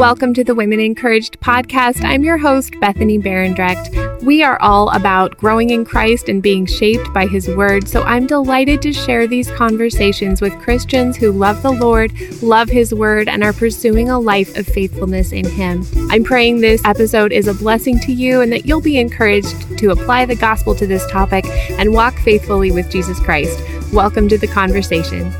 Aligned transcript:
Welcome 0.00 0.32
to 0.32 0.42
the 0.42 0.54
Women 0.54 0.80
Encouraged 0.80 1.38
podcast. 1.40 2.02
I'm 2.04 2.24
your 2.24 2.38
host, 2.38 2.72
Bethany 2.80 3.18
Berendrecht. 3.18 4.22
We 4.22 4.42
are 4.42 4.58
all 4.62 4.88
about 4.88 5.36
growing 5.36 5.68
in 5.68 5.84
Christ 5.84 6.30
and 6.30 6.42
being 6.42 6.64
shaped 6.64 7.12
by 7.12 7.26
His 7.26 7.48
Word, 7.48 7.86
so 7.86 8.02
I'm 8.04 8.26
delighted 8.26 8.80
to 8.80 8.94
share 8.94 9.26
these 9.26 9.50
conversations 9.50 10.40
with 10.40 10.58
Christians 10.58 11.18
who 11.18 11.32
love 11.32 11.62
the 11.62 11.72
Lord, 11.72 12.18
love 12.42 12.70
His 12.70 12.94
Word, 12.94 13.28
and 13.28 13.44
are 13.44 13.52
pursuing 13.52 14.08
a 14.08 14.18
life 14.18 14.56
of 14.56 14.66
faithfulness 14.66 15.32
in 15.32 15.46
Him. 15.46 15.84
I'm 16.10 16.24
praying 16.24 16.62
this 16.62 16.82
episode 16.86 17.32
is 17.32 17.48
a 17.48 17.54
blessing 17.54 18.00
to 18.00 18.12
you 18.12 18.40
and 18.40 18.50
that 18.52 18.64
you'll 18.64 18.80
be 18.80 18.96
encouraged 18.96 19.76
to 19.78 19.90
apply 19.90 20.24
the 20.24 20.36
gospel 20.36 20.74
to 20.76 20.86
this 20.86 21.06
topic 21.10 21.44
and 21.72 21.92
walk 21.92 22.18
faithfully 22.20 22.72
with 22.72 22.90
Jesus 22.90 23.20
Christ. 23.20 23.62
Welcome 23.92 24.30
to 24.30 24.38
the 24.38 24.46
conversation. 24.46 25.30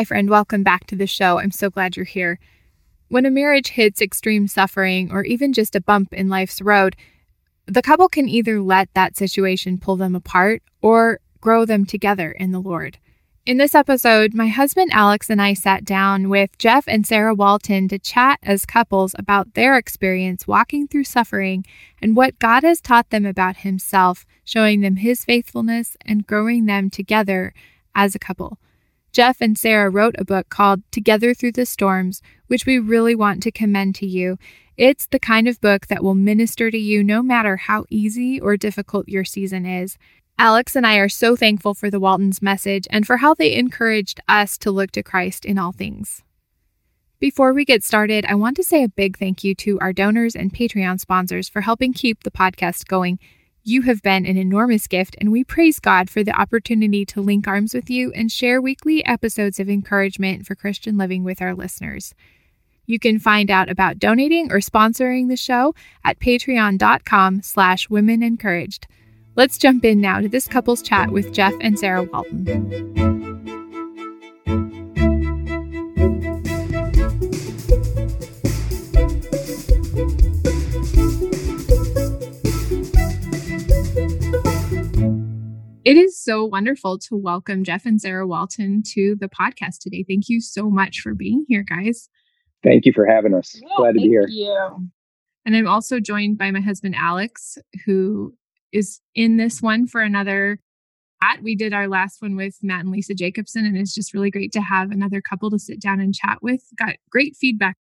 Hi, 0.00 0.04
friend. 0.04 0.30
Welcome 0.30 0.62
back 0.62 0.86
to 0.86 0.96
the 0.96 1.06
show. 1.06 1.38
I'm 1.38 1.50
so 1.50 1.68
glad 1.68 1.94
you're 1.94 2.06
here. 2.06 2.38
When 3.08 3.26
a 3.26 3.30
marriage 3.30 3.68
hits 3.68 4.00
extreme 4.00 4.48
suffering 4.48 5.12
or 5.12 5.24
even 5.24 5.52
just 5.52 5.76
a 5.76 5.80
bump 5.82 6.14
in 6.14 6.30
life's 6.30 6.62
road, 6.62 6.96
the 7.66 7.82
couple 7.82 8.08
can 8.08 8.26
either 8.26 8.62
let 8.62 8.88
that 8.94 9.18
situation 9.18 9.76
pull 9.76 9.96
them 9.96 10.14
apart 10.14 10.62
or 10.80 11.20
grow 11.42 11.66
them 11.66 11.84
together 11.84 12.30
in 12.30 12.50
the 12.50 12.62
Lord. 12.62 12.96
In 13.44 13.58
this 13.58 13.74
episode, 13.74 14.32
my 14.32 14.48
husband 14.48 14.90
Alex 14.94 15.28
and 15.28 15.42
I 15.42 15.52
sat 15.52 15.84
down 15.84 16.30
with 16.30 16.56
Jeff 16.56 16.84
and 16.88 17.06
Sarah 17.06 17.34
Walton 17.34 17.86
to 17.88 17.98
chat 17.98 18.38
as 18.42 18.64
couples 18.64 19.14
about 19.18 19.52
their 19.52 19.76
experience 19.76 20.46
walking 20.46 20.88
through 20.88 21.04
suffering 21.04 21.62
and 22.00 22.16
what 22.16 22.38
God 22.38 22.62
has 22.62 22.80
taught 22.80 23.10
them 23.10 23.26
about 23.26 23.58
Himself, 23.58 24.24
showing 24.44 24.80
them 24.80 24.96
His 24.96 25.26
faithfulness 25.26 25.98
and 26.06 26.26
growing 26.26 26.64
them 26.64 26.88
together 26.88 27.52
as 27.94 28.14
a 28.14 28.18
couple. 28.18 28.56
Jeff 29.12 29.40
and 29.40 29.58
Sarah 29.58 29.90
wrote 29.90 30.14
a 30.18 30.24
book 30.24 30.48
called 30.50 30.82
Together 30.92 31.34
Through 31.34 31.52
the 31.52 31.66
Storms, 31.66 32.22
which 32.46 32.64
we 32.64 32.78
really 32.78 33.14
want 33.14 33.42
to 33.42 33.50
commend 33.50 33.96
to 33.96 34.06
you. 34.06 34.38
It's 34.76 35.06
the 35.06 35.18
kind 35.18 35.48
of 35.48 35.60
book 35.60 35.88
that 35.88 36.02
will 36.02 36.14
minister 36.14 36.70
to 36.70 36.78
you 36.78 37.02
no 37.02 37.22
matter 37.22 37.56
how 37.56 37.86
easy 37.90 38.40
or 38.40 38.56
difficult 38.56 39.08
your 39.08 39.24
season 39.24 39.66
is. 39.66 39.98
Alex 40.38 40.76
and 40.76 40.86
I 40.86 40.96
are 40.96 41.08
so 41.08 41.34
thankful 41.34 41.74
for 41.74 41.90
the 41.90 42.00
Waltons' 42.00 42.40
message 42.40 42.86
and 42.90 43.06
for 43.06 43.18
how 43.18 43.34
they 43.34 43.54
encouraged 43.54 44.20
us 44.28 44.56
to 44.58 44.70
look 44.70 44.92
to 44.92 45.02
Christ 45.02 45.44
in 45.44 45.58
all 45.58 45.72
things. 45.72 46.22
Before 47.18 47.52
we 47.52 47.66
get 47.66 47.82
started, 47.82 48.24
I 48.26 48.36
want 48.36 48.56
to 48.56 48.64
say 48.64 48.82
a 48.84 48.88
big 48.88 49.18
thank 49.18 49.44
you 49.44 49.54
to 49.56 49.78
our 49.80 49.92
donors 49.92 50.34
and 50.34 50.54
Patreon 50.54 51.00
sponsors 51.00 51.48
for 51.48 51.60
helping 51.60 51.92
keep 51.92 52.22
the 52.22 52.30
podcast 52.30 52.86
going. 52.86 53.18
You 53.62 53.82
have 53.82 54.00
been 54.00 54.24
an 54.24 54.38
enormous 54.38 54.86
gift, 54.86 55.16
and 55.20 55.30
we 55.30 55.44
praise 55.44 55.80
God 55.80 56.08
for 56.08 56.24
the 56.24 56.32
opportunity 56.32 57.04
to 57.04 57.20
link 57.20 57.46
arms 57.46 57.74
with 57.74 57.90
you 57.90 58.10
and 58.12 58.32
share 58.32 58.60
weekly 58.60 59.04
episodes 59.04 59.60
of 59.60 59.68
encouragement 59.68 60.46
for 60.46 60.54
Christian 60.54 60.96
living 60.96 61.24
with 61.24 61.42
our 61.42 61.54
listeners. 61.54 62.14
You 62.86 62.98
can 62.98 63.18
find 63.18 63.50
out 63.50 63.68
about 63.68 63.98
donating 63.98 64.50
or 64.50 64.60
sponsoring 64.60 65.28
the 65.28 65.36
show 65.36 65.74
at 66.02 66.18
patreon.com 66.18 67.42
slash 67.42 67.90
women 67.90 68.22
encouraged. 68.22 68.86
Let's 69.36 69.58
jump 69.58 69.84
in 69.84 70.00
now 70.00 70.20
to 70.20 70.28
this 70.28 70.48
couple's 70.48 70.80
chat 70.80 71.10
with 71.10 71.32
Jeff 71.32 71.54
and 71.60 71.78
Sarah 71.78 72.04
Walton. 72.04 73.19
It 85.82 85.96
is 85.96 86.22
so 86.22 86.44
wonderful 86.44 86.98
to 86.98 87.16
welcome 87.16 87.64
Jeff 87.64 87.86
and 87.86 87.98
Sarah 87.98 88.26
Walton 88.26 88.82
to 88.92 89.16
the 89.18 89.28
podcast 89.28 89.78
today. 89.80 90.04
Thank 90.06 90.28
you 90.28 90.38
so 90.38 90.68
much 90.68 91.00
for 91.00 91.14
being 91.14 91.46
here, 91.48 91.64
guys. 91.66 92.10
Thank 92.62 92.84
you 92.84 92.92
for 92.92 93.06
having 93.06 93.32
us. 93.32 93.58
Yeah, 93.58 93.68
Glad 93.78 93.92
to 93.92 94.00
be 94.00 94.08
here. 94.08 94.26
You. 94.28 94.88
And 95.46 95.56
I'm 95.56 95.66
also 95.66 95.98
joined 95.98 96.36
by 96.36 96.50
my 96.50 96.60
husband, 96.60 96.96
Alex, 96.98 97.56
who 97.86 98.34
is 98.72 99.00
in 99.14 99.38
this 99.38 99.62
one 99.62 99.86
for 99.86 100.02
another 100.02 100.60
chat. 101.22 101.42
We 101.42 101.56
did 101.56 101.72
our 101.72 101.88
last 101.88 102.20
one 102.20 102.36
with 102.36 102.58
Matt 102.62 102.80
and 102.80 102.90
Lisa 102.90 103.14
Jacobson, 103.14 103.64
and 103.64 103.78
it's 103.78 103.94
just 103.94 104.12
really 104.12 104.30
great 104.30 104.52
to 104.52 104.60
have 104.60 104.90
another 104.90 105.22
couple 105.22 105.50
to 105.50 105.58
sit 105.58 105.80
down 105.80 105.98
and 105.98 106.14
chat 106.14 106.42
with. 106.42 106.60
Got 106.76 106.96
great 107.10 107.36
feedback 107.36 107.78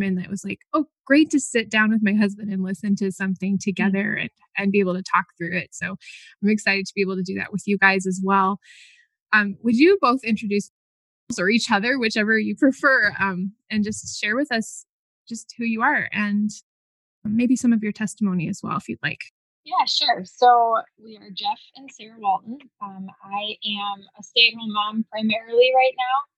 and 0.00 0.18
that 0.18 0.30
was 0.30 0.44
like, 0.44 0.60
oh, 0.72 0.86
great 1.06 1.30
to 1.30 1.40
sit 1.40 1.70
down 1.70 1.90
with 1.90 2.02
my 2.02 2.14
husband 2.14 2.50
and 2.50 2.62
listen 2.62 2.96
to 2.96 3.12
something 3.12 3.58
together 3.58 4.14
and, 4.14 4.30
and 4.56 4.72
be 4.72 4.80
able 4.80 4.94
to 4.94 5.02
talk 5.02 5.26
through 5.38 5.56
it. 5.56 5.68
So 5.72 5.96
I'm 6.42 6.48
excited 6.48 6.86
to 6.86 6.92
be 6.94 7.02
able 7.02 7.16
to 7.16 7.22
do 7.22 7.34
that 7.36 7.52
with 7.52 7.62
you 7.66 7.78
guys 7.78 8.06
as 8.06 8.20
well. 8.22 8.58
Um, 9.32 9.56
would 9.62 9.76
you 9.76 9.98
both 10.00 10.24
introduce 10.24 10.70
or 11.38 11.48
each 11.48 11.70
other, 11.70 11.98
whichever 11.98 12.38
you 12.38 12.54
prefer, 12.54 13.12
um, 13.18 13.52
and 13.70 13.84
just 13.84 14.20
share 14.20 14.36
with 14.36 14.52
us 14.52 14.84
just 15.28 15.54
who 15.58 15.64
you 15.64 15.82
are 15.82 16.08
and 16.12 16.50
maybe 17.24 17.56
some 17.56 17.72
of 17.72 17.82
your 17.82 17.92
testimony 17.92 18.48
as 18.48 18.60
well, 18.62 18.76
if 18.76 18.88
you'd 18.88 18.98
like. 19.02 19.20
Yeah, 19.64 19.86
sure. 19.86 20.24
So 20.24 20.76
we 21.02 21.16
are 21.16 21.30
Jeff 21.32 21.58
and 21.76 21.90
Sarah 21.90 22.18
Walton. 22.18 22.58
Um, 22.82 23.06
I 23.24 23.56
am 23.64 24.04
a 24.18 24.22
stay 24.22 24.48
at 24.52 24.58
home 24.58 24.72
mom 24.72 25.06
primarily 25.10 25.72
right 25.74 25.94
now. 25.96 26.33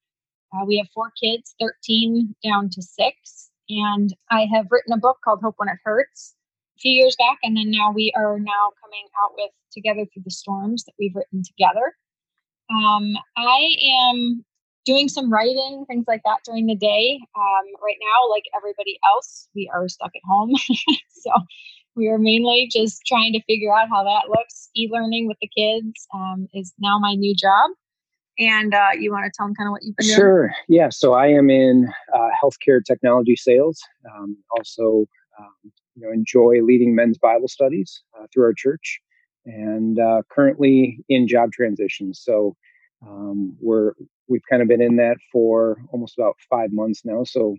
Uh, 0.52 0.64
we 0.66 0.78
have 0.78 0.86
four 0.94 1.12
kids, 1.20 1.54
13 1.60 2.34
down 2.44 2.70
to 2.70 2.82
six. 2.82 3.50
And 3.68 4.14
I 4.30 4.46
have 4.54 4.66
written 4.70 4.92
a 4.92 4.98
book 4.98 5.18
called 5.24 5.40
Hope 5.42 5.54
When 5.58 5.68
It 5.68 5.78
Hurts 5.84 6.34
a 6.76 6.80
few 6.80 6.92
years 6.92 7.16
back. 7.16 7.38
And 7.42 7.56
then 7.56 7.70
now 7.70 7.90
we 7.92 8.12
are 8.16 8.38
now 8.38 8.70
coming 8.82 9.06
out 9.22 9.32
with 9.36 9.50
Together 9.72 10.06
Through 10.12 10.22
the 10.24 10.30
Storms 10.30 10.84
that 10.84 10.94
we've 10.98 11.14
written 11.14 11.42
together. 11.42 11.94
Um, 12.70 13.16
I 13.36 13.68
am 14.10 14.44
doing 14.84 15.08
some 15.08 15.32
writing, 15.32 15.84
things 15.88 16.04
like 16.06 16.22
that 16.24 16.38
during 16.44 16.66
the 16.66 16.76
day. 16.76 17.18
Um, 17.36 17.64
right 17.82 17.96
now, 18.00 18.30
like 18.30 18.44
everybody 18.56 18.98
else, 19.04 19.48
we 19.54 19.70
are 19.74 19.88
stuck 19.88 20.12
at 20.14 20.22
home. 20.28 20.54
so 21.10 21.32
we 21.96 22.08
are 22.08 22.18
mainly 22.18 22.68
just 22.70 23.02
trying 23.04 23.32
to 23.32 23.42
figure 23.44 23.74
out 23.74 23.88
how 23.88 24.04
that 24.04 24.28
looks. 24.28 24.70
E 24.76 24.88
learning 24.90 25.26
with 25.26 25.38
the 25.40 25.48
kids 25.48 26.06
um, 26.14 26.46
is 26.54 26.72
now 26.78 26.98
my 26.98 27.14
new 27.14 27.34
job 27.34 27.70
and 28.38 28.74
uh, 28.74 28.88
you 28.98 29.10
want 29.10 29.24
to 29.24 29.30
tell 29.36 29.46
them 29.46 29.54
kind 29.54 29.68
of 29.68 29.72
what 29.72 29.82
you've 29.82 29.96
been 29.96 30.06
doing? 30.06 30.16
Sure. 30.16 30.52
Yeah. 30.68 30.88
So 30.90 31.14
I 31.14 31.28
am 31.28 31.50
in 31.50 31.88
uh, 32.14 32.28
healthcare 32.42 32.84
technology 32.84 33.36
sales. 33.36 33.80
Um, 34.14 34.36
also, 34.56 35.06
um, 35.38 35.72
you 35.94 36.06
know, 36.06 36.12
enjoy 36.12 36.62
leading 36.62 36.94
men's 36.94 37.18
Bible 37.18 37.48
studies 37.48 38.02
uh, 38.18 38.26
through 38.32 38.44
our 38.44 38.54
church, 38.54 39.00
and 39.44 39.98
uh, 39.98 40.22
currently 40.30 40.98
in 41.08 41.26
job 41.26 41.52
transitions. 41.52 42.20
So 42.22 42.56
um, 43.06 43.56
we're 43.60 43.92
we've 44.28 44.42
kind 44.50 44.62
of 44.62 44.68
been 44.68 44.82
in 44.82 44.96
that 44.96 45.16
for 45.32 45.78
almost 45.90 46.18
about 46.18 46.36
five 46.50 46.70
months 46.72 47.02
now. 47.04 47.24
So 47.24 47.56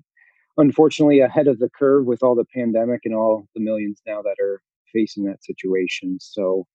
unfortunately, 0.58 1.20
ahead 1.20 1.48
of 1.48 1.60
the 1.60 1.70
curve 1.70 2.06
with 2.06 2.24
all 2.24 2.36
the 2.36 2.46
pandemic 2.54 3.02
and 3.06 3.16
all 3.16 3.48
the 3.56 3.62
millions 3.62 4.02
now 4.06 4.22
that 4.22 4.36
are 4.42 4.62
facing 4.94 5.26
that 5.26 5.44
situation. 5.44 6.18
So 6.20 6.66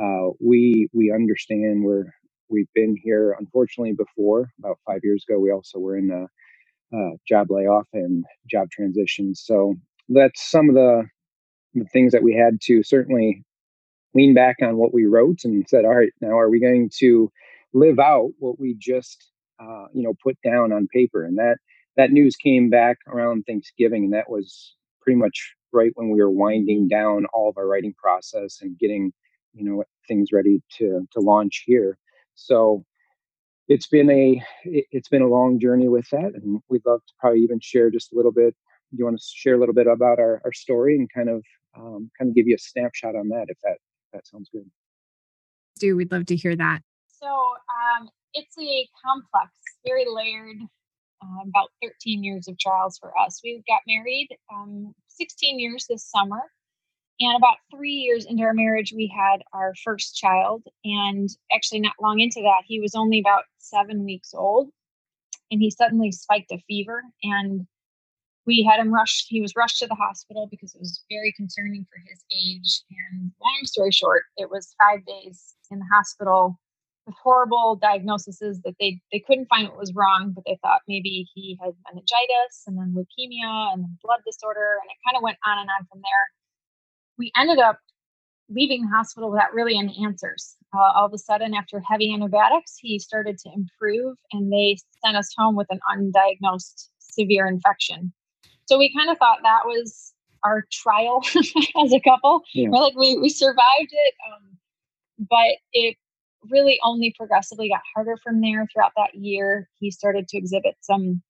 uh, 0.00 0.30
we 0.40 0.88
we 0.92 1.12
understand 1.12 1.82
we're 1.82 2.12
we've 2.50 2.72
been 2.74 2.96
here 3.02 3.36
unfortunately 3.38 3.92
before 3.92 4.50
about 4.58 4.78
five 4.86 5.00
years 5.02 5.24
ago 5.28 5.38
we 5.38 5.50
also 5.50 5.78
were 5.78 5.96
in 5.96 6.10
a, 6.10 6.26
a 6.96 7.10
job 7.26 7.50
layoff 7.50 7.86
and 7.92 8.24
job 8.50 8.70
transition. 8.70 9.34
So 9.34 9.74
that's 10.08 10.50
some 10.50 10.68
of 10.68 10.74
the, 10.74 11.04
the 11.74 11.84
things 11.92 12.12
that 12.12 12.22
we 12.22 12.34
had 12.34 12.60
to 12.62 12.82
certainly 12.82 13.44
lean 14.14 14.34
back 14.34 14.56
on 14.62 14.76
what 14.76 14.94
we 14.94 15.04
wrote 15.04 15.44
and 15.44 15.66
said 15.68 15.84
all 15.84 15.94
right 15.94 16.12
now 16.20 16.38
are 16.38 16.48
we 16.48 16.60
going 16.60 16.90
to 16.98 17.30
live 17.74 17.98
out 17.98 18.30
what 18.38 18.58
we 18.58 18.74
just 18.78 19.30
uh, 19.60 19.86
you 19.92 20.02
know 20.02 20.14
put 20.22 20.38
down 20.42 20.72
on 20.72 20.88
paper? 20.92 21.24
And 21.24 21.36
that 21.38 21.58
that 21.96 22.10
news 22.10 22.36
came 22.36 22.70
back 22.70 22.98
around 23.06 23.44
thanksgiving 23.44 24.04
and 24.04 24.12
that 24.14 24.30
was 24.30 24.74
pretty 25.02 25.18
much 25.18 25.54
right 25.72 25.92
when 25.94 26.10
we 26.10 26.22
were 26.22 26.30
winding 26.30 26.88
down 26.88 27.26
all 27.34 27.50
of 27.50 27.58
our 27.58 27.66
writing 27.66 27.94
process 28.02 28.58
and 28.62 28.78
getting 28.78 29.12
you 29.52 29.64
know 29.64 29.84
things 30.06 30.30
ready 30.32 30.62
to 30.78 31.06
to 31.12 31.20
launch 31.20 31.64
here 31.66 31.98
so 32.38 32.84
it's 33.66 33.88
been 33.88 34.10
a 34.10 34.42
it's 34.64 35.08
been 35.08 35.22
a 35.22 35.28
long 35.28 35.58
journey 35.60 35.88
with 35.88 36.08
that, 36.10 36.32
and 36.34 36.62
we'd 36.68 36.86
love 36.86 37.00
to 37.06 37.12
probably 37.18 37.40
even 37.40 37.60
share 37.60 37.90
just 37.90 38.12
a 38.12 38.16
little 38.16 38.32
bit. 38.32 38.54
You 38.92 39.04
want 39.04 39.18
to 39.18 39.24
share 39.34 39.54
a 39.54 39.58
little 39.58 39.74
bit 39.74 39.86
about 39.86 40.18
our, 40.18 40.40
our 40.44 40.52
story 40.52 40.96
and 40.96 41.10
kind 41.12 41.28
of 41.28 41.42
um, 41.76 42.10
kind 42.16 42.30
of 42.30 42.34
give 42.34 42.46
you 42.46 42.54
a 42.54 42.58
snapshot 42.58 43.16
on 43.16 43.28
that, 43.28 43.46
if 43.48 43.58
that 43.62 43.72
if 43.72 44.12
that 44.12 44.26
sounds 44.26 44.48
good. 44.52 44.64
Do 45.80 45.96
we'd 45.96 46.12
love 46.12 46.26
to 46.26 46.36
hear 46.36 46.56
that. 46.56 46.80
So 47.08 47.26
um, 47.26 48.08
it's 48.32 48.56
a 48.58 48.88
complex, 49.04 49.52
very 49.84 50.06
layered. 50.08 50.58
Uh, 51.20 51.48
about 51.48 51.70
13 51.82 52.22
years 52.22 52.46
of 52.46 52.56
trials 52.60 52.96
for 52.96 53.10
us. 53.18 53.40
We 53.42 53.60
got 53.66 53.80
married 53.88 54.28
um, 54.54 54.94
16 55.08 55.58
years 55.58 55.84
this 55.90 56.08
summer, 56.08 56.42
and 57.20 57.36
about 57.36 57.56
three 57.70 57.92
years 57.92 58.26
into 58.26 58.42
our 58.44 58.54
marriage, 58.54 58.92
we 58.94 59.12
had 59.14 59.42
our 59.52 59.74
first 59.84 60.16
child. 60.16 60.62
And 60.84 61.28
actually, 61.52 61.80
not 61.80 61.94
long 62.00 62.20
into 62.20 62.40
that, 62.42 62.62
he 62.66 62.80
was 62.80 62.94
only 62.94 63.18
about 63.18 63.44
seven 63.58 64.04
weeks 64.04 64.32
old. 64.34 64.70
And 65.50 65.60
he 65.60 65.70
suddenly 65.70 66.12
spiked 66.12 66.52
a 66.52 66.58
fever. 66.68 67.02
And 67.22 67.66
we 68.46 68.62
had 68.62 68.80
him 68.80 68.92
rushed. 68.92 69.26
He 69.28 69.40
was 69.40 69.54
rushed 69.56 69.78
to 69.80 69.86
the 69.86 69.94
hospital 69.94 70.46
because 70.50 70.74
it 70.74 70.80
was 70.80 71.04
very 71.10 71.34
concerning 71.36 71.86
for 71.90 72.00
his 72.08 72.24
age. 72.32 72.82
And 73.12 73.32
long 73.42 73.60
story 73.64 73.92
short, 73.92 74.24
it 74.36 74.50
was 74.50 74.74
five 74.80 75.04
days 75.04 75.54
in 75.70 75.80
the 75.80 75.86
hospital 75.92 76.58
with 77.08 77.16
horrible 77.20 77.76
diagnoses 77.76 78.38
that 78.38 78.74
they 78.78 79.00
they 79.10 79.18
couldn't 79.18 79.48
find 79.48 79.68
what 79.68 79.78
was 79.78 79.94
wrong, 79.94 80.32
but 80.34 80.44
they 80.46 80.58
thought 80.62 80.82
maybe 80.86 81.26
he 81.34 81.58
had 81.60 81.72
meningitis 81.86 82.64
and 82.66 82.78
then 82.78 82.94
leukemia 82.94 83.72
and 83.72 83.82
then 83.82 83.98
blood 84.02 84.20
disorder, 84.24 84.78
and 84.80 84.90
it 84.90 84.96
kind 85.04 85.16
of 85.16 85.22
went 85.22 85.38
on 85.46 85.58
and 85.58 85.68
on 85.68 85.86
from 85.90 86.00
there. 86.00 86.37
We 87.18 87.32
ended 87.36 87.58
up 87.58 87.78
leaving 88.48 88.82
the 88.82 88.96
hospital 88.96 89.30
without 89.30 89.52
really 89.52 89.76
any 89.76 89.96
answers. 90.04 90.56
Uh, 90.74 90.92
all 90.94 91.06
of 91.06 91.12
a 91.12 91.18
sudden, 91.18 91.54
after 91.54 91.80
heavy 91.80 92.12
antibiotics, 92.12 92.76
he 92.78 92.98
started 92.98 93.38
to 93.38 93.50
improve, 93.54 94.16
and 94.32 94.52
they 94.52 94.76
sent 95.04 95.16
us 95.16 95.32
home 95.36 95.56
with 95.56 95.66
an 95.70 95.80
undiagnosed 95.92 96.88
severe 96.98 97.46
infection. 97.46 98.12
So 98.66 98.78
we 98.78 98.92
kind 98.94 99.10
of 99.10 99.18
thought 99.18 99.38
that 99.42 99.62
was 99.64 100.12
our 100.44 100.64
trial 100.70 101.22
as 101.84 101.92
a 101.92 102.00
couple. 102.00 102.42
Yeah. 102.54 102.68
We're 102.70 102.80
like, 102.80 102.96
we, 102.96 103.16
we 103.18 103.28
survived 103.28 103.90
it. 103.90 104.14
Um, 104.30 104.58
but 105.28 105.56
it 105.72 105.96
really 106.50 106.78
only 106.84 107.14
progressively 107.16 107.68
got 107.68 107.80
harder 107.94 108.16
from 108.22 108.40
there 108.40 108.66
throughout 108.72 108.92
that 108.96 109.14
year. 109.14 109.68
He 109.80 109.90
started 109.90 110.28
to 110.28 110.38
exhibit 110.38 110.76
some 110.80 111.22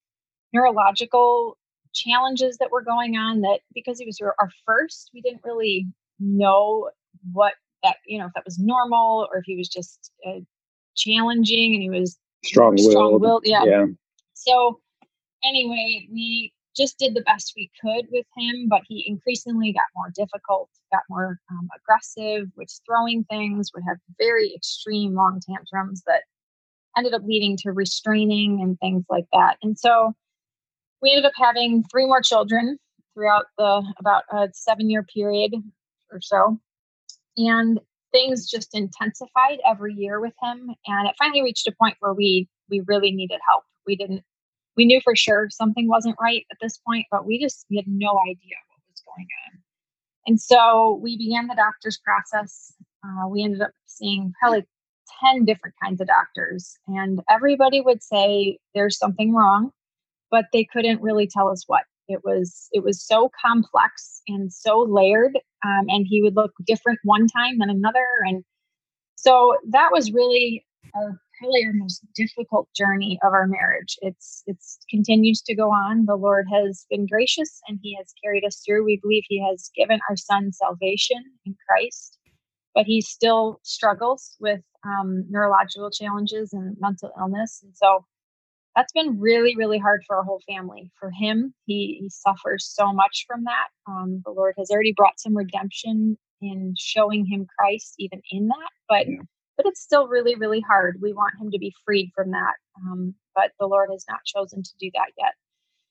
neurological 0.53 1.58
challenges 1.99 2.57
that 2.59 2.71
were 2.71 2.83
going 2.83 3.17
on 3.17 3.41
that 3.41 3.61
because 3.75 3.99
he 3.99 4.07
was 4.07 4.19
our 4.21 4.51
first, 4.65 5.11
we 5.13 5.21
didn't 5.21 5.43
really 5.45 5.87
know 6.19 6.91
what 7.33 7.55
that, 7.83 7.97
you 8.07 8.19
know, 8.19 8.27
if 8.27 8.33
that 8.35 8.45
was 8.45 8.59
normal 8.59 9.29
or 9.33 9.39
if 9.39 9.45
he 9.45 9.57
was 9.57 9.69
just 9.69 10.13
uh, 10.27 10.41
challenging 10.97 11.75
and 11.75 11.83
he 11.83 11.91
was 11.91 12.19
strong 12.45 12.77
willed. 13.21 13.43
Yeah. 13.45 13.65
yeah. 13.65 13.87
So 14.35 14.81
anyway, 15.45 16.09
we 16.13 16.53
just 16.77 16.99
did 16.99 17.15
the 17.15 17.23
best 17.23 17.55
we 17.57 17.71
could 17.81 18.07
with 18.11 18.27
him, 18.37 18.69
but 18.69 18.83
he 18.87 19.05
increasingly 19.07 19.73
got 19.73 19.85
more 19.97 20.11
difficult, 20.15 20.71
got 20.93 21.03
more 21.11 21.39
um, 21.51 21.69
aggressive, 21.77 22.47
was 22.57 22.81
throwing 22.87 23.25
things, 23.25 23.71
would 23.75 23.85
have 23.87 23.99
very 24.19 24.55
extreme 24.55 25.15
long 25.15 25.41
tantrums 25.49 26.03
that 26.07 26.23
ended 26.97 27.15
up 27.15 27.23
leading 27.25 27.57
to 27.57 27.73
restraining 27.73 28.61
and 28.63 28.79
things 28.79 29.05
like 29.11 29.27
that. 29.33 29.57
And 29.63 29.79
so 29.79 30.15
we 31.03 31.11
ended 31.11 31.25
up 31.25 31.33
having 31.37 31.85
three 31.91 32.07
more 32.07 32.23
children 32.23 32.79
throughout 33.15 33.47
the 33.57 33.83
about 33.99 34.25
a 34.33 34.49
seven 34.53 34.91
year 34.91 35.03
period 35.03 35.55
or 36.13 36.21
so. 36.21 36.59
And 37.37 37.81
things 38.13 38.49
just 38.49 38.75
intensified 38.75 39.59
every 39.67 39.95
year 39.95 40.21
with 40.21 40.35
him. 40.43 40.71
And 40.87 41.09
it 41.09 41.15
finally 41.19 41.43
reached 41.43 41.67
a 41.67 41.73
point 41.73 41.97
where 42.01 42.15
we 42.15 42.49
we 42.71 42.83
really 42.87 43.11
needed 43.11 43.41
help. 43.49 43.65
We 43.87 43.97
didn't 43.97 44.23
we 44.77 44.87
knew 44.87 45.01
for 45.03 45.17
sure 45.17 45.49
something 45.51 45.89
wasn't 45.89 46.17
right 46.21 46.47
at 46.51 46.59
this 46.61 46.79
point, 46.79 47.07
but 47.11 47.27
we 47.27 47.41
just 47.41 47.67
we 47.71 47.77
had 47.77 47.87
no 47.89 48.19
idea 48.21 48.57
what 48.69 48.83
was 48.89 49.03
going 49.05 49.27
on. 49.47 49.61
And 50.27 50.41
so 50.41 51.01
we 51.03 51.17
began 51.17 51.47
the 51.47 51.55
doctor's 51.55 51.99
process. 51.99 52.73
Uh, 53.05 53.29
we 53.29 53.43
ended 53.43 53.63
up 53.63 53.71
seeing 53.87 54.33
probably 54.41 54.65
10 55.25 55.45
different 55.45 55.75
kinds 55.83 56.01
of 56.01 56.07
doctors, 56.07 56.77
and 56.87 57.21
everybody 57.31 57.81
would 57.81 58.03
say 58.03 58.59
there's 58.75 58.99
something 58.99 59.35
wrong, 59.35 59.73
but 60.31 60.47
they 60.53 60.65
couldn't 60.65 61.03
really 61.03 61.27
tell 61.27 61.49
us 61.49 61.65
what. 61.67 61.83
It 62.09 62.21
was 62.25 62.69
it 62.73 62.83
was 62.83 63.05
so 63.05 63.31
complex 63.45 64.23
and 64.29 64.53
so 64.53 64.81
layered, 64.81 65.37
um, 65.65 65.87
and 65.89 66.07
he 66.09 66.23
would 66.23 66.37
look 66.37 66.53
different 66.67 66.99
one 67.05 67.27
time 67.27 67.59
than 67.59 67.69
another, 67.69 68.07
and 68.27 68.45
so 69.17 69.57
that 69.71 69.91
was 69.93 70.13
really 70.13 70.65
our 70.95 71.19
probably 71.39 71.65
our 71.65 71.73
most 71.73 72.05
difficult 72.15 72.69
journey 72.77 73.19
of 73.23 73.33
our 73.33 73.47
marriage. 73.47 73.97
It's 74.01 74.43
it's 74.47 74.79
continues 74.91 75.43
to 75.43 75.55
go 75.55 75.71
on. 75.71 76.07
The 76.07 76.17
Lord 76.17 76.47
has 76.53 76.87
been 76.91 77.07
gracious 77.07 77.61
and 77.69 77.79
He 77.83 77.97
has 77.97 78.13
carried 78.23 78.45
us 78.45 78.63
through. 78.65 78.85
We 78.85 79.01
believe 79.03 79.25
He 79.29 79.45
has 79.47 79.71
given 79.77 80.01
our 80.09 80.17
son 80.17 80.53
salvation 80.53 81.23
in 81.45 81.57
Christ, 81.69 82.19
but 82.75 82.87
he 82.87 83.01
still 83.01 83.61
struggles 83.63 84.37
with 84.41 84.61
um, 84.85 85.25
neurological 85.29 85.91
challenges 85.91 86.53
and 86.53 86.77
mental 86.81 87.13
illness, 87.19 87.61
and 87.63 87.77
so 87.77 88.05
that's 88.79 88.93
been 88.93 89.19
really 89.21 89.57
really 89.57 89.79
hard 89.79 90.03
for 90.07 90.17
our 90.17 90.23
whole 90.23 90.43
family. 90.47 90.91
For 91.01 91.11
him, 91.11 91.55
he 91.67 91.99
he 92.01 92.09
suffers 92.09 92.65
so 92.65 92.93
much 92.93 93.25
from 93.27 93.45
that. 93.45 93.69
Um, 93.87 94.23
the 94.25 94.31
Lord 94.31 94.55
has 94.59 94.71
already 94.71 94.95
brought 94.97 95.21
some 95.21 95.37
redemption 95.37 96.17
in 96.41 96.75
showing 96.79 97.27
him 97.27 97.47
Christ 97.59 97.95
even 97.99 98.23
in 98.31 98.49
that, 98.49 98.71
but. 98.89 99.09
Yeah 99.09 99.23
but 99.59 99.67
it's 99.67 99.83
still 99.83 100.07
really, 100.07 100.37
really 100.37 100.61
hard. 100.61 101.01
We 101.03 101.13
want 101.13 101.35
him 101.39 101.51
to 101.51 101.59
be 101.59 101.75
freed 101.85 102.13
from 102.15 102.31
that. 102.31 102.55
Um, 102.81 103.13
but 103.35 103.51
the 103.59 103.67
Lord 103.67 103.91
has 103.91 104.05
not 104.09 104.21
chosen 104.25 104.63
to 104.63 104.71
do 104.79 104.89
that 104.95 105.11
yet. 105.19 105.35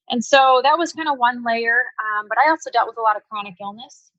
And 0.09 0.23
so 0.23 0.61
that 0.63 0.77
was 0.77 0.93
kind 0.93 1.09
of 1.09 1.17
one 1.17 1.43
layer. 1.45 1.83
Um, 1.99 2.27
but 2.29 2.37
I 2.37 2.49
also 2.49 2.71
dealt 2.71 2.87
with 2.87 2.97
a 2.97 3.01
lot 3.01 3.17
of 3.17 3.23
chronic 3.29 3.55
illness. 3.61 4.09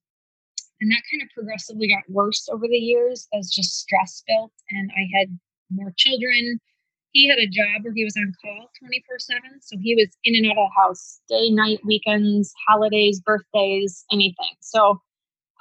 And 0.80 0.90
that 0.90 1.02
kind 1.10 1.22
of 1.22 1.28
progressively 1.34 1.88
got 1.88 2.04
worse 2.08 2.46
over 2.52 2.68
the 2.68 2.76
years 2.76 3.26
as 3.32 3.50
just 3.50 3.80
stress 3.80 4.22
built. 4.28 4.52
And 4.70 4.90
I 4.90 5.18
had 5.18 5.38
more 5.70 5.92
children. 5.96 6.60
He 7.12 7.28
had 7.28 7.38
a 7.38 7.46
job 7.46 7.82
where 7.82 7.92
he 7.94 8.04
was 8.04 8.16
on 8.16 8.32
call 8.42 8.70
24 8.78 9.18
7. 9.18 9.42
So 9.60 9.76
he 9.80 9.94
was 9.94 10.08
in 10.24 10.36
and 10.36 10.46
out 10.46 10.58
of 10.58 10.68
the 10.68 10.80
house 10.80 11.20
day, 11.28 11.50
night, 11.50 11.80
weekends, 11.84 12.52
holidays, 12.66 13.20
birthdays, 13.20 14.04
anything. 14.12 14.54
So 14.60 15.00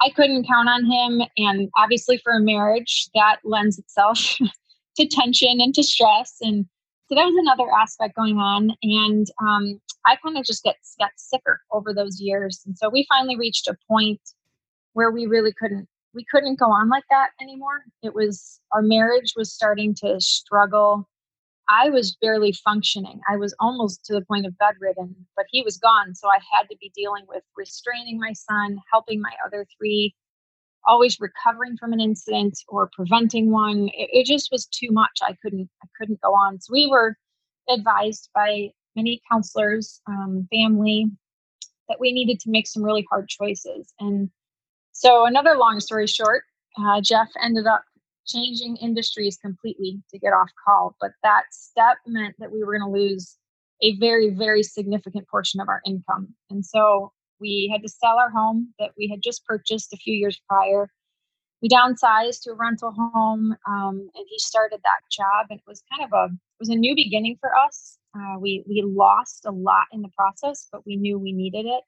I 0.00 0.10
couldn't 0.10 0.46
count 0.46 0.68
on 0.68 0.84
him. 0.84 1.26
And 1.36 1.70
obviously, 1.76 2.18
for 2.18 2.32
a 2.32 2.40
marriage, 2.40 3.08
that 3.14 3.38
lends 3.44 3.78
itself 3.78 4.36
to 4.96 5.06
tension 5.06 5.58
and 5.60 5.74
to 5.74 5.82
stress. 5.82 6.36
And 6.40 6.66
so 7.08 7.14
that 7.14 7.24
was 7.24 7.36
another 7.38 7.70
aspect 7.72 8.14
going 8.14 8.36
on. 8.36 8.70
And 8.82 9.26
um, 9.40 9.80
I 10.06 10.16
kind 10.16 10.36
of 10.36 10.44
just 10.44 10.62
get, 10.62 10.76
got 10.98 11.10
sicker 11.16 11.60
over 11.72 11.94
those 11.94 12.20
years. 12.20 12.60
And 12.66 12.76
so 12.76 12.88
we 12.90 13.06
finally 13.08 13.36
reached 13.36 13.66
a 13.66 13.76
point 13.88 14.20
where 14.92 15.10
we 15.10 15.26
really 15.26 15.52
couldn't 15.52 15.88
we 16.14 16.24
couldn't 16.30 16.58
go 16.58 16.66
on 16.66 16.88
like 16.88 17.04
that 17.10 17.30
anymore. 17.40 17.84
It 18.02 18.14
was 18.14 18.60
our 18.72 18.82
marriage 18.82 19.34
was 19.36 19.52
starting 19.52 19.94
to 19.96 20.20
struggle 20.20 21.08
I 21.68 21.90
was 21.90 22.16
barely 22.20 22.52
functioning. 22.52 23.20
I 23.30 23.36
was 23.36 23.54
almost 23.60 24.04
to 24.06 24.14
the 24.14 24.24
point 24.24 24.46
of 24.46 24.56
bedridden, 24.56 25.14
but 25.36 25.46
he 25.50 25.62
was 25.62 25.76
gone. 25.76 26.14
So 26.14 26.28
I 26.28 26.38
had 26.52 26.68
to 26.70 26.76
be 26.80 26.90
dealing 26.94 27.24
with 27.28 27.42
restraining 27.56 28.18
my 28.18 28.32
son, 28.32 28.78
helping 28.90 29.20
my 29.20 29.32
other 29.44 29.66
three, 29.76 30.14
always 30.86 31.18
recovering 31.20 31.76
from 31.76 31.92
an 31.92 32.00
incident 32.00 32.58
or 32.68 32.88
preventing 32.94 33.50
one. 33.50 33.88
It, 33.88 34.08
it 34.12 34.26
just 34.26 34.50
was 34.50 34.66
too 34.66 34.88
much. 34.90 35.18
I 35.22 35.36
couldn't, 35.42 35.68
I 35.82 35.86
couldn't 35.98 36.20
go 36.22 36.30
on. 36.30 36.60
So 36.60 36.72
we 36.72 36.86
were 36.86 37.16
advised 37.68 38.30
by 38.34 38.70
many 38.96 39.20
counselors, 39.30 40.00
um, 40.08 40.48
family, 40.50 41.06
that 41.88 42.00
we 42.00 42.12
needed 42.12 42.40
to 42.40 42.50
make 42.50 42.66
some 42.66 42.82
really 42.82 43.06
hard 43.10 43.28
choices. 43.28 43.92
And 44.00 44.30
so, 44.92 45.26
another 45.26 45.56
long 45.56 45.80
story 45.80 46.06
short, 46.06 46.42
uh, 46.78 47.00
Jeff 47.00 47.28
ended 47.42 47.66
up 47.66 47.82
changing 48.28 48.76
industries 48.76 49.36
completely 49.36 50.02
to 50.10 50.18
get 50.18 50.32
off 50.32 50.50
call. 50.64 50.96
But 51.00 51.12
that 51.22 51.44
step 51.50 51.96
meant 52.06 52.34
that 52.38 52.52
we 52.52 52.62
were 52.62 52.78
going 52.78 52.92
to 52.92 52.98
lose 52.98 53.36
a 53.82 53.96
very, 53.96 54.30
very 54.30 54.62
significant 54.62 55.28
portion 55.28 55.60
of 55.60 55.68
our 55.68 55.80
income. 55.86 56.34
And 56.50 56.64
so 56.64 57.12
we 57.40 57.70
had 57.72 57.82
to 57.82 57.88
sell 57.88 58.18
our 58.18 58.30
home 58.30 58.74
that 58.78 58.90
we 58.98 59.08
had 59.08 59.22
just 59.22 59.44
purchased 59.44 59.92
a 59.92 59.96
few 59.96 60.14
years 60.14 60.40
prior. 60.48 60.90
We 61.62 61.68
downsized 61.68 62.42
to 62.42 62.52
a 62.52 62.54
rental 62.54 62.92
home, 62.92 63.56
um, 63.66 64.10
and 64.14 64.26
he 64.28 64.38
started 64.38 64.80
that 64.82 65.00
job. 65.10 65.46
And 65.50 65.58
it 65.58 65.64
was 65.66 65.82
kind 65.92 66.04
of 66.04 66.12
a 66.12 66.32
it 66.32 66.60
was 66.60 66.68
a 66.68 66.76
new 66.76 66.94
beginning 66.94 67.36
for 67.40 67.50
us. 67.54 67.98
Uh, 68.16 68.38
we 68.38 68.64
we 68.68 68.82
lost 68.82 69.44
a 69.44 69.50
lot 69.50 69.86
in 69.92 70.02
the 70.02 70.10
process, 70.16 70.68
but 70.70 70.86
we 70.86 70.96
knew 70.96 71.18
we 71.18 71.32
needed 71.32 71.66
it. 71.66 71.82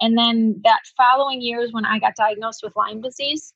And 0.00 0.18
then 0.18 0.60
that 0.64 0.80
following 0.96 1.40
years, 1.40 1.72
when 1.72 1.84
I 1.84 1.98
got 1.98 2.16
diagnosed 2.16 2.62
with 2.62 2.74
Lyme 2.76 3.00
disease, 3.00 3.54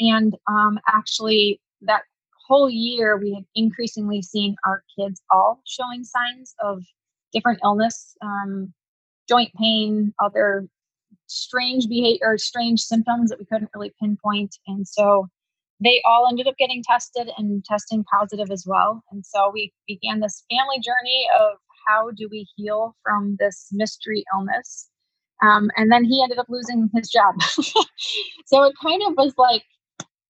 and 0.00 0.34
um, 0.48 0.80
actually, 0.88 1.60
that 1.82 2.02
whole 2.48 2.68
year, 2.68 3.16
we 3.16 3.34
had 3.34 3.44
increasingly 3.54 4.22
seen 4.22 4.56
our 4.66 4.82
kids 4.98 5.22
all 5.30 5.62
showing 5.66 6.02
signs 6.02 6.54
of 6.60 6.82
different 7.32 7.60
illness, 7.62 8.16
um, 8.22 8.72
joint 9.28 9.52
pain, 9.54 10.12
other 10.22 10.66
strange 11.26 11.88
behavior, 11.88 12.36
strange 12.38 12.80
symptoms 12.80 13.30
that 13.30 13.38
we 13.38 13.44
couldn't 13.44 13.70
really 13.74 13.92
pinpoint. 14.00 14.56
And 14.66 14.88
so 14.88 15.28
they 15.82 16.02
all 16.04 16.26
ended 16.28 16.48
up 16.48 16.56
getting 16.58 16.82
tested 16.82 17.30
and 17.38 17.64
testing 17.64 18.04
positive 18.04 18.50
as 18.50 18.64
well. 18.66 19.02
And 19.12 19.24
so 19.24 19.50
we 19.52 19.72
began 19.86 20.20
this 20.20 20.44
family 20.50 20.80
journey 20.80 21.28
of 21.38 21.58
how 21.86 22.10
do 22.10 22.28
we 22.30 22.46
heal 22.56 22.96
from 23.02 23.36
this 23.38 23.68
mystery 23.70 24.24
illness. 24.34 24.88
Um, 25.42 25.70
and 25.76 25.90
then 25.90 26.04
he 26.04 26.22
ended 26.22 26.38
up 26.38 26.46
losing 26.48 26.90
his 26.94 27.08
job. 27.08 27.34
so 28.46 28.64
it 28.64 28.74
kind 28.82 29.02
of 29.06 29.14
was 29.16 29.34
like 29.38 29.62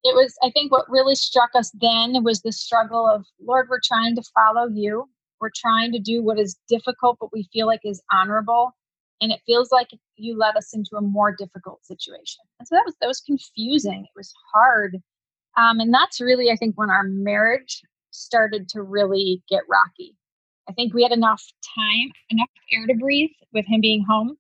it 0.04 0.16
was 0.16 0.36
i 0.44 0.50
think 0.52 0.72
what 0.72 0.90
really 0.90 1.16
struck 1.16 1.50
us 1.56 1.72
then 1.80 2.24
was 2.24 2.42
the 2.42 2.52
struggle 2.52 3.08
of 3.08 3.26
lord 3.46 3.68
we're 3.70 3.80
trying 3.84 4.16
to 4.16 4.24
follow 4.34 4.68
you. 4.68 5.10
We're 5.42 5.52
trying 5.56 5.94
to 5.94 6.00
do 6.00 6.22
what 6.22 6.38
is 6.38 6.58
difficult 6.68 7.18
but 7.20 7.32
we 7.32 7.48
feel 7.54 7.66
like 7.66 7.80
is 7.84 8.02
honorable 8.12 8.76
and 9.22 9.32
it 9.32 9.40
feels 9.46 9.72
like 9.72 9.88
you 10.16 10.38
led 10.38 10.58
us 10.58 10.74
into 10.74 10.96
a 10.98 11.02
more 11.02 11.36
difficult 11.36 11.86
situation. 11.86 12.42
And 12.60 12.68
so 12.68 12.76
that 12.76 12.84
was 12.86 12.96
that 13.00 13.08
was 13.08 13.22
confusing. 13.22 14.04
It 14.04 14.18
was 14.18 14.34
hard 14.54 14.98
um, 15.58 15.80
and 15.80 15.94
that's 15.94 16.22
really 16.22 16.52
i 16.52 16.56
think 16.56 16.78
when 16.78 16.90
our 16.90 17.04
marriage 17.04 17.82
started 18.12 18.68
to 18.70 18.82
really 18.82 19.42
get 19.50 19.64
rocky. 19.70 20.16
I 20.68 20.74
think 20.74 20.94
we 20.94 21.04
had 21.04 21.12
enough 21.12 21.44
time 21.76 22.12
enough 22.30 22.50
air 22.74 22.86
to 22.88 22.96
breathe 22.96 23.32
with 23.54 23.66
him 23.66 23.82
being 23.82 24.06
home 24.08 24.38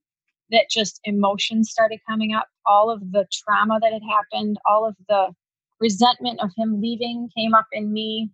that 0.52 0.70
just 0.70 1.00
emotions 1.04 1.70
started 1.70 2.00
coming 2.08 2.34
up. 2.34 2.48
All 2.66 2.90
of 2.90 3.00
the 3.12 3.26
trauma 3.32 3.80
that 3.82 3.94
had 3.94 4.02
happened 4.04 4.58
all 4.68 4.88
of 4.88 4.96
the 5.08 5.34
resentment 5.80 6.40
of 6.42 6.52
him 6.58 6.82
leaving 6.82 7.30
came 7.36 7.54
up 7.54 7.68
in 7.72 7.92
me. 7.92 8.30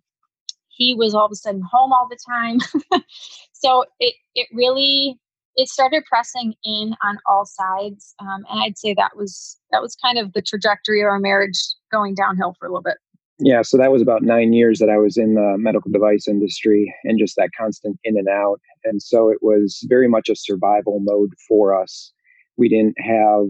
he 0.68 0.94
was 0.94 1.14
all 1.14 1.26
of 1.26 1.32
a 1.32 1.36
sudden 1.36 1.62
home 1.62 1.92
all 1.92 2.08
the 2.08 2.18
time. 2.28 2.58
so 3.52 3.84
it 3.98 4.14
it 4.34 4.48
really 4.52 5.18
it 5.56 5.68
started 5.68 6.04
pressing 6.04 6.54
in 6.64 6.94
on 7.02 7.18
all 7.26 7.46
sides, 7.46 8.14
um, 8.20 8.44
and 8.50 8.60
I'd 8.60 8.78
say 8.78 8.94
that 8.94 9.16
was 9.16 9.58
that 9.70 9.80
was 9.80 9.96
kind 9.96 10.18
of 10.18 10.32
the 10.34 10.42
trajectory 10.42 11.00
of 11.00 11.06
our 11.06 11.18
marriage 11.18 11.58
going 11.90 12.14
downhill 12.14 12.54
for 12.58 12.66
a 12.66 12.70
little 12.70 12.82
bit. 12.82 12.98
Yeah, 13.38 13.62
so 13.62 13.76
that 13.76 13.92
was 13.92 14.00
about 14.00 14.22
nine 14.22 14.54
years 14.54 14.78
that 14.78 14.88
I 14.88 14.96
was 14.96 15.18
in 15.18 15.34
the 15.34 15.56
medical 15.58 15.90
device 15.90 16.26
industry 16.26 16.94
and 17.04 17.18
just 17.18 17.36
that 17.36 17.50
constant 17.58 17.98
in 18.02 18.16
and 18.16 18.28
out. 18.28 18.60
And 18.84 19.02
so 19.02 19.28
it 19.28 19.38
was 19.42 19.84
very 19.88 20.08
much 20.08 20.30
a 20.30 20.36
survival 20.36 21.00
mode 21.02 21.32
for 21.46 21.78
us. 21.78 22.12
We 22.56 22.70
didn't 22.70 22.98
have 22.98 23.48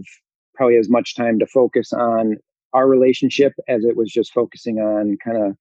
probably 0.55 0.75
as 0.75 0.89
much 0.89 1.15
time 1.15 1.39
to 1.39 1.47
focus 1.47 1.93
on 1.93 2.35
our 2.77 2.87
relationship 2.87 3.53
as 3.67 3.83
it 3.83 3.97
was 3.97 4.11
just 4.11 4.33
focusing 4.33 4.77
on 4.77 5.17
kind 5.23 5.37
of 5.37 5.57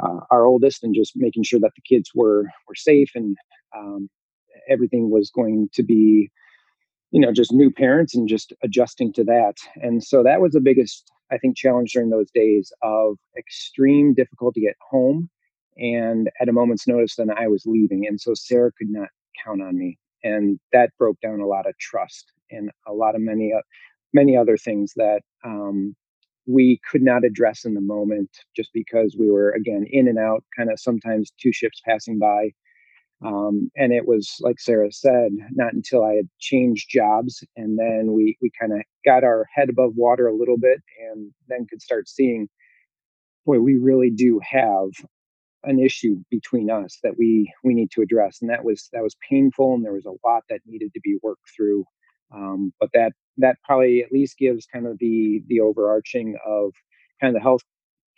uh, 0.00 0.20
our 0.30 0.44
oldest 0.46 0.82
and 0.84 0.94
just 0.94 1.12
making 1.16 1.42
sure 1.42 1.60
that 1.60 1.72
the 1.76 1.82
kids 1.82 2.10
were 2.14 2.44
were 2.66 2.74
safe 2.74 3.10
and 3.14 3.36
um, 3.76 4.08
everything 4.68 5.10
was 5.10 5.30
going 5.30 5.68
to 5.72 5.82
be 5.82 6.30
you 7.10 7.20
know 7.20 7.32
just 7.32 7.52
new 7.52 7.70
parents 7.70 8.14
and 8.14 8.28
just 8.28 8.52
adjusting 8.62 9.12
to 9.12 9.24
that. 9.24 9.54
And 9.76 10.02
so 10.02 10.22
that 10.22 10.40
was 10.40 10.52
the 10.52 10.60
biggest 10.60 11.10
i 11.30 11.36
think 11.36 11.56
challenge 11.56 11.92
during 11.92 12.10
those 12.10 12.30
days 12.34 12.72
of 12.82 13.16
extreme 13.36 14.14
difficulty 14.14 14.66
at 14.66 14.76
home 14.90 15.28
and 15.76 16.30
at 16.40 16.48
a 16.48 16.52
moment's 16.52 16.88
notice 16.88 17.16
then 17.16 17.30
i 17.30 17.46
was 17.46 17.64
leaving 17.66 18.06
and 18.06 18.18
so 18.18 18.32
sarah 18.34 18.72
could 18.78 18.88
not 18.88 19.10
count 19.44 19.62
on 19.62 19.78
me. 19.78 19.98
And 20.24 20.58
that 20.72 20.90
broke 20.98 21.20
down 21.20 21.40
a 21.40 21.46
lot 21.46 21.68
of 21.68 21.78
trust 21.78 22.32
and 22.50 22.70
a 22.86 22.92
lot 22.92 23.14
of 23.14 23.20
many 23.20 23.52
uh, 23.56 23.62
many 24.12 24.36
other 24.36 24.56
things 24.56 24.92
that 24.96 25.20
um, 25.44 25.94
we 26.48 26.80
could 26.90 27.02
not 27.02 27.24
address 27.24 27.64
in 27.64 27.74
the 27.74 27.80
moment 27.80 28.30
just 28.56 28.70
because 28.72 29.14
we 29.18 29.30
were 29.30 29.50
again 29.50 29.84
in 29.90 30.08
and 30.08 30.18
out 30.18 30.42
kind 30.56 30.70
of 30.72 30.80
sometimes 30.80 31.30
two 31.40 31.52
ships 31.52 31.80
passing 31.84 32.18
by. 32.18 32.50
Um, 33.24 33.70
and 33.76 33.92
it 33.92 34.06
was 34.06 34.36
like 34.38 34.60
sarah 34.60 34.92
said 34.92 35.32
not 35.50 35.72
until 35.72 36.04
i 36.04 36.12
had 36.12 36.28
changed 36.38 36.88
jobs 36.88 37.42
and 37.56 37.76
then 37.76 38.12
we 38.12 38.38
we 38.40 38.48
kind 38.60 38.72
of 38.72 38.78
got 39.04 39.24
our 39.24 39.44
head 39.52 39.68
above 39.68 39.94
water 39.96 40.28
a 40.28 40.36
little 40.36 40.56
bit 40.56 40.80
and 41.10 41.32
then 41.48 41.66
could 41.68 41.82
start 41.82 42.08
seeing 42.08 42.48
boy 43.44 43.58
we 43.58 43.76
really 43.76 44.10
do 44.10 44.40
have 44.48 44.90
an 45.64 45.80
issue 45.80 46.22
between 46.30 46.70
us 46.70 46.98
that 47.02 47.18
we 47.18 47.52
we 47.64 47.74
need 47.74 47.90
to 47.90 48.02
address 48.02 48.38
and 48.40 48.48
that 48.50 48.64
was 48.64 48.88
that 48.92 49.02
was 49.02 49.16
painful 49.28 49.74
and 49.74 49.84
there 49.84 49.94
was 49.94 50.06
a 50.06 50.28
lot 50.28 50.44
that 50.48 50.60
needed 50.64 50.92
to 50.94 51.00
be 51.02 51.18
worked 51.20 51.50
through 51.56 51.84
um, 52.34 52.72
but 52.80 52.90
that 52.94 53.12
that 53.38 53.56
probably 53.64 54.02
at 54.02 54.12
least 54.12 54.38
gives 54.38 54.66
kind 54.66 54.86
of 54.86 54.98
the 54.98 55.42
the 55.48 55.60
overarching 55.60 56.36
of 56.46 56.72
kind 57.20 57.34
of 57.34 57.34
the 57.34 57.42
health 57.42 57.62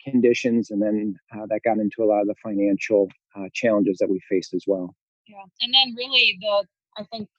conditions, 0.03 0.71
and 0.71 0.81
then 0.81 1.15
uh, 1.35 1.45
that 1.47 1.61
got 1.63 1.77
into 1.77 2.03
a 2.03 2.05
lot 2.05 2.21
of 2.21 2.27
the 2.27 2.35
financial 2.43 3.09
uh, 3.35 3.45
challenges 3.53 3.97
that 3.99 4.09
we 4.09 4.19
faced 4.29 4.53
as 4.53 4.63
well. 4.67 4.95
Yeah, 5.27 5.43
and 5.61 5.73
then 5.73 5.95
really 5.95 6.37
the 6.41 6.65
I 6.97 7.05
think 7.11 7.29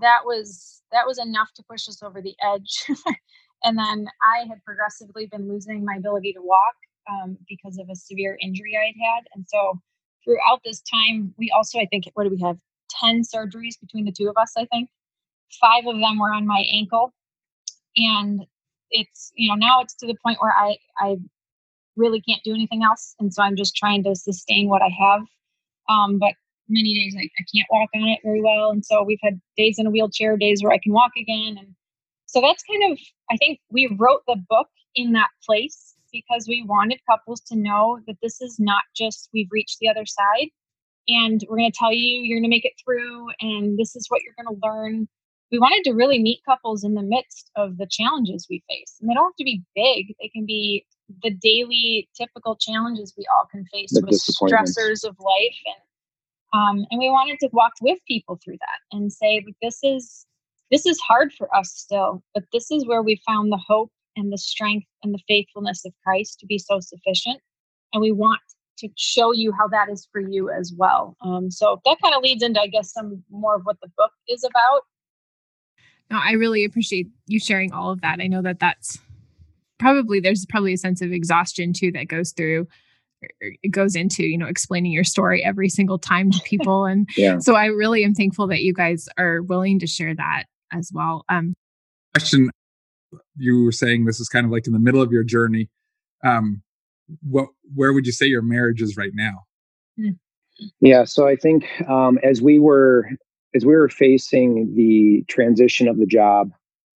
that 0.00 0.20
was 0.24 0.82
that 0.90 1.06
was 1.06 1.18
enough 1.18 1.52
to 1.56 1.62
push 1.68 1.88
us 1.88 2.02
over 2.02 2.20
the 2.20 2.34
edge. 2.42 2.84
and 3.64 3.78
then 3.78 4.08
I 4.22 4.46
had 4.48 4.64
progressively 4.64 5.26
been 5.26 5.48
losing 5.48 5.84
my 5.84 5.96
ability 5.96 6.32
to 6.32 6.40
walk 6.42 6.74
um, 7.10 7.36
because 7.48 7.78
of 7.78 7.88
a 7.90 7.96
severe 7.96 8.36
injury 8.40 8.76
I 8.76 8.86
had 8.86 9.14
had, 9.14 9.24
and 9.34 9.46
so 9.48 9.80
throughout 10.24 10.60
this 10.64 10.82
time, 10.82 11.34
we 11.38 11.50
also 11.50 11.78
I 11.78 11.86
think 11.86 12.04
what 12.14 12.24
do 12.24 12.30
we 12.30 12.40
have 12.42 12.58
ten 12.88 13.22
surgeries 13.22 13.78
between 13.80 14.04
the 14.04 14.12
two 14.12 14.28
of 14.28 14.36
us? 14.36 14.52
I 14.56 14.66
think 14.66 14.88
five 15.60 15.86
of 15.86 15.98
them 16.00 16.18
were 16.18 16.32
on 16.32 16.46
my 16.46 16.64
ankle. 16.72 17.12
And 17.96 18.42
it's 18.90 19.32
you 19.34 19.48
know 19.48 19.54
now 19.54 19.80
it's 19.80 19.94
to 19.94 20.06
the 20.06 20.16
point 20.22 20.38
where 20.40 20.52
i 20.52 20.76
i 20.98 21.16
really 21.96 22.20
can't 22.20 22.42
do 22.44 22.54
anything 22.54 22.82
else. 22.82 23.14
And 23.20 23.32
so 23.32 23.42
i'm 23.42 23.56
just 23.56 23.76
trying 23.76 24.04
to 24.04 24.14
sustain 24.14 24.68
what 24.68 24.82
i 24.82 24.88
have. 24.88 25.22
Um, 25.88 26.18
but 26.18 26.34
many 26.68 26.94
days 26.94 27.14
I, 27.18 27.24
I 27.24 27.44
can't 27.54 27.68
walk 27.70 27.90
on 27.94 28.08
it 28.08 28.20
very 28.24 28.40
well. 28.40 28.70
And 28.70 28.84
so 28.84 29.02
we've 29.02 29.18
had 29.22 29.40
days 29.56 29.78
in 29.78 29.86
a 29.86 29.90
wheelchair 29.90 30.36
days 30.36 30.62
where 30.62 30.72
i 30.72 30.78
can 30.78 30.92
walk 30.92 31.12
again. 31.16 31.56
And 31.58 31.74
so 32.32 32.40
that's 32.40 32.62
kind 32.64 32.92
of 32.92 32.98
i 33.30 33.36
think 33.36 33.60
we 33.70 33.94
wrote 33.98 34.22
the 34.26 34.42
book 34.48 34.68
in 34.94 35.12
that 35.12 35.28
place 35.44 35.94
because 36.12 36.46
we 36.48 36.64
wanted 36.66 36.98
couples 37.08 37.40
to 37.40 37.56
know 37.56 38.00
that 38.06 38.16
this 38.22 38.40
is 38.40 38.58
not 38.58 38.82
just 38.96 39.28
we've 39.32 39.48
reached 39.50 39.78
the 39.80 39.88
other 39.88 40.06
side 40.06 40.48
and 41.08 41.44
we're 41.48 41.56
going 41.56 41.70
to 41.70 41.78
tell 41.78 41.92
you 41.92 42.20
you're 42.20 42.38
going 42.38 42.50
to 42.50 42.54
make 42.54 42.64
it 42.64 42.72
through 42.82 43.28
and 43.40 43.78
this 43.78 43.94
is 43.96 44.06
what 44.08 44.20
you're 44.22 44.34
going 44.42 44.54
to 44.54 44.66
learn 44.66 45.08
we 45.52 45.58
wanted 45.58 45.84
to 45.84 45.92
really 45.92 46.20
meet 46.20 46.40
couples 46.46 46.82
in 46.82 46.94
the 46.94 47.02
midst 47.02 47.50
of 47.56 47.76
the 47.76 47.86
challenges 47.86 48.46
we 48.48 48.64
face. 48.68 48.96
And 49.00 49.08
they 49.08 49.14
don't 49.14 49.26
have 49.26 49.36
to 49.36 49.44
be 49.44 49.62
big, 49.76 50.14
they 50.20 50.28
can 50.28 50.46
be 50.46 50.86
the 51.22 51.30
daily 51.30 52.08
typical 52.16 52.56
challenges 52.56 53.12
we 53.18 53.26
all 53.36 53.46
can 53.50 53.66
face 53.66 53.92
the 53.92 54.00
with 54.00 54.18
stressors 54.18 55.04
of 55.04 55.14
life. 55.20 55.58
And 55.66 55.76
um, 56.54 56.86
and 56.90 56.98
we 56.98 57.08
wanted 57.08 57.38
to 57.40 57.48
walk 57.52 57.72
with 57.80 57.98
people 58.08 58.38
through 58.42 58.58
that 58.60 58.96
and 58.96 59.12
say 59.12 59.44
this 59.60 59.78
is 59.82 60.26
this 60.70 60.86
is 60.86 60.98
hard 61.00 61.32
for 61.32 61.54
us 61.54 61.70
still 61.70 62.22
but 62.34 62.44
this 62.52 62.70
is 62.70 62.86
where 62.86 63.02
we 63.02 63.20
found 63.26 63.50
the 63.50 63.60
hope 63.66 63.90
and 64.16 64.30
the 64.30 64.38
strength 64.38 64.86
and 65.02 65.14
the 65.14 65.22
faithfulness 65.26 65.84
of 65.86 65.92
christ 66.04 66.40
to 66.40 66.46
be 66.46 66.58
so 66.58 66.80
sufficient. 66.80 67.40
And 67.92 68.00
we 68.00 68.12
want 68.12 68.40
to 68.78 68.88
show 68.96 69.32
you 69.32 69.52
how 69.52 69.68
that 69.68 69.90
is 69.90 70.08
for 70.10 70.20
you 70.20 70.50
as 70.50 70.72
well. 70.76 71.14
Um, 71.20 71.50
so 71.50 71.80
that 71.84 71.98
kind 72.02 72.14
of 72.14 72.22
leads 72.22 72.42
into 72.42 72.60
i 72.60 72.66
guess 72.66 72.92
some 72.92 73.22
more 73.30 73.56
of 73.56 73.62
what 73.64 73.76
the 73.82 73.90
book 73.96 74.12
is 74.28 74.44
about 74.44 74.82
I 76.18 76.32
really 76.32 76.64
appreciate 76.64 77.08
you 77.26 77.38
sharing 77.38 77.72
all 77.72 77.90
of 77.90 78.00
that. 78.00 78.20
I 78.20 78.26
know 78.26 78.42
that 78.42 78.58
that's 78.60 78.98
probably 79.78 80.20
there's 80.20 80.46
probably 80.46 80.72
a 80.72 80.78
sense 80.78 81.02
of 81.02 81.12
exhaustion 81.12 81.72
too 81.72 81.90
that 81.92 82.06
goes 82.06 82.32
through 82.32 82.66
it 83.40 83.70
goes 83.70 83.94
into 83.94 84.24
you 84.24 84.38
know 84.38 84.46
explaining 84.46 84.92
your 84.92 85.04
story 85.04 85.44
every 85.44 85.68
single 85.68 85.98
time 85.98 86.30
to 86.30 86.40
people 86.44 86.84
and 86.86 87.08
yeah. 87.16 87.38
so 87.38 87.54
i 87.54 87.66
really 87.66 88.04
am 88.04 88.14
thankful 88.14 88.46
that 88.46 88.62
you 88.62 88.72
guys 88.72 89.08
are 89.18 89.42
willing 89.42 89.78
to 89.78 89.86
share 89.86 90.14
that 90.14 90.44
as 90.72 90.90
well 90.94 91.24
um 91.28 91.54
question 92.14 92.50
you 93.36 93.64
were 93.64 93.72
saying 93.72 94.04
this 94.04 94.20
is 94.20 94.28
kind 94.28 94.46
of 94.46 94.52
like 94.52 94.66
in 94.66 94.72
the 94.72 94.78
middle 94.78 95.02
of 95.02 95.12
your 95.12 95.24
journey 95.24 95.68
um 96.24 96.62
what 97.22 97.48
where 97.74 97.92
would 97.92 98.06
you 98.06 98.12
say 98.12 98.26
your 98.26 98.42
marriage 98.42 98.80
is 98.80 98.96
right 98.96 99.12
now 99.14 99.44
yeah 100.80 101.04
so 101.04 101.26
i 101.26 101.36
think 101.36 101.64
um 101.88 102.18
as 102.22 102.40
we 102.40 102.58
were 102.58 103.08
as 103.54 103.66
we 103.66 103.74
were 103.74 103.88
facing 103.88 104.72
the 104.74 105.24
transition 105.28 105.88
of 105.88 105.98
the 105.98 106.06
job 106.06 106.50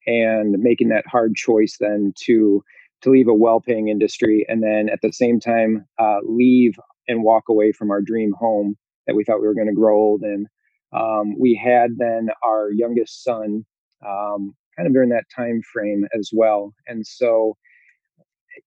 and 0.07 0.59
making 0.59 0.89
that 0.89 1.07
hard 1.07 1.35
choice 1.35 1.77
then 1.81 2.13
to 2.17 2.63
to 3.03 3.11
leave 3.11 3.29
a 3.29 3.35
well-paying 3.35 3.89
industry 3.89 4.47
and 4.49 4.63
then 4.63 4.89
at 4.89 5.01
the 5.03 5.13
same 5.13 5.39
time 5.39 5.85
uh, 5.99 6.19
leave 6.25 6.75
and 7.09 7.23
walk 7.23 7.45
away 7.49 7.73
from 7.73 7.91
our 7.91 8.01
dream 8.01 8.33
home 8.39 8.77
that 9.07 9.15
we 9.15 9.23
thought 9.23 9.41
we 9.41 9.47
were 9.47 9.55
going 9.55 9.69
to 9.69 9.73
grow 9.73 9.97
old 9.97 10.23
in. 10.23 10.47
Um, 10.93 11.39
we 11.39 11.55
had 11.55 11.99
then 11.99 12.29
our 12.45 12.71
youngest 12.73 13.23
son 13.23 13.65
um, 14.07 14.55
kind 14.77 14.87
of 14.87 14.93
during 14.93 15.11
that 15.11 15.25
time 15.35 15.61
frame 15.73 16.07
as 16.19 16.31
well. 16.33 16.75
And 16.87 17.07
so 17.07 17.57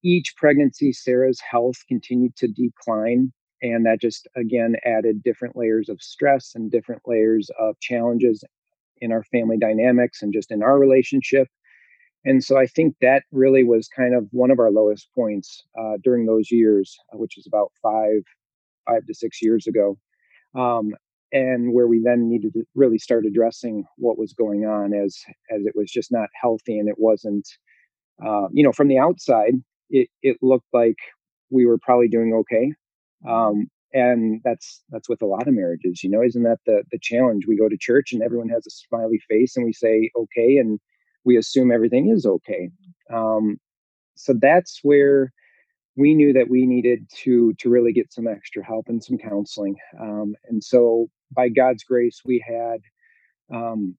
each 0.04 0.36
pregnancy 0.38 0.94
sarah's 0.94 1.42
health 1.42 1.78
continued 1.88 2.36
to 2.36 2.48
decline 2.48 3.34
and 3.62 3.86
that 3.86 4.02
just 4.02 4.28
again 4.36 4.76
added 4.86 5.24
different 5.24 5.56
layers 5.56 5.90
of 5.90 6.02
stress 6.02 6.54
and 6.56 6.72
different 6.72 7.02
layers 7.06 7.50
of 7.60 7.80
challenges 7.80 8.44
in 9.02 9.12
our 9.12 9.24
family 9.24 9.58
dynamics 9.58 10.22
and 10.22 10.34
just 10.34 10.52
in 10.52 10.62
our 10.62 10.78
relationship. 10.78 11.48
And 12.26 12.44
so 12.44 12.58
i 12.58 12.66
think 12.68 12.96
that 13.02 13.24
really 13.32 13.64
was 13.64 13.88
kind 13.88 14.14
of 14.14 14.28
one 14.32 14.52
of 14.52 14.60
our 14.60 14.72
lowest 14.72 15.08
points 15.16 15.64
uh, 15.80 15.98
during 16.04 16.26
those 16.26 16.52
years 16.52 16.98
uh, 17.14 17.18
which 17.18 17.38
is 17.38 17.48
about 17.48 17.72
five 17.82 18.22
five 18.86 19.06
to 19.06 19.14
six 19.14 19.42
years 19.42 19.68
ago 19.68 19.98
um, 20.56 20.94
and 21.32 21.74
where 21.74 21.88
we 21.88 22.02
then 22.04 22.28
needed 22.28 22.54
to 22.54 22.64
really 22.76 22.98
start 22.98 23.26
addressing 23.26 23.86
what 23.98 24.18
was 24.18 24.34
going 24.34 24.66
on 24.66 24.94
as 24.94 25.18
as 25.52 25.66
it 25.66 25.74
was 25.76 25.92
just 25.92 26.12
not 26.12 26.30
healthy 26.40 26.78
and 26.78 26.90
it 26.90 26.98
wasn't 26.98 27.48
uh, 28.26 28.48
you 28.52 28.64
know 28.64 28.74
from 28.74 28.88
the 28.88 28.98
outside 28.98 29.54
it, 29.90 30.10
it 30.22 30.38
looked 30.42 30.68
like 30.74 30.98
we 31.50 31.66
were 31.66 31.78
probably 31.78 32.08
doing 32.08 32.34
okay 32.34 32.74
um, 33.28 33.70
and 33.94 34.42
that's 34.44 34.84
that's 34.90 35.10
with 35.10 35.22
a 35.22 35.26
lot 35.26 35.48
of 35.48 35.54
marriages 35.54 36.04
you 36.04 36.10
know 36.10 36.22
isn't 36.22 36.44
that 36.44 36.60
the 36.66 36.84
the 36.92 37.00
challenge? 37.00 37.46
We 37.48 37.58
go 37.58 37.70
to 37.70 37.78
church 37.78 38.14
and 38.14 38.22
everyone 38.22 38.50
has 38.50 38.66
a 38.68 38.72
smiley 38.72 39.20
face 39.30 39.56
and 39.56 39.66
we 39.66 39.74
say 39.74 40.12
okay 40.16 40.58
and 40.58 40.80
we 41.26 41.38
assume 41.38 41.72
everything 41.72 42.10
is 42.10 42.26
okay. 42.26 42.70
Um, 43.14 43.60
so 44.16 44.34
that's 44.40 44.80
where 44.84 45.34
we 45.98 46.14
knew 46.14 46.32
that 46.34 46.50
we 46.50 46.66
needed 46.66 47.10
to 47.24 47.54
to 47.56 47.70
really 47.70 47.94
get 47.94 48.14
some 48.14 48.28
extra 48.28 48.64
help 48.64 48.86
and 48.88 49.04
some 49.04 49.18
counseling. 49.18 49.76
Um, 50.00 50.36
and 50.48 50.64
so 50.64 51.10
by 51.32 51.50
god's 51.50 51.84
grace 51.84 52.22
we 52.26 52.44
had 52.48 52.80
um, 53.54 53.96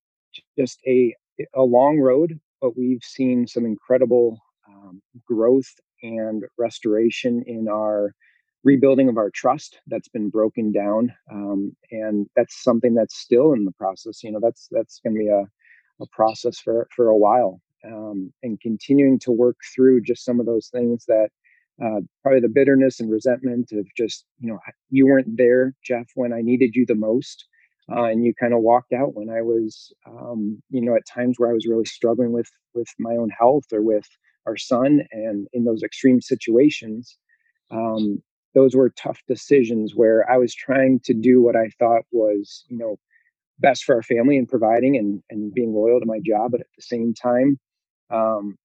just 0.58 0.80
a 0.86 1.14
a 1.54 1.62
long 1.62 1.98
road 1.98 2.38
but 2.60 2.76
we've 2.76 3.02
seen 3.02 3.46
some 3.46 3.64
incredible 3.64 4.38
um, 4.68 5.00
growth 5.26 5.72
and 6.02 6.44
restoration 6.58 7.42
in 7.46 7.68
our 7.68 8.14
rebuilding 8.64 9.08
of 9.08 9.16
our 9.16 9.30
trust 9.30 9.80
that's 9.86 10.08
been 10.08 10.28
broken 10.28 10.72
down 10.72 11.12
um, 11.32 11.74
and 11.90 12.26
that's 12.36 12.62
something 12.62 12.94
that's 12.94 13.16
still 13.16 13.52
in 13.52 13.64
the 13.64 13.72
process 13.72 14.22
you 14.22 14.30
know 14.30 14.40
that's 14.40 14.68
that's 14.70 15.00
going 15.00 15.14
to 15.14 15.18
be 15.18 15.28
a, 15.28 15.44
a 16.02 16.06
process 16.12 16.58
for 16.58 16.88
for 16.94 17.08
a 17.08 17.16
while 17.16 17.60
um, 17.86 18.32
and 18.42 18.60
continuing 18.60 19.18
to 19.18 19.32
work 19.32 19.56
through 19.74 20.00
just 20.02 20.24
some 20.24 20.40
of 20.40 20.46
those 20.46 20.68
things 20.68 21.04
that 21.06 21.28
uh, 21.82 22.00
probably 22.22 22.40
the 22.40 22.48
bitterness 22.48 23.00
and 23.00 23.10
resentment 23.10 23.72
of 23.72 23.86
just 23.96 24.24
you 24.38 24.50
know 24.50 24.58
you 24.90 25.06
weren't 25.06 25.36
there 25.36 25.74
jeff 25.82 26.06
when 26.14 26.32
i 26.32 26.40
needed 26.42 26.74
you 26.74 26.84
the 26.84 26.94
most 26.94 27.46
uh, 27.90 28.04
and 28.04 28.24
you 28.24 28.34
kind 28.38 28.52
of 28.52 28.60
walked 28.60 28.92
out 28.92 29.14
when 29.14 29.30
i 29.30 29.40
was 29.40 29.92
um, 30.06 30.62
you 30.68 30.82
know 30.82 30.94
at 30.94 31.06
times 31.06 31.36
where 31.38 31.50
i 31.50 31.54
was 31.54 31.66
really 31.66 31.86
struggling 31.86 32.32
with 32.32 32.50
with 32.74 32.88
my 32.98 33.12
own 33.12 33.30
health 33.30 33.64
or 33.72 33.80
with 33.80 34.06
our 34.46 34.56
son 34.56 35.00
and 35.12 35.46
in 35.54 35.64
those 35.64 35.82
extreme 35.82 36.20
situations 36.20 37.16
um, 37.70 38.22
those 38.54 38.74
were 38.74 38.90
tough 38.90 39.20
decisions 39.28 39.94
where 39.94 40.28
i 40.30 40.36
was 40.36 40.54
trying 40.54 41.00
to 41.04 41.14
do 41.14 41.42
what 41.42 41.56
i 41.56 41.68
thought 41.78 42.02
was 42.12 42.64
you 42.68 42.78
know 42.78 42.96
best 43.58 43.84
for 43.84 43.94
our 43.94 44.02
family 44.02 44.38
and 44.38 44.48
providing 44.48 44.96
and, 44.96 45.22
and 45.28 45.52
being 45.52 45.74
loyal 45.74 46.00
to 46.00 46.06
my 46.06 46.18
job 46.24 46.50
but 46.50 46.60
at 46.60 46.66
the 46.76 46.82
same 46.82 47.12
time 47.14 47.58
um, 48.10 48.56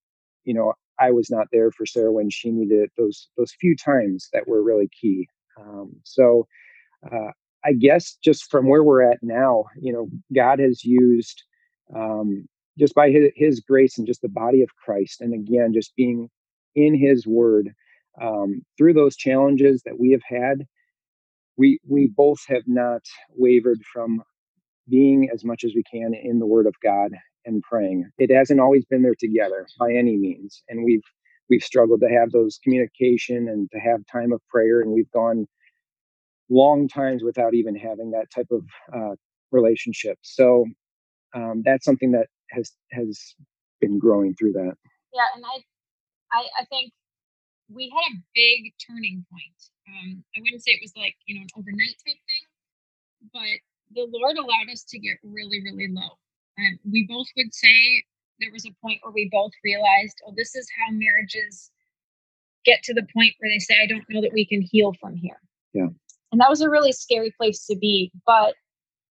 you 0.44 0.54
know 0.54 0.74
I 1.00 1.12
was 1.12 1.30
not 1.30 1.48
there 1.52 1.72
for 1.72 1.86
Sarah 1.86 2.12
when 2.12 2.30
she 2.30 2.52
needed 2.52 2.80
it 2.80 2.92
those 2.98 3.28
those 3.38 3.54
few 3.60 3.76
times 3.76 4.30
that 4.34 4.48
were 4.48 4.64
really 4.64 4.90
key. 4.90 5.28
Um, 5.60 5.94
so 6.04 6.48
uh, 7.12 7.32
I 7.64 7.74
guess 7.74 8.18
just 8.24 8.50
from 8.50 8.68
where 8.68 8.84
we're 8.84 9.10
at 9.10 9.20
now, 9.22 9.66
you 9.80 9.92
know, 9.92 10.08
God 10.34 10.60
has 10.60 10.84
used 10.84 11.44
um, 11.96 12.48
just 12.78 12.94
by 12.94 13.10
his, 13.10 13.32
his, 13.36 13.60
grace 13.60 13.98
and 13.98 14.08
just 14.08 14.22
the 14.22 14.30
body 14.30 14.62
of 14.62 14.76
Christ, 14.76 15.22
and 15.22 15.34
again, 15.34 15.74
just 15.74 15.96
being 15.96 16.30
in 16.76 16.98
His 16.98 17.26
Word 17.26 17.74
um, 18.22 18.62
through 18.78 18.94
those 18.94 19.16
challenges 19.16 19.82
that 19.86 20.00
we 20.00 20.12
have 20.12 20.22
had. 20.28 20.66
We 21.58 21.80
we 21.88 22.08
both 22.08 22.40
have 22.48 22.64
not 22.68 23.02
wavered 23.30 23.80
from 23.94 24.22
being 24.90 25.30
as 25.34 25.44
much 25.44 25.64
as 25.64 25.74
we 25.74 25.84
can 25.92 26.14
in 26.14 26.40
the 26.40 26.46
Word 26.46 26.68
of 26.68 26.76
God 26.84 27.12
and 27.46 27.64
praying. 27.64 28.10
It 28.18 28.36
hasn't 28.36 28.60
always 28.60 28.86
been 28.86 29.04
there 29.04 29.16
together 29.18 29.68
by 29.80 29.94
any 29.94 30.18
means, 30.18 30.64
and 30.70 30.84
we've 30.84 31.04
we've 31.50 31.64
struggled 31.64 32.02
to 32.02 32.10
have 32.10 32.32
those 32.32 32.60
communication 32.64 33.48
and 33.48 33.70
to 33.72 33.80
have 33.80 34.02
time 34.12 34.32
of 34.32 34.42
prayer, 34.50 34.82
and 34.82 34.92
we've 34.92 35.12
gone 35.12 35.48
long 36.50 36.88
times 36.88 37.24
without 37.24 37.54
even 37.54 37.76
having 37.76 38.12
that 38.12 38.30
type 38.34 38.48
of 38.52 38.64
uh, 38.94 39.16
relationship. 39.52 40.18
So 40.22 40.66
um, 41.34 41.62
that's 41.66 41.86
something 41.86 42.12
that 42.12 42.28
has 42.52 42.72
has 42.92 43.36
been 43.82 44.00
growing 44.00 44.36
through 44.36 44.54
that. 44.54 44.74
Yeah, 45.14 45.28
and 45.36 45.44
I 45.46 45.64
I, 46.32 46.44
I 46.62 46.66
think 46.66 46.92
we 47.70 47.90
had 47.90 48.06
a 48.14 48.22
big 48.34 48.74
turning 48.80 49.26
point. 49.32 49.60
Um, 49.88 50.24
I 50.36 50.42
wouldn't 50.42 50.64
say 50.64 50.74
it 50.74 50.84
was 50.84 50.94
like 50.96 51.16
you 51.26 51.36
know 51.36 51.42
an 51.42 51.54
overnight 51.58 51.98
type 52.02 52.22
thing, 52.26 52.46
but 53.34 53.58
the 53.94 54.08
Lord 54.10 54.38
allowed 54.38 54.72
us 54.72 54.84
to 54.90 55.00
get 55.00 55.18
really 55.24 55.62
really 55.62 55.88
low 55.90 56.18
and 56.58 56.80
we 56.90 57.06
both 57.08 57.28
would 57.36 57.54
say 57.54 58.04
there 58.40 58.52
was 58.52 58.66
a 58.66 58.76
point 58.82 59.00
where 59.02 59.14
we 59.14 59.30
both 59.32 59.52
realized, 59.64 60.22
oh, 60.28 60.34
this 60.36 60.56
is 60.56 60.68
how 60.78 60.92
marriages 60.92 61.72
get 62.66 62.82
to 62.84 62.94
the 62.94 63.06
point 63.14 63.34
where 63.40 63.52
they 63.52 63.60
say, 63.60 63.76
I 63.82 63.88
don't 63.88 64.04
know 64.10 64.22
that 64.22 64.34
we 64.34 64.46
can 64.46 64.62
heal 64.62 64.94
from 65.00 65.16
here. 65.16 65.40
Yeah. 65.74 65.88
And 66.32 66.42
that 66.42 66.50
was 66.50 66.62
a 66.62 66.70
really 66.70 66.92
scary 66.92 67.34
place 67.38 67.66
to 67.68 67.78
be. 67.78 68.12
But 68.26 68.56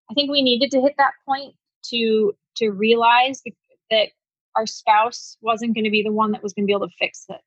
I 0.09 0.13
think 0.13 0.31
we 0.31 0.41
needed 0.41 0.71
to 0.71 0.81
hit 0.81 0.95
that 0.97 1.13
point 1.25 1.55
to 1.89 2.33
to 2.57 2.69
realize 2.69 3.41
that 3.89 4.09
our 4.55 4.67
spouse 4.67 5.37
wasn't 5.41 5.73
going 5.73 5.85
to 5.85 5.89
be 5.89 6.03
the 6.03 6.11
one 6.11 6.31
that 6.31 6.43
was 6.43 6.53
going 6.53 6.65
to 6.65 6.67
be 6.67 6.73
able 6.73 6.87
to 6.87 6.95
fix 6.99 7.25
it. 7.29 7.41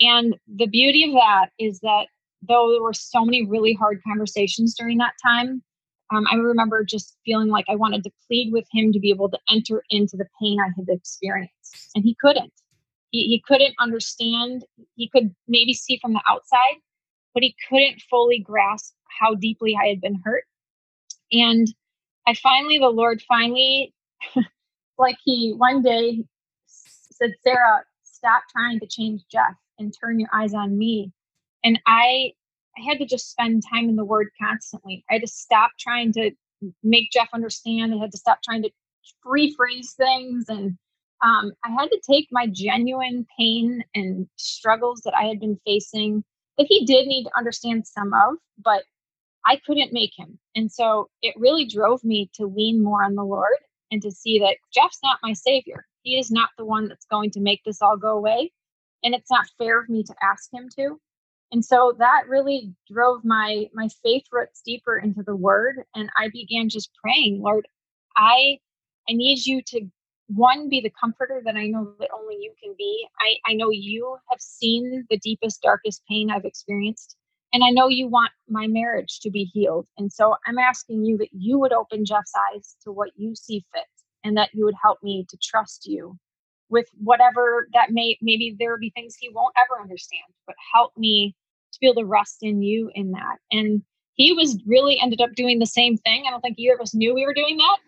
And 0.00 0.36
the 0.46 0.66
beauty 0.66 1.04
of 1.04 1.12
that 1.12 1.50
is 1.58 1.80
that 1.80 2.06
though 2.42 2.72
there 2.72 2.82
were 2.82 2.94
so 2.94 3.24
many 3.24 3.46
really 3.46 3.74
hard 3.74 4.00
conversations 4.06 4.74
during 4.74 4.98
that 4.98 5.14
time, 5.22 5.62
um, 6.12 6.24
I 6.30 6.36
remember 6.36 6.82
just 6.84 7.16
feeling 7.24 7.48
like 7.48 7.66
I 7.68 7.76
wanted 7.76 8.02
to 8.04 8.10
plead 8.26 8.52
with 8.52 8.66
him 8.72 8.92
to 8.92 8.98
be 8.98 9.10
able 9.10 9.28
to 9.30 9.38
enter 9.50 9.84
into 9.90 10.16
the 10.16 10.26
pain 10.40 10.58
I 10.60 10.70
had 10.76 10.88
experienced. 10.88 11.90
And 11.94 12.02
he 12.02 12.16
couldn't. 12.20 12.52
He, 13.10 13.26
he 13.26 13.42
couldn't 13.46 13.74
understand. 13.78 14.64
He 14.96 15.08
could 15.08 15.34
maybe 15.46 15.74
see 15.74 15.98
from 16.00 16.14
the 16.14 16.22
outside, 16.28 16.80
but 17.34 17.42
he 17.42 17.54
couldn't 17.68 18.02
fully 18.08 18.38
grasp 18.38 18.94
how 19.20 19.34
deeply 19.34 19.76
I 19.80 19.88
had 19.88 20.00
been 20.00 20.20
hurt. 20.24 20.44
And 21.32 21.72
I 22.26 22.34
finally, 22.34 22.78
the 22.78 22.88
Lord 22.88 23.22
finally, 23.28 23.94
like 24.98 25.16
he 25.24 25.52
one 25.56 25.82
day 25.82 26.24
said, 26.66 27.34
Sarah, 27.44 27.84
stop 28.02 28.42
trying 28.50 28.80
to 28.80 28.86
change 28.86 29.22
Jeff 29.30 29.54
and 29.80 29.92
turn 29.98 30.20
your 30.20 30.28
eyes 30.32 30.54
on 30.54 30.78
me. 30.78 31.12
And 31.64 31.80
I 31.86 32.32
I 32.78 32.82
had 32.82 32.98
to 32.98 33.06
just 33.06 33.30
spend 33.30 33.64
time 33.68 33.88
in 33.88 33.96
the 33.96 34.04
word 34.04 34.28
constantly. 34.40 35.04
I 35.10 35.14
had 35.14 35.22
to 35.22 35.28
stop 35.28 35.72
trying 35.78 36.12
to 36.12 36.30
make 36.82 37.10
Jeff 37.10 37.28
understand. 37.34 37.92
I 37.92 37.98
had 37.98 38.12
to 38.12 38.18
stop 38.18 38.38
trying 38.44 38.62
to 38.62 38.70
rephrase 39.26 39.94
things. 39.96 40.44
And 40.48 40.78
um, 41.22 41.52
I 41.64 41.70
had 41.70 41.88
to 41.88 42.00
take 42.08 42.28
my 42.30 42.46
genuine 42.46 43.26
pain 43.38 43.82
and 43.94 44.28
struggles 44.36 45.00
that 45.04 45.14
I 45.14 45.24
had 45.24 45.40
been 45.40 45.58
facing 45.66 46.22
that 46.58 46.66
he 46.68 46.84
did 46.84 47.06
need 47.06 47.24
to 47.24 47.36
understand 47.36 47.86
some 47.86 48.12
of, 48.12 48.36
but 48.62 48.84
I 49.46 49.60
couldn't 49.66 49.92
make 49.92 50.12
him. 50.16 50.38
And 50.54 50.70
so 50.70 51.08
it 51.22 51.34
really 51.36 51.64
drove 51.64 52.04
me 52.04 52.30
to 52.34 52.46
lean 52.46 52.82
more 52.82 53.02
on 53.02 53.14
the 53.14 53.24
Lord 53.24 53.56
and 53.90 54.02
to 54.02 54.10
see 54.10 54.38
that 54.40 54.56
Jeff's 54.72 55.00
not 55.02 55.18
my 55.22 55.32
savior. 55.32 55.86
He 56.02 56.18
is 56.18 56.30
not 56.30 56.50
the 56.56 56.64
one 56.64 56.88
that's 56.88 57.06
going 57.06 57.30
to 57.32 57.40
make 57.40 57.62
this 57.64 57.82
all 57.82 57.96
go 57.96 58.16
away. 58.16 58.52
And 59.02 59.14
it's 59.14 59.30
not 59.30 59.46
fair 59.58 59.80
of 59.80 59.88
me 59.88 60.02
to 60.04 60.14
ask 60.22 60.52
him 60.52 60.68
to. 60.76 60.98
And 61.52 61.64
so 61.64 61.94
that 61.98 62.24
really 62.28 62.72
drove 62.90 63.24
my 63.24 63.68
my 63.74 63.88
faith 64.02 64.24
roots 64.32 64.62
deeper 64.64 64.98
into 64.98 65.22
the 65.22 65.36
word 65.36 65.84
and 65.94 66.08
i 66.16 66.28
began 66.28 66.68
just 66.68 66.90
praying 67.02 67.42
lord 67.42 67.66
i 68.16 68.58
i 69.08 69.12
need 69.12 69.44
you 69.44 69.60
to 69.62 69.82
one 70.28 70.68
be 70.68 70.80
the 70.80 70.92
comforter 71.00 71.42
that 71.44 71.56
i 71.56 71.66
know 71.66 71.92
that 71.98 72.10
only 72.16 72.36
you 72.40 72.52
can 72.62 72.74
be. 72.78 73.06
I 73.20 73.34
i 73.50 73.54
know 73.54 73.70
you 73.70 74.16
have 74.30 74.40
seen 74.40 75.04
the 75.10 75.18
deepest 75.18 75.62
darkest 75.62 76.02
pain 76.08 76.30
i've 76.30 76.44
experienced 76.44 77.16
and 77.52 77.64
i 77.64 77.70
know 77.70 77.88
you 77.88 78.06
want 78.08 78.30
my 78.48 78.66
marriage 78.68 79.18
to 79.20 79.30
be 79.30 79.44
healed. 79.52 79.86
And 79.98 80.12
so 80.12 80.36
i'm 80.46 80.58
asking 80.58 81.04
you 81.04 81.18
that 81.18 81.32
you 81.32 81.58
would 81.58 81.72
open 81.72 82.04
jeff's 82.04 82.32
eyes 82.52 82.76
to 82.84 82.92
what 82.92 83.10
you 83.16 83.34
see 83.34 83.64
fit 83.74 83.84
and 84.24 84.36
that 84.36 84.50
you 84.52 84.64
would 84.64 84.76
help 84.80 85.02
me 85.02 85.26
to 85.28 85.38
trust 85.42 85.86
you 85.86 86.16
with 86.70 86.88
whatever 87.02 87.68
that 87.74 87.90
may 87.90 88.16
maybe 88.22 88.56
there 88.58 88.70
will 88.70 88.78
be 88.78 88.90
things 88.90 89.16
he 89.18 89.28
won't 89.28 89.54
ever 89.58 89.80
understand 89.80 90.22
but 90.46 90.56
help 90.72 90.96
me 90.96 91.34
to 91.72 91.78
be 91.80 91.86
able 91.86 92.02
to 92.02 92.06
rest 92.06 92.38
in 92.42 92.62
you 92.62 92.90
in 92.94 93.12
that. 93.12 93.36
And 93.52 93.82
he 94.14 94.32
was 94.32 94.58
really 94.66 94.98
ended 95.00 95.20
up 95.20 95.34
doing 95.34 95.58
the 95.58 95.66
same 95.66 95.96
thing. 95.98 96.24
I 96.26 96.30
don't 96.30 96.40
think 96.40 96.58
either 96.58 96.74
of 96.74 96.80
us 96.80 96.94
knew 96.94 97.14
we 97.14 97.24
were 97.24 97.34
doing 97.34 97.56
that. 97.56 97.78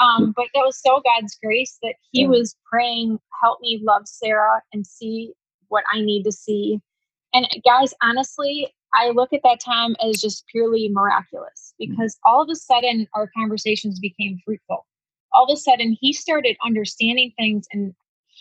Um, 0.00 0.32
but 0.34 0.46
that 0.54 0.62
was 0.62 0.80
so 0.80 1.00
god's 1.04 1.36
grace 1.42 1.78
that 1.82 1.94
he 2.10 2.22
yeah. 2.22 2.28
was 2.28 2.56
praying 2.68 3.18
help 3.42 3.60
me 3.60 3.80
love 3.84 4.08
sarah 4.08 4.60
and 4.72 4.84
see 4.84 5.32
what 5.68 5.84
i 5.92 6.00
need 6.00 6.24
to 6.24 6.32
see. 6.32 6.80
And 7.32 7.46
guys 7.64 7.94
honestly 8.02 8.72
i 8.94 9.10
look 9.10 9.32
at 9.32 9.42
that 9.44 9.60
time 9.60 9.94
as 10.02 10.20
just 10.20 10.46
purely 10.48 10.88
miraculous 10.88 11.74
mm. 11.80 11.90
because 11.90 12.18
all 12.24 12.42
of 12.42 12.48
a 12.50 12.56
sudden 12.56 13.06
our 13.14 13.30
conversations 13.36 14.00
became 14.00 14.40
fruitful. 14.44 14.84
All 15.32 15.44
of 15.44 15.54
a 15.54 15.56
sudden 15.56 15.96
he 16.00 16.12
started 16.12 16.56
understanding 16.64 17.32
things 17.38 17.66
and 17.72 17.94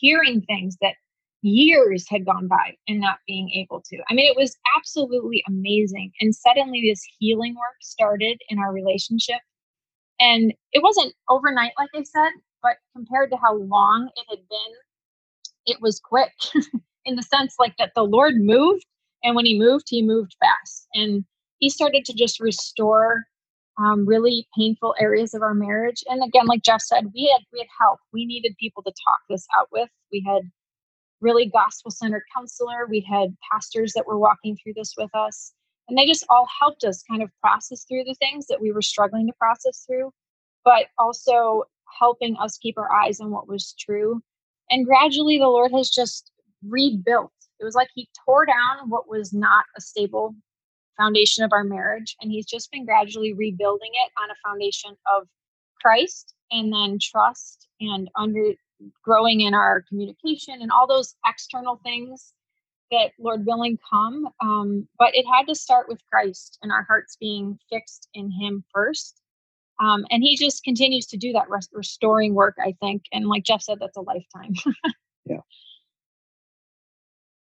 hearing 0.04 0.42
things 0.42 0.76
that 0.82 0.96
years 1.44 2.06
had 2.10 2.26
gone 2.26 2.48
by 2.48 2.76
and 2.90 3.00
not 3.00 3.20
being 3.26 3.50
able 3.52 3.82
to. 3.86 3.98
I 4.10 4.14
mean, 4.14 4.30
it 4.30 4.36
was 4.36 4.56
absolutely 4.78 5.42
amazing. 5.48 6.12
And 6.20 6.36
suddenly 6.36 6.84
this 6.86 7.02
healing 7.20 7.56
work 7.56 7.78
started 7.82 8.42
in 8.50 8.60
our 8.60 8.74
relationship. 8.74 9.40
And 10.20 10.54
it 10.74 10.84
wasn't 10.84 11.14
overnight, 11.30 11.72
like 11.78 11.90
I 11.96 12.04
said, 12.04 12.32
but 12.62 12.76
compared 12.94 13.32
to 13.32 13.38
how 13.38 13.56
long 13.56 14.10
it 14.16 14.26
had 14.30 14.48
been, 14.50 14.74
it 15.66 15.82
was 15.82 16.02
quick 16.02 16.34
in 17.06 17.16
the 17.16 17.24
sense 17.24 17.56
like 17.58 17.76
that 17.78 17.94
the 17.96 18.04
Lord 18.04 18.36
moved. 18.36 18.86
And 19.24 19.36
when 19.38 19.46
he 19.46 19.58
moved, 19.58 19.86
he 19.88 20.02
moved 20.02 20.36
fast. 20.42 20.88
And 20.94 21.24
he 21.60 21.70
started 21.70 22.04
to 22.06 22.14
just 22.14 22.42
restore 22.42 23.24
um, 23.78 24.06
really 24.06 24.48
painful 24.58 24.96
areas 25.00 25.34
of 25.34 25.42
our 25.42 25.54
marriage. 25.54 26.04
And 26.08 26.24
again, 26.24 26.46
like 26.46 26.62
Jeff 26.64 26.82
said, 26.82 27.12
we 27.14 27.32
had 27.34 27.44
we 27.52 27.60
had 27.60 27.68
help. 27.80 28.00
We 28.12 28.26
needed 28.26 28.56
people 28.60 28.84
to 28.84 28.92
talk 28.92 29.20
this 29.30 29.46
out 29.58 29.68
with. 29.72 29.90
We 30.12 30.24
had 30.28 30.44
really 31.22 31.46
gospel 31.48 31.90
centered 31.90 32.24
counselor. 32.36 32.86
We 32.88 33.00
had 33.00 33.36
pastors 33.52 33.94
that 33.94 34.06
were 34.06 34.20
walking 34.20 34.58
through 34.58 34.74
this 34.76 34.94
with 34.98 35.14
us. 35.16 35.54
And 35.88 35.98
they 35.98 36.06
just 36.06 36.26
all 36.30 36.48
helped 36.60 36.84
us 36.84 37.04
kind 37.10 37.24
of 37.24 37.30
process 37.42 37.86
through 37.86 38.04
the 38.04 38.16
things 38.16 38.48
that 38.48 38.62
we 38.62 38.72
were 38.72 38.82
struggling 38.82 39.28
to 39.28 39.34
process 39.40 39.86
through, 39.88 40.12
but 40.64 40.88
also 40.98 41.64
helping 42.00 42.36
us 42.38 42.58
keep 42.58 42.78
our 42.78 42.92
eyes 42.92 43.20
on 43.20 43.32
what 43.32 43.48
was 43.48 43.74
true. 43.80 44.22
And 44.70 44.86
gradually, 44.86 45.38
the 45.38 45.48
Lord 45.48 45.72
has 45.72 45.90
just 45.90 46.32
rebuilt. 46.68 47.32
It 47.60 47.66
was 47.66 47.76
like 47.76 47.90
He 47.96 48.08
tore 48.26 48.46
down 48.46 48.90
what 48.90 49.10
was 49.10 49.34
not 49.34 49.66
a 49.78 49.82
stable 49.82 50.36
foundation 50.98 51.44
of 51.44 51.52
our 51.54 51.64
marriage, 51.64 52.16
and 52.22 52.32
He's 52.32 52.46
just 52.46 52.72
been 52.72 52.86
gradually 52.86 53.34
rebuilding 53.34 53.92
it 54.06 54.12
on 54.22 54.30
a 54.30 54.48
foundation 54.48 54.92
of 55.16 55.28
Christ 55.82 56.34
and 56.52 56.72
then 56.72 56.98
trust 57.02 57.68
and 57.80 58.10
under 58.16 58.54
growing 59.04 59.42
in 59.42 59.54
our 59.54 59.84
communication 59.88 60.62
and 60.62 60.72
all 60.72 60.88
those 60.88 61.16
external 61.26 61.80
things 61.84 62.34
that 62.92 63.12
Lord 63.20 63.46
willing 63.46 63.78
come. 63.90 64.30
Um, 64.42 64.88
but 65.00 65.16
it 65.16 65.26
had 65.26 65.48
to 65.48 65.56
start 65.56 65.88
with 65.88 66.00
Christ 66.12 66.60
and 66.62 66.72
our 66.72 66.84
hearts 66.84 67.18
being 67.20 67.58
fixed 67.70 68.08
in 68.14 68.32
Him 68.32 68.64
first. 68.74 69.22
Um, 69.80 70.06
and 70.12 70.24
He 70.24 70.38
just 70.38 70.64
continues 70.64 71.08
to 71.08 71.18
do 71.18 71.34
that 71.34 71.50
rest- 71.50 71.72
restoring 71.74 72.34
work, 72.34 72.56
I 72.64 72.76
think. 72.80 73.04
And 73.12 73.28
like 73.28 73.44
Jeff 73.44 73.62
said, 73.62 73.80
that's 73.80 73.98
a 73.98 74.02
lifetime. 74.02 74.54
yeah. 75.26 75.38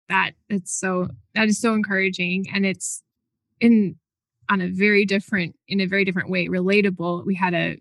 that. 0.09 0.33
It's 0.49 0.73
so 0.73 1.09
that 1.35 1.49
is 1.49 1.61
so 1.61 1.75
encouraging 1.75 2.47
and 2.53 2.65
it's 2.65 3.03
in 3.63 3.97
on 4.51 4.61
a 4.61 4.69
very 4.69 5.05
different 5.07 5.57
in 5.69 5.81
a 5.81 5.87
very 5.87 6.05
different 6.05 6.29
way 6.29 6.49
relatable. 6.49 7.25
We 7.25 7.35
had 7.35 7.55
a 7.55 7.79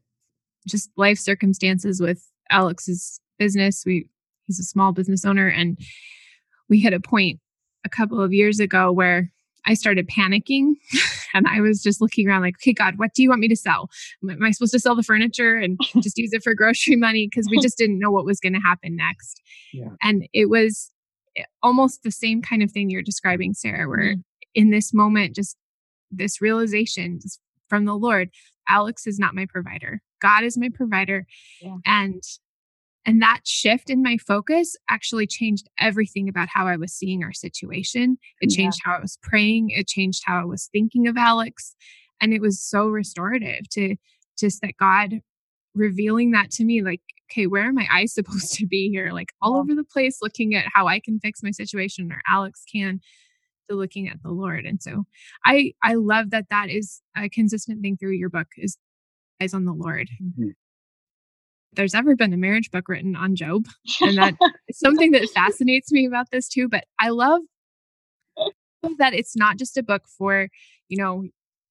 just 0.67 0.89
life 0.95 1.17
circumstances 1.17 1.99
with 1.99 2.25
Alex's 2.49 3.19
business. 3.37 3.83
We 3.85 4.07
he's 4.45 4.59
a 4.59 4.63
small 4.63 4.91
business 4.91 5.25
owner 5.25 5.47
and 5.47 5.77
we 6.69 6.79
hit 6.79 6.93
a 6.93 6.99
point 6.99 7.39
a 7.83 7.89
couple 7.89 8.21
of 8.21 8.31
years 8.31 8.59
ago 8.59 8.91
where 8.91 9.31
I 9.65 9.73
started 9.73 10.07
panicking 10.07 10.73
and 11.33 11.47
I 11.47 11.61
was 11.61 11.81
just 11.81 12.01
looking 12.01 12.27
around 12.27 12.41
like, 12.41 12.55
okay, 12.55 12.73
God, 12.73 12.97
what 12.97 13.13
do 13.13 13.21
you 13.23 13.29
want 13.29 13.41
me 13.41 13.47
to 13.47 13.55
sell? 13.55 13.89
Am 14.27 14.43
I 14.43 14.51
supposed 14.51 14.73
to 14.73 14.79
sell 14.79 14.95
the 14.95 15.03
furniture 15.03 15.55
and 15.55 15.79
just 16.01 16.17
use 16.17 16.33
it 16.33 16.43
for 16.43 16.53
grocery 16.53 16.95
money? 16.95 17.27
Because 17.27 17.47
we 17.49 17.59
just 17.59 17.77
didn't 17.77 17.99
know 17.99 18.11
what 18.11 18.25
was 18.25 18.39
going 18.39 18.53
to 18.53 18.59
happen 18.59 18.95
next. 18.95 19.41
Yeah. 19.73 19.89
And 20.01 20.27
it 20.33 20.49
was 20.49 20.91
eh, 21.35 21.43
almost 21.61 22.03
the 22.03 22.11
same 22.11 22.41
kind 22.41 22.63
of 22.63 22.71
thing 22.71 22.89
you're 22.89 23.01
describing, 23.01 23.53
Sarah, 23.53 23.87
where 23.87 24.13
mm-hmm. 24.13 24.21
in 24.55 24.71
this 24.71 24.93
moment, 24.93 25.35
just 25.35 25.57
this 26.11 26.41
realization 26.41 27.19
from 27.69 27.85
the 27.85 27.95
Lord, 27.95 28.29
Alex 28.67 29.07
is 29.07 29.19
not 29.19 29.35
my 29.35 29.45
provider. 29.45 30.01
God 30.21 30.43
is 30.43 30.57
my 30.57 30.69
provider. 30.73 31.25
Yeah. 31.61 31.77
And 31.85 32.21
and 33.03 33.21
that 33.21 33.41
shift 33.45 33.89
in 33.89 34.03
my 34.03 34.17
focus 34.17 34.75
actually 34.89 35.25
changed 35.25 35.67
everything 35.79 36.29
about 36.29 36.49
how 36.49 36.67
I 36.67 36.75
was 36.75 36.93
seeing 36.93 37.23
our 37.23 37.33
situation. 37.33 38.17
It 38.41 38.51
changed 38.51 38.79
yeah. 38.85 38.91
how 38.91 38.97
I 38.99 39.01
was 39.01 39.17
praying. 39.23 39.71
It 39.71 39.87
changed 39.87 40.21
how 40.25 40.39
I 40.39 40.45
was 40.45 40.69
thinking 40.71 41.07
of 41.07 41.17
Alex. 41.17 41.75
And 42.21 42.31
it 42.31 42.41
was 42.41 42.61
so 42.61 42.87
restorative 42.87 43.67
to 43.71 43.95
just 44.37 44.61
that 44.61 44.77
God 44.77 45.21
revealing 45.73 46.29
that 46.31 46.51
to 46.51 46.63
me, 46.63 46.83
like, 46.83 47.01
okay, 47.31 47.47
where 47.47 47.67
are 47.67 47.73
my 47.73 47.87
eyes 47.91 48.13
supposed 48.13 48.53
to 48.53 48.67
be 48.67 48.89
here? 48.89 49.11
Like 49.11 49.29
all 49.41 49.55
yeah. 49.55 49.61
over 49.61 49.73
the 49.73 49.83
place, 49.83 50.19
looking 50.21 50.53
at 50.53 50.65
how 50.71 50.87
I 50.87 50.99
can 50.99 51.19
fix 51.19 51.41
my 51.41 51.51
situation 51.51 52.11
or 52.11 52.21
Alex 52.27 52.63
can 52.71 53.01
to 53.71 53.77
looking 53.77 54.07
at 54.07 54.21
the 54.21 54.29
Lord. 54.29 54.65
And 54.65 54.81
so 54.81 55.05
I, 55.45 55.73
I 55.83 55.95
love 55.95 56.29
that 56.31 56.49
that 56.49 56.69
is 56.69 57.01
a 57.17 57.29
consistent 57.29 57.81
thing 57.81 57.97
through 57.97 58.11
your 58.11 58.29
book 58.29 58.47
is 58.57 58.77
eyes 59.41 59.53
on 59.53 59.65
the 59.65 59.73
Lord. 59.73 60.09
Mm-hmm 60.21 60.49
there's 61.73 61.95
ever 61.95 62.15
been 62.15 62.33
a 62.33 62.37
marriage 62.37 62.71
book 62.71 62.89
written 62.89 63.15
on 63.15 63.35
Job. 63.35 63.67
And 64.01 64.17
that 64.17 64.35
is 64.67 64.79
something 64.79 65.11
that 65.11 65.29
fascinates 65.29 65.91
me 65.91 66.05
about 66.05 66.27
this 66.31 66.47
too. 66.47 66.67
But 66.67 66.85
I 66.99 67.09
love 67.09 67.41
that 68.97 69.13
it's 69.13 69.35
not 69.35 69.57
just 69.57 69.77
a 69.77 69.83
book 69.83 70.03
for, 70.17 70.49
you 70.89 70.97
know, 70.97 71.23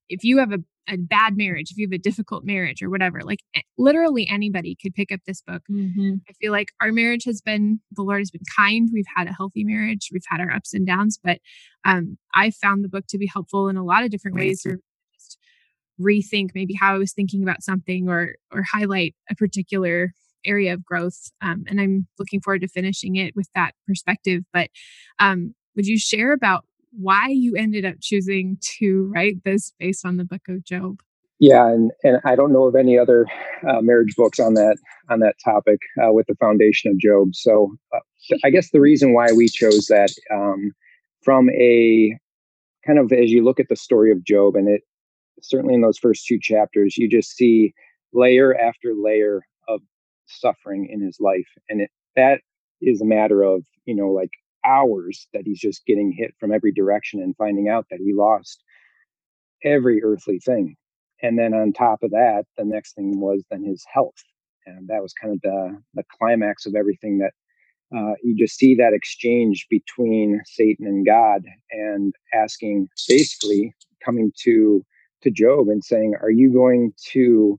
if 0.08 0.24
you 0.24 0.38
have 0.38 0.52
a, 0.52 0.58
a 0.90 0.96
bad 0.96 1.36
marriage, 1.36 1.70
if 1.70 1.78
you 1.78 1.86
have 1.86 1.92
a 1.92 1.98
difficult 1.98 2.44
marriage 2.44 2.82
or 2.82 2.90
whatever, 2.90 3.20
like 3.22 3.40
literally 3.78 4.28
anybody 4.28 4.76
could 4.80 4.94
pick 4.94 5.12
up 5.12 5.20
this 5.26 5.40
book. 5.40 5.62
Mm-hmm. 5.70 6.14
I 6.28 6.32
feel 6.40 6.52
like 6.52 6.68
our 6.80 6.92
marriage 6.92 7.24
has 7.24 7.40
been, 7.40 7.80
the 7.92 8.02
Lord 8.02 8.20
has 8.20 8.30
been 8.30 8.42
kind. 8.56 8.88
We've 8.92 9.04
had 9.14 9.28
a 9.28 9.32
healthy 9.32 9.64
marriage. 9.64 10.08
We've 10.12 10.22
had 10.28 10.40
our 10.40 10.50
ups 10.50 10.74
and 10.74 10.86
downs, 10.86 11.18
but 11.22 11.38
um, 11.84 12.18
I 12.34 12.50
found 12.50 12.84
the 12.84 12.88
book 12.88 13.06
to 13.08 13.18
be 13.18 13.30
helpful 13.32 13.68
in 13.68 13.76
a 13.76 13.84
lot 13.84 14.04
of 14.04 14.10
different 14.10 14.36
ways 14.36 14.66
rethink 16.00 16.50
maybe 16.54 16.74
how 16.74 16.94
I 16.94 16.98
was 16.98 17.12
thinking 17.12 17.42
about 17.42 17.62
something 17.62 18.08
or 18.08 18.34
or 18.52 18.64
highlight 18.72 19.14
a 19.30 19.34
particular 19.34 20.12
area 20.44 20.72
of 20.72 20.84
growth. 20.84 21.30
Um, 21.42 21.64
and 21.68 21.80
I'm 21.80 22.06
looking 22.18 22.40
forward 22.40 22.62
to 22.62 22.68
finishing 22.68 23.16
it 23.16 23.36
with 23.36 23.48
that 23.54 23.72
perspective. 23.86 24.42
But 24.52 24.70
um, 25.18 25.54
would 25.76 25.86
you 25.86 25.98
share 25.98 26.32
about 26.32 26.64
why 26.92 27.28
you 27.28 27.54
ended 27.56 27.84
up 27.84 27.96
choosing 28.00 28.58
to 28.78 29.10
write 29.14 29.42
this 29.44 29.72
based 29.78 30.04
on 30.04 30.16
the 30.16 30.24
book 30.24 30.42
of 30.48 30.64
Job? 30.64 31.00
Yeah, 31.38 31.68
and, 31.68 31.90
and 32.04 32.18
I 32.24 32.36
don't 32.36 32.52
know 32.52 32.64
of 32.64 32.74
any 32.74 32.98
other 32.98 33.26
uh, 33.66 33.80
marriage 33.80 34.14
books 34.14 34.38
on 34.38 34.54
that 34.54 34.76
on 35.08 35.20
that 35.20 35.36
topic 35.42 35.78
uh, 36.02 36.12
with 36.12 36.26
the 36.26 36.34
foundation 36.34 36.90
of 36.90 36.98
Job. 36.98 37.34
So 37.34 37.74
uh, 37.94 38.00
I 38.44 38.50
guess 38.50 38.70
the 38.70 38.80
reason 38.80 39.14
why 39.14 39.28
we 39.32 39.48
chose 39.48 39.86
that 39.86 40.10
um, 40.32 40.72
from 41.22 41.48
a 41.50 42.14
kind 42.86 42.98
of 42.98 43.10
as 43.12 43.30
you 43.30 43.42
look 43.42 43.58
at 43.58 43.68
the 43.70 43.76
story 43.76 44.12
of 44.12 44.24
Job, 44.24 44.54
and 44.54 44.68
it 44.68 44.82
certainly 45.40 45.74
in 45.74 45.80
those 45.80 45.98
first 45.98 46.26
two 46.26 46.38
chapters, 46.38 46.98
you 46.98 47.08
just 47.08 47.30
see 47.30 47.72
layer 48.12 48.54
after 48.54 48.92
layer 48.94 49.40
of 49.68 49.80
suffering 50.26 50.88
in 50.90 51.00
his 51.00 51.18
life. 51.20 51.48
And 51.68 51.80
it, 51.80 51.90
that 52.16 52.40
is 52.82 53.00
a 53.00 53.06
matter 53.06 53.42
of, 53.42 53.64
you 53.86 53.94
know, 53.94 54.08
like 54.08 54.30
hours 54.64 55.28
that 55.32 55.42
he's 55.44 55.60
just 55.60 55.86
getting 55.86 56.12
hit 56.12 56.34
from 56.38 56.52
every 56.52 56.72
direction 56.72 57.20
and 57.20 57.36
finding 57.36 57.68
out 57.68 57.86
that 57.90 58.00
he 58.00 58.12
lost 58.12 58.62
every 59.64 60.02
earthly 60.02 60.38
thing. 60.38 60.76
And 61.22 61.38
then 61.38 61.52
on 61.52 61.72
top 61.72 62.02
of 62.02 62.10
that, 62.12 62.44
the 62.56 62.64
next 62.64 62.94
thing 62.94 63.20
was 63.20 63.44
then 63.50 63.64
his 63.64 63.84
health. 63.92 64.22
And 64.66 64.88
that 64.88 65.02
was 65.02 65.12
kind 65.12 65.34
of 65.34 65.40
the, 65.42 65.82
the 65.94 66.04
climax 66.18 66.66
of 66.66 66.74
everything 66.74 67.18
that 67.18 67.32
uh, 67.96 68.14
you 68.22 68.36
just 68.36 68.56
see 68.56 68.74
that 68.76 68.92
exchange 68.92 69.66
between 69.68 70.40
Satan 70.46 70.86
and 70.86 71.04
God 71.04 71.44
and 71.72 72.14
asking, 72.32 72.88
basically, 73.08 73.74
coming 74.04 74.32
to 74.42 74.84
to 75.22 75.30
Job 75.30 75.68
and 75.68 75.84
saying, 75.84 76.14
Are 76.20 76.30
you 76.30 76.52
going 76.52 76.92
to, 77.12 77.58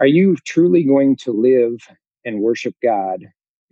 are 0.00 0.06
you 0.06 0.36
truly 0.44 0.84
going 0.84 1.16
to 1.16 1.32
live 1.32 1.78
and 2.24 2.40
worship 2.40 2.74
God 2.82 3.24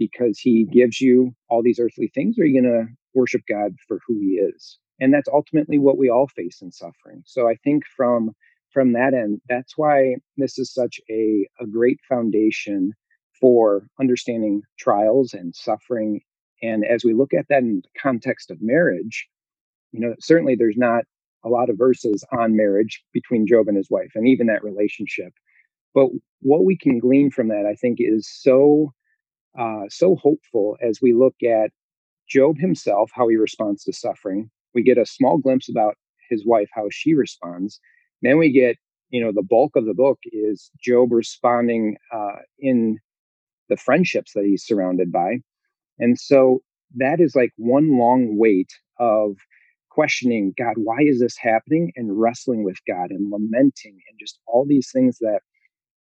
because 0.09 0.39
he 0.39 0.65
gives 0.65 1.01
you 1.01 1.35
all 1.49 1.63
these 1.63 1.79
earthly 1.81 2.11
things, 2.15 2.37
or 2.39 2.43
are 2.43 2.47
you 2.47 2.61
going 2.61 2.73
to 2.73 2.87
worship 3.15 3.43
God 3.49 3.73
for 3.87 4.01
who 4.07 4.19
he 4.21 4.35
is? 4.35 4.79
And 5.01 5.13
that's 5.13 5.29
ultimately 5.33 5.79
what 5.79 5.99
we 5.99 6.11
all 6.11 6.29
face 6.29 6.61
in 6.63 6.71
suffering. 6.73 7.23
So 7.27 7.49
I 7.49 7.57
think 7.65 7.85
from 7.97 8.31
from 8.73 8.93
that 8.95 9.13
end, 9.13 9.41
that's 9.51 9.77
why 9.77 10.17
this 10.39 10.59
is 10.59 10.73
such 10.73 10.99
a, 11.11 11.47
a 11.61 11.67
great 11.67 12.01
foundation 12.09 12.93
for 13.39 13.87
understanding 14.01 14.63
trials 14.79 15.35
and 15.35 15.55
suffering. 15.55 16.23
And 16.63 16.83
as 16.85 17.05
we 17.05 17.13
look 17.13 17.35
at 17.35 17.47
that 17.51 17.59
in 17.59 17.83
the 17.83 18.01
context 18.01 18.51
of 18.51 18.63
marriage, 18.63 19.29
you 19.93 20.01
know, 20.01 20.15
certainly 20.21 20.55
there's 20.55 20.79
not 20.79 21.05
a 21.45 21.51
lot 21.51 21.69
of 21.69 21.77
verses 21.77 22.25
on 22.33 22.57
marriage 22.57 23.05
between 23.13 23.47
Job 23.47 23.69
and 23.69 23.77
his 23.77 23.91
wife 23.91 24.13
and 24.15 24.27
even 24.27 24.47
that 24.47 24.65
relationship. 24.65 25.33
But 25.95 26.09
what 26.41 26.65
we 26.65 26.77
can 26.77 26.99
glean 26.99 27.31
from 27.31 27.49
that, 27.49 27.67
I 27.71 27.75
think, 27.75 27.99
is 28.01 28.27
so 28.31 28.93
uh, 29.59 29.85
so 29.89 30.17
hopeful 30.17 30.77
as 30.81 31.01
we 31.03 31.13
look 31.13 31.35
at 31.43 31.71
Job 32.29 32.59
himself, 32.59 33.11
how 33.15 33.29
he 33.29 33.37
responds 33.37 33.85
to 33.85 33.93
suffering. 33.93 34.51
We 34.75 34.83
get 34.83 34.99
a 34.99 35.07
small 35.07 35.39
glimpse 35.39 35.69
about 35.69 35.97
his 36.31 36.47
wife, 36.47 36.69
how 36.73 36.87
she 36.91 37.15
responds. 37.15 37.81
Then 38.23 38.39
we 38.39 38.51
get, 38.51 38.77
you 39.11 39.23
know, 39.23 39.33
the 39.33 39.43
bulk 39.43 39.77
of 39.77 39.85
the 39.85 39.95
book 39.95 40.19
is 40.33 40.71
Job 40.83 41.13
responding 41.13 41.97
uh, 42.13 42.37
in 42.59 42.99
the 43.69 43.77
friendships 43.77 44.33
that 44.35 44.45
he's 44.45 44.65
surrounded 44.65 45.13
by. 45.13 45.39
And 45.99 46.19
so 46.19 46.63
that 46.97 47.21
is 47.21 47.35
like 47.35 47.53
one 47.57 47.99
long 47.99 48.39
wait 48.39 48.71
of 48.99 49.37
questioning 49.91 50.55
God, 50.57 50.75
why 50.77 50.99
is 51.01 51.21
this 51.21 51.37
happening? 51.37 51.93
And 51.97 52.19
wrestling 52.19 52.65
with 52.65 52.79
God 52.89 53.11
and 53.11 53.31
lamenting 53.31 54.01
and 54.09 54.19
just 54.19 54.39
all 54.47 54.65
these 54.67 54.91
things 54.91 55.19
that 55.19 55.41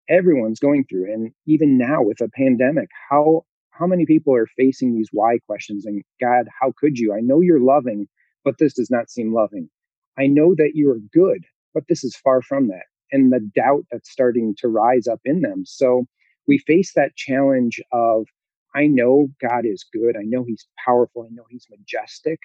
everyone's 0.10 0.60
going 0.60 0.86
through. 0.86 1.12
And 1.12 1.32
even 1.46 1.78
now 1.78 2.02
with 2.02 2.22
a 2.22 2.30
pandemic, 2.30 2.90
how 3.10 3.44
how 3.72 3.88
many 3.88 4.06
people 4.06 4.36
are 4.36 4.48
facing 4.58 4.94
these 4.94 5.10
why 5.14 5.40
questions 5.48 5.86
and 5.86 6.04
God, 6.20 6.48
how 6.60 6.74
could 6.78 6.98
you? 6.98 7.14
I 7.14 7.22
know 7.22 7.40
you're 7.40 7.62
loving, 7.62 8.08
but 8.44 8.58
this 8.60 8.74
does 8.74 8.92
not 8.92 9.10
seem 9.10 9.34
loving. 9.34 9.70
I 10.18 10.28
know 10.28 10.54
that 10.56 10.72
you 10.74 10.92
are 10.92 11.00
good, 11.14 11.46
but 11.74 11.84
this 11.88 12.04
is 12.04 12.16
far 12.18 12.42
from 12.42 12.68
that. 12.68 12.84
And 13.12 13.32
the 13.32 13.40
doubt 13.56 13.86
that's 13.90 14.12
starting 14.12 14.54
to 14.58 14.68
rise 14.68 15.08
up 15.08 15.22
in 15.24 15.42
them. 15.42 15.64
So 15.66 16.06
we 16.46 16.58
face 16.58 16.92
that 16.96 17.16
challenge 17.16 17.82
of 17.94 18.28
I 18.76 18.88
know 18.88 19.30
God 19.42 19.66
is 19.66 19.86
good. 19.94 20.18
I 20.18 20.24
know 20.24 20.44
he's 20.44 20.68
powerful. 20.84 21.24
I 21.24 21.34
know 21.34 21.46
he's 21.50 21.66
majestic 21.70 22.40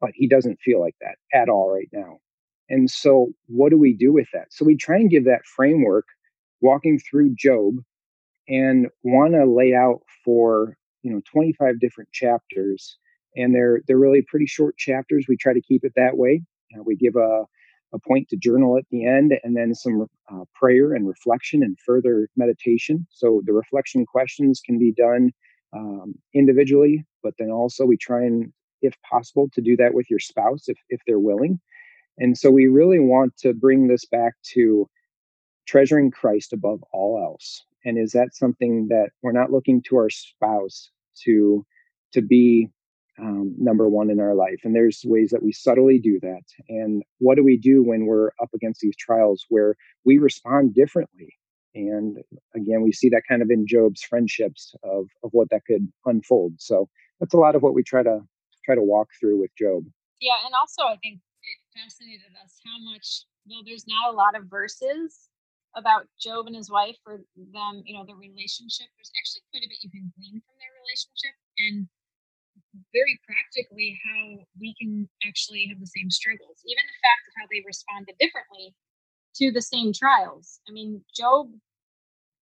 but 0.00 0.10
he 0.14 0.26
doesn't 0.26 0.60
feel 0.64 0.80
like 0.80 0.96
that 1.00 1.16
at 1.32 1.48
all 1.48 1.70
right 1.72 1.88
now. 1.92 2.18
And 2.68 2.90
so, 2.90 3.28
what 3.46 3.70
do 3.70 3.78
we 3.78 3.92
do 3.92 4.12
with 4.12 4.28
that? 4.32 4.52
So, 4.52 4.64
we 4.64 4.76
try 4.76 4.96
and 4.96 5.10
give 5.10 5.24
that 5.24 5.44
framework 5.44 6.06
walking 6.60 6.98
through 6.98 7.34
Job 7.36 7.74
and 8.48 8.88
want 9.02 9.34
to 9.34 9.44
lay 9.44 9.74
out 9.74 10.00
for 10.24 10.76
you 11.02 11.12
know 11.12 11.20
25 11.30 11.80
different 11.80 12.10
chapters 12.12 12.98
and 13.36 13.54
they're 13.54 13.80
they're 13.86 13.98
really 13.98 14.22
pretty 14.22 14.46
short 14.46 14.76
chapters. 14.76 15.26
We 15.28 15.36
try 15.36 15.52
to 15.52 15.62
keep 15.62 15.84
it 15.84 15.92
that 15.96 16.16
way. 16.16 16.42
We 16.84 16.96
give 16.96 17.16
a, 17.16 17.44
a 17.92 17.98
point 18.06 18.28
to 18.28 18.36
journal 18.36 18.76
at 18.76 18.84
the 18.90 19.04
end 19.04 19.32
and 19.42 19.56
then 19.56 19.74
some 19.74 20.06
uh, 20.32 20.44
prayer 20.54 20.94
and 20.94 21.06
reflection 21.08 21.62
and 21.62 21.76
further 21.84 22.28
meditation. 22.36 23.06
So 23.10 23.42
the 23.44 23.52
reflection 23.52 24.06
questions 24.06 24.60
can 24.64 24.78
be 24.78 24.92
done 24.92 25.32
um, 25.72 26.14
individually 26.34 27.04
but 27.22 27.34
then 27.38 27.50
also 27.50 27.84
we 27.84 27.96
try 27.96 28.22
and 28.22 28.52
if 28.82 28.94
possible, 29.08 29.48
to 29.54 29.60
do 29.60 29.76
that 29.76 29.94
with 29.94 30.08
your 30.10 30.18
spouse 30.18 30.68
if, 30.68 30.78
if 30.88 31.00
they're 31.06 31.18
willing. 31.18 31.60
And 32.18 32.36
so 32.36 32.50
we 32.50 32.66
really 32.66 32.98
want 32.98 33.36
to 33.38 33.54
bring 33.54 33.88
this 33.88 34.04
back 34.06 34.34
to 34.54 34.88
treasuring 35.70 36.10
Christ 36.10 36.52
above 36.52 36.82
all 36.92 37.22
else. 37.22 37.62
And 37.84 37.96
is 37.96 38.12
that 38.12 38.34
something 38.34 38.88
that 38.88 39.10
we're 39.22 39.32
not 39.32 39.52
looking 39.52 39.82
to 39.82 39.96
our 39.96 40.10
spouse 40.10 40.90
to 41.24 41.64
to 42.12 42.20
be 42.20 42.68
um, 43.20 43.54
number 43.56 43.88
one 43.88 44.10
in 44.10 44.18
our 44.20 44.34
life? 44.34 44.60
And 44.64 44.74
there's 44.74 45.02
ways 45.04 45.30
that 45.30 45.42
we 45.42 45.52
subtly 45.52 45.98
do 45.98 46.18
that. 46.20 46.42
And 46.68 47.04
what 47.18 47.36
do 47.36 47.44
we 47.44 47.56
do 47.56 47.84
when 47.84 48.06
we're 48.06 48.30
up 48.42 48.50
against 48.52 48.80
these 48.80 48.96
trials 48.96 49.46
where 49.48 49.76
we 50.04 50.18
respond 50.18 50.74
differently? 50.74 51.36
And 51.74 52.18
again, 52.56 52.82
we 52.82 52.90
see 52.90 53.08
that 53.10 53.22
kind 53.28 53.40
of 53.40 53.50
in 53.50 53.64
Job's 53.66 54.02
friendships 54.02 54.74
of 54.82 55.06
of 55.22 55.30
what 55.32 55.50
that 55.50 55.64
could 55.66 55.86
unfold. 56.04 56.54
So 56.58 56.88
that's 57.20 57.34
a 57.34 57.38
lot 57.38 57.54
of 57.54 57.62
what 57.62 57.74
we 57.74 57.84
try 57.84 58.02
to 58.02 58.20
try 58.64 58.74
to 58.74 58.82
walk 58.82 59.08
through 59.18 59.40
with 59.40 59.50
Job. 59.56 59.84
Yeah, 60.20 60.34
and 60.44 60.52
also 60.60 60.82
I 60.82 60.96
think 61.00 61.20
it 61.20 61.80
fascinated 61.80 62.34
us 62.42 62.60
how 62.66 62.92
much 62.92 63.24
though 63.46 63.62
there's 63.64 63.86
not 63.86 64.12
a 64.12 64.16
lot 64.16 64.36
of 64.36 64.50
verses 64.50 65.29
about 65.76 66.06
Job 66.18 66.46
and 66.46 66.56
his 66.56 66.70
wife 66.70 66.98
or 67.06 67.20
them, 67.36 67.82
you 67.84 67.94
know, 67.94 68.04
the 68.04 68.14
relationship. 68.14 68.88
There's 68.96 69.12
actually 69.18 69.46
quite 69.50 69.64
a 69.64 69.70
bit 69.70 69.82
you 69.82 69.90
can 69.90 70.12
glean 70.18 70.42
from 70.42 70.56
their 70.58 70.74
relationship 70.82 71.34
and 71.58 71.86
very 72.92 73.18
practically 73.26 73.98
how 74.04 74.44
we 74.58 74.74
can 74.78 75.08
actually 75.26 75.66
have 75.70 75.80
the 75.80 75.86
same 75.90 76.10
struggles. 76.10 76.62
Even 76.66 76.84
the 76.86 77.02
fact 77.02 77.22
of 77.28 77.34
how 77.38 77.46
they 77.50 77.62
responded 77.66 78.14
differently 78.18 78.74
to 79.36 79.50
the 79.50 79.62
same 79.62 79.92
trials. 79.92 80.60
I 80.68 80.72
mean, 80.72 81.02
Job 81.14 81.50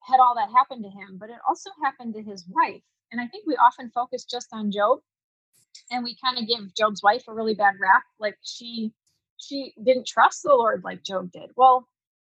had 0.04 0.20
all 0.20 0.34
that 0.36 0.50
happen 0.50 0.82
to 0.82 0.88
him, 0.88 1.18
but 1.20 1.30
it 1.30 1.38
also 1.46 1.70
happened 1.82 2.14
to 2.14 2.22
his 2.22 2.44
wife. 2.48 2.82
And 3.12 3.20
I 3.20 3.26
think 3.28 3.44
we 3.46 3.56
often 3.56 3.90
focus 3.90 4.24
just 4.24 4.48
on 4.52 4.70
Job 4.70 5.00
and 5.90 6.04
we 6.04 6.16
kind 6.22 6.38
of 6.38 6.46
give 6.46 6.74
Job's 6.74 7.02
wife 7.02 7.24
a 7.28 7.34
really 7.34 7.54
bad 7.54 7.74
rap. 7.80 8.02
Like 8.18 8.36
she 8.42 8.92
she 9.38 9.72
didn't 9.82 10.06
trust 10.06 10.42
the 10.42 10.54
Lord 10.54 10.82
like 10.84 11.04
Job 11.04 11.30
did. 11.32 11.50
Well, 11.56 11.86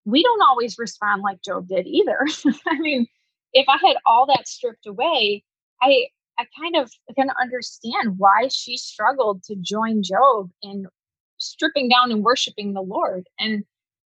we 0.08 0.22
don't 0.22 0.42
always 0.42 0.78
respond 0.78 1.22
like 1.22 1.42
Job 1.42 1.68
did 1.68 1.86
either. 1.86 2.26
I 2.66 2.78
mean, 2.78 3.06
if 3.52 3.66
I 3.68 3.76
had 3.86 3.96
all 4.06 4.26
that 4.26 4.48
stripped 4.48 4.86
away, 4.86 5.44
I 5.82 6.06
I 6.38 6.46
kind 6.58 6.76
of 6.76 6.90
can 7.14 7.28
understand 7.40 8.16
why 8.16 8.48
she 8.48 8.76
struggled 8.76 9.42
to 9.44 9.56
join 9.56 10.02
Job 10.02 10.50
in 10.62 10.86
stripping 11.36 11.88
down 11.88 12.10
and 12.10 12.22
worshiping 12.22 12.72
the 12.72 12.80
Lord. 12.80 13.26
And 13.38 13.64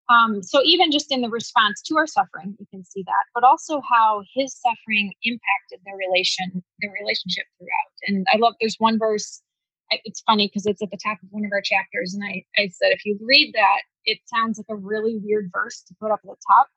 um, 0.09 0.43
so 0.43 0.63
even 0.65 0.91
just 0.91 1.13
in 1.13 1.21
the 1.21 1.29
response 1.29 1.83
to 1.83 1.97
our 1.97 2.07
suffering, 2.07 2.57
you 2.59 2.67
can 2.71 2.85
see 2.85 3.03
that, 3.03 3.25
but 3.35 3.45
also 3.45 3.83
how 3.91 4.23
his 4.35 4.57
suffering 4.57 5.13
impacted 5.25 5.81
their 5.85 5.97
relation, 5.97 6.63
their 6.81 6.93
relationship 6.93 7.45
throughout. 7.59 7.93
And 8.07 8.27
I 8.33 8.39
love 8.39 8.55
there's 8.61 8.77
one 8.79 8.99
verse. 8.99 9.43
It's 9.91 10.23
funny 10.23 10.49
because 10.49 10.65
it's 10.65 10.81
at 10.81 10.91
the 10.91 10.97
top 10.97 11.19
of 11.23 11.29
one 11.31 11.45
of 11.45 11.53
our 11.53 11.61
chapters, 11.61 12.15
and 12.15 12.25
I 12.25 12.45
I 12.57 12.69
said 12.69 12.93
if 12.93 13.05
you 13.05 13.19
read 13.21 13.53
that, 13.55 13.83
it 14.05 14.19
sounds 14.27 14.59
like 14.59 14.67
a 14.69 14.77
really 14.77 15.19
weird 15.23 15.51
verse 15.53 15.83
to 15.89 15.95
put 16.01 16.11
up 16.11 16.21
at 16.25 16.31
the 16.31 16.37
top, 16.49 16.69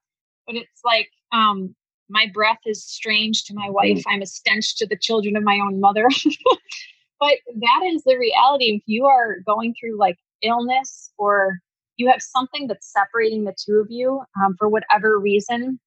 but 0.46 0.56
it's 0.56 0.82
like 0.84 1.10
um, 1.32 1.76
my 2.10 2.28
breath 2.34 2.60
is 2.66 2.86
strange 2.86 3.44
to 3.46 3.54
my 3.54 3.70
wife. 3.70 4.04
I'm 4.08 4.22
a 4.22 4.26
stench 4.26 4.76
to 4.78 4.88
the 4.88 4.98
children 4.98 5.36
of 5.36 5.44
my 5.44 5.60
own 5.60 5.80
mother. 5.80 6.08
but 7.20 7.34
that 7.48 7.82
is 7.88 8.04
the 8.04 8.18
reality. 8.18 8.76
If 8.76 8.84
you 8.86 9.06
are 9.06 9.38
going 9.46 9.74
through 9.80 9.98
like 9.98 10.18
illness 10.44 11.12
or 11.18 11.60
you 11.98 12.10
have 12.10 12.22
something 12.22 12.68
that's 12.68 12.92
separating 12.92 13.46
the 13.46 13.56
two 13.58 13.80
of 13.80 13.88
you 13.90 14.22
um, 14.44 14.56
for 14.60 14.68
whatever 14.68 15.20
reason, 15.20 15.80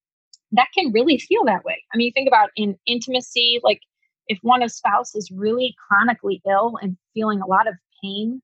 that 0.53 0.68
can 0.77 0.92
really 0.92 1.18
feel 1.18 1.44
that 1.44 1.64
way. 1.64 1.83
I 1.92 1.96
mean, 1.96 2.12
think 2.12 2.29
about 2.29 2.51
in 2.57 2.77
intimacy, 2.87 3.61
like 3.62 3.81
if 4.27 4.38
one 4.42 4.62
of 4.62 4.72
spouse 4.72 5.14
is 5.14 5.31
really 5.31 5.74
chronically 5.87 6.42
ill 6.48 6.79
and 6.81 6.96
feeling 7.14 7.40
a 7.40 7.46
lot 7.46 7.68
of 7.68 7.74
pain, 8.03 8.42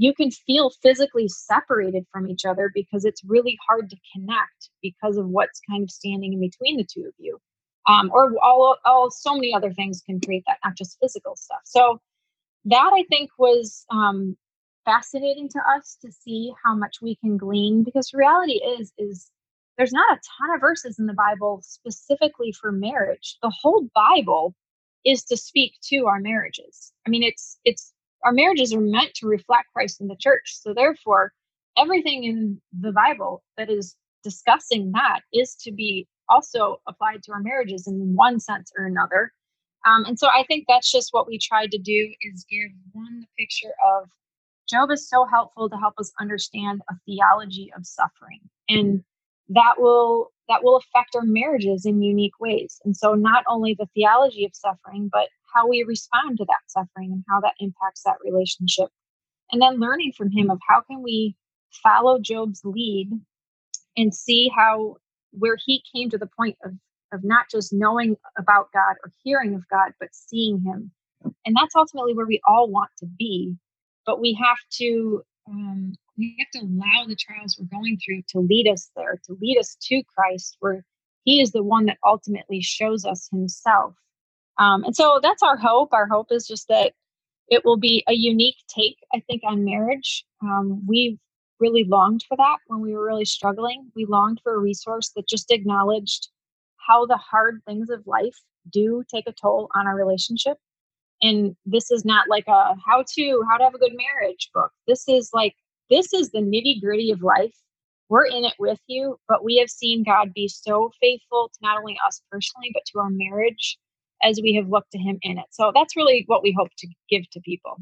you 0.00 0.14
can 0.14 0.30
feel 0.30 0.70
physically 0.82 1.28
separated 1.28 2.06
from 2.10 2.26
each 2.26 2.46
other 2.46 2.70
because 2.74 3.04
it's 3.04 3.22
really 3.22 3.58
hard 3.68 3.90
to 3.90 3.96
connect 4.14 4.70
because 4.82 5.18
of 5.18 5.28
what's 5.28 5.60
kind 5.68 5.82
of 5.82 5.90
standing 5.90 6.32
in 6.32 6.40
between 6.40 6.78
the 6.78 6.86
two 6.90 7.02
of 7.06 7.12
you. 7.18 7.38
Um, 7.86 8.10
or 8.10 8.32
all, 8.42 8.78
all 8.86 9.10
so 9.10 9.34
many 9.34 9.52
other 9.54 9.74
things 9.74 10.00
can 10.00 10.18
create 10.18 10.44
that, 10.46 10.56
not 10.64 10.74
just 10.74 10.96
physical 11.02 11.36
stuff. 11.36 11.60
So 11.64 12.00
that 12.64 12.90
I 12.94 13.04
think 13.10 13.28
was 13.38 13.84
um, 13.90 14.38
fascinating 14.86 15.50
to 15.50 15.58
us 15.76 15.98
to 16.00 16.10
see 16.10 16.50
how 16.64 16.74
much 16.74 17.02
we 17.02 17.16
can 17.16 17.36
glean 17.36 17.84
because 17.84 18.14
reality 18.14 18.54
is 18.78 18.94
is 18.96 19.30
there's 19.76 19.92
not 19.92 20.16
a 20.16 20.20
ton 20.38 20.54
of 20.54 20.60
verses 20.60 20.98
in 20.98 21.06
the 21.06 21.14
bible 21.14 21.60
specifically 21.62 22.52
for 22.52 22.72
marriage 22.72 23.36
the 23.42 23.52
whole 23.62 23.88
bible 23.94 24.54
is 25.04 25.22
to 25.24 25.36
speak 25.36 25.74
to 25.82 26.06
our 26.06 26.20
marriages 26.20 26.92
i 27.06 27.10
mean 27.10 27.22
it's 27.22 27.58
it's 27.64 27.92
our 28.24 28.32
marriages 28.32 28.74
are 28.74 28.80
meant 28.80 29.14
to 29.14 29.26
reflect 29.26 29.66
christ 29.72 30.00
in 30.00 30.08
the 30.08 30.16
church 30.16 30.56
so 30.60 30.74
therefore 30.74 31.32
everything 31.76 32.24
in 32.24 32.60
the 32.80 32.92
bible 32.92 33.42
that 33.56 33.70
is 33.70 33.96
discussing 34.22 34.92
that 34.92 35.20
is 35.32 35.54
to 35.54 35.72
be 35.72 36.06
also 36.28 36.80
applied 36.86 37.22
to 37.22 37.32
our 37.32 37.40
marriages 37.40 37.86
in 37.86 38.14
one 38.14 38.38
sense 38.38 38.70
or 38.78 38.86
another 38.86 39.32
um, 39.86 40.04
and 40.04 40.18
so 40.18 40.28
i 40.28 40.44
think 40.48 40.64
that's 40.68 40.90
just 40.90 41.12
what 41.12 41.26
we 41.26 41.38
tried 41.38 41.70
to 41.70 41.78
do 41.78 42.12
is 42.22 42.44
give 42.50 42.70
one 42.92 43.20
the 43.20 43.26
picture 43.38 43.72
of 43.94 44.08
Job 44.70 44.90
is 44.92 45.08
so 45.08 45.26
helpful 45.26 45.68
to 45.68 45.76
help 45.76 45.94
us 45.98 46.12
understand 46.20 46.80
a 46.88 46.94
theology 47.04 47.72
of 47.76 47.84
suffering. 47.84 48.38
And 48.68 49.02
that 49.48 49.74
will 49.78 50.30
that 50.50 50.62
will 50.62 50.76
affect 50.76 51.16
our 51.16 51.22
marriages 51.22 51.86
in 51.86 52.02
unique 52.02 52.38
ways. 52.40 52.80
And 52.84 52.96
so 52.96 53.14
not 53.14 53.44
only 53.48 53.74
the 53.74 53.88
theology 53.94 54.44
of 54.44 54.52
suffering, 54.54 55.08
but 55.10 55.28
how 55.54 55.66
we 55.66 55.84
respond 55.84 56.38
to 56.38 56.44
that 56.46 56.60
suffering 56.68 57.12
and 57.12 57.24
how 57.30 57.40
that 57.40 57.54
impacts 57.60 58.02
that 58.04 58.18
relationship. 58.22 58.88
And 59.52 59.62
then 59.62 59.80
learning 59.80 60.12
from 60.16 60.30
him 60.30 60.50
of 60.50 60.58
how 60.68 60.82
can 60.82 61.02
we 61.02 61.34
follow 61.82 62.18
Job's 62.20 62.60
lead 62.64 63.10
and 63.96 64.14
see 64.14 64.50
how 64.54 64.96
where 65.32 65.56
he 65.64 65.82
came 65.94 66.10
to 66.10 66.18
the 66.18 66.28
point 66.36 66.58
of 66.64 66.72
of 67.12 67.24
not 67.24 67.46
just 67.50 67.72
knowing 67.72 68.16
about 68.38 68.68
God 68.72 68.96
or 69.02 69.12
hearing 69.24 69.54
of 69.54 69.68
God, 69.68 69.92
but 69.98 70.10
seeing 70.12 70.60
him. 70.60 70.92
And 71.46 71.56
that's 71.56 71.74
ultimately 71.74 72.14
where 72.14 72.26
we 72.26 72.40
all 72.46 72.68
want 72.68 72.90
to 72.98 73.06
be 73.06 73.56
but 74.06 74.20
we 74.20 74.34
have 74.42 74.58
to 74.78 75.22
um, 75.48 75.94
we 76.20 76.36
have 76.38 76.50
to 76.60 76.66
allow 76.66 77.06
the 77.06 77.16
trials 77.16 77.58
we're 77.58 77.76
going 77.76 77.98
through 78.04 78.22
to 78.28 78.40
lead 78.40 78.68
us 78.68 78.90
there, 78.94 79.20
to 79.24 79.36
lead 79.40 79.58
us 79.58 79.76
to 79.82 80.02
Christ, 80.14 80.56
where 80.60 80.84
He 81.24 81.40
is 81.40 81.52
the 81.52 81.62
one 81.62 81.86
that 81.86 81.98
ultimately 82.04 82.60
shows 82.60 83.04
us 83.04 83.28
Himself. 83.30 83.94
Um, 84.58 84.84
and 84.84 84.94
so 84.94 85.18
that's 85.22 85.42
our 85.42 85.56
hope. 85.56 85.92
Our 85.92 86.06
hope 86.06 86.28
is 86.30 86.46
just 86.46 86.68
that 86.68 86.92
it 87.48 87.64
will 87.64 87.78
be 87.78 88.04
a 88.06 88.12
unique 88.12 88.58
take, 88.68 88.98
I 89.14 89.20
think, 89.20 89.42
on 89.44 89.64
marriage. 89.64 90.24
Um, 90.42 90.86
we've 90.86 91.18
really 91.58 91.84
longed 91.84 92.24
for 92.28 92.36
that 92.36 92.58
when 92.66 92.80
we 92.80 92.94
were 92.94 93.04
really 93.04 93.24
struggling. 93.24 93.90
We 93.96 94.04
longed 94.04 94.40
for 94.42 94.54
a 94.54 94.58
resource 94.58 95.10
that 95.16 95.28
just 95.28 95.50
acknowledged 95.50 96.28
how 96.76 97.06
the 97.06 97.16
hard 97.16 97.62
things 97.66 97.90
of 97.90 98.06
life 98.06 98.36
do 98.70 99.02
take 99.12 99.26
a 99.26 99.32
toll 99.32 99.68
on 99.74 99.86
our 99.86 99.96
relationship 99.96 100.58
and 101.22 101.56
this 101.66 101.90
is 101.90 102.04
not 102.04 102.28
like 102.28 102.44
a 102.48 102.74
how 102.86 103.04
to 103.14 103.42
how 103.50 103.56
to 103.56 103.64
have 103.64 103.74
a 103.74 103.78
good 103.78 103.96
marriage 103.96 104.50
book 104.52 104.70
this 104.86 105.08
is 105.08 105.30
like 105.32 105.54
this 105.90 106.12
is 106.12 106.30
the 106.30 106.40
nitty 106.40 106.80
gritty 106.80 107.10
of 107.10 107.22
life. 107.22 107.54
We're 108.08 108.26
in 108.26 108.44
it 108.44 108.54
with 108.58 108.80
you 108.86 109.16
but 109.28 109.44
we 109.44 109.58
have 109.58 109.70
seen 109.70 110.02
god 110.04 110.32
be 110.34 110.48
so 110.48 110.90
faithful 111.00 111.50
to 111.52 111.58
not 111.62 111.78
only 111.78 111.96
us 112.06 112.20
personally 112.30 112.70
but 112.72 112.82
to 112.86 112.98
our 112.98 113.10
marriage 113.10 113.78
as 114.22 114.40
we 114.42 114.54
have 114.54 114.68
looked 114.68 114.92
to 114.92 114.98
him 114.98 115.18
in 115.22 115.38
it. 115.38 115.46
So 115.50 115.72
that's 115.74 115.96
really 115.96 116.24
what 116.26 116.42
we 116.42 116.54
hope 116.56 116.68
to 116.78 116.88
give 117.08 117.28
to 117.30 117.40
people. 117.40 117.76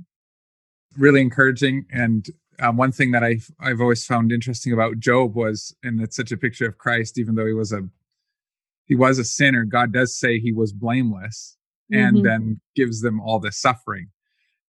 Really 0.96 1.20
encouraging 1.20 1.86
and 1.90 2.26
um, 2.60 2.76
one 2.76 2.92
thing 2.92 3.12
that 3.12 3.22
I've, 3.22 3.50
I've 3.60 3.80
always 3.80 4.04
found 4.04 4.32
interesting 4.32 4.72
about 4.72 4.98
job 4.98 5.34
was 5.34 5.74
and 5.82 6.00
it's 6.00 6.16
such 6.16 6.32
a 6.32 6.36
picture 6.36 6.66
of 6.66 6.78
christ 6.78 7.18
even 7.18 7.34
though 7.34 7.46
he 7.46 7.52
was 7.52 7.72
a 7.72 7.82
he 8.86 8.94
was 8.94 9.18
a 9.18 9.24
sinner 9.24 9.64
god 9.64 9.92
does 9.92 10.18
say 10.18 10.38
he 10.38 10.52
was 10.52 10.72
blameless 10.72 11.56
and 11.92 12.16
mm-hmm. 12.16 12.26
then 12.26 12.60
gives 12.74 13.00
them 13.00 13.20
all 13.20 13.38
this 13.38 13.60
suffering 13.60 14.08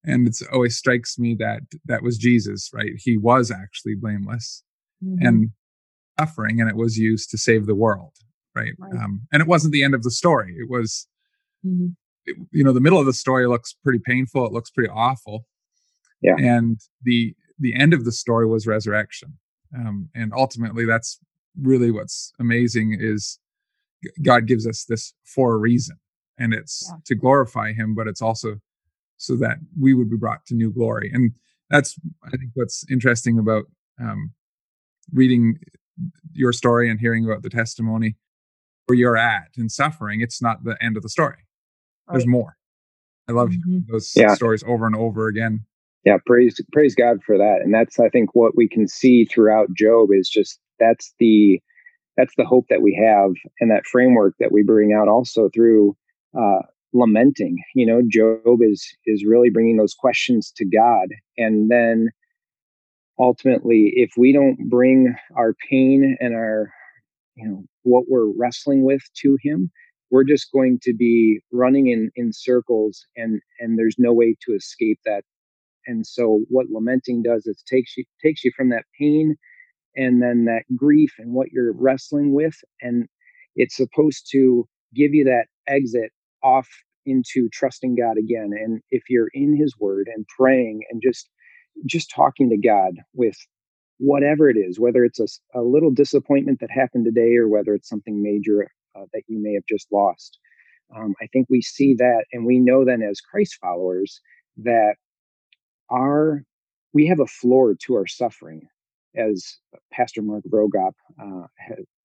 and 0.04 0.28
it 0.28 0.36
always 0.52 0.78
strikes 0.78 1.18
me 1.18 1.36
that 1.38 1.62
that 1.86 2.04
was 2.04 2.18
jesus 2.18 2.70
right 2.74 2.92
he 2.98 3.18
was 3.18 3.52
actually 3.52 3.96
blameless 3.96 4.64
mm-hmm. 5.04 5.26
and 5.26 5.50
suffering 6.20 6.60
and 6.60 6.70
it 6.70 6.76
was 6.76 6.98
used 6.98 7.30
to 7.30 7.38
save 7.38 7.66
the 7.66 7.76
world 7.76 8.14
right, 8.56 8.74
right. 8.78 8.94
Um, 8.94 9.22
and 9.32 9.42
it 9.42 9.48
wasn't 9.48 9.74
the 9.74 9.84
end 9.84 9.94
of 9.94 10.04
the 10.04 10.12
story 10.12 10.56
it 10.58 10.70
was 10.70 11.08
mm-hmm. 11.66 11.88
it, 12.26 12.36
you 12.52 12.64
know 12.64 12.74
the 12.74 12.82
middle 12.82 13.00
of 13.00 13.06
the 13.06 13.14
story 13.14 13.48
looks 13.48 13.76
pretty 13.84 14.00
painful 14.04 14.46
it 14.46 14.52
looks 14.52 14.70
pretty 14.70 14.90
awful 14.90 15.46
yeah 16.22 16.36
and 16.38 16.80
the 17.04 17.36
the 17.58 17.76
end 17.76 17.94
of 17.94 18.06
the 18.06 18.12
story 18.12 18.46
was 18.46 18.68
resurrection 18.68 19.38
um, 19.78 20.10
and 20.16 20.34
ultimately 20.36 20.86
that's 20.86 21.20
really 21.62 21.92
what's 21.92 22.34
amazing 22.40 22.98
is 23.00 23.40
god 24.24 24.46
gives 24.48 24.66
us 24.68 24.86
this 24.88 25.14
for 25.24 25.54
a 25.54 25.58
reason 25.58 25.98
and 26.38 26.54
it's 26.54 26.90
yeah. 26.90 26.98
to 27.06 27.16
glorify 27.16 27.74
him 27.74 27.94
but 27.96 28.08
it's 28.08 28.22
also 28.22 28.60
so 29.20 29.36
that 29.36 29.58
we 29.80 29.94
would 29.94 30.10
be 30.10 30.18
brought 30.18 30.46
to 30.46 30.56
new 30.56 30.72
glory 30.72 31.12
and 31.14 31.32
that's 31.70 32.00
i 32.24 32.30
think 32.30 32.52
what's 32.56 32.84
interesting 32.90 33.38
about 33.38 33.66
um, 34.02 34.32
reading 35.12 35.60
your 36.32 36.54
story 36.54 36.90
and 36.90 37.00
hearing 37.00 37.26
about 37.26 37.44
the 37.44 37.50
testimony 37.50 38.16
where 38.86 38.98
you're 38.98 39.18
at 39.18 39.50
in 39.58 39.70
suffering 39.70 40.22
it's 40.22 40.42
not 40.42 40.64
the 40.64 40.78
end 40.82 40.98
of 40.98 41.04
the 41.04 41.10
story 41.10 41.38
right. 42.08 42.14
there's 42.14 42.26
more 42.26 42.58
i 43.28 43.32
love 43.32 43.50
mm-hmm. 43.50 43.80
those 43.92 44.12
yeah. 44.16 44.34
stories 44.34 44.64
over 44.66 44.88
and 44.88 44.96
over 44.96 45.28
again 45.28 45.66
yeah 46.06 46.18
praise 46.26 46.60
praise 46.72 46.96
god 46.96 47.22
for 47.24 47.38
that 47.38 47.60
and 47.62 47.74
that's 47.74 48.00
i 48.00 48.10
think 48.10 48.34
what 48.34 48.56
we 48.56 48.68
can 48.68 48.88
see 48.88 49.26
throughout 49.26 49.68
job 49.76 50.10
is 50.12 50.30
just 50.30 50.60
that's 50.80 51.14
the 51.20 51.62
that's 52.16 52.34
the 52.38 52.46
hope 52.46 52.66
that 52.70 52.82
we 52.82 52.94
have 52.96 53.32
and 53.60 53.70
that 53.72 53.86
framework 53.86 54.34
that 54.40 54.52
we 54.52 54.64
bring 54.64 54.94
out 54.94 55.08
also 55.08 55.50
through 55.54 55.96
uh, 56.38 56.62
lamenting. 56.94 57.58
You 57.76 57.86
know, 57.88 58.02
Job 58.10 58.60
is 58.62 58.88
is 59.06 59.26
really 59.26 59.50
bringing 59.52 59.78
those 59.78 59.96
questions 59.96 60.54
to 60.58 60.66
God, 60.66 61.10
and 61.38 61.72
then 61.72 62.10
ultimately, 63.20 63.94
if 63.96 64.12
we 64.18 64.34
don't 64.34 64.70
bring 64.70 65.16
our 65.38 65.56
pain 65.70 66.18
and 66.22 66.36
our, 66.36 66.72
you 67.36 67.48
know, 67.48 67.64
what 67.84 68.06
we're 68.10 68.32
wrestling 68.38 68.84
with 68.86 69.04
to 69.22 69.38
Him, 69.44 69.72
we're 70.12 70.26
just 70.26 70.52
going 70.54 70.80
to 70.84 70.94
be 70.96 71.42
running 71.54 71.88
in 71.90 72.12
in 72.16 72.34
circles, 72.34 73.06
and 73.18 73.42
and 73.60 73.80
there's 73.80 73.98
no 74.00 74.14
way 74.14 74.36
to 74.48 74.54
escape 74.56 75.00
that 75.06 75.24
And 75.88 76.08
so 76.08 76.42
what 76.50 76.68
lamenting 76.72 77.24
does 77.24 77.48
is 77.48 77.64
takes 77.70 77.98
you 77.98 78.06
takes 78.24 78.46
you 78.46 78.54
from 78.58 78.70
that 78.72 78.86
pain 79.00 79.38
and 79.96 80.22
then 80.22 80.46
that 80.46 80.64
grief 80.76 81.14
and 81.20 81.34
what 81.34 81.52
you're 81.52 81.74
wrestling 81.74 82.34
with 82.34 82.56
and 82.82 83.08
it's 83.56 83.78
supposed 83.78 84.28
to 84.32 84.68
give 84.96 85.14
you 85.14 85.26
that 85.26 85.48
exit 85.68 86.12
off 86.44 86.68
into 87.06 87.50
trusting 87.50 87.96
God 87.96 88.18
again. 88.18 88.52
And 88.54 88.82
if 88.92 89.04
you're 89.10 89.30
in 89.34 89.56
his 89.58 89.76
word 89.80 90.10
and 90.14 90.26
praying 90.38 90.82
and 90.90 91.02
just 91.02 91.30
just 91.86 92.12
talking 92.14 92.50
to 92.50 92.58
God 92.58 92.96
with 93.14 93.38
whatever 94.00 94.50
it 94.50 94.58
is, 94.58 94.80
whether 94.80 95.04
it's 95.04 95.20
a, 95.20 95.60
a 95.60 95.62
little 95.62 95.92
disappointment 95.92 96.60
that 96.60 96.72
happened 96.72 97.06
today 97.06 97.36
or 97.36 97.48
whether 97.48 97.74
it's 97.74 97.90
something 97.90 98.22
major 98.22 98.70
uh, 98.96 99.06
that 99.14 99.24
you 99.28 99.42
may 99.42 99.54
have 99.54 99.64
just 99.70 99.88
lost. 99.92 100.40
Um, 100.96 101.14
I 101.22 101.28
think 101.28 101.48
we 101.50 101.62
see 101.62 101.96
that 101.96 102.26
and 102.34 102.46
we 102.46 102.60
know 102.60 102.84
then 102.86 103.02
as 103.02 103.22
Christ 103.22 103.58
followers 103.62 104.22
that 104.58 104.96
our 105.92 106.44
we 106.94 107.06
have 107.08 107.20
a 107.20 107.28
floor 107.28 107.76
to 107.86 107.96
our 107.96 108.08
suffering 108.08 108.68
as 109.16 109.58
Pastor 109.92 110.22
Mark 110.22 110.44
Vroegop, 110.52 110.94
uh, 111.22 111.48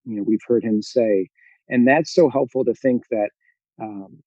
you 0.05 0.17
know, 0.17 0.23
we've 0.23 0.41
heard 0.47 0.65
him 0.65 0.83
say, 0.83 1.29
and 1.69 1.87
that's 1.89 2.13
so 2.15 2.29
helpful 2.29 2.65
to 2.65 2.75
think 2.75 3.05
that 3.11 3.31
um, 3.81 4.23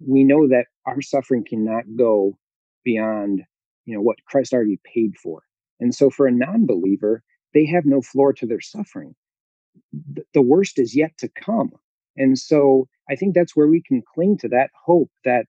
we 0.00 0.24
know 0.24 0.48
that 0.48 0.66
our 0.86 1.00
suffering 1.00 1.44
cannot 1.44 1.84
go 1.96 2.38
beyond 2.84 3.42
you 3.84 3.94
know 3.94 4.00
what 4.00 4.24
christ 4.26 4.52
already 4.52 4.80
paid 4.84 5.16
for. 5.16 5.42
And 5.80 5.94
so 5.94 6.10
for 6.10 6.26
a 6.26 6.32
non-believer 6.32 7.22
they 7.54 7.66
have 7.66 7.84
no 7.84 8.00
floor 8.00 8.32
to 8.34 8.46
their 8.46 8.60
suffering. 8.60 9.14
The 10.32 10.42
worst 10.42 10.78
is 10.78 10.96
yet 10.96 11.16
to 11.18 11.28
come. 11.28 11.72
And 12.16 12.38
so 12.38 12.88
i 13.10 13.16
think 13.16 13.34
that's 13.34 13.56
where 13.56 13.68
we 13.68 13.82
can 13.82 14.02
cling 14.14 14.38
to 14.38 14.48
that 14.48 14.70
hope 14.84 15.10
that 15.24 15.46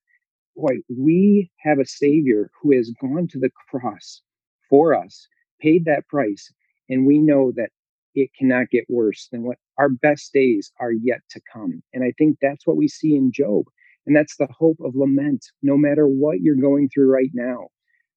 boy 0.55 0.77
we 0.89 1.51
have 1.59 1.79
a 1.79 1.85
savior 1.85 2.49
who 2.61 2.75
has 2.75 2.91
gone 3.01 3.27
to 3.27 3.39
the 3.39 3.49
cross 3.69 4.21
for 4.69 4.93
us 4.93 5.27
paid 5.59 5.85
that 5.85 6.07
price 6.07 6.51
and 6.89 7.05
we 7.05 7.17
know 7.17 7.51
that 7.55 7.69
it 8.15 8.29
cannot 8.37 8.69
get 8.69 8.85
worse 8.89 9.27
than 9.31 9.43
what 9.43 9.57
our 9.77 9.89
best 9.89 10.31
days 10.33 10.71
are 10.79 10.91
yet 10.91 11.19
to 11.29 11.41
come 11.51 11.81
and 11.93 12.03
i 12.03 12.11
think 12.17 12.37
that's 12.41 12.65
what 12.67 12.77
we 12.77 12.87
see 12.87 13.15
in 13.15 13.31
job 13.31 13.65
and 14.05 14.15
that's 14.15 14.35
the 14.37 14.47
hope 14.57 14.77
of 14.83 14.95
lament 14.95 15.45
no 15.61 15.77
matter 15.77 16.07
what 16.07 16.41
you're 16.41 16.55
going 16.55 16.89
through 16.89 17.09
right 17.09 17.31
now. 17.33 17.67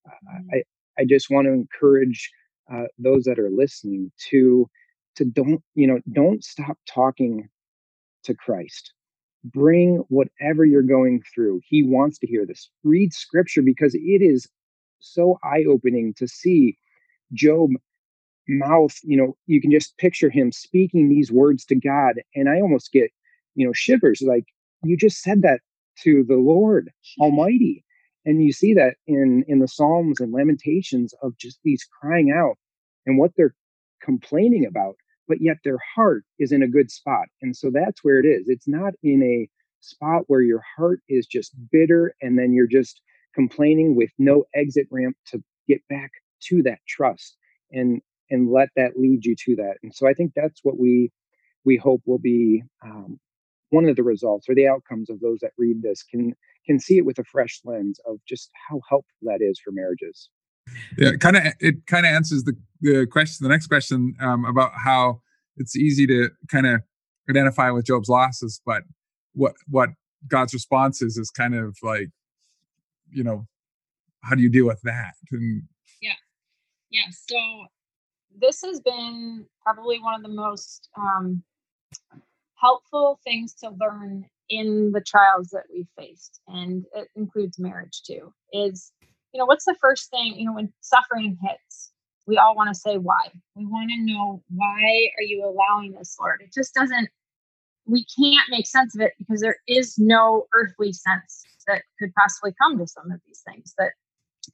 Mm-hmm. 0.07 0.49
i 0.55 0.63
i 1.03 1.05
just 1.09 1.31
want 1.31 1.47
to 1.47 1.53
encourage 1.53 2.31
uh, 2.73 2.85
those 2.99 3.25
that 3.25 3.39
are 3.39 3.51
listening 3.51 4.11
to 4.31 4.69
to 5.17 5.25
don't 5.25 5.63
you 5.75 5.87
know 5.87 6.01
don't 6.13 6.45
stop 6.45 6.77
talking 6.89 7.49
to 8.25 8.35
christ. 8.35 8.93
Bring 9.45 10.03
whatever 10.09 10.65
you're 10.65 10.83
going 10.83 11.23
through. 11.33 11.61
He 11.65 11.85
wants 11.85 12.19
to 12.19 12.27
hear 12.27 12.45
this. 12.45 12.69
Read 12.83 13.13
scripture 13.13 13.63
because 13.63 13.95
it 13.95 14.23
is 14.23 14.49
so 14.99 15.39
eye-opening 15.45 16.15
to 16.15 16.27
see 16.27 16.77
job 17.33 17.71
mouth 18.49 18.97
you 19.03 19.17
know 19.17 19.37
you 19.47 19.61
can 19.61 19.71
just 19.71 19.97
picture 19.99 20.31
him 20.31 20.53
speaking 20.53 21.09
these 21.09 21.33
words 21.33 21.65
to 21.65 21.75
god 21.75 22.15
and 22.35 22.49
i 22.49 22.61
almost 22.61 22.93
get 22.93 23.11
you 23.55 23.67
know 23.67 23.73
shivers 23.73 24.23
like 24.23 24.45
you 24.85 24.97
just 24.97 25.21
said 25.21 25.43
that 25.43 25.61
to 26.03 26.25
the 26.25 26.37
Lord 26.37 26.91
Almighty. 27.21 27.85
And 28.25 28.43
you 28.43 28.53
see 28.53 28.75
that 28.75 28.97
in 29.07 29.45
in 29.47 29.61
the 29.61 29.69
Psalms 29.69 30.21
and 30.21 30.33
Lamentations 30.33 31.15
of 31.23 31.37
just 31.39 31.61
these 31.65 31.87
crying 32.01 32.33
out 32.37 32.57
and 33.07 33.19
what 33.19 33.33
they're 33.37 33.55
complaining 34.03 34.67
about, 34.67 34.97
but 35.29 35.41
yet 35.41 35.59
their 35.65 35.79
heart 35.95 36.25
is 36.39 36.53
in 36.53 36.63
a 36.63 36.69
good 36.69 36.91
spot. 36.91 37.29
And 37.41 37.57
so 37.57 37.71
that's 37.73 38.03
where 38.03 38.19
it 38.19 38.27
is. 38.27 38.49
It's 38.49 38.69
not 38.69 38.95
in 39.03 39.23
a 39.23 39.49
spot 39.81 40.25
where 40.27 40.43
your 40.43 40.63
heart 40.77 41.01
is 41.09 41.27
just 41.27 41.55
bitter 41.71 42.15
and 42.21 42.39
then 42.39 42.53
you're 42.53 42.67
just 42.67 43.01
complaining 43.35 43.95
with 43.95 44.11
no 44.19 44.45
exit 44.55 44.89
ramp 44.91 45.17
to 45.27 45.43
get 45.69 45.87
back 45.89 46.11
to 46.41 46.63
that 46.63 46.81
trust 46.89 47.37
and 47.71 48.01
and 48.31 48.51
let 48.51 48.69
that 48.77 48.93
lead 48.97 49.25
you 49.25 49.35
to 49.47 49.57
that. 49.57 49.75
And 49.83 49.95
so 49.95 50.09
I 50.09 50.15
think 50.15 50.33
that's 50.35 50.61
what 50.63 50.79
we 50.79 51.13
we 51.65 51.77
hope 51.77 52.01
will 52.07 52.19
be 52.19 52.63
um, 52.85 53.19
one 53.71 53.87
of 53.87 53.97
the 53.97 54.03
results 54.03 54.49
or 54.49 54.55
the 54.55 54.69
outcomes 54.69 55.11
of 55.11 55.21
those 55.21 55.39
that 55.41 55.51
read 55.59 55.83
this 55.83 56.03
can 56.03 56.35
can 56.65 56.81
see 56.81 56.99
it 56.99 57.05
with 57.05 57.19
a 57.19 57.25
fresh 57.25 57.61
lens 57.65 58.01
of 58.07 58.19
just 58.27 58.51
how 58.69 58.81
helpful 58.89 59.17
that 59.23 59.39
is 59.41 59.61
for 59.63 59.73
marriages 59.73 60.31
yeah 60.99 61.13
kind 61.21 61.37
of 61.37 61.43
it 61.61 61.87
kind 61.87 62.07
of 62.07 62.11
answers 62.11 62.45
the, 62.45 62.57
the 62.81 63.07
question 63.11 63.45
the 63.45 63.49
next 63.49 63.67
question 63.67 64.15
um, 64.21 64.45
about 64.45 64.73
how 64.85 65.21
it's 65.57 65.77
easy 65.77 66.07
to 66.07 66.31
kind 66.51 66.67
of 66.67 66.81
identify 67.29 67.71
with 67.71 67.87
job's 67.87 68.09
losses 68.09 68.61
but 68.65 68.83
what 69.35 69.55
what 69.69 69.91
god's 70.29 70.55
response 70.55 71.03
is 71.03 71.17
is 71.17 71.31
kind 71.31 71.55
of 71.55 71.77
like 71.83 72.09
you 73.11 73.23
know 73.23 73.47
how 74.23 74.35
do 74.35 74.43
you 74.43 74.51
deal 74.51 74.67
with 74.67 74.81
that 74.83 75.15
and 75.31 75.63
yeah 76.01 76.13
yeah 76.91 77.07
so 77.11 77.67
this 78.39 78.63
has 78.63 78.81
been 78.81 79.47
probably 79.63 79.99
one 80.01 80.15
of 80.15 80.23
the 80.23 80.35
most 80.35 80.89
um, 80.97 81.43
helpful 82.55 83.19
things 83.25 83.55
to 83.55 83.71
learn 83.81 84.25
in 84.49 84.93
the 84.93 85.01
trials 85.01 85.49
that 85.49 85.65
we've 85.73 85.89
faced 85.99 86.41
and 86.47 86.85
it 86.95 87.09
includes 87.17 87.59
marriage 87.59 88.03
too 88.07 88.33
is 88.53 88.93
you 89.33 89.39
know 89.39 89.45
what's 89.45 89.65
the 89.65 89.75
first 89.81 90.09
thing 90.09 90.35
you 90.37 90.45
know 90.45 90.55
when 90.55 90.73
suffering 90.81 91.37
hits 91.43 91.91
we 92.27 92.39
all 92.39 92.57
want 92.57 92.69
to 92.69 92.75
say 92.75 92.99
why. 92.99 93.29
We 93.55 93.67
want 93.67 93.91
to 93.91 94.13
know 94.13 94.43
why 94.55 95.09
are 95.19 95.23
you 95.23 95.45
allowing 95.45 95.93
this 95.93 96.17
lord? 96.21 96.43
It 96.43 96.53
just 96.53 96.75
doesn't 96.75 97.09
we 97.89 98.05
can't 98.19 98.51
make 98.51 98.67
sense 98.67 98.97
of 98.97 99.01
it 99.01 99.13
because 99.17 99.41
there 99.41 99.59
is 99.69 99.97
no 99.97 100.47
earthly 100.55 100.93
sense 100.93 101.45
that 101.69 101.83
could 102.01 102.13
possibly 102.15 102.53
come 102.61 102.79
to 102.79 102.87
some 102.87 103.13
of 103.13 103.21
these 103.25 103.43
things 103.49 103.75
that 103.79 103.93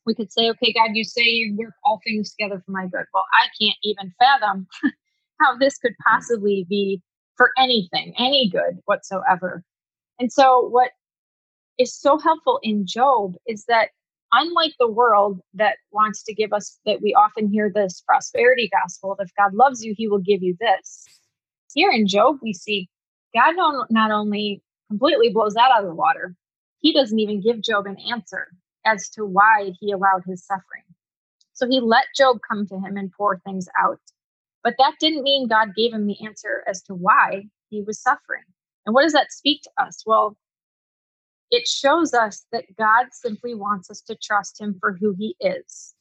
we 0.06 0.14
could 0.14 0.32
say 0.32 0.48
okay 0.50 0.72
god 0.72 0.90
you 0.94 1.04
say 1.04 1.22
you 1.22 1.56
work 1.56 1.74
all 1.84 2.00
things 2.04 2.30
together 2.30 2.62
for 2.64 2.72
my 2.72 2.86
good 2.86 3.04
well 3.14 3.26
i 3.40 3.46
can't 3.60 3.78
even 3.82 4.12
fathom 4.18 4.66
how 5.40 5.56
this 5.56 5.78
could 5.78 5.94
possibly 6.06 6.66
be 6.68 7.02
for 7.36 7.50
anything, 7.58 8.14
any 8.18 8.48
good 8.48 8.78
whatsoever. 8.84 9.64
And 10.18 10.32
so, 10.32 10.68
what 10.68 10.90
is 11.78 11.94
so 11.94 12.18
helpful 12.18 12.60
in 12.62 12.86
Job 12.86 13.34
is 13.46 13.64
that 13.66 13.88
unlike 14.32 14.72
the 14.78 14.90
world 14.90 15.40
that 15.54 15.76
wants 15.90 16.22
to 16.24 16.34
give 16.34 16.52
us 16.52 16.78
that 16.86 17.02
we 17.02 17.14
often 17.14 17.48
hear 17.48 17.70
this 17.74 18.02
prosperity 18.06 18.70
gospel 18.72 19.16
that 19.18 19.24
if 19.24 19.30
God 19.36 19.54
loves 19.54 19.84
you, 19.84 19.94
he 19.96 20.08
will 20.08 20.20
give 20.20 20.42
you 20.42 20.56
this. 20.60 21.04
Here 21.74 21.90
in 21.90 22.06
Job, 22.06 22.36
we 22.42 22.52
see 22.52 22.88
God 23.34 23.54
not 23.90 24.10
only 24.10 24.62
completely 24.88 25.30
blows 25.30 25.54
that 25.54 25.70
out 25.74 25.82
of 25.82 25.88
the 25.88 25.94
water, 25.94 26.36
he 26.80 26.92
doesn't 26.92 27.18
even 27.18 27.40
give 27.40 27.62
Job 27.62 27.86
an 27.86 27.96
answer 28.10 28.48
as 28.84 29.08
to 29.10 29.24
why 29.24 29.72
he 29.80 29.92
allowed 29.92 30.22
his 30.26 30.44
suffering. 30.44 30.82
So 31.52 31.66
he 31.68 31.80
let 31.80 32.04
Job 32.16 32.38
come 32.48 32.66
to 32.66 32.76
him 32.76 32.96
and 32.96 33.12
pour 33.12 33.38
things 33.38 33.68
out. 33.78 34.00
But 34.64 34.74
that 34.78 34.94
didn't 35.00 35.22
mean 35.22 35.48
God 35.48 35.74
gave 35.76 35.92
him 35.92 36.06
the 36.06 36.24
answer 36.24 36.64
as 36.66 36.82
to 36.84 36.94
why 36.94 37.44
he 37.68 37.82
was 37.82 38.00
suffering. 38.00 38.44
And 38.86 38.94
what 38.94 39.02
does 39.02 39.12
that 39.12 39.32
speak 39.32 39.62
to 39.62 39.70
us? 39.78 40.02
Well, 40.06 40.36
it 41.50 41.68
shows 41.68 42.14
us 42.14 42.46
that 42.52 42.64
God 42.76 43.06
simply 43.12 43.54
wants 43.54 43.90
us 43.90 44.00
to 44.02 44.16
trust 44.16 44.60
him 44.60 44.76
for 44.80 44.92
who 44.92 45.14
he 45.18 45.36
is. 45.40 45.94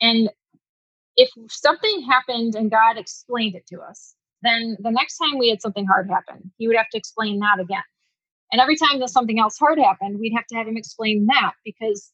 And 0.00 0.30
if 1.16 1.30
something 1.48 2.02
happened 2.02 2.54
and 2.54 2.70
God 2.70 2.98
explained 2.98 3.54
it 3.54 3.66
to 3.68 3.80
us, 3.80 4.14
then 4.42 4.76
the 4.80 4.90
next 4.90 5.16
time 5.16 5.38
we 5.38 5.48
had 5.48 5.62
something 5.62 5.86
hard 5.86 6.10
happen, 6.10 6.52
he 6.58 6.66
would 6.68 6.76
have 6.76 6.90
to 6.90 6.98
explain 6.98 7.38
that 7.40 7.60
again. 7.60 7.82
And 8.52 8.60
every 8.60 8.76
time 8.76 9.00
that 9.00 9.08
something 9.08 9.38
else 9.38 9.58
hard 9.58 9.78
happened, 9.78 10.18
we'd 10.18 10.34
have 10.36 10.46
to 10.48 10.56
have 10.56 10.68
him 10.68 10.76
explain 10.76 11.26
that 11.26 11.52
because 11.64 12.12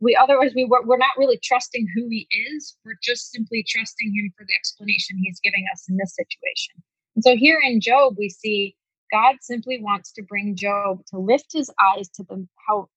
we 0.00 0.16
otherwise 0.16 0.52
we 0.54 0.64
we're 0.64 0.96
not 0.96 1.16
really 1.16 1.38
trusting 1.42 1.86
who 1.94 2.08
he 2.08 2.26
is 2.54 2.76
we're 2.84 2.98
just 3.02 3.30
simply 3.30 3.64
trusting 3.68 4.08
him 4.14 4.32
for 4.36 4.44
the 4.46 4.54
explanation 4.54 5.18
he's 5.22 5.40
giving 5.40 5.64
us 5.72 5.84
in 5.88 5.96
this 5.96 6.14
situation. 6.14 6.74
And 7.16 7.24
so 7.24 7.36
here 7.36 7.60
in 7.64 7.80
job 7.80 8.14
we 8.18 8.28
see 8.28 8.76
god 9.12 9.36
simply 9.40 9.80
wants 9.80 10.12
to 10.12 10.22
bring 10.22 10.56
job 10.56 11.00
to 11.08 11.18
lift 11.18 11.52
his 11.52 11.70
eyes 11.82 12.08
to 12.10 12.24
the 12.24 12.46
how 12.66 12.88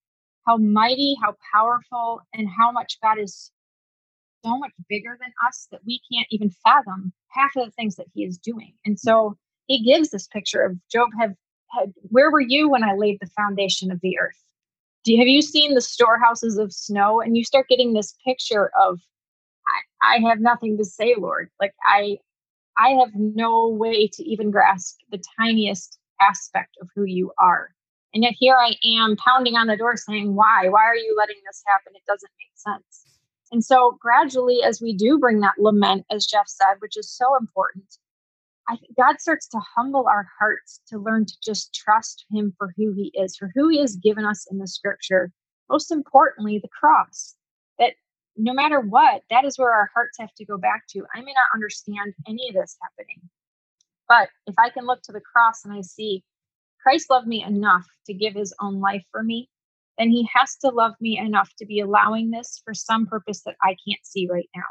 how 0.45 0.57
mighty 0.57 1.15
how 1.23 1.35
powerful 1.53 2.21
and 2.33 2.47
how 2.49 2.71
much 2.71 2.97
god 3.01 3.19
is 3.19 3.51
so 4.43 4.57
much 4.57 4.71
bigger 4.89 5.17
than 5.19 5.31
us 5.47 5.67
that 5.71 5.81
we 5.85 6.01
can't 6.11 6.27
even 6.31 6.49
fathom 6.63 7.13
half 7.29 7.51
of 7.55 7.65
the 7.65 7.71
things 7.71 7.95
that 7.95 8.07
he 8.13 8.23
is 8.23 8.37
doing. 8.39 8.73
And 8.85 8.99
so 8.99 9.37
he 9.67 9.83
gives 9.83 10.09
this 10.09 10.27
picture 10.27 10.63
of 10.63 10.77
job 10.91 11.09
have 11.19 11.33
had 11.69 11.93
where 12.09 12.31
were 12.31 12.41
you 12.41 12.69
when 12.69 12.83
i 12.83 12.93
laid 12.93 13.17
the 13.21 13.27
foundation 13.27 13.91
of 13.91 13.99
the 14.01 14.17
earth 14.19 14.43
do 15.03 15.15
have 15.17 15.27
you 15.27 15.41
seen 15.41 15.73
the 15.73 15.81
storehouses 15.81 16.57
of 16.57 16.71
snow? 16.71 17.21
And 17.21 17.35
you 17.35 17.43
start 17.43 17.67
getting 17.67 17.93
this 17.93 18.15
picture 18.25 18.71
of 18.79 18.99
I, 20.03 20.17
I 20.17 20.29
have 20.29 20.39
nothing 20.39 20.77
to 20.77 20.85
say 20.85 21.15
lord. 21.17 21.49
Like 21.59 21.73
i 21.85 22.17
i 22.77 22.89
have 22.89 23.09
no 23.15 23.67
way 23.67 24.07
to 24.07 24.23
even 24.23 24.51
grasp 24.51 24.97
the 25.11 25.21
tiniest 25.39 25.97
aspect 26.21 26.77
of 26.81 26.89
who 26.95 27.03
you 27.03 27.31
are. 27.39 27.69
And 28.13 28.23
yet 28.23 28.33
here 28.37 28.55
i 28.59 28.75
am 28.85 29.15
pounding 29.15 29.55
on 29.55 29.67
the 29.67 29.77
door 29.77 29.97
saying 29.97 30.35
why? 30.35 30.67
Why 30.69 30.83
are 30.83 30.95
you 30.95 31.15
letting 31.17 31.41
this 31.45 31.63
happen? 31.67 31.93
It 31.95 32.05
doesn't 32.05 32.31
make 32.39 32.51
sense. 32.55 33.05
And 33.51 33.65
so 33.65 33.97
gradually 33.99 34.59
as 34.63 34.81
we 34.81 34.93
do 34.93 35.17
bring 35.17 35.41
that 35.41 35.55
lament 35.57 36.05
as 36.09 36.25
jeff 36.25 36.47
said 36.47 36.75
which 36.79 36.95
is 36.95 37.09
so 37.09 37.35
important 37.35 37.97
I, 38.67 38.77
think 38.77 38.95
God 38.97 39.19
starts 39.19 39.47
to 39.49 39.59
humble 39.75 40.07
our 40.07 40.27
hearts 40.39 40.81
to 40.87 40.97
learn 40.97 41.25
to 41.25 41.33
just 41.43 41.73
trust 41.73 42.25
Him 42.31 42.53
for 42.57 42.73
who 42.77 42.93
He 42.93 43.11
is, 43.15 43.35
for 43.35 43.51
who 43.55 43.69
He 43.69 43.79
has 43.79 43.95
given 43.95 44.25
us 44.25 44.47
in 44.51 44.57
the 44.57 44.67
scripture. 44.67 45.31
Most 45.69 45.91
importantly, 45.91 46.59
the 46.59 46.69
cross. 46.69 47.35
That 47.79 47.93
no 48.37 48.53
matter 48.53 48.79
what, 48.79 49.23
that 49.29 49.45
is 49.45 49.57
where 49.57 49.73
our 49.73 49.89
hearts 49.93 50.17
have 50.19 50.33
to 50.35 50.45
go 50.45 50.57
back 50.57 50.83
to. 50.89 51.05
I 51.13 51.19
may 51.21 51.33
not 51.33 51.49
understand 51.53 52.13
any 52.27 52.49
of 52.49 52.55
this 52.55 52.77
happening, 52.81 53.29
but 54.07 54.29
if 54.47 54.55
I 54.57 54.69
can 54.69 54.85
look 54.85 55.01
to 55.03 55.11
the 55.11 55.21
cross 55.21 55.65
and 55.65 55.73
I 55.73 55.81
see 55.81 56.23
Christ 56.81 57.09
loved 57.09 57.27
me 57.27 57.43
enough 57.43 57.85
to 58.07 58.13
give 58.13 58.33
his 58.33 58.53
own 58.59 58.79
life 58.79 59.03
for 59.11 59.23
me, 59.23 59.49
then 59.97 60.09
he 60.09 60.27
has 60.33 60.55
to 60.57 60.69
love 60.69 60.93
me 60.99 61.17
enough 61.17 61.51
to 61.59 61.65
be 61.65 61.79
allowing 61.79 62.31
this 62.31 62.61
for 62.65 62.73
some 62.73 63.05
purpose 63.05 63.43
that 63.43 63.55
I 63.61 63.75
can't 63.87 64.03
see 64.03 64.27
right 64.29 64.49
now. 64.55 64.63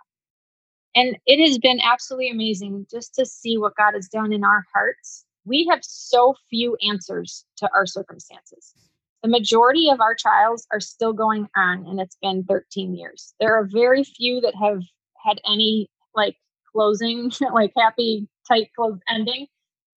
And 0.95 1.17
it 1.27 1.47
has 1.47 1.59
been 1.59 1.81
absolutely 1.81 2.31
amazing 2.31 2.87
just 2.91 3.15
to 3.15 3.25
see 3.25 3.57
what 3.57 3.77
God 3.77 3.95
has 3.95 4.09
done 4.09 4.33
in 4.33 4.45
our 4.45 4.65
hearts. 4.75 5.25
We 5.45 5.67
have 5.71 5.81
so 5.83 6.35
few 6.49 6.77
answers 6.89 7.45
to 7.59 7.69
our 7.75 7.87
circumstances. 7.87 8.75
The 9.23 9.29
majority 9.29 9.89
of 9.91 10.01
our 10.01 10.15
trials 10.15 10.67
are 10.73 10.81
still 10.81 11.13
going 11.13 11.47
on, 11.57 11.87
and 11.87 12.01
it's 12.01 12.17
been 12.21 12.45
13 12.45 12.95
years. 12.95 13.35
There 13.39 13.55
are 13.55 13.67
very 13.71 14.03
few 14.03 14.41
that 14.41 14.55
have 14.55 14.83
had 15.25 15.41
any 15.47 15.89
like 16.15 16.37
closing, 16.73 17.31
like 17.53 17.73
happy, 17.77 18.29
tight 18.49 18.71
closed 18.75 19.03
ending. 19.09 19.47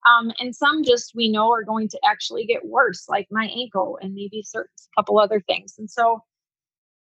Um, 0.06 0.34
and 0.40 0.54
some 0.54 0.84
just 0.84 1.14
we 1.16 1.30
know 1.30 1.50
are 1.52 1.64
going 1.64 1.88
to 1.90 2.00
actually 2.06 2.46
get 2.46 2.66
worse, 2.66 3.08
like 3.08 3.28
my 3.32 3.46
ankle 3.46 3.98
and 4.02 4.14
maybe 4.14 4.44
certain 4.44 4.70
couple 4.96 5.18
other 5.18 5.40
things. 5.40 5.76
And 5.78 5.90
so 5.90 6.22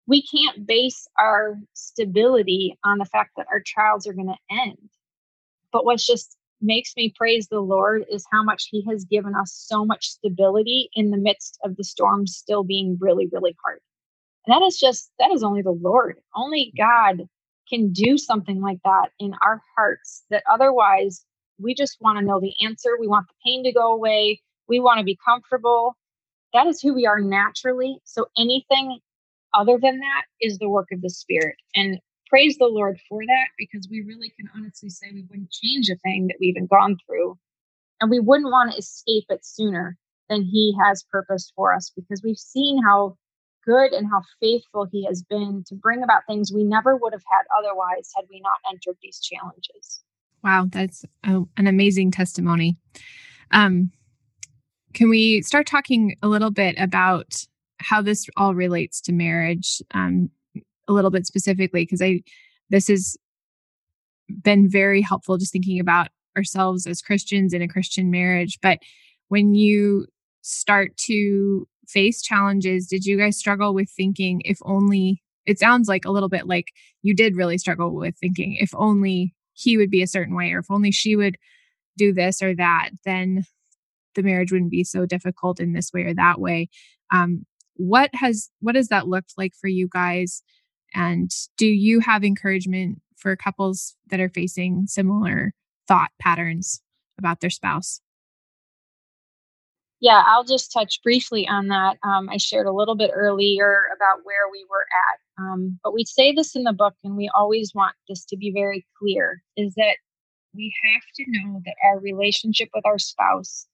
we 0.07 0.23
can't 0.23 0.65
base 0.67 1.07
our 1.19 1.57
stability 1.73 2.77
on 2.83 2.97
the 2.97 3.05
fact 3.05 3.31
that 3.37 3.47
our 3.51 3.61
trials 3.65 4.07
are 4.07 4.13
going 4.13 4.27
to 4.27 4.55
end. 4.55 4.77
But 5.71 5.85
what's 5.85 6.07
just 6.07 6.37
makes 6.61 6.93
me 6.97 7.13
praise 7.15 7.47
the 7.47 7.59
Lord 7.59 8.05
is 8.09 8.25
how 8.31 8.43
much 8.43 8.69
He 8.71 8.85
has 8.89 9.05
given 9.05 9.35
us 9.35 9.53
so 9.53 9.85
much 9.85 10.07
stability 10.07 10.89
in 10.95 11.11
the 11.11 11.17
midst 11.17 11.59
of 11.63 11.75
the 11.75 11.83
storm 11.83 12.27
still 12.27 12.63
being 12.63 12.97
really, 12.99 13.27
really 13.31 13.55
hard. 13.63 13.79
And 14.45 14.55
that 14.55 14.65
is 14.65 14.77
just, 14.77 15.11
that 15.19 15.31
is 15.31 15.43
only 15.43 15.61
the 15.61 15.71
Lord. 15.71 16.17
Only 16.35 16.73
God 16.77 17.23
can 17.69 17.91
do 17.91 18.17
something 18.17 18.61
like 18.61 18.79
that 18.85 19.09
in 19.19 19.33
our 19.45 19.61
hearts 19.77 20.23
that 20.31 20.43
otherwise 20.51 21.25
we 21.59 21.75
just 21.75 21.97
want 22.01 22.19
to 22.19 22.25
know 22.25 22.39
the 22.39 22.53
answer. 22.65 22.91
We 22.99 23.07
want 23.07 23.27
the 23.27 23.35
pain 23.45 23.63
to 23.65 23.73
go 23.73 23.93
away. 23.93 24.41
We 24.69 24.79
want 24.79 24.99
to 24.99 25.03
be 25.05 25.17
comfortable. 25.25 25.97
That 26.53 26.67
is 26.67 26.81
who 26.81 26.93
we 26.93 27.05
are 27.05 27.19
naturally. 27.19 27.99
So 28.05 28.27
anything 28.37 28.99
other 29.57 29.77
than 29.81 29.99
that 29.99 30.23
is 30.41 30.57
the 30.57 30.69
work 30.69 30.87
of 30.91 31.01
the 31.01 31.09
Spirit. 31.09 31.55
And 31.75 31.99
praise 32.29 32.57
the 32.57 32.67
Lord 32.67 32.99
for 33.09 33.21
that 33.25 33.47
because 33.57 33.87
we 33.89 34.01
really 34.01 34.31
can 34.37 34.49
honestly 34.55 34.89
say 34.89 35.07
we 35.13 35.25
wouldn't 35.29 35.51
change 35.51 35.89
a 35.89 35.97
thing 35.97 36.27
that 36.27 36.37
we've 36.39 36.51
even 36.55 36.67
gone 36.67 36.97
through. 37.05 37.37
And 37.99 38.11
we 38.11 38.19
wouldn't 38.19 38.51
want 38.51 38.71
to 38.71 38.77
escape 38.77 39.25
it 39.29 39.43
sooner 39.43 39.97
than 40.29 40.43
He 40.43 40.75
has 40.83 41.05
purpose 41.11 41.51
for 41.55 41.73
us 41.73 41.91
because 41.95 42.21
we've 42.23 42.37
seen 42.37 42.81
how 42.83 43.17
good 43.65 43.91
and 43.91 44.07
how 44.07 44.21
faithful 44.39 44.87
He 44.91 45.05
has 45.05 45.23
been 45.23 45.63
to 45.67 45.75
bring 45.75 46.03
about 46.03 46.21
things 46.27 46.51
we 46.53 46.63
never 46.63 46.95
would 46.95 47.13
have 47.13 47.23
had 47.31 47.43
otherwise 47.57 48.11
had 48.15 48.25
we 48.29 48.39
not 48.41 48.71
entered 48.71 48.97
these 49.01 49.19
challenges. 49.19 50.01
Wow, 50.43 50.67
that's 50.69 51.03
a, 51.23 51.41
an 51.57 51.67
amazing 51.67 52.11
testimony. 52.11 52.77
Um, 53.51 53.91
can 54.93 55.09
we 55.09 55.41
start 55.41 55.65
talking 55.65 56.15
a 56.21 56.27
little 56.27 56.51
bit 56.51 56.75
about 56.77 57.45
how 57.79 58.01
this 58.01 58.27
all 58.37 58.55
relates 58.55 59.01
to 59.01 59.13
marriage 59.13 59.81
um, 59.93 60.29
a 60.87 60.93
little 60.93 61.11
bit 61.11 61.25
specifically? 61.25 61.83
Because 61.83 62.01
I 62.01 62.21
this 62.69 62.87
has 62.87 63.17
been 64.41 64.69
very 64.69 65.01
helpful 65.01 65.37
just 65.37 65.53
thinking 65.53 65.79
about 65.79 66.09
ourselves 66.35 66.85
as 66.85 67.01
Christians 67.01 67.53
in 67.53 67.61
a 67.61 67.67
Christian 67.67 68.11
marriage. 68.11 68.59
But 68.61 68.79
when 69.29 69.55
you 69.55 70.05
start 70.41 70.95
to 71.05 71.67
face 71.87 72.21
challenges, 72.21 72.87
did 72.87 73.05
you 73.05 73.17
guys 73.17 73.37
struggle 73.37 73.73
with 73.73 73.89
thinking 73.89 74.41
if 74.45 74.59
only? 74.63 75.23
It 75.45 75.59
sounds 75.59 75.87
like 75.87 76.03
a 76.05 76.11
little 76.11 76.27
bit 76.27 76.45
like 76.45 76.73
you 77.01 77.15
did 77.15 77.37
really 77.37 77.57
struggle 77.57 77.95
with 77.95 78.15
thinking 78.19 78.57
if 78.59 78.71
only 78.75 79.33
he 79.53 79.77
would 79.77 79.89
be 79.89 80.01
a 80.01 80.07
certain 80.07 80.35
way 80.35 80.51
or 80.51 80.59
if 80.59 80.69
only 80.69 80.91
she 80.91 81.15
would 81.15 81.37
do 81.97 82.13
this 82.13 82.41
or 82.41 82.53
that 82.55 82.89
then 83.05 83.43
the 84.13 84.23
marriage 84.23 84.51
wouldn't 84.51 84.71
be 84.71 84.83
so 84.83 85.05
difficult 85.05 85.59
in 85.59 85.73
this 85.73 85.91
way 85.93 86.03
or 86.03 86.13
that 86.13 86.39
way 86.39 86.69
um, 87.11 87.45
what 87.77 88.09
has 88.13 88.49
what 88.59 88.75
has 88.75 88.89
that 88.89 89.07
looked 89.07 89.33
like 89.37 89.53
for 89.55 89.67
you 89.67 89.87
guys? 89.87 90.43
And 90.93 91.31
do 91.57 91.67
you 91.67 91.99
have 92.01 92.23
encouragement 92.23 93.01
for 93.15 93.35
couples 93.35 93.95
that 94.09 94.19
are 94.19 94.29
facing 94.29 94.87
similar 94.87 95.53
thought 95.87 96.11
patterns 96.19 96.81
about 97.17 97.39
their 97.39 97.49
spouse? 97.49 98.01
Yeah 99.99 100.23
i'll 100.27 100.43
just 100.43 100.71
touch 100.71 101.01
briefly 101.03 101.47
on 101.47 101.67
that. 101.67 101.97
Um, 102.03 102.29
i 102.29 102.37
shared 102.37 102.67
a 102.67 102.71
little 102.71 102.95
bit 102.95 103.11
earlier 103.13 103.87
about 103.95 104.23
where 104.23 104.49
we 104.51 104.65
were 104.69 104.85
at. 105.09 105.43
Um, 105.43 105.79
but 105.83 105.93
we 105.93 106.03
say 106.05 106.33
this 106.33 106.55
in 106.55 106.63
the 106.63 106.73
book, 106.73 106.95
and 107.03 107.15
we 107.15 107.29
always 107.35 107.71
want 107.75 107.95
this 108.09 108.25
to 108.25 108.37
be 108.37 108.51
very 108.51 108.85
clear 108.99 109.41
is 109.55 109.73
that 109.75 109.97
we 110.55 110.73
have 110.83 111.01
to 111.15 111.25
know 111.27 111.61
that 111.65 111.75
our 111.83 111.99
relationship 111.99 112.69
with 112.73 112.85
our 112.85 112.97
spouse 112.97 113.67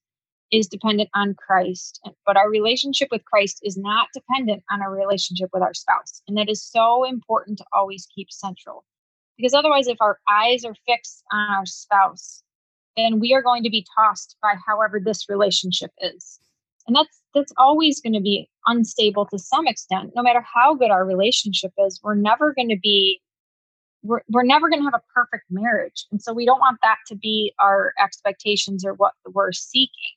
is 0.53 0.67
dependent 0.67 1.09
on 1.13 1.35
Christ, 1.35 1.99
but 2.25 2.37
our 2.37 2.49
relationship 2.49 3.09
with 3.11 3.25
Christ 3.25 3.59
is 3.63 3.75
not 3.75 4.07
dependent 4.13 4.63
on 4.71 4.81
our 4.81 4.93
relationship 4.93 5.49
with 5.51 5.63
our 5.63 5.73
spouse. 5.73 6.21
And 6.27 6.37
that 6.37 6.49
is 6.49 6.63
so 6.63 7.03
important 7.03 7.57
to 7.57 7.65
always 7.73 8.07
keep 8.15 8.31
central. 8.31 8.85
Because 9.35 9.53
otherwise, 9.53 9.87
if 9.87 9.97
our 9.99 10.19
eyes 10.31 10.63
are 10.63 10.75
fixed 10.85 11.23
on 11.31 11.49
our 11.49 11.65
spouse, 11.65 12.43
then 12.95 13.19
we 13.19 13.33
are 13.33 13.41
going 13.41 13.63
to 13.63 13.69
be 13.69 13.85
tossed 13.97 14.37
by 14.41 14.53
however 14.65 15.01
this 15.03 15.27
relationship 15.27 15.91
is 15.99 16.39
and 16.87 16.95
that's 16.95 17.21
that's 17.33 17.53
always 17.57 18.01
going 18.01 18.13
to 18.13 18.21
be 18.21 18.49
unstable 18.67 19.25
to 19.25 19.39
some 19.39 19.67
extent 19.67 20.11
no 20.15 20.23
matter 20.23 20.43
how 20.53 20.73
good 20.73 20.91
our 20.91 21.05
relationship 21.05 21.71
is 21.77 21.99
we're 22.03 22.15
never 22.15 22.53
going 22.53 22.69
to 22.69 22.79
be 22.81 23.21
we're, 24.03 24.21
we're 24.29 24.43
never 24.43 24.69
going 24.69 24.81
to 24.81 24.85
have 24.85 24.93
a 24.93 25.13
perfect 25.13 25.45
marriage 25.49 26.05
and 26.11 26.21
so 26.21 26.33
we 26.33 26.45
don't 26.45 26.59
want 26.59 26.77
that 26.83 26.97
to 27.07 27.15
be 27.15 27.53
our 27.59 27.93
expectations 28.01 28.85
or 28.85 28.93
what 28.93 29.13
we're 29.33 29.51
seeking 29.51 30.13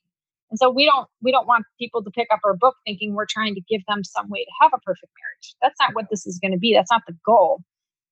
and 0.49 0.59
so 0.59 0.69
we 0.69 0.85
don't 0.85 1.07
we 1.21 1.31
don't 1.31 1.47
want 1.47 1.65
people 1.79 2.03
to 2.03 2.11
pick 2.11 2.27
up 2.31 2.39
our 2.43 2.55
book 2.55 2.75
thinking 2.85 3.13
we're 3.13 3.25
trying 3.29 3.55
to 3.55 3.61
give 3.69 3.81
them 3.87 4.03
some 4.03 4.29
way 4.29 4.43
to 4.43 4.51
have 4.61 4.71
a 4.73 4.79
perfect 4.79 5.11
marriage 5.21 5.55
that's 5.61 5.79
not 5.79 5.93
what 5.93 6.05
this 6.09 6.25
is 6.25 6.39
going 6.39 6.51
to 6.51 6.57
be 6.57 6.73
that's 6.73 6.91
not 6.91 7.03
the 7.07 7.15
goal 7.25 7.61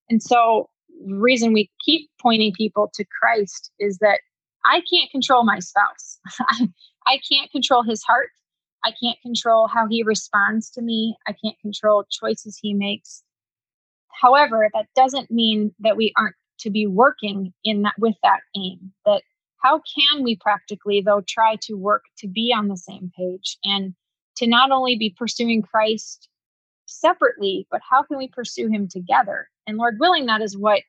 and 0.09 0.21
so 0.21 0.69
the 1.07 1.15
reason 1.15 1.53
we 1.53 1.69
keep 1.83 2.09
pointing 2.21 2.53
people 2.53 2.89
to 2.93 3.05
christ 3.19 3.71
is 3.79 3.97
that 3.99 4.19
i 4.65 4.81
can't 4.91 5.11
control 5.11 5.43
my 5.43 5.59
spouse 5.59 6.19
I 7.07 7.19
can't 7.31 7.51
control 7.51 7.83
his 7.83 8.01
heart 8.01 8.31
I 8.85 8.93
can't 9.03 9.19
control 9.21 9.67
how 9.67 9.87
he 9.89 10.03
responds 10.03 10.69
to 10.71 10.81
me. 10.81 11.17
I 11.27 11.33
can't 11.43 11.59
control 11.59 12.05
choices 12.09 12.59
he 12.61 12.75
makes. 12.75 13.23
However, 14.21 14.69
that 14.73 14.85
doesn't 14.95 15.31
mean 15.31 15.73
that 15.79 15.97
we 15.97 16.13
aren't 16.15 16.35
to 16.59 16.69
be 16.69 16.85
working 16.85 17.51
in 17.63 17.81
that 17.81 17.95
with 17.97 18.15
that 18.21 18.41
aim. 18.55 18.93
That 19.05 19.23
how 19.65 19.81
can 19.95 20.23
we 20.23 20.35
practically 20.35 21.01
though 21.03 21.23
try 21.27 21.55
to 21.63 21.73
work 21.73 22.03
to 22.19 22.27
be 22.27 22.53
on 22.55 22.67
the 22.67 22.77
same 22.77 23.11
page 23.17 23.57
and 23.63 23.95
to 24.37 24.47
not 24.47 24.69
only 24.71 24.95
be 24.95 25.15
pursuing 25.17 25.61
Christ 25.63 26.29
separately, 26.85 27.67
but 27.71 27.81
how 27.89 28.03
can 28.03 28.17
we 28.17 28.27
pursue 28.27 28.67
him 28.67 28.87
together? 28.87 29.47
And 29.65 29.77
Lord 29.77 29.95
willing, 29.99 30.27
that 30.27 30.41
is 30.41 30.55
what 30.55 30.81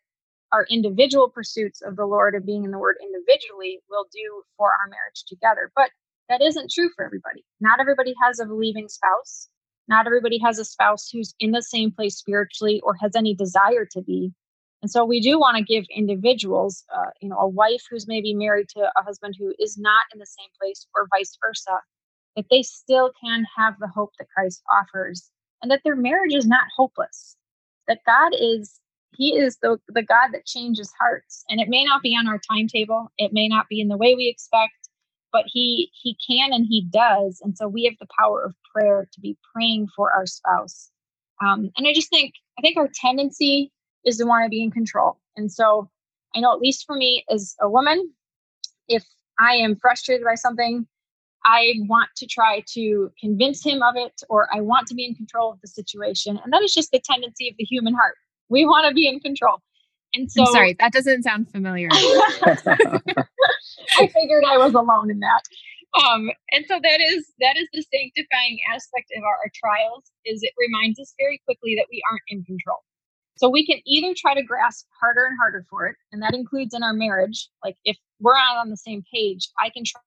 our 0.52 0.66
individual 0.70 1.30
pursuits 1.30 1.80
of 1.80 1.96
the 1.96 2.04
Lord 2.04 2.34
of 2.34 2.44
being 2.44 2.64
in 2.64 2.70
the 2.70 2.78
word 2.78 2.96
individually 3.02 3.80
will 3.88 4.06
do 4.12 4.42
for 4.58 4.68
our 4.68 4.90
marriage 4.90 5.24
together. 5.26 5.72
But 5.74 5.90
that 6.28 6.42
isn't 6.42 6.70
true 6.70 6.90
for 6.94 7.04
everybody. 7.04 7.44
Not 7.60 7.80
everybody 7.80 8.14
has 8.22 8.40
a 8.40 8.46
believing 8.46 8.88
spouse. 8.88 9.48
Not 9.88 10.06
everybody 10.06 10.38
has 10.44 10.58
a 10.58 10.64
spouse 10.64 11.08
who's 11.10 11.34
in 11.40 11.52
the 11.52 11.62
same 11.62 11.92
place 11.92 12.16
spiritually 12.18 12.80
or 12.84 12.94
has 13.00 13.16
any 13.16 13.34
desire 13.34 13.86
to 13.92 14.02
be. 14.02 14.32
And 14.86 14.90
so 14.92 15.04
we 15.04 15.18
do 15.18 15.36
want 15.36 15.56
to 15.56 15.64
give 15.64 15.84
individuals, 15.90 16.84
uh, 16.94 17.10
you 17.20 17.28
know, 17.28 17.38
a 17.38 17.48
wife 17.48 17.82
who's 17.90 18.06
maybe 18.06 18.34
married 18.34 18.68
to 18.68 18.82
a 18.82 19.02
husband 19.02 19.34
who 19.36 19.52
is 19.58 19.76
not 19.76 20.04
in 20.14 20.20
the 20.20 20.26
same 20.26 20.48
place 20.62 20.86
or 20.94 21.08
vice 21.10 21.36
versa, 21.44 21.80
that 22.36 22.44
they 22.52 22.62
still 22.62 23.10
can 23.20 23.44
have 23.56 23.74
the 23.80 23.88
hope 23.88 24.12
that 24.20 24.28
Christ 24.32 24.62
offers 24.72 25.28
and 25.60 25.72
that 25.72 25.80
their 25.82 25.96
marriage 25.96 26.34
is 26.34 26.46
not 26.46 26.68
hopeless. 26.76 27.34
That 27.88 27.98
God 28.06 28.30
is, 28.38 28.78
He 29.16 29.36
is 29.36 29.58
the, 29.60 29.76
the 29.88 30.04
God 30.04 30.28
that 30.32 30.46
changes 30.46 30.92
hearts. 31.00 31.42
And 31.48 31.60
it 31.60 31.68
may 31.68 31.82
not 31.82 32.00
be 32.00 32.14
on 32.16 32.28
our 32.28 32.38
timetable, 32.48 33.10
it 33.18 33.32
may 33.32 33.48
not 33.48 33.66
be 33.68 33.80
in 33.80 33.88
the 33.88 33.96
way 33.96 34.14
we 34.14 34.28
expect, 34.28 34.88
but 35.32 35.46
he 35.48 35.90
he 36.00 36.16
can 36.24 36.52
and 36.52 36.64
he 36.68 36.86
does 36.92 37.40
and 37.42 37.58
so 37.58 37.66
we 37.66 37.84
have 37.84 37.98
the 37.98 38.06
power 38.16 38.44
of 38.44 38.54
prayer 38.72 39.08
to 39.12 39.20
be 39.20 39.36
praying 39.52 39.88
for 39.94 40.12
our 40.12 40.24
spouse 40.24 40.90
um, 41.44 41.68
and 41.76 41.86
i 41.86 41.92
just 41.92 42.08
think 42.08 42.32
i 42.58 42.62
think 42.62 42.76
our 42.78 42.88
tendency 42.94 43.72
is 44.06 44.16
to 44.18 44.24
want 44.24 44.44
to 44.44 44.48
be 44.48 44.62
in 44.62 44.70
control 44.70 45.18
and 45.36 45.52
so 45.52 45.88
i 46.34 46.40
know 46.40 46.52
at 46.52 46.60
least 46.60 46.86
for 46.86 46.96
me 46.96 47.24
as 47.30 47.54
a 47.60 47.68
woman 47.68 48.12
if 48.88 49.04
i 49.38 49.54
am 49.54 49.76
frustrated 49.76 50.24
by 50.24 50.34
something 50.34 50.86
i 51.44 51.74
want 51.80 52.08
to 52.16 52.26
try 52.26 52.62
to 52.66 53.10
convince 53.20 53.62
him 53.64 53.82
of 53.82 53.94
it 53.96 54.22
or 54.30 54.48
i 54.54 54.60
want 54.60 54.86
to 54.86 54.94
be 54.94 55.04
in 55.04 55.14
control 55.14 55.52
of 55.52 55.60
the 55.60 55.68
situation 55.68 56.40
and 56.42 56.52
that 56.52 56.62
is 56.62 56.72
just 56.72 56.90
the 56.92 57.00
tendency 57.04 57.48
of 57.48 57.54
the 57.58 57.64
human 57.64 57.92
heart 57.92 58.14
we 58.48 58.64
want 58.64 58.88
to 58.88 58.94
be 58.94 59.06
in 59.06 59.20
control 59.20 59.60
and 60.14 60.30
so, 60.30 60.42
I'm 60.42 60.52
sorry, 60.52 60.76
that 60.78 60.92
doesn't 60.92 61.24
sound 61.24 61.50
familiar. 61.50 61.88
I 61.92 61.98
figured 64.08 64.44
I 64.46 64.56
was 64.56 64.72
alone 64.72 65.10
in 65.10 65.20
that. 65.20 65.42
Um, 66.04 66.30
and 66.52 66.64
so 66.66 66.78
that 66.82 67.00
is 67.00 67.32
that 67.40 67.56
is 67.56 67.68
the 67.72 67.82
sanctifying 67.82 68.58
aspect 68.72 69.12
of 69.16 69.22
our, 69.24 69.36
our 69.44 69.50
trials. 69.54 70.04
Is 70.24 70.42
it 70.42 70.52
reminds 70.58 70.98
us 71.00 71.14
very 71.18 71.40
quickly 71.44 71.74
that 71.76 71.86
we 71.90 72.02
aren't 72.10 72.22
in 72.28 72.44
control. 72.44 72.78
So 73.36 73.48
we 73.50 73.66
can 73.66 73.78
either 73.86 74.14
try 74.16 74.34
to 74.34 74.42
grasp 74.42 74.86
harder 74.98 75.24
and 75.26 75.36
harder 75.38 75.64
for 75.68 75.86
it, 75.86 75.96
and 76.12 76.22
that 76.22 76.34
includes 76.34 76.74
in 76.74 76.82
our 76.82 76.94
marriage. 76.94 77.48
Like 77.62 77.76
if 77.84 77.96
we're 78.20 78.34
not 78.34 78.56
on 78.58 78.70
the 78.70 78.76
same 78.76 79.02
page, 79.12 79.48
I 79.58 79.70
can 79.70 79.84
try 79.84 80.00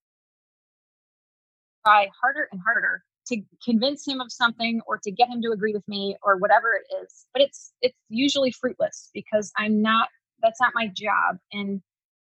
harder 2.21 2.49
and 2.51 2.59
harder 2.63 3.03
to 3.27 3.41
convince 3.63 4.07
him 4.07 4.19
of 4.19 4.31
something 4.31 4.81
or 4.87 4.97
to 5.03 5.11
get 5.11 5.29
him 5.29 5.41
to 5.43 5.51
agree 5.51 5.73
with 5.73 5.87
me 5.87 6.17
or 6.23 6.37
whatever 6.37 6.73
it 6.73 7.03
is. 7.03 7.25
But 7.33 7.43
it's 7.43 7.71
it's 7.81 7.97
usually 8.09 8.51
fruitless 8.51 9.09
because 9.13 9.51
I'm 9.57 9.81
not 9.81 10.09
that's 10.41 10.59
not 10.59 10.71
my 10.73 10.87
job. 10.87 11.37
And 11.53 11.81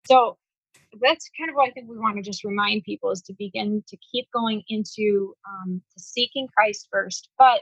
so 0.08 0.38
that's 1.00 1.30
kind 1.38 1.50
of 1.50 1.56
what 1.56 1.68
I 1.68 1.72
think 1.72 1.88
we 1.88 1.98
want 1.98 2.16
to 2.16 2.22
just 2.22 2.44
remind 2.44 2.84
people 2.84 3.10
is 3.10 3.22
to 3.22 3.34
begin 3.38 3.82
to 3.88 3.96
keep 4.12 4.28
going 4.32 4.62
into 4.68 5.34
um, 5.48 5.82
seeking 5.96 6.48
Christ 6.56 6.88
first. 6.90 7.28
But 7.38 7.60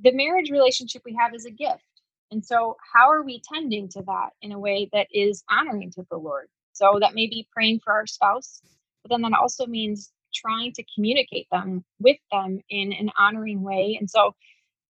the 0.00 0.12
marriage 0.12 0.50
relationship 0.50 1.02
we 1.04 1.16
have 1.18 1.34
is 1.34 1.46
a 1.46 1.50
gift. 1.50 1.84
And 2.30 2.44
so, 2.44 2.76
how 2.94 3.10
are 3.10 3.22
we 3.22 3.40
tending 3.52 3.88
to 3.90 4.02
that 4.06 4.30
in 4.42 4.52
a 4.52 4.58
way 4.58 4.88
that 4.92 5.08
is 5.12 5.44
honoring 5.50 5.90
to 5.92 6.06
the 6.10 6.16
Lord? 6.16 6.46
So, 6.72 6.98
that 7.00 7.14
may 7.14 7.26
be 7.26 7.48
praying 7.52 7.80
for 7.84 7.92
our 7.92 8.06
spouse, 8.06 8.60
but 9.02 9.10
then 9.10 9.22
that 9.22 9.38
also 9.40 9.66
means 9.66 10.12
trying 10.34 10.72
to 10.72 10.84
communicate 10.94 11.46
them 11.50 11.84
with 12.00 12.18
them 12.32 12.60
in 12.68 12.92
an 12.92 13.10
honoring 13.18 13.62
way. 13.62 13.96
And 13.98 14.10
so, 14.10 14.34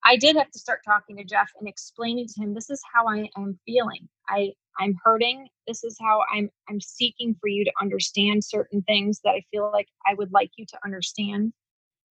I 0.05 0.17
did 0.17 0.37
have 0.37 0.51
to 0.53 0.59
start 0.59 0.81
talking 0.85 1.17
to 1.17 1.25
Jeff 1.25 1.51
and 1.59 1.69
explaining 1.69 2.29
to 2.29 2.41
him 2.43 2.55
this 2.55 2.71
is 2.71 2.81
how 2.95 3.09
I 3.09 3.29
am 3.37 3.59
feeling. 3.67 4.09
I 4.29 4.53
I'm 4.79 4.95
hurting. 5.03 5.49
This 5.67 5.83
is 5.85 5.97
how 6.01 6.23
I'm 6.33 6.49
I'm 6.69 6.81
seeking 6.81 7.35
for 7.41 7.49
you 7.49 7.65
to 7.65 7.73
understand 7.81 8.45
certain 8.45 8.83
things 8.83 9.21
that 9.25 9.31
I 9.31 9.43
feel 9.51 9.71
like 9.73 9.89
I 10.07 10.15
would 10.15 10.33
like 10.33 10.51
you 10.57 10.65
to 10.67 10.79
understand. 10.85 11.53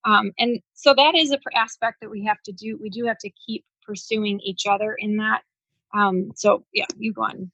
Um, 0.04 0.34
and 0.38 0.60
so 0.74 0.94
that 0.94 1.16
is 1.16 1.32
a 1.32 1.40
aspect 1.56 1.98
that 2.02 2.12
we 2.12 2.26
have 2.26 2.42
to 2.44 2.52
do. 2.52 2.78
We 2.82 2.90
do 2.90 3.06
have 3.06 3.18
to 3.20 3.32
keep 3.46 3.64
pursuing 3.86 4.40
each 4.42 4.66
other 4.66 4.96
in 4.98 5.18
that. 5.18 5.42
Um, 5.94 6.32
so 6.36 6.64
yeah, 6.74 6.86
you 6.98 7.14
go 7.14 7.24
on. 7.24 7.52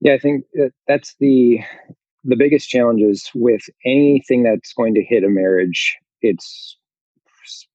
Yeah, 0.00 0.14
I 0.14 0.18
think 0.18 0.44
that 0.54 0.72
that's 0.86 1.14
the 1.20 1.60
the 2.24 2.36
biggest 2.36 2.68
challenges 2.68 3.30
with 3.34 3.62
anything 3.84 4.42
that's 4.42 4.72
going 4.72 4.94
to 4.94 5.04
hit 5.04 5.24
a 5.24 5.28
marriage. 5.28 5.96
It's 6.22 6.76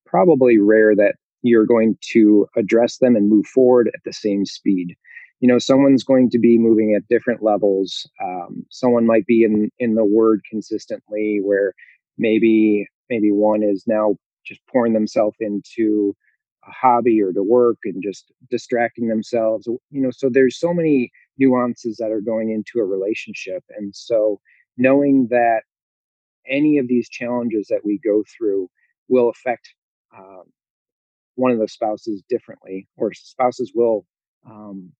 probably 0.05 0.57
rare 0.57 0.95
that 0.95 1.15
you're 1.41 1.65
going 1.65 1.97
to 2.11 2.47
address 2.57 2.97
them 2.97 3.15
and 3.15 3.29
move 3.29 3.45
forward 3.47 3.89
at 3.93 4.01
the 4.05 4.13
same 4.13 4.45
speed. 4.45 4.95
You 5.39 5.47
know, 5.47 5.57
someone's 5.57 6.03
going 6.03 6.29
to 6.31 6.37
be 6.37 6.59
moving 6.59 6.93
at 6.93 7.07
different 7.07 7.41
levels. 7.41 8.07
Um, 8.23 8.63
someone 8.69 9.07
might 9.07 9.25
be 9.25 9.43
in 9.43 9.71
in 9.79 9.95
the 9.95 10.05
word 10.05 10.41
consistently, 10.49 11.39
where 11.41 11.73
maybe 12.17 12.87
maybe 13.09 13.31
one 13.31 13.63
is 13.63 13.85
now 13.87 14.17
just 14.45 14.61
pouring 14.67 14.93
themselves 14.93 15.37
into 15.39 16.15
a 16.67 16.71
hobby 16.71 17.21
or 17.21 17.31
to 17.31 17.43
work 17.43 17.77
and 17.85 18.03
just 18.03 18.31
distracting 18.49 19.07
themselves 19.07 19.67
you 19.67 20.01
know 20.01 20.11
so 20.11 20.29
there's 20.29 20.59
so 20.59 20.73
many 20.73 21.11
nuances 21.37 21.97
that 21.97 22.11
are 22.11 22.21
going 22.21 22.51
into 22.51 22.79
a 22.79 22.87
relationship 22.87 23.63
and 23.77 23.95
so 23.95 24.39
knowing 24.77 25.27
that 25.29 25.61
any 26.47 26.77
of 26.77 26.87
these 26.87 27.09
challenges 27.09 27.67
that 27.67 27.81
we 27.83 27.99
go 28.03 28.23
through 28.37 28.69
will 29.07 29.29
affect 29.29 29.69
um, 30.17 30.43
one 31.35 31.51
of 31.51 31.59
the 31.59 31.67
spouses 31.67 32.23
differently 32.29 32.87
or 32.97 33.13
spouses 33.13 33.71
will 33.73 34.05
um, 34.45 34.91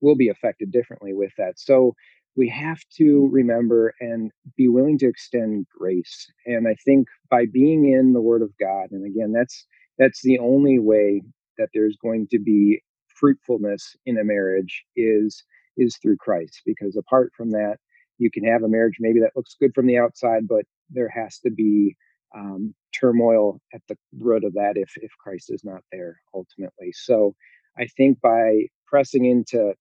will 0.00 0.16
be 0.16 0.28
affected 0.28 0.70
differently 0.70 1.12
with 1.12 1.32
that 1.38 1.58
so 1.58 1.94
we 2.38 2.48
have 2.48 2.78
to 2.96 3.28
remember 3.32 3.94
and 4.00 4.30
be 4.56 4.68
willing 4.68 4.96
to 4.98 5.08
extend 5.08 5.66
grace. 5.76 6.30
And 6.46 6.68
I 6.68 6.76
think 6.84 7.08
by 7.28 7.46
being 7.52 7.92
in 7.92 8.12
the 8.12 8.20
Word 8.20 8.42
of 8.42 8.56
God, 8.58 8.92
and 8.92 9.04
again, 9.04 9.32
that's 9.32 9.66
that's 9.98 10.22
the 10.22 10.38
only 10.38 10.78
way 10.78 11.22
that 11.58 11.68
there's 11.74 11.96
going 12.02 12.28
to 12.30 12.38
be 12.38 12.82
fruitfulness 13.14 13.96
in 14.06 14.18
a 14.18 14.24
marriage 14.24 14.84
is 14.96 15.42
is 15.76 15.96
through 16.02 16.16
Christ. 16.18 16.62
Because 16.66 16.96
apart 16.96 17.32
from 17.36 17.50
that, 17.52 17.76
you 18.18 18.30
can 18.30 18.44
have 18.44 18.62
a 18.62 18.68
marriage 18.68 18.96
maybe 19.00 19.20
that 19.20 19.36
looks 19.36 19.56
good 19.60 19.74
from 19.74 19.86
the 19.86 19.98
outside, 19.98 20.48
but 20.48 20.64
there 20.90 21.08
has 21.08 21.38
to 21.40 21.50
be 21.50 21.96
um, 22.36 22.74
turmoil 22.98 23.60
at 23.74 23.82
the 23.88 23.96
root 24.18 24.44
of 24.44 24.54
that 24.54 24.76
if 24.76 24.92
if 24.96 25.10
Christ 25.22 25.50
is 25.50 25.64
not 25.64 25.82
there 25.92 26.20
ultimately. 26.34 26.92
So 26.92 27.34
I 27.78 27.86
think 27.86 28.20
by 28.20 28.66
pressing 28.86 29.24
into 29.24 29.74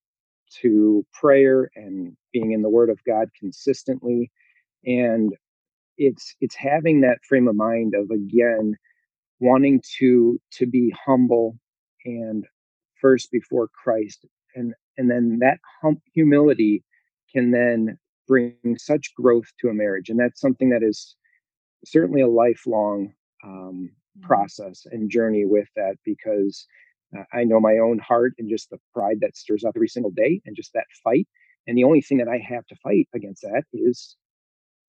to 0.61 1.05
prayer 1.13 1.69
and 1.75 2.15
being 2.31 2.51
in 2.51 2.61
the 2.61 2.69
word 2.69 2.89
of 2.89 2.99
god 3.05 3.29
consistently 3.39 4.31
and 4.85 5.33
it's 5.97 6.35
it's 6.41 6.55
having 6.55 7.01
that 7.01 7.19
frame 7.27 7.47
of 7.47 7.55
mind 7.55 7.93
of 7.95 8.09
again 8.11 8.75
wanting 9.39 9.81
to 9.99 10.39
to 10.51 10.65
be 10.65 10.93
humble 11.05 11.57
and 12.05 12.45
first 12.99 13.31
before 13.31 13.67
christ 13.67 14.25
and 14.55 14.73
and 14.97 15.09
then 15.11 15.37
that 15.39 15.59
hum- 15.81 16.01
humility 16.13 16.83
can 17.31 17.51
then 17.51 17.97
bring 18.27 18.55
such 18.77 19.13
growth 19.15 19.47
to 19.59 19.69
a 19.69 19.73
marriage 19.73 20.09
and 20.09 20.19
that's 20.19 20.41
something 20.41 20.69
that 20.69 20.83
is 20.83 21.15
certainly 21.85 22.21
a 22.21 22.27
lifelong 22.27 23.13
um, 23.43 23.89
mm-hmm. 24.17 24.27
process 24.27 24.85
and 24.91 25.09
journey 25.09 25.45
with 25.45 25.67
that 25.75 25.95
because 26.05 26.65
uh, 27.17 27.23
I 27.33 27.43
know 27.43 27.59
my 27.59 27.77
own 27.77 27.99
heart 27.99 28.33
and 28.37 28.49
just 28.49 28.69
the 28.69 28.79
pride 28.93 29.17
that 29.21 29.35
stirs 29.35 29.63
up 29.63 29.73
every 29.75 29.87
single 29.87 30.11
day 30.11 30.41
and 30.45 30.55
just 30.55 30.73
that 30.73 30.85
fight. 31.03 31.27
And 31.65 31.77
the 31.77 31.83
only 31.83 32.01
thing 32.01 32.17
that 32.17 32.27
I 32.27 32.37
have 32.37 32.65
to 32.67 32.75
fight 32.77 33.07
against 33.13 33.41
that 33.41 33.63
is 33.73 34.15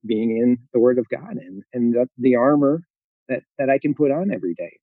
being 0.06 0.30
in 0.30 0.58
the 0.72 0.80
word 0.80 0.98
of 0.98 1.08
God 1.08 1.36
and, 1.36 1.62
and 1.72 1.94
the, 1.94 2.08
the 2.18 2.36
armor 2.36 2.82
that, 3.28 3.42
that 3.58 3.70
I 3.70 3.78
can 3.78 3.94
put 3.94 4.10
on 4.10 4.32
every 4.32 4.54
day. 4.54 4.78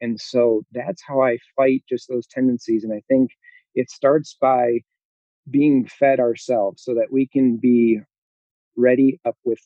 And 0.00 0.20
so 0.20 0.62
that's 0.72 1.02
how 1.06 1.22
I 1.22 1.38
fight 1.56 1.82
just 1.88 2.08
those 2.08 2.26
tendencies. 2.26 2.84
And 2.84 2.92
I 2.92 3.02
think 3.08 3.30
it 3.74 3.90
starts 3.90 4.36
by 4.40 4.80
being 5.50 5.86
fed 5.86 6.20
ourselves 6.20 6.82
so 6.82 6.94
that 6.94 7.12
we 7.12 7.26
can 7.26 7.56
be 7.56 8.00
ready 8.76 9.20
up 9.26 9.36
with 9.44 9.60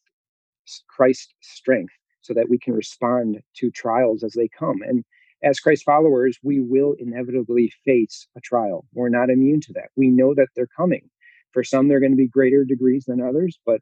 Christ's 0.89 1.35
strength 1.41 1.93
so 2.23 2.33
that 2.35 2.49
we 2.49 2.59
can 2.59 2.73
respond 2.73 3.41
to 3.57 3.71
trials 3.71 4.25
as 4.25 4.33
they 4.33 4.49
come. 4.49 4.81
And 4.83 5.05
as 5.43 5.61
Christ 5.61 5.85
followers, 5.85 6.39
we 6.43 6.59
will 6.59 6.95
inevitably 6.99 7.71
face 7.85 8.27
a 8.35 8.41
trial. 8.41 8.87
We're 8.95 9.11
not 9.11 9.29
immune 9.29 9.61
to 9.63 9.73
that. 9.75 9.91
We 9.95 10.09
know 10.09 10.35
that 10.35 10.49
they're 10.57 10.67
coming. 10.75 11.11
For 11.53 11.63
some, 11.63 11.87
they're 11.87 12.01
going 12.01 12.13
to 12.13 12.17
be 12.17 12.27
greater 12.27 12.65
degrees 12.65 13.05
than 13.07 13.21
others, 13.21 13.59
but 13.67 13.81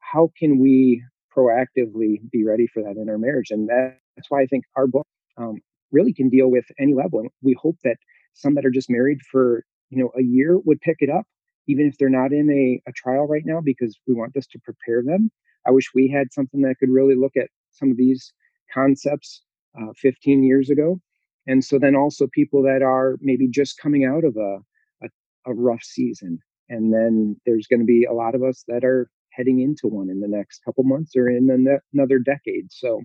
how 0.00 0.32
can 0.38 0.58
we 0.58 1.04
proactively 1.36 2.18
be 2.30 2.44
ready 2.44 2.66
for 2.66 2.82
that 2.82 2.96
in 2.96 3.08
our 3.08 3.18
marriage? 3.18 3.50
And 3.50 3.68
that's 3.68 4.30
why 4.30 4.42
I 4.42 4.46
think 4.46 4.64
our 4.76 4.86
book 4.86 5.06
um, 5.36 5.60
really 5.90 6.12
can 6.12 6.28
deal 6.28 6.50
with 6.50 6.64
any 6.78 6.94
level. 6.94 7.20
And 7.20 7.30
we 7.42 7.56
hope 7.60 7.76
that 7.84 7.96
some 8.34 8.54
that 8.54 8.66
are 8.66 8.70
just 8.70 8.90
married 8.90 9.18
for 9.30 9.64
you 9.90 10.02
know 10.02 10.10
a 10.18 10.22
year 10.22 10.58
would 10.58 10.80
pick 10.80 10.96
it 11.00 11.10
up, 11.10 11.26
even 11.68 11.86
if 11.86 11.98
they're 11.98 12.08
not 12.08 12.32
in 12.32 12.50
a, 12.50 12.88
a 12.88 12.92
trial 12.92 13.26
right 13.26 13.42
now, 13.44 13.60
because 13.62 13.98
we 14.06 14.14
want 14.14 14.34
this 14.34 14.46
to 14.48 14.58
prepare 14.60 15.02
them. 15.02 15.30
I 15.66 15.70
wish 15.70 15.90
we 15.94 16.08
had 16.08 16.32
something 16.32 16.62
that 16.62 16.76
could 16.78 16.90
really 16.90 17.14
look 17.14 17.36
at 17.36 17.48
some 17.70 17.90
of 17.90 17.96
these 17.96 18.32
concepts 18.72 19.42
uh, 19.80 19.92
15 19.96 20.42
years 20.42 20.70
ago. 20.70 21.00
And 21.46 21.64
so 21.64 21.78
then 21.78 21.96
also 21.96 22.26
people 22.32 22.62
that 22.62 22.82
are 22.82 23.16
maybe 23.20 23.48
just 23.48 23.78
coming 23.78 24.04
out 24.04 24.24
of 24.24 24.36
a, 24.36 24.58
a, 25.04 25.08
a 25.46 25.54
rough 25.54 25.82
season. 25.82 26.38
And 26.68 26.92
then 26.92 27.36
there's 27.46 27.66
going 27.66 27.80
to 27.80 27.86
be 27.86 28.04
a 28.04 28.12
lot 28.12 28.34
of 28.34 28.42
us 28.42 28.64
that 28.68 28.84
are 28.84 29.10
heading 29.34 29.60
into 29.60 29.86
one 29.86 30.10
in 30.10 30.20
the 30.20 30.28
next 30.28 30.60
couple 30.64 30.84
months 30.84 31.12
or 31.16 31.28
in 31.28 31.48
another 31.92 32.18
decade. 32.18 32.70
So 32.70 33.00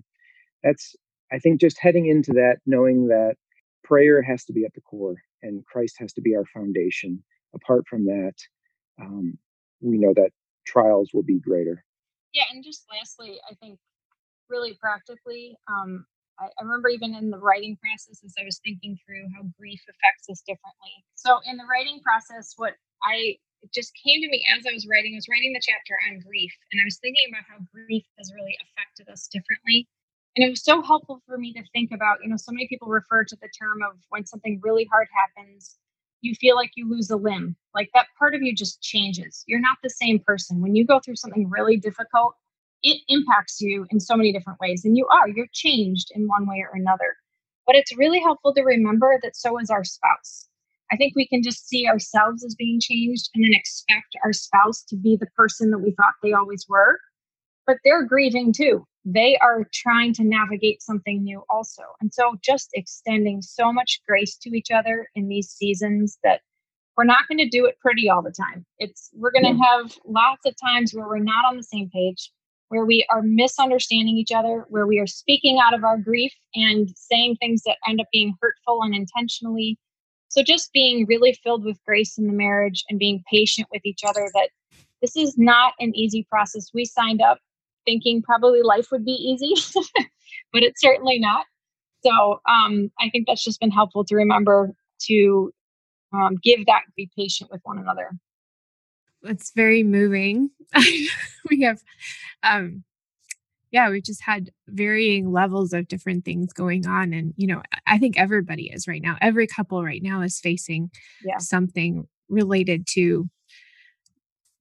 that's, 0.62 0.94
I 1.32 1.38
think, 1.38 1.60
just 1.60 1.78
heading 1.80 2.06
into 2.06 2.32
that, 2.32 2.56
knowing 2.66 3.08
that 3.08 3.36
prayer 3.84 4.22
has 4.22 4.44
to 4.44 4.52
be 4.52 4.64
at 4.64 4.74
the 4.74 4.80
core 4.80 5.16
and 5.42 5.64
Christ 5.66 5.96
has 5.98 6.12
to 6.14 6.20
be 6.20 6.34
our 6.34 6.44
foundation. 6.46 7.22
Apart 7.54 7.84
from 7.88 8.04
that, 8.06 8.34
um, 9.00 9.38
we 9.80 9.98
know 9.98 10.12
that 10.14 10.30
trials 10.66 11.10
will 11.14 11.22
be 11.22 11.38
greater. 11.38 11.84
Yeah, 12.34 12.44
and 12.52 12.62
just 12.62 12.84
lastly, 12.92 13.38
I 13.50 13.54
think 13.54 13.78
really 14.50 14.74
practically, 14.80 15.56
um, 15.70 16.04
I 16.40 16.62
remember 16.62 16.88
even 16.88 17.14
in 17.14 17.30
the 17.30 17.38
writing 17.38 17.76
process 17.82 18.22
as 18.24 18.34
I 18.38 18.44
was 18.44 18.60
thinking 18.62 18.96
through 19.04 19.26
how 19.34 19.42
grief 19.58 19.80
affects 19.88 20.30
us 20.30 20.40
differently. 20.46 21.04
So 21.16 21.40
in 21.50 21.56
the 21.56 21.64
writing 21.64 22.00
process, 22.00 22.54
what 22.56 22.74
I 23.02 23.36
it 23.62 23.72
just 23.72 23.92
came 23.94 24.20
to 24.22 24.28
me 24.28 24.44
as 24.56 24.64
I 24.66 24.72
was 24.72 24.86
writing, 24.86 25.14
I 25.14 25.18
was 25.18 25.28
writing 25.28 25.52
the 25.52 25.62
chapter 25.62 25.98
on 26.08 26.20
grief, 26.20 26.52
and 26.72 26.80
I 26.80 26.84
was 26.84 26.98
thinking 26.98 27.26
about 27.28 27.44
how 27.48 27.64
grief 27.72 28.04
has 28.18 28.32
really 28.34 28.56
affected 28.62 29.10
us 29.10 29.26
differently. 29.28 29.88
And 30.36 30.46
it 30.46 30.50
was 30.50 30.62
so 30.62 30.82
helpful 30.82 31.20
for 31.26 31.38
me 31.38 31.52
to 31.54 31.62
think 31.72 31.90
about, 31.92 32.18
you 32.22 32.28
know, 32.28 32.36
so 32.36 32.52
many 32.52 32.68
people 32.68 32.88
refer 32.88 33.24
to 33.24 33.36
the 33.40 33.48
term 33.58 33.82
of 33.82 33.98
when 34.10 34.24
something 34.24 34.60
really 34.62 34.86
hard 34.92 35.08
happens, 35.12 35.78
you 36.20 36.34
feel 36.34 36.56
like 36.56 36.70
you 36.76 36.88
lose 36.88 37.10
a 37.10 37.16
limb. 37.16 37.56
Like 37.74 37.90
that 37.94 38.06
part 38.18 38.34
of 38.34 38.42
you 38.42 38.54
just 38.54 38.80
changes. 38.82 39.44
You're 39.46 39.60
not 39.60 39.78
the 39.82 39.90
same 39.90 40.20
person. 40.20 40.60
When 40.60 40.76
you 40.76 40.86
go 40.86 41.00
through 41.00 41.16
something 41.16 41.48
really 41.50 41.76
difficult, 41.76 42.34
it 42.82 43.00
impacts 43.08 43.60
you 43.60 43.86
in 43.90 43.98
so 43.98 44.16
many 44.16 44.32
different 44.32 44.60
ways. 44.60 44.84
And 44.84 44.96
you 44.96 45.06
are, 45.08 45.28
you're 45.28 45.48
changed 45.52 46.12
in 46.14 46.28
one 46.28 46.46
way 46.46 46.64
or 46.64 46.76
another. 46.76 47.16
But 47.66 47.76
it's 47.76 47.96
really 47.96 48.20
helpful 48.20 48.54
to 48.54 48.62
remember 48.62 49.18
that 49.22 49.36
so 49.36 49.58
is 49.58 49.70
our 49.70 49.84
spouse. 49.84 50.48
I 50.90 50.96
think 50.96 51.14
we 51.14 51.26
can 51.26 51.42
just 51.42 51.68
see 51.68 51.86
ourselves 51.86 52.44
as 52.44 52.54
being 52.54 52.80
changed 52.80 53.30
and 53.34 53.44
then 53.44 53.52
expect 53.52 54.16
our 54.24 54.32
spouse 54.32 54.82
to 54.88 54.96
be 54.96 55.16
the 55.16 55.28
person 55.36 55.70
that 55.70 55.78
we 55.78 55.92
thought 55.92 56.14
they 56.22 56.32
always 56.32 56.66
were. 56.68 56.98
But 57.66 57.76
they're 57.84 58.04
grieving 58.04 58.52
too. 58.52 58.86
They 59.04 59.36
are 59.38 59.66
trying 59.72 60.14
to 60.14 60.24
navigate 60.24 60.82
something 60.82 61.22
new 61.22 61.42
also. 61.50 61.82
And 62.00 62.12
so 62.12 62.36
just 62.42 62.70
extending 62.74 63.42
so 63.42 63.72
much 63.72 64.00
grace 64.08 64.36
to 64.38 64.50
each 64.56 64.70
other 64.70 65.08
in 65.14 65.28
these 65.28 65.50
seasons 65.50 66.18
that 66.24 66.40
we're 66.96 67.04
not 67.04 67.28
going 67.28 67.38
to 67.38 67.48
do 67.48 67.64
it 67.64 67.78
pretty 67.80 68.10
all 68.10 68.22
the 68.22 68.32
time. 68.32 68.66
It's 68.78 69.10
we're 69.14 69.30
going 69.30 69.44
to 69.44 69.64
have 69.64 69.96
lots 70.04 70.44
of 70.44 70.54
times 70.60 70.92
where 70.92 71.06
we're 71.06 71.18
not 71.20 71.44
on 71.48 71.56
the 71.56 71.62
same 71.62 71.88
page, 71.90 72.32
where 72.70 72.84
we 72.84 73.06
are 73.10 73.22
misunderstanding 73.22 74.16
each 74.16 74.32
other, 74.32 74.66
where 74.68 74.86
we 74.86 74.98
are 74.98 75.06
speaking 75.06 75.60
out 75.62 75.74
of 75.74 75.84
our 75.84 75.96
grief 75.96 76.32
and 76.54 76.90
saying 76.96 77.36
things 77.36 77.62
that 77.64 77.76
end 77.88 78.00
up 78.00 78.08
being 78.12 78.34
hurtful 78.42 78.80
unintentionally. 78.82 79.78
So 80.28 80.42
just 80.42 80.72
being 80.72 81.06
really 81.08 81.38
filled 81.42 81.64
with 81.64 81.82
grace 81.86 82.18
in 82.18 82.26
the 82.26 82.32
marriage 82.32 82.84
and 82.88 82.98
being 82.98 83.22
patient 83.30 83.68
with 83.72 83.82
each 83.84 84.00
other 84.06 84.28
that 84.34 84.50
this 85.00 85.16
is 85.16 85.36
not 85.38 85.74
an 85.78 85.94
easy 85.94 86.26
process. 86.28 86.70
We 86.74 86.84
signed 86.84 87.22
up 87.22 87.38
thinking 87.86 88.22
probably 88.22 88.62
life 88.62 88.88
would 88.92 89.04
be 89.04 89.12
easy, 89.12 89.54
but 90.52 90.62
it's 90.62 90.80
certainly 90.80 91.18
not. 91.18 91.46
So 92.04 92.40
um, 92.48 92.90
I 93.00 93.08
think 93.10 93.26
that's 93.26 93.42
just 93.42 93.60
been 93.60 93.70
helpful 93.70 94.04
to 94.04 94.16
remember 94.16 94.72
to 95.06 95.52
um, 96.12 96.36
give 96.42 96.66
that, 96.66 96.82
be 96.96 97.10
patient 97.16 97.50
with 97.50 97.60
one 97.64 97.78
another. 97.78 98.10
It's 99.24 99.52
very 99.52 99.82
moving. 99.82 100.50
we 101.50 101.62
have, 101.62 101.82
um, 102.42 102.84
yeah, 103.70 103.90
we've 103.90 104.04
just 104.04 104.22
had 104.22 104.50
varying 104.66 105.30
levels 105.30 105.72
of 105.72 105.88
different 105.88 106.24
things 106.24 106.52
going 106.52 106.86
on. 106.86 107.12
And, 107.12 107.34
you 107.36 107.46
know, 107.46 107.62
I 107.86 107.98
think 107.98 108.18
everybody 108.18 108.70
is 108.72 108.88
right 108.88 109.02
now. 109.02 109.16
Every 109.20 109.46
couple 109.46 109.82
right 109.84 110.02
now 110.02 110.22
is 110.22 110.40
facing 110.40 110.90
yeah. 111.24 111.38
something 111.38 112.06
related 112.28 112.86
to 112.94 113.28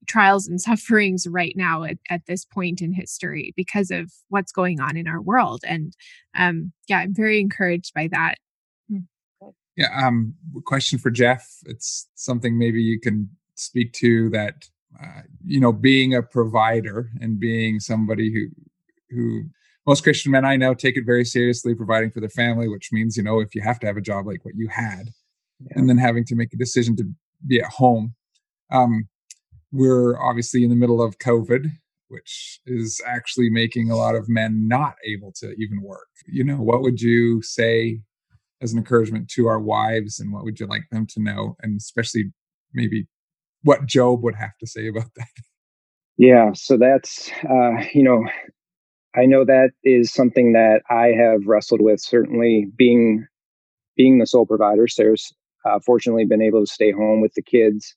trials 0.08 0.48
and 0.48 0.60
sufferings 0.70 1.28
right 1.28 1.54
now 1.56 1.84
at, 1.84 1.98
at 2.10 2.26
this 2.26 2.46
point 2.46 2.82
in 2.82 2.94
history 2.94 3.54
because 3.56 3.92
of 3.92 4.12
what's 4.30 4.52
going 4.52 4.80
on 4.80 4.98
in 4.98 5.08
our 5.08 5.22
world. 5.22 5.62
And 5.66 5.94
um, 6.36 6.74
yeah, 6.88 7.00
I'm 7.00 7.14
very 7.14 7.40
encouraged 7.40 7.94
by 7.94 8.10
that. 8.12 8.36
Hmm. 8.90 9.50
Yeah. 9.76 9.90
Um, 9.94 10.36
question 10.66 11.00
for 11.00 11.12
Jeff. 11.12 11.48
It's 11.66 12.08
something 12.16 12.58
maybe 12.58 12.82
you 12.82 13.00
can 13.00 13.30
speak 13.56 13.94
to 13.94 14.30
that, 14.32 14.70
uh, 15.02 15.22
you 15.46 15.60
know, 15.60 15.72
being 15.72 16.14
a 16.14 16.22
provider 16.22 17.10
and 17.22 17.40
being 17.40 17.80
somebody 17.80 18.34
who, 18.34 18.48
who 19.10 19.44
most 19.86 20.04
Christian 20.04 20.32
men 20.32 20.46
I 20.46 20.58
know 20.58 20.74
take 20.74 20.98
it 20.98 21.06
very 21.06 21.24
seriously, 21.24 21.74
providing 21.74 22.12
for 22.12 22.20
their 22.20 22.30
family, 22.30 22.68
which 22.68 22.90
means, 22.92 23.16
you 23.16 23.24
know, 23.24 23.40
if 23.40 23.56
you 23.56 23.62
have 23.62 23.80
to 23.80 23.88
have 23.88 23.98
a 23.98 24.02
job 24.02 24.28
like 24.28 24.44
what 24.44 24.56
you 24.56 24.68
had, 24.68 25.10
yeah. 25.60 25.74
and 25.76 25.90
then 25.90 25.98
having 25.98 26.26
to 26.26 26.36
make 26.36 26.54
a 26.54 26.58
decision 26.58 26.96
to 26.98 27.06
be 27.48 27.60
at 27.60 27.68
home. 27.68 28.14
Um, 28.72 29.08
we're 29.72 30.20
obviously 30.20 30.64
in 30.64 30.70
the 30.70 30.76
middle 30.76 31.02
of 31.02 31.20
COVID, 31.20 31.68
which 32.10 32.60
is 32.66 33.02
actually 33.06 33.50
making 33.50 33.90
a 33.90 33.96
lot 33.96 34.16
of 34.16 34.28
men 34.28 34.68
not 34.68 34.96
able 35.06 35.32
to 35.38 35.52
even 35.58 35.82
work. 35.82 36.08
You 36.28 36.44
know, 36.44 36.58
what 36.58 36.82
would 36.82 37.02
you 37.02 37.42
say 37.42 38.02
as 38.62 38.74
an 38.74 38.80
encouragement 38.80 39.30
to 39.30 39.48
our 39.48 39.60
wives 39.60 40.20
and 40.20 40.34
what 40.34 40.44
would 40.44 40.60
you 40.60 40.66
like 40.68 40.84
them 40.92 41.06
to 41.08 41.22
know? 41.22 41.56
And 41.62 41.78
especially 41.78 42.32
maybe 42.74 43.08
what 43.64 43.86
Job 43.86 44.24
would 44.24 44.36
have 44.36 44.58
to 44.60 44.68
say 44.68 44.88
about 44.88 45.14
that. 45.16 45.28
Yeah, 46.18 46.52
so 46.54 46.78
that's, 46.78 47.30
uh, 47.48 47.84
you 47.94 48.04
know, 48.04 48.26
I 49.18 49.26
know 49.26 49.46
that 49.46 49.72
is 49.84 50.14
something 50.14 50.54
that 50.54 50.82
I 50.90 51.08
have 51.08 51.48
wrestled 51.48 51.82
with. 51.82 52.00
Certainly, 52.02 52.68
being 52.78 53.26
being 53.96 54.20
the 54.20 54.28
sole 54.28 54.46
provider, 54.46 54.88
Sarah's 54.88 55.34
uh, 55.66 55.80
fortunately 55.86 56.26
been 56.26 56.42
able 56.42 56.66
to 56.66 56.72
stay 56.72 56.92
home 56.92 57.22
with 57.22 57.34
the 57.34 57.42
kids 57.42 57.96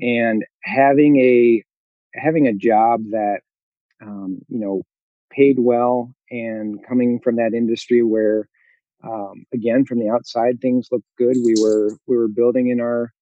and 0.00 0.44
having 0.62 1.18
a 1.18 1.62
having 2.14 2.46
a 2.46 2.54
job 2.54 3.00
that 3.10 3.40
um, 4.02 4.38
you 4.48 4.58
know 4.60 4.82
paid 5.30 5.58
well 5.58 6.12
and 6.30 6.84
coming 6.86 7.20
from 7.20 7.36
that 7.36 7.52
industry 7.54 8.02
where 8.02 8.48
um, 9.04 9.44
again 9.52 9.84
from 9.84 9.98
the 9.98 10.08
outside 10.08 10.60
things 10.60 10.88
looked 10.90 11.06
good 11.18 11.36
we 11.44 11.54
were 11.60 11.90
we 12.06 12.16
were 12.16 12.28
building 12.28 12.68
in 12.68 12.80
our 12.80 13.12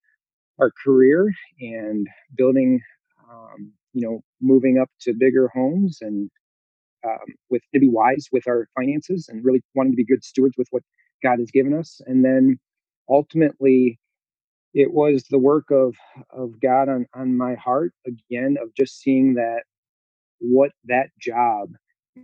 our 0.60 0.70
career 0.84 1.32
and 1.60 2.06
building 2.36 2.80
um, 3.30 3.72
you 3.92 4.06
know 4.06 4.20
moving 4.40 4.78
up 4.78 4.90
to 5.00 5.12
bigger 5.14 5.48
homes 5.54 5.98
and 6.00 6.30
um, 7.04 7.34
with 7.50 7.62
to 7.72 7.80
be 7.80 7.88
wise 7.88 8.28
with 8.32 8.46
our 8.48 8.68
finances 8.74 9.28
and 9.28 9.44
really 9.44 9.62
wanting 9.74 9.92
to 9.92 9.96
be 9.96 10.04
good 10.04 10.24
stewards 10.24 10.56
with 10.56 10.68
what 10.70 10.82
god 11.22 11.38
has 11.38 11.50
given 11.50 11.74
us 11.74 12.00
and 12.06 12.24
then 12.24 12.58
ultimately 13.08 13.98
it 14.74 14.92
was 14.92 15.24
the 15.30 15.38
work 15.38 15.70
of 15.70 15.94
of 16.30 16.60
God 16.60 16.88
on 16.88 17.06
on 17.14 17.36
my 17.36 17.54
heart 17.54 17.92
again 18.06 18.56
of 18.60 18.74
just 18.74 19.00
seeing 19.00 19.34
that 19.34 19.62
what 20.40 20.72
that 20.84 21.10
job, 21.18 21.70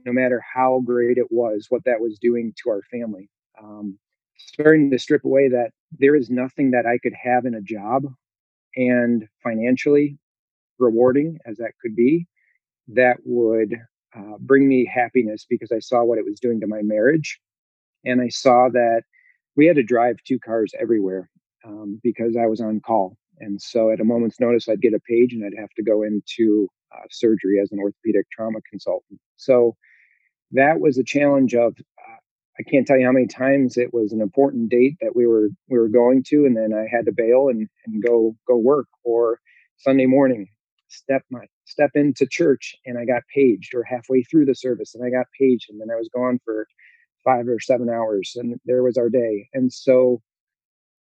no 0.05 0.12
matter 0.12 0.43
how 0.53 0.83
great 0.85 1.16
it 1.16 1.28
was, 1.31 1.66
what 1.68 1.85
that 1.85 2.01
was 2.01 2.18
doing 2.20 2.53
to 2.62 2.70
our 2.70 2.83
family. 2.91 3.31
Um, 3.62 3.99
starting 4.37 4.91
to 4.91 4.99
strip 4.99 5.24
away 5.24 5.49
that 5.49 5.70
there 5.99 6.16
is 6.16 6.28
nothing 6.28 6.72
that 6.72 6.87
I 6.87 6.99
could 6.99 7.14
have 7.22 7.47
in 7.47 7.55
a 7.55 7.61
job 7.61 8.05
and 8.74 9.28
financially 9.43 10.18
rewarding 10.78 11.39
as 11.47 11.59
that 11.59 11.72
could 11.81 11.95
be 11.95 12.26
that 12.89 13.18
would 13.24 13.76
uh, 14.17 14.39
bring 14.39 14.69
me 14.69 14.91
happiness 14.93 15.47
because 15.49 15.73
I 15.73 15.79
saw 15.79 16.05
what 16.05 16.19
it 16.19 16.25
was 16.25 16.41
doing 16.41 16.61
to 16.61 16.67
my 16.67 16.83
marriage. 16.83 17.41
And 18.05 18.21
I 18.21 18.29
saw 18.29 18.69
that 18.73 19.03
we 19.57 19.67
had 19.67 19.77
to 19.77 19.83
drive 19.83 20.17
two 20.27 20.39
cars 20.39 20.73
everywhere 20.81 21.31
um, 21.65 22.01
because 22.03 22.37
I 22.37 22.47
was 22.47 22.61
on 22.61 22.81
call. 22.81 23.17
And 23.39 23.61
so 23.61 23.91
at 23.91 24.01
a 24.01 24.05
moment's 24.05 24.41
notice, 24.41 24.69
I'd 24.69 24.83
get 24.83 24.95
a 24.95 25.01
page 25.01 25.33
and 25.33 25.45
I'd 25.45 25.61
have 25.61 25.71
to 25.77 25.83
go 25.83 26.03
into 26.03 26.69
uh, 26.93 27.07
surgery 27.11 27.61
as 27.61 27.71
an 27.73 27.79
orthopedic 27.79 28.27
trauma 28.31 28.59
consultant. 28.69 29.21
So 29.37 29.77
that 30.53 30.81
was 30.81 30.99
a 30.99 31.05
challenge 31.05 31.55
of 31.55 31.75
uh, 31.79 32.17
I 32.59 32.63
can't 32.71 32.87
tell 32.87 32.99
you 32.99 33.07
how 33.07 33.13
many 33.13 33.27
times 33.27 33.79
it 33.79 33.95
was 33.95 34.13
an 34.13 34.21
important 34.21 34.71
date 34.71 34.97
that 35.01 35.17
we 35.17 35.27
were 35.27 35.49
we 35.69 35.79
were 35.79 35.89
going 35.89 36.23
to, 36.25 36.45
and 36.45 36.57
then 36.57 36.75
I 36.75 36.87
had 36.95 37.07
to 37.07 37.13
bail 37.13 37.49
and, 37.49 37.69
and 37.87 38.03
go 38.03 38.37
go 38.47 38.57
work. 38.57 38.87
Or 39.03 39.41
Sunday 39.79 40.07
morning, 40.07 40.49
step 40.91 41.22
my 41.30 41.47
step 41.64 41.91
into 41.95 42.26
church 42.26 42.74
and 42.86 42.99
I 42.99 43.05
got 43.05 43.22
paged, 43.34 43.74
or 43.74 43.84
halfway 43.84 44.22
through 44.22 44.47
the 44.47 44.55
service 44.55 44.95
and 44.95 45.05
I 45.05 45.11
got 45.11 45.26
paged, 45.38 45.70
and 45.70 45.80
then 45.80 45.91
I 45.91 45.97
was 45.97 46.11
gone 46.14 46.38
for 46.45 46.66
five 47.24 47.49
or 47.49 47.61
seven 47.61 47.88
hours, 47.88 48.32
and 48.36 48.59
there 48.64 48.82
was 48.82 48.97
our 48.97 49.09
day. 49.11 49.49
And 49.55 49.72
so 49.72 50.20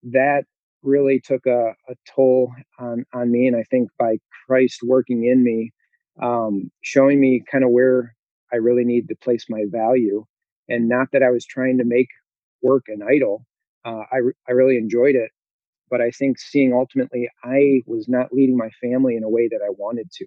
that 0.04 0.44
really 0.84 1.20
took 1.20 1.46
a, 1.46 1.74
a 1.90 1.96
toll 2.16 2.54
on 2.80 3.06
on 3.14 3.32
me 3.32 3.48
and 3.48 3.56
i 3.56 3.64
think 3.64 3.90
by 3.98 4.18
christ 4.46 4.80
working 4.84 5.26
in 5.26 5.44
me 5.44 5.72
um, 6.22 6.70
showing 6.82 7.20
me 7.20 7.44
kind 7.52 7.64
of 7.64 7.72
where 7.72 8.16
i 8.54 8.56
really 8.56 8.86
need 8.86 9.08
to 9.08 9.16
place 9.16 9.46
my 9.50 9.64
value 9.70 10.26
and 10.70 10.88
not 10.88 11.08
that 11.12 11.24
i 11.24 11.30
was 11.30 11.46
trying 11.46 11.78
to 11.78 11.84
make 11.84 12.08
work 12.62 12.86
an 12.88 13.02
idol 13.02 13.46
uh, 13.86 14.04
I, 14.12 14.20
I 14.48 14.52
really 14.52 14.78
enjoyed 14.78 15.16
it 15.16 15.32
but 15.90 16.02
i 16.02 16.12
think 16.12 16.40
seeing 16.40 16.74
ultimately 16.74 17.30
i 17.44 17.82
was 17.86 18.08
not 18.08 18.34
leading 18.34 18.58
my 18.58 18.70
family 18.82 19.16
in 19.16 19.24
a 19.24 19.30
way 19.30 19.48
that 19.48 19.62
i 19.66 19.70
wanted 19.70 20.10
to. 20.12 20.26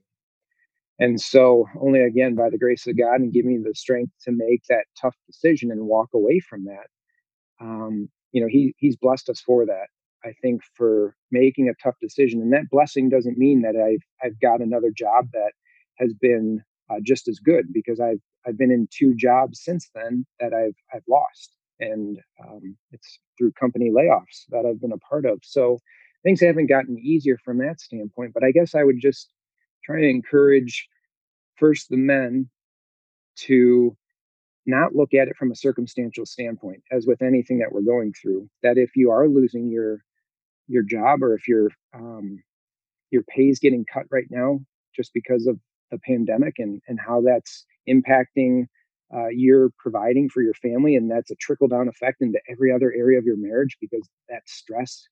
And 0.98 1.20
so 1.20 1.66
only 1.80 2.00
again 2.00 2.34
by 2.34 2.50
the 2.50 2.58
grace 2.58 2.86
of 2.86 2.98
god 2.98 3.20
and 3.20 3.32
give 3.32 3.44
me 3.44 3.58
the 3.58 3.74
strength 3.74 4.12
to 4.24 4.32
make 4.32 4.62
that 4.68 4.84
tough 5.00 5.16
decision 5.26 5.70
and 5.70 5.86
walk 5.86 6.10
away 6.14 6.40
from 6.40 6.64
that 6.64 6.88
um, 7.60 8.08
you 8.32 8.40
know 8.40 8.48
he 8.48 8.74
he's 8.78 8.96
blessed 8.96 9.28
us 9.28 9.40
for 9.40 9.64
that 9.66 9.86
i 10.24 10.32
think 10.42 10.62
for 10.76 11.14
making 11.30 11.68
a 11.68 11.74
tough 11.82 11.96
decision. 12.00 12.40
And 12.40 12.52
that 12.52 12.70
blessing 12.70 13.08
doesn't 13.08 13.38
mean 13.38 13.62
that 13.62 13.76
i've 13.76 14.04
i've 14.24 14.40
got 14.40 14.60
another 14.60 14.92
job 14.96 15.28
that 15.32 15.52
has 15.98 16.12
been 16.14 16.62
uh, 16.90 16.96
just 17.02 17.28
as 17.28 17.38
good 17.38 17.66
because 17.72 18.00
i've 18.00 18.20
i've 18.46 18.58
been 18.58 18.70
in 18.70 18.88
two 18.90 19.14
jobs 19.16 19.60
since 19.62 19.88
then 19.94 20.26
that 20.40 20.52
i've 20.52 20.76
i've 20.94 21.04
lost. 21.08 21.56
And 21.80 22.18
um, 22.44 22.76
it's 22.92 23.18
through 23.42 23.52
company 23.52 23.90
layoffs 23.90 24.44
that 24.50 24.64
i've 24.64 24.80
been 24.80 24.92
a 24.92 24.98
part 24.98 25.26
of. 25.26 25.40
So 25.42 25.78
things 26.22 26.40
haven't 26.40 26.68
gotten 26.68 26.96
easier 26.98 27.36
from 27.44 27.58
that 27.58 27.80
standpoint 27.80 28.32
but 28.32 28.44
i 28.44 28.52
guess 28.52 28.74
i 28.76 28.84
would 28.84 29.00
just 29.00 29.30
try 29.84 30.00
to 30.00 30.08
encourage 30.08 30.88
first 31.56 31.88
the 31.88 31.96
men 31.96 32.48
to 33.34 33.96
not 34.64 34.94
look 34.94 35.12
at 35.12 35.26
it 35.26 35.36
from 35.36 35.50
a 35.50 35.56
circumstantial 35.56 36.24
standpoint 36.24 36.84
as 36.92 37.04
with 37.04 37.20
anything 37.20 37.58
that 37.58 37.72
we're 37.72 37.82
going 37.82 38.12
through 38.12 38.48
that 38.62 38.78
if 38.78 38.94
you 38.94 39.10
are 39.10 39.26
losing 39.26 39.68
your 39.68 39.98
your 40.68 40.84
job 40.84 41.22
or 41.22 41.34
if 41.34 41.48
your 41.48 41.68
um, 41.94 42.40
your 43.10 43.24
pay 43.24 43.48
is 43.48 43.58
getting 43.58 43.84
cut 43.92 44.04
right 44.10 44.28
now 44.30 44.60
just 44.94 45.12
because 45.12 45.48
of 45.48 45.58
the 45.90 45.98
pandemic 45.98 46.54
and 46.58 46.80
and 46.86 47.00
how 47.04 47.20
that's 47.20 47.66
impacting 47.88 48.66
uh, 49.14 49.28
you're 49.28 49.70
providing 49.78 50.28
for 50.28 50.42
your 50.42 50.54
family 50.54 50.96
and 50.96 51.10
that's 51.10 51.30
a 51.30 51.36
trickle 51.36 51.68
down 51.68 51.88
effect 51.88 52.20
into 52.20 52.40
every 52.50 52.72
other 52.72 52.92
area 52.92 53.18
of 53.18 53.24
your 53.24 53.36
marriage 53.36 53.76
because 53.80 54.08
that 54.28 54.42
stress 54.46 55.06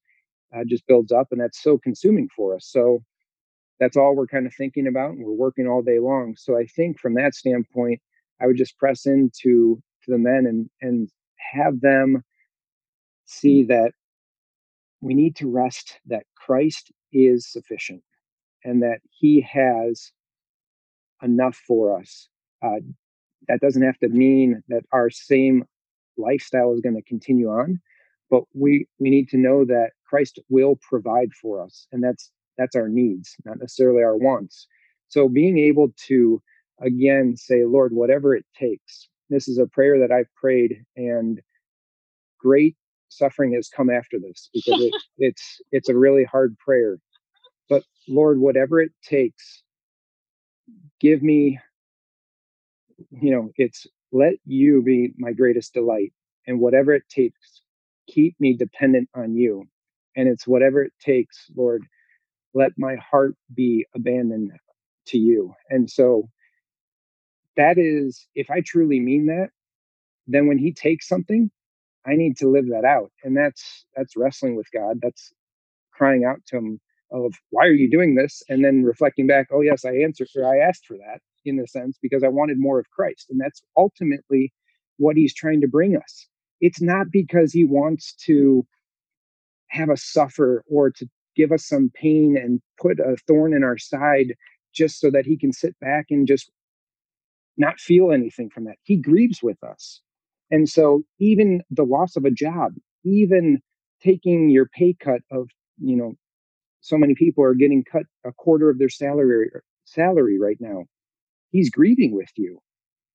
uh, 0.55 0.63
just 0.67 0.87
builds 0.87 1.13
up 1.13 1.29
and 1.31 1.41
that's 1.41 1.63
so 1.63 1.79
consuming 1.79 2.29
for 2.35 2.55
us 2.55 2.67
so 2.71 3.03
that's 3.79 3.97
all 3.97 4.15
we're 4.15 4.27
kind 4.27 4.47
of 4.47 4.55
thinking 4.55 4.87
about 4.87 5.11
and 5.11 5.25
we're 5.25 5.33
working 5.33 5.67
all 5.67 5.83
day 5.83 5.99
long 5.99 6.35
so 6.37 6.57
i 6.59 6.65
think 6.67 6.99
from 6.99 7.15
that 7.15 7.35
standpoint 7.35 8.01
I 8.41 8.47
would 8.47 8.57
just 8.57 8.79
press 8.79 9.07
into 9.07 9.83
to 10.05 10.11
the 10.11 10.19
men 10.19 10.47
and 10.47 10.71
and 10.81 11.09
have 11.53 11.81
them 11.81 12.25
see 13.27 13.65
that 13.65 13.93
we 15.01 15.15
need 15.15 15.37
to 15.37 15.51
rest 15.51 15.99
that 16.07 16.25
Christ 16.35 16.91
is 17.13 17.51
sufficient 17.51 18.03
and 18.65 18.83
that 18.83 19.01
He 19.11 19.41
has 19.43 20.13
enough 21.23 21.57
for 21.57 21.99
us. 21.99 22.29
Uh, 22.63 22.81
that 23.51 23.61
doesn't 23.61 23.83
have 23.83 23.99
to 23.99 24.09
mean 24.09 24.63
that 24.69 24.85
our 24.93 25.11
same 25.11 25.65
lifestyle 26.17 26.73
is 26.73 26.81
going 26.81 26.95
to 26.95 27.03
continue 27.03 27.49
on, 27.49 27.81
but 28.31 28.45
we 28.55 28.87
we 29.01 29.11
need 29.11 29.29
to 29.31 29.39
know 29.39 29.65
that 29.65 29.91
Christ 30.09 30.39
will 30.49 30.79
provide 30.89 31.33
for 31.33 31.63
us, 31.63 31.89
and 31.91 32.03
that's 32.03 32.31
that's 32.57 32.77
our 32.77 32.89
needs, 32.89 33.35
not 33.45 33.59
necessarily 33.59 34.03
our 34.05 34.17
wants. 34.17 34.69
So 35.09 35.29
being 35.29 35.59
able 35.59 35.89
to 36.07 36.41
again 36.81 37.37
say, 37.37 37.65
Lord, 37.65 37.93
whatever 37.93 38.35
it 38.35 38.45
takes. 38.57 39.09
This 39.31 39.49
is 39.49 39.59
a 39.59 39.67
prayer 39.67 39.99
that 39.99 40.13
I've 40.13 40.33
prayed, 40.35 40.85
and 40.97 41.41
great 42.39 42.77
suffering 43.09 43.53
has 43.55 43.69
come 43.69 43.91
after 43.91 44.19
this 44.21 44.49
because 44.55 44.81
it, 44.81 44.95
it's 45.19 45.61
it's 45.73 45.89
a 45.89 45.97
really 45.97 46.25
hard 46.25 46.57
prayer. 46.59 46.99
But 47.69 47.83
Lord, 48.09 48.39
whatever 48.39 48.81
it 48.81 48.93
takes, 49.05 49.63
give 51.01 51.23
me, 51.23 51.59
you 53.11 53.31
know, 53.31 53.51
it's 53.57 53.87
let 54.13 54.35
you 54.45 54.83
be 54.83 55.13
my 55.19 55.33
greatest 55.33 55.75
delight. 55.75 56.13
And 56.47 56.61
whatever 56.61 56.93
it 56.95 57.05
takes, 57.09 57.63
keep 58.09 58.35
me 58.41 58.57
dependent 58.57 59.09
on 59.15 59.35
you. 59.35 59.65
And 60.17 60.29
it's 60.29 60.47
whatever 60.47 60.83
it 60.83 60.93
takes, 61.01 61.47
Lord, 61.57 61.85
let 62.55 62.73
my 62.77 62.97
heart 62.97 63.37
be 63.55 63.87
abandoned 63.95 64.53
to 65.09 65.19
you. 65.19 65.55
And 65.69 65.89
so 65.89 66.29
that 67.57 67.79
is, 67.79 68.27
if 68.35 68.51
I 68.51 68.61
truly 68.61 69.01
mean 69.01 69.27
that, 69.27 69.51
then 70.27 70.47
when 70.47 70.59
he 70.59 70.73
takes 70.73 71.07
something, 71.07 71.51
I 72.07 72.15
need 72.17 72.37
to 72.39 72.49
live 72.49 72.69
that 72.71 72.85
out. 72.85 73.13
And 73.23 73.37
that's 73.37 73.85
that's 73.95 74.17
wrestling 74.17 74.57
with 74.57 74.67
God. 74.73 74.99
That's 75.03 75.33
crying 75.93 76.25
out 76.25 76.41
to 76.47 76.57
him 76.57 76.81
of 77.13 77.35
why 77.51 77.67
are 77.67 77.73
you 77.73 77.91
doing 77.91 78.15
this? 78.15 78.43
And 78.49 78.65
then 78.65 78.85
reflecting 78.85 79.27
back, 79.27 79.49
oh 79.53 79.61
yes, 79.61 79.85
I 79.85 79.97
answered 79.97 80.29
or 80.37 80.47
I 80.47 80.59
asked 80.67 80.87
for 80.87 80.97
that 80.97 81.21
in 81.45 81.59
a 81.59 81.67
sense 81.67 81.99
because 82.01 82.23
I 82.23 82.29
wanted 82.29 82.59
more 82.59 82.79
of 82.79 82.91
Christ. 82.91 83.27
And 83.31 83.41
that's 83.41 83.63
ultimately 83.77 84.53
what 84.99 85.17
he's 85.17 85.35
trying 85.35 85.61
to 85.63 85.69
bring 85.69 85.97
us. 85.97 86.27
It's 86.61 86.81
not 86.81 87.07
because 87.11 87.53
he 87.53 87.65
wants 87.65 88.15
to 88.27 88.67
have 89.69 89.91
us 89.91 90.03
suffer 90.03 90.63
or 90.69 90.91
to 90.91 91.09
give 91.37 91.53
us 91.53 91.65
some 91.65 91.91
pain 91.95 92.37
and 92.37 92.61
put 92.81 92.99
a 92.99 93.17
thorn 93.27 93.55
in 93.55 93.65
our 93.65 93.79
side 93.79 94.35
just 94.75 95.01
so 95.01 95.11
that 95.11 95.27
he 95.27 95.37
can 95.37 95.53
sit 95.53 95.79
back 95.81 96.07
and 96.11 96.27
just 96.27 96.51
not 97.57 97.79
feel 97.79 98.13
anything 98.13 98.51
from 98.51 98.65
that. 98.65 98.77
He 98.83 98.97
grieves 98.97 99.43
with 99.43 99.63
us. 99.63 100.01
And 100.51 100.69
so 100.69 101.03
even 101.19 101.63
the 101.71 101.85
loss 101.85 102.17
of 102.17 102.25
a 102.25 102.31
job, 102.31 102.73
even 103.05 103.61
taking 104.03 104.51
your 104.51 104.67
pay 104.67 104.95
cut 104.99 105.21
of, 105.31 105.49
you 105.79 105.97
know, 105.97 106.15
so 106.81 106.97
many 106.97 107.15
people 107.15 107.45
are 107.45 107.55
getting 107.55 107.85
cut 107.85 108.05
a 108.25 108.33
quarter 108.33 108.71
of 108.71 108.79
their 108.79 108.89
salary 108.89 109.51
salary 109.85 110.39
right 110.39 110.57
now. 110.61 110.85
He's 111.51 111.71
grieving 111.71 112.15
with 112.15 112.31
you. 112.37 112.61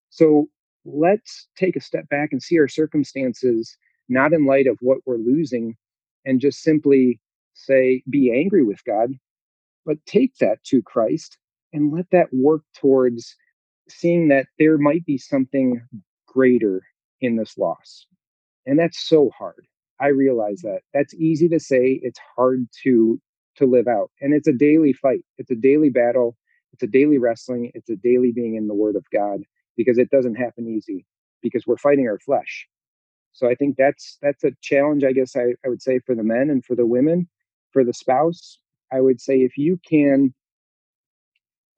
So 0.09 0.47
let's 0.86 1.47
take 1.55 1.75
a 1.75 1.81
step 1.81 2.07
back 2.09 2.29
and 2.31 2.41
see 2.41 2.59
our 2.59 2.67
circumstances 2.67 3.77
not 4.07 4.33
in 4.33 4.45
light 4.45 4.67
of 4.67 4.77
what 4.81 4.99
we're 5.05 5.17
losing 5.17 5.75
and 6.25 6.39
just 6.39 6.61
simply 6.61 7.19
say 7.53 8.03
be 8.09 8.31
angry 8.31 8.63
with 8.63 8.83
God, 8.86 9.11
but 9.86 9.97
take 10.05 10.36
that 10.38 10.63
to 10.65 10.81
Christ 10.81 11.38
and 11.73 11.91
let 11.91 12.05
that 12.11 12.27
work 12.33 12.61
towards 12.75 13.36
seeing 13.89 14.27
that 14.29 14.47
there 14.59 14.77
might 14.77 15.05
be 15.05 15.17
something 15.17 15.81
greater 16.27 16.81
in 17.21 17.36
this 17.36 17.57
loss. 17.57 18.05
And 18.65 18.79
that's 18.79 18.99
so 18.99 19.31
hard. 19.38 19.65
I 19.99 20.07
realize 20.07 20.61
that. 20.61 20.81
That's 20.93 21.13
easy 21.13 21.47
to 21.49 21.59
say, 21.59 21.99
it's 22.03 22.19
hard 22.36 22.67
to 22.83 23.19
to 23.57 23.65
live 23.65 23.88
out. 23.88 24.11
And 24.19 24.33
it's 24.33 24.49
a 24.49 24.53
daily 24.53 24.91
fight. 24.91 25.23
It's 25.38 25.51
a 25.51 25.55
daily 25.55 25.89
battle. 25.89 26.36
It's 26.76 26.84
a 26.84 26.88
daily 26.88 27.17
wrestling. 27.17 27.71
It's 27.73 27.89
a 27.89 27.95
daily 27.95 28.34
being 28.34 28.55
in 28.55 28.67
the 28.67 28.73
word 28.73 28.97
of 28.97 29.05
God 29.09 29.43
because 29.78 29.97
it 29.97 30.09
doesn't 30.09 30.36
happen 30.36 30.67
easy 30.67 31.05
because 31.41 31.65
we're 31.65 31.78
fighting 31.78 32.05
our 32.05 32.19
flesh. 32.19 32.67
So 33.32 33.47
I 33.47 33.55
think 33.55 33.78
that's 33.78 34.17
that's 34.21 34.43
a 34.43 34.51
challenge 34.61 35.05
I 35.05 35.13
guess 35.13 35.38
I, 35.38 35.53
I 35.65 35.69
would 35.69 35.82
say 35.82 35.99
for 35.99 36.15
the 36.15 36.23
men 36.23 36.49
and 36.49 36.65
for 36.65 36.76
the 36.76 36.86
women, 36.86 37.30
for 37.71 37.86
the 37.86 37.93
spouse. 37.93 38.59
I 38.91 38.99
would 38.99 39.21
say 39.21 39.38
if 39.38 39.57
you 39.57 39.80
can 39.89 40.34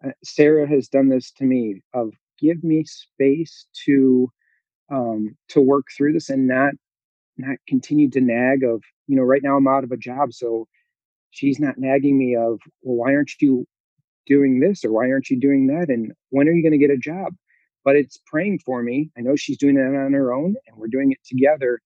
uh, 0.03 0.13
Sarah 0.23 0.67
has 0.67 0.87
done 0.87 1.09
this 1.09 1.31
to 1.33 1.43
me 1.43 1.83
of 1.93 2.13
give 2.39 2.63
me 2.63 2.83
space 2.85 3.67
to 3.85 4.31
um, 4.91 5.37
to 5.49 5.61
work 5.61 5.85
through 5.95 6.13
this 6.13 6.31
and 6.31 6.47
not 6.47 6.73
not 7.37 7.57
continue 7.67 8.09
to 8.09 8.19
nag 8.21 8.63
of 8.63 8.81
you 9.05 9.15
know 9.15 9.21
right 9.21 9.43
now 9.43 9.57
I'm 9.57 9.67
out 9.67 9.83
of 9.83 9.91
a 9.91 9.97
job 9.97 10.33
so 10.33 10.67
she's 11.29 11.59
not 11.59 11.77
nagging 11.77 12.17
me 12.17 12.35
of 12.35 12.59
well 12.81 12.97
why 12.97 13.13
aren't 13.13 13.39
you 13.39 13.67
doing 14.27 14.59
this 14.59 14.85
or 14.85 14.91
why 14.91 15.09
aren't 15.09 15.29
you 15.29 15.39
doing 15.39 15.67
that 15.67 15.89
and 15.89 16.11
when 16.29 16.47
are 16.47 16.51
you 16.51 16.61
going 16.61 16.77
to 16.77 16.77
get 16.77 16.93
a 16.93 16.97
job? 16.97 17.33
But 17.83 17.95
it's 17.95 18.19
praying 18.25 18.59
for 18.65 18.83
me. 18.83 19.09
I 19.17 19.21
know 19.21 19.35
she's 19.35 19.57
doing 19.57 19.77
it 19.77 19.81
on 19.81 20.13
her 20.13 20.33
own 20.33 20.55
and 20.67 20.77
we're 20.77 20.87
doing 20.87 21.11
it 21.11 21.19
together 21.25 21.79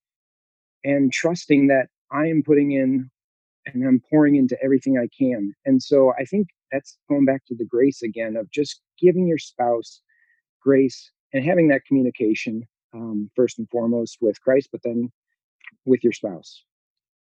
and 0.83 1.11
trusting 1.13 1.67
that 1.67 1.87
I 2.11 2.27
am 2.27 2.43
putting 2.43 2.71
in 2.71 3.09
and 3.67 3.87
I'm 3.87 4.01
pouring 4.09 4.35
into 4.35 4.57
everything 4.63 4.97
I 4.97 5.07
can. 5.17 5.53
And 5.65 5.81
so 5.81 6.13
I 6.19 6.25
think 6.25 6.47
that's 6.71 6.97
going 7.07 7.25
back 7.25 7.45
to 7.47 7.55
the 7.55 7.65
grace 7.65 8.01
again 8.01 8.35
of 8.35 8.49
just 8.51 8.81
giving 8.99 9.27
your 9.27 9.37
spouse 9.37 10.01
grace 10.61 11.11
and 11.33 11.43
having 11.43 11.67
that 11.69 11.85
communication 11.85 12.63
um, 12.93 13.29
first 13.35 13.59
and 13.59 13.69
foremost 13.69 14.17
with 14.21 14.41
Christ, 14.41 14.69
but 14.71 14.81
then 14.83 15.11
with 15.85 16.03
your 16.03 16.13
spouse. 16.13 16.63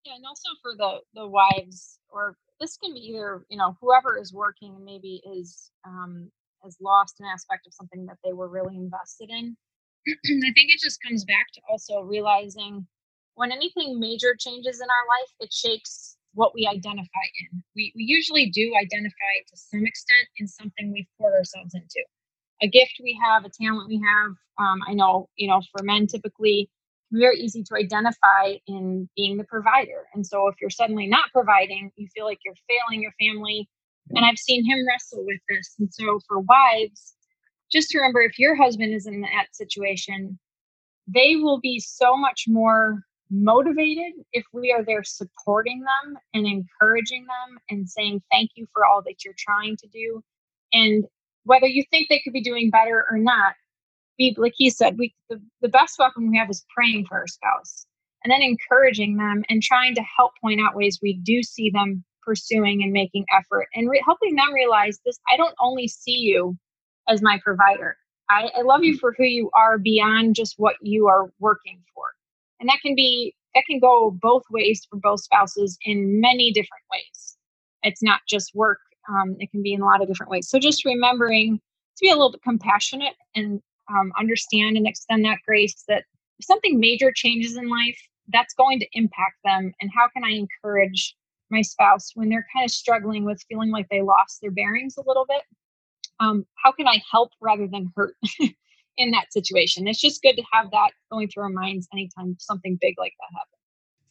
Yeah, 0.04 0.16
and 0.16 0.26
also 0.26 0.48
for 0.62 0.74
the 0.76 0.98
the 1.14 1.26
wives, 1.26 1.98
or 2.10 2.36
this 2.60 2.76
can 2.76 2.94
be 2.94 3.00
either 3.00 3.44
you 3.48 3.58
know 3.58 3.76
whoever 3.80 4.18
is 4.18 4.32
working 4.32 4.84
maybe 4.84 5.22
is 5.36 5.70
um, 5.86 6.30
has 6.62 6.76
lost 6.80 7.16
an 7.20 7.26
aspect 7.26 7.66
of 7.66 7.74
something 7.74 8.06
that 8.06 8.18
they 8.24 8.32
were 8.32 8.48
really 8.48 8.76
invested 8.76 9.30
in. 9.30 9.56
I 10.08 10.52
think 10.52 10.70
it 10.70 10.80
just 10.80 11.02
comes 11.02 11.24
back 11.24 11.46
to 11.54 11.60
also 11.68 12.00
realizing 12.00 12.86
when 13.34 13.52
anything 13.52 13.98
major 13.98 14.34
changes 14.38 14.80
in 14.80 14.86
our 14.86 15.20
life, 15.20 15.32
it 15.40 15.52
shakes 15.52 16.16
what 16.34 16.54
we 16.54 16.66
identify 16.66 17.26
in. 17.40 17.62
We, 17.74 17.92
we 17.96 18.04
usually 18.04 18.50
do 18.50 18.72
identify 18.80 19.34
to 19.48 19.56
some 19.56 19.84
extent 19.86 20.28
in 20.38 20.48
something 20.48 20.92
we've 20.92 21.06
poured 21.18 21.34
ourselves 21.34 21.74
into. 21.74 22.04
A 22.62 22.68
gift 22.68 22.94
we 23.02 23.18
have, 23.24 23.44
a 23.44 23.50
talent 23.50 23.88
we 23.88 24.00
have. 24.04 24.30
Um, 24.58 24.80
I 24.86 24.94
know, 24.94 25.28
you 25.36 25.48
know, 25.48 25.62
for 25.72 25.84
men, 25.84 26.06
typically 26.06 26.70
very 27.12 27.38
easy 27.38 27.62
to 27.62 27.76
identify 27.76 28.54
in 28.66 29.08
being 29.16 29.36
the 29.36 29.44
provider. 29.44 30.06
And 30.14 30.26
so 30.26 30.48
if 30.48 30.56
you're 30.60 30.70
suddenly 30.70 31.06
not 31.06 31.30
providing, 31.32 31.90
you 31.96 32.08
feel 32.14 32.24
like 32.24 32.38
you're 32.44 32.54
failing 32.68 33.02
your 33.02 33.12
family. 33.20 33.68
And 34.14 34.24
I've 34.24 34.38
seen 34.38 34.64
him 34.64 34.86
wrestle 34.86 35.24
with 35.24 35.40
this. 35.48 35.74
And 35.78 35.92
so 35.92 36.20
for 36.28 36.40
wives, 36.40 37.14
just 37.70 37.94
remember 37.94 38.20
if 38.20 38.38
your 38.38 38.54
husband 38.54 38.94
is 38.94 39.06
in 39.06 39.20
that 39.22 39.46
situation, 39.52 40.38
they 41.06 41.36
will 41.36 41.60
be 41.60 41.80
so 41.80 42.16
much 42.16 42.44
more 42.46 43.02
motivated 43.30 44.12
if 44.32 44.44
we 44.52 44.72
are 44.72 44.84
there 44.84 45.02
supporting 45.02 45.80
them 45.80 46.16
and 46.34 46.46
encouraging 46.46 47.24
them 47.26 47.58
and 47.70 47.88
saying 47.88 48.22
thank 48.30 48.50
you 48.54 48.66
for 48.72 48.84
all 48.84 49.02
that 49.02 49.24
you're 49.24 49.34
trying 49.36 49.76
to 49.76 49.88
do 49.88 50.22
and 50.72 51.04
whether 51.44 51.66
you 51.66 51.82
think 51.90 52.08
they 52.08 52.20
could 52.22 52.32
be 52.32 52.42
doing 52.42 52.70
better 52.70 53.04
or 53.10 53.18
not 53.18 53.54
be 54.18 54.34
like 54.38 54.54
he 54.56 54.70
said 54.70 54.96
we 54.98 55.14
the, 55.28 55.40
the 55.60 55.68
best 55.68 55.98
weapon 55.98 56.30
we 56.30 56.36
have 56.36 56.50
is 56.50 56.64
praying 56.74 57.04
for 57.06 57.18
our 57.18 57.26
spouse 57.26 57.86
and 58.22 58.30
then 58.30 58.42
encouraging 58.42 59.16
them 59.16 59.44
and 59.48 59.62
trying 59.62 59.94
to 59.94 60.02
help 60.16 60.32
point 60.40 60.60
out 60.60 60.76
ways 60.76 60.98
we 61.02 61.14
do 61.24 61.42
see 61.42 61.70
them 61.70 62.04
pursuing 62.22 62.82
and 62.82 62.92
making 62.92 63.24
effort 63.36 63.66
and 63.74 63.90
re- 63.90 64.02
helping 64.04 64.34
them 64.34 64.52
realize 64.52 64.98
this 65.04 65.18
i 65.30 65.36
don't 65.36 65.54
only 65.60 65.88
see 65.88 66.16
you 66.16 66.56
as 67.08 67.22
my 67.22 67.38
provider. 67.42 67.96
I, 68.30 68.50
I 68.56 68.62
love 68.62 68.82
you 68.82 68.96
for 68.96 69.14
who 69.16 69.24
you 69.24 69.50
are 69.54 69.78
beyond 69.78 70.34
just 70.34 70.54
what 70.56 70.76
you 70.80 71.06
are 71.08 71.30
working 71.38 71.82
for. 71.94 72.04
And 72.60 72.68
that 72.68 72.78
can 72.82 72.94
be 72.94 73.34
that 73.54 73.64
can 73.68 73.78
go 73.78 74.10
both 74.20 74.42
ways 74.50 74.86
for 74.90 74.96
both 74.96 75.20
spouses 75.20 75.78
in 75.84 76.20
many 76.20 76.50
different 76.50 76.82
ways. 76.90 77.36
It's 77.82 78.02
not 78.02 78.20
just 78.28 78.54
work 78.54 78.78
um, 79.08 79.36
it 79.38 79.50
can 79.50 79.62
be 79.62 79.74
in 79.74 79.82
a 79.82 79.84
lot 79.84 80.00
of 80.00 80.08
different 80.08 80.30
ways. 80.30 80.48
So 80.48 80.58
just 80.58 80.84
remembering 80.84 81.58
to 81.58 82.00
be 82.00 82.08
a 82.08 82.14
little 82.14 82.32
bit 82.32 82.42
compassionate 82.42 83.14
and 83.34 83.60
um, 83.90 84.12
understand 84.18 84.76
and 84.76 84.86
extend 84.86 85.24
that 85.24 85.38
grace 85.46 85.84
that 85.88 86.04
if 86.38 86.44
something 86.44 86.80
major 86.80 87.12
changes 87.14 87.56
in 87.56 87.68
life 87.68 87.98
that's 88.28 88.54
going 88.54 88.80
to 88.80 88.86
impact 88.92 89.36
them 89.44 89.72
and 89.80 89.90
how 89.94 90.08
can 90.08 90.24
i 90.24 90.30
encourage 90.30 91.14
my 91.50 91.60
spouse 91.60 92.12
when 92.14 92.28
they're 92.28 92.46
kind 92.54 92.64
of 92.64 92.70
struggling 92.70 93.24
with 93.24 93.44
feeling 93.48 93.70
like 93.70 93.86
they 93.90 94.02
lost 94.02 94.40
their 94.40 94.50
bearings 94.50 94.96
a 94.96 95.02
little 95.06 95.26
bit 95.28 95.42
um, 96.20 96.46
how 96.62 96.72
can 96.72 96.86
i 96.86 97.02
help 97.10 97.30
rather 97.40 97.66
than 97.66 97.92
hurt 97.96 98.16
in 98.96 99.10
that 99.10 99.32
situation. 99.32 99.88
It's 99.88 100.00
just 100.00 100.22
good 100.22 100.36
to 100.36 100.42
have 100.52 100.70
that 100.70 100.90
going 101.10 101.28
through 101.28 101.44
our 101.44 101.48
minds 101.48 101.88
anytime 101.92 102.36
something 102.38 102.78
big 102.80 102.94
like 102.98 103.12
that 103.20 103.36
happens. 103.36 103.60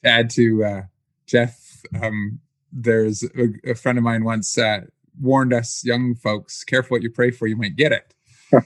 To 0.03 0.09
add 0.09 0.29
to 0.31 0.65
uh, 0.65 0.81
Jeff, 1.25 1.83
um, 2.01 2.39
there's 2.71 3.23
a, 3.23 3.71
a, 3.71 3.75
friend 3.75 3.97
of 3.97 4.03
mine 4.03 4.23
once 4.23 4.57
uh, 4.57 4.81
warned 5.19 5.53
us 5.53 5.83
young 5.85 6.15
folks, 6.15 6.63
careful 6.63 6.95
what 6.95 7.03
you 7.03 7.09
pray 7.09 7.31
for, 7.31 7.47
you 7.47 7.55
might 7.55 7.75
get 7.75 7.91
it. 7.91 8.13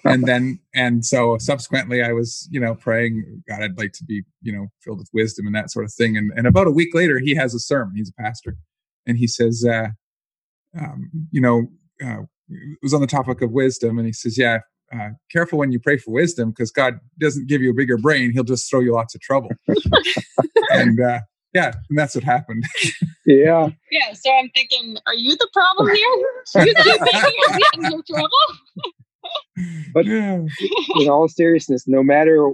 And 0.04 0.26
then, 0.26 0.60
and 0.74 1.06
so 1.06 1.38
subsequently, 1.40 2.04
I 2.04 2.14
was, 2.14 2.48
you 2.52 2.60
know, 2.60 2.76
praying, 2.76 3.44
God, 3.48 3.64
I'd 3.64 3.78
like 3.78 3.94
to 3.94 4.04
be, 4.04 4.24
you 4.42 4.52
know, 4.52 4.68
filled 4.84 5.00
with 5.00 5.10
wisdom 5.14 5.46
and 5.46 5.56
that 5.56 5.72
sort 5.72 5.86
of 5.86 5.94
thing. 5.94 6.18
And, 6.18 6.32
and 6.36 6.48
about 6.48 6.68
a 6.68 6.72
week 6.72 6.94
later, 6.94 7.20
he 7.20 7.36
has 7.36 7.54
a 7.54 7.60
sermon. 7.60 7.96
He's 7.96 8.10
a 8.10 8.22
pastor, 8.22 8.58
and 9.06 9.18
he 9.18 9.28
says, 9.28 9.66
uh, 9.68 9.90
um, 10.80 11.10
you 11.32 11.42
know, 11.42 11.68
uh, 12.04 12.24
it 12.50 12.80
was 12.82 12.94
on 12.94 13.02
the 13.02 13.08
topic 13.08 13.42
of 13.42 13.52
wisdom, 13.52 13.98
and 13.98 14.06
he 14.06 14.14
says, 14.14 14.38
yeah, 14.38 14.60
uh, 14.94 15.10
careful 15.32 15.60
when 15.60 15.72
you 15.72 15.80
pray 15.80 15.98
for 15.98 16.12
wisdom 16.12 16.52
because 16.52 16.72
God 16.72 17.00
doesn't 17.20 17.48
give 17.48 17.62
you 17.62 17.72
a 17.72 17.74
bigger 17.74 17.98
brain; 17.98 18.32
He'll 18.32 18.44
just 18.44 18.70
throw 18.70 18.80
you 18.80 18.94
lots 18.94 19.16
of 19.16 19.22
trouble. 19.22 19.52
and 20.70 21.00
uh, 21.02 21.20
yeah, 21.54 21.74
and 21.90 21.98
that's 21.98 22.16
what 22.16 22.24
happened. 22.24 22.64
yeah. 23.26 23.70
Yeah. 23.92 24.14
So 24.14 24.32
I'm 24.32 24.50
thinking, 24.54 24.98
are 25.06 25.16
you 25.16 25.36
the 25.36 25.50
problem 25.54 25.94
here? 25.96 26.06
you 26.66 26.74
keep 26.76 27.02
making 27.02 27.86
us 27.86 28.04
trouble. 28.10 28.30
but 29.94 30.06
yeah. 30.06 30.42
in 30.96 31.10
all 31.10 31.28
seriousness, 31.28 31.88
no 31.88 32.04
matter 32.04 32.52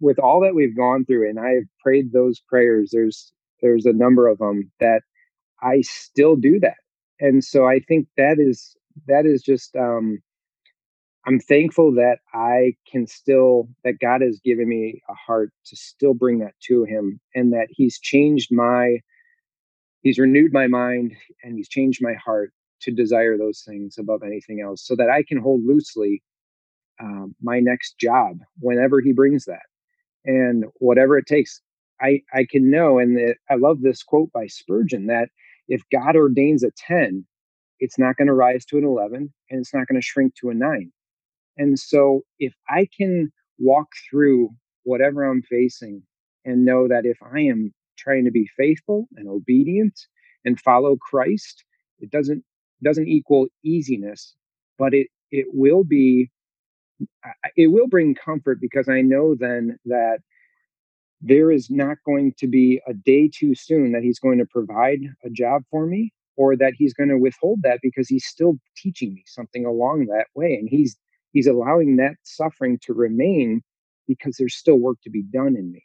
with 0.00 0.18
all 0.18 0.40
that 0.40 0.54
we've 0.54 0.76
gone 0.76 1.04
through, 1.04 1.28
and 1.28 1.38
I've 1.38 1.68
prayed 1.82 2.12
those 2.12 2.40
prayers, 2.40 2.90
there's 2.92 3.32
there's 3.62 3.86
a 3.86 3.92
number 3.92 4.28
of 4.28 4.38
them 4.38 4.70
that 4.80 5.02
I 5.62 5.82
still 5.82 6.36
do 6.36 6.58
that. 6.60 6.76
And 7.20 7.44
so 7.44 7.66
I 7.66 7.80
think 7.80 8.08
that 8.16 8.36
is 8.38 8.76
that 9.06 9.26
is 9.26 9.42
just 9.42 9.76
um 9.76 10.18
I'm 11.26 11.38
thankful 11.38 11.92
that 11.96 12.18
I 12.32 12.72
can 12.90 13.06
still 13.06 13.68
that 13.84 14.00
God 14.00 14.22
has 14.22 14.40
given 14.42 14.68
me 14.68 15.02
a 15.08 15.14
heart 15.14 15.52
to 15.66 15.76
still 15.76 16.14
bring 16.14 16.38
that 16.38 16.54
to 16.68 16.84
him 16.84 17.20
and 17.34 17.52
that 17.52 17.68
he's 17.70 17.98
changed 18.00 18.48
my 18.50 18.98
he's 20.02 20.18
renewed 20.18 20.52
my 20.52 20.66
mind 20.66 21.14
and 21.42 21.56
he's 21.56 21.68
changed 21.68 22.00
my 22.02 22.14
heart 22.14 22.52
to 22.82 22.90
desire 22.90 23.36
those 23.36 23.62
things 23.66 23.96
above 23.98 24.22
anything 24.22 24.60
else 24.64 24.86
so 24.86 24.96
that 24.96 25.10
I 25.10 25.22
can 25.26 25.38
hold 25.38 25.64
loosely 25.64 26.22
um, 27.00 27.34
my 27.42 27.60
next 27.60 27.98
job 27.98 28.38
whenever 28.58 29.00
he 29.00 29.12
brings 29.12 29.44
that. 29.46 29.62
And 30.24 30.64
whatever 30.76 31.16
it 31.16 31.26
takes 31.26 31.60
I 32.00 32.22
I 32.32 32.46
can 32.48 32.70
know 32.70 32.98
and 32.98 33.34
I 33.50 33.54
love 33.54 33.80
this 33.80 34.02
quote 34.02 34.32
by 34.32 34.46
Spurgeon 34.46 35.06
that 35.06 35.28
if 35.68 35.82
God 35.92 36.16
ordains 36.16 36.64
a 36.64 36.70
10 36.76 37.24
it's 37.78 37.98
not 37.98 38.16
going 38.16 38.28
to 38.28 38.34
rise 38.34 38.64
to 38.66 38.78
an 38.78 38.84
11 38.84 39.32
and 39.50 39.60
it's 39.60 39.72
not 39.72 39.86
going 39.86 40.00
to 40.00 40.06
shrink 40.06 40.34
to 40.36 40.50
a 40.50 40.54
9 40.54 40.92
and 41.56 41.78
so 41.78 42.22
if 42.38 42.54
I 42.68 42.88
can 42.96 43.30
walk 43.58 43.88
through 44.10 44.50
whatever 44.84 45.24
I'm 45.24 45.42
facing 45.42 46.02
and 46.44 46.64
know 46.64 46.88
that 46.88 47.04
if 47.04 47.18
I 47.22 47.40
am 47.40 47.72
trying 47.98 48.24
to 48.24 48.30
be 48.30 48.48
faithful 48.56 49.08
and 49.16 49.28
obedient 49.28 49.98
and 50.44 50.58
follow 50.58 50.96
Christ, 50.96 51.64
it 51.98 52.10
doesn't 52.10 52.44
doesn't 52.82 53.08
equal 53.08 53.46
easiness, 53.62 54.34
but 54.78 54.94
it 54.94 55.08
it 55.30 55.46
will 55.52 55.84
be 55.84 56.30
it 57.56 57.68
will 57.68 57.86
bring 57.86 58.14
comfort 58.14 58.60
because 58.60 58.88
I 58.88 59.00
know 59.00 59.34
then 59.34 59.78
that 59.86 60.18
there 61.20 61.50
is 61.50 61.70
not 61.70 61.98
going 62.04 62.32
to 62.38 62.46
be 62.46 62.80
a 62.86 62.94
day 62.94 63.30
too 63.32 63.54
soon 63.54 63.92
that 63.92 64.02
he's 64.02 64.18
going 64.18 64.38
to 64.38 64.46
provide 64.46 65.00
a 65.24 65.30
job 65.30 65.62
for 65.70 65.86
me 65.86 66.12
or 66.36 66.56
that 66.56 66.72
he's 66.76 66.94
going 66.94 67.10
to 67.10 67.18
withhold 67.18 67.60
that 67.62 67.80
because 67.82 68.08
he's 68.08 68.24
still 68.24 68.54
teaching 68.76 69.12
me 69.14 69.22
something 69.26 69.66
along 69.66 70.06
that 70.06 70.26
way 70.34 70.54
and 70.54 70.68
he's 70.68 70.96
he's 71.32 71.46
allowing 71.46 71.96
that 71.96 72.14
suffering 72.22 72.78
to 72.82 72.92
remain 72.92 73.62
because 74.08 74.36
there's 74.38 74.56
still 74.56 74.76
work 74.76 74.96
to 75.02 75.10
be 75.10 75.22
done 75.22 75.56
in 75.56 75.70
me 75.70 75.84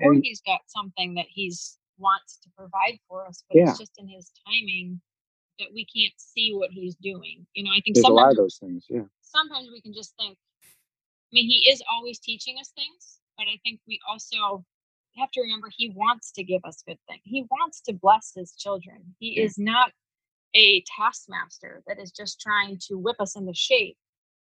or 0.00 0.12
and, 0.12 0.24
he's 0.24 0.40
got 0.46 0.60
something 0.66 1.14
that 1.14 1.26
he's 1.28 1.78
wants 1.98 2.38
to 2.42 2.48
provide 2.56 2.98
for 3.08 3.26
us 3.26 3.44
but 3.48 3.58
yeah. 3.58 3.70
it's 3.70 3.78
just 3.78 3.92
in 3.98 4.08
his 4.08 4.32
timing 4.46 5.00
that 5.58 5.68
we 5.74 5.84
can't 5.84 6.12
see 6.16 6.52
what 6.54 6.70
he's 6.70 6.94
doing 6.96 7.46
you 7.54 7.64
know 7.64 7.70
i 7.70 7.80
think 7.80 7.94
there's 7.94 8.06
a 8.06 8.12
lot 8.12 8.30
of 8.30 8.36
those 8.36 8.56
things 8.56 8.86
yeah 8.88 9.02
sometimes 9.20 9.68
we 9.72 9.80
can 9.80 9.92
just 9.92 10.14
think 10.16 10.36
i 10.62 11.32
mean 11.32 11.46
he 11.46 11.68
is 11.70 11.82
always 11.90 12.18
teaching 12.18 12.56
us 12.60 12.72
things 12.74 13.20
but 13.36 13.44
i 13.44 13.58
think 13.64 13.80
we 13.86 13.98
also 14.08 14.64
have 15.16 15.30
to 15.30 15.42
remember 15.42 15.68
he 15.76 15.90
wants 15.90 16.32
to 16.32 16.42
give 16.42 16.64
us 16.64 16.82
good 16.86 16.98
things 17.08 17.20
he 17.24 17.44
wants 17.50 17.80
to 17.80 17.92
bless 17.92 18.32
his 18.34 18.52
children 18.52 18.96
he 19.18 19.38
yeah. 19.38 19.44
is 19.44 19.58
not 19.58 19.90
a 20.54 20.82
taskmaster 20.96 21.82
that 21.86 21.98
is 21.98 22.10
just 22.10 22.40
trying 22.40 22.78
to 22.78 22.98
whip 22.98 23.16
us 23.20 23.36
into 23.36 23.54
shape 23.54 23.96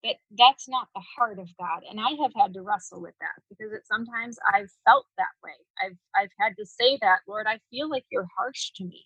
that 0.04 0.16
that's 0.38 0.70
not 0.70 0.88
the 0.96 1.02
heart 1.02 1.40
of 1.40 1.50
God. 1.58 1.82
And 1.90 2.00
I 2.00 2.12
have 2.22 2.32
had 2.36 2.54
to 2.54 2.62
wrestle 2.62 3.02
with 3.02 3.16
that 3.20 3.42
because 3.50 3.74
it 3.74 3.82
sometimes 3.86 4.38
I've 4.54 4.72
felt 4.86 5.06
that 5.18 5.36
way. 5.44 5.52
I've 5.84 5.98
I've 6.16 6.32
had 6.40 6.56
to 6.58 6.66
say 6.66 6.98
that, 7.02 7.20
Lord, 7.28 7.48
I 7.48 7.60
feel 7.70 7.90
like 7.90 8.06
you're 8.10 8.28
harsh 8.38 8.72
to 8.76 8.86
me. 8.86 9.06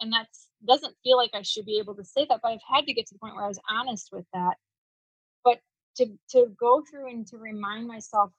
And 0.00 0.12
that 0.12 0.28
doesn't 0.66 0.96
feel 1.02 1.16
like 1.16 1.30
I 1.34 1.42
should 1.42 1.66
be 1.66 1.78
able 1.78 1.94
to 1.94 2.04
say 2.04 2.26
that, 2.28 2.40
but 2.42 2.50
I've 2.50 2.74
had 2.74 2.86
to 2.86 2.92
get 2.92 3.06
to 3.06 3.14
the 3.14 3.18
point 3.18 3.36
where 3.36 3.44
I 3.44 3.48
was 3.48 3.60
honest 3.70 4.10
with 4.12 4.26
that. 4.32 4.54
But 5.44 5.60
to 5.96 6.06
to 6.30 6.46
go 6.58 6.82
through 6.88 7.10
and 7.10 7.26
to 7.28 7.38
remind 7.38 7.86
myself 7.86 8.30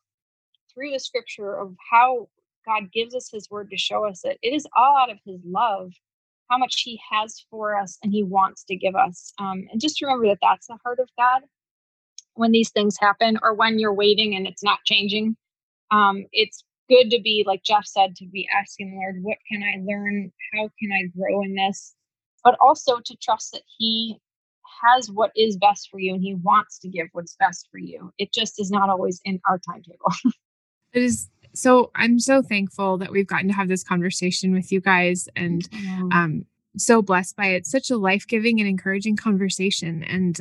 through 0.74 0.92
the 0.92 1.00
scripture 1.00 1.56
of 1.56 1.76
how 1.92 2.30
God 2.66 2.92
gives 2.92 3.16
us 3.16 3.30
his 3.32 3.50
word 3.50 3.70
to 3.72 3.78
show 3.78 4.06
us 4.06 4.26
it. 4.26 4.38
It 4.42 4.54
is 4.54 4.68
all 4.76 4.98
out 4.98 5.12
of 5.12 5.20
his 5.26 5.40
love 5.46 5.92
how 6.50 6.58
much 6.58 6.82
he 6.82 7.00
has 7.12 7.44
for 7.50 7.80
us 7.80 7.98
and 8.04 8.12
he 8.12 8.24
wants 8.24 8.64
to 8.66 8.76
give 8.76 8.96
us. 8.96 9.34
Um, 9.40 9.68
and 9.72 9.82
just 9.82 10.02
remember 10.02 10.28
that 10.28 10.40
that's 10.42 10.68
the 10.68 10.78
heart 10.84 11.00
of 11.00 11.10
God 11.18 11.42
when 12.36 12.52
these 12.52 12.72
things 12.72 12.98
happen 13.00 13.38
or 13.42 13.54
when 13.54 13.80
you're 13.80 13.94
waiting 13.94 14.36
and 14.36 14.46
it's 14.46 14.64
not 14.64 14.80
changing. 14.86 15.36
Um, 15.92 16.26
it's 16.32 16.64
good 16.90 17.10
to 17.12 17.22
be, 17.22 17.44
like 17.46 17.64
Jeff 17.64 17.86
said, 17.86 18.16
to 18.18 18.26
be 18.26 18.48
asking 18.56 18.92
the 18.92 18.98
Lord, 18.98 19.18
what 19.22 19.38
can 19.50 19.64
I 19.64 19.82
learn? 19.84 20.32
How 20.54 20.70
can 20.80 20.92
I 20.92 21.08
grow 21.18 21.42
in 21.42 21.56
this? 21.56 21.96
But 22.44 22.58
also 22.62 23.00
to 23.00 23.16
trust 23.22 23.52
that 23.54 23.64
He 23.78 24.20
has 24.84 25.10
what 25.10 25.32
is 25.36 25.58
best 25.58 25.90
for 25.90 26.00
you 26.00 26.14
and 26.14 26.24
He 26.24 26.36
wants 26.36 26.80
to 26.80 26.90
give 26.90 27.08
what's 27.14 27.36
best 27.40 27.68
for 27.72 27.78
you. 27.78 28.12
It 28.18 28.34
just 28.34 28.60
is 28.60 28.72
not 28.72 28.90
always 28.90 29.22
in 29.26 29.40
our 29.50 29.60
timetable. 29.60 30.12
it 30.94 31.04
is 31.04 31.30
so 31.54 31.92
I'm 31.96 32.20
so 32.20 32.42
thankful 32.42 32.98
that 32.98 33.12
we've 33.12 33.28
gotten 33.28 33.48
to 33.48 33.54
have 33.54 33.70
this 33.70 33.84
conversation 33.84 34.54
with 34.54 34.72
you 34.72 34.82
guys 34.82 35.30
and 35.36 35.68
um 36.12 36.46
so 36.78 37.02
blessed 37.02 37.36
by 37.36 37.48
it. 37.48 37.66
Such 37.66 37.90
a 37.90 37.98
life-giving 37.98 38.60
and 38.60 38.68
encouraging 38.68 39.16
conversation. 39.16 40.04
And 40.04 40.40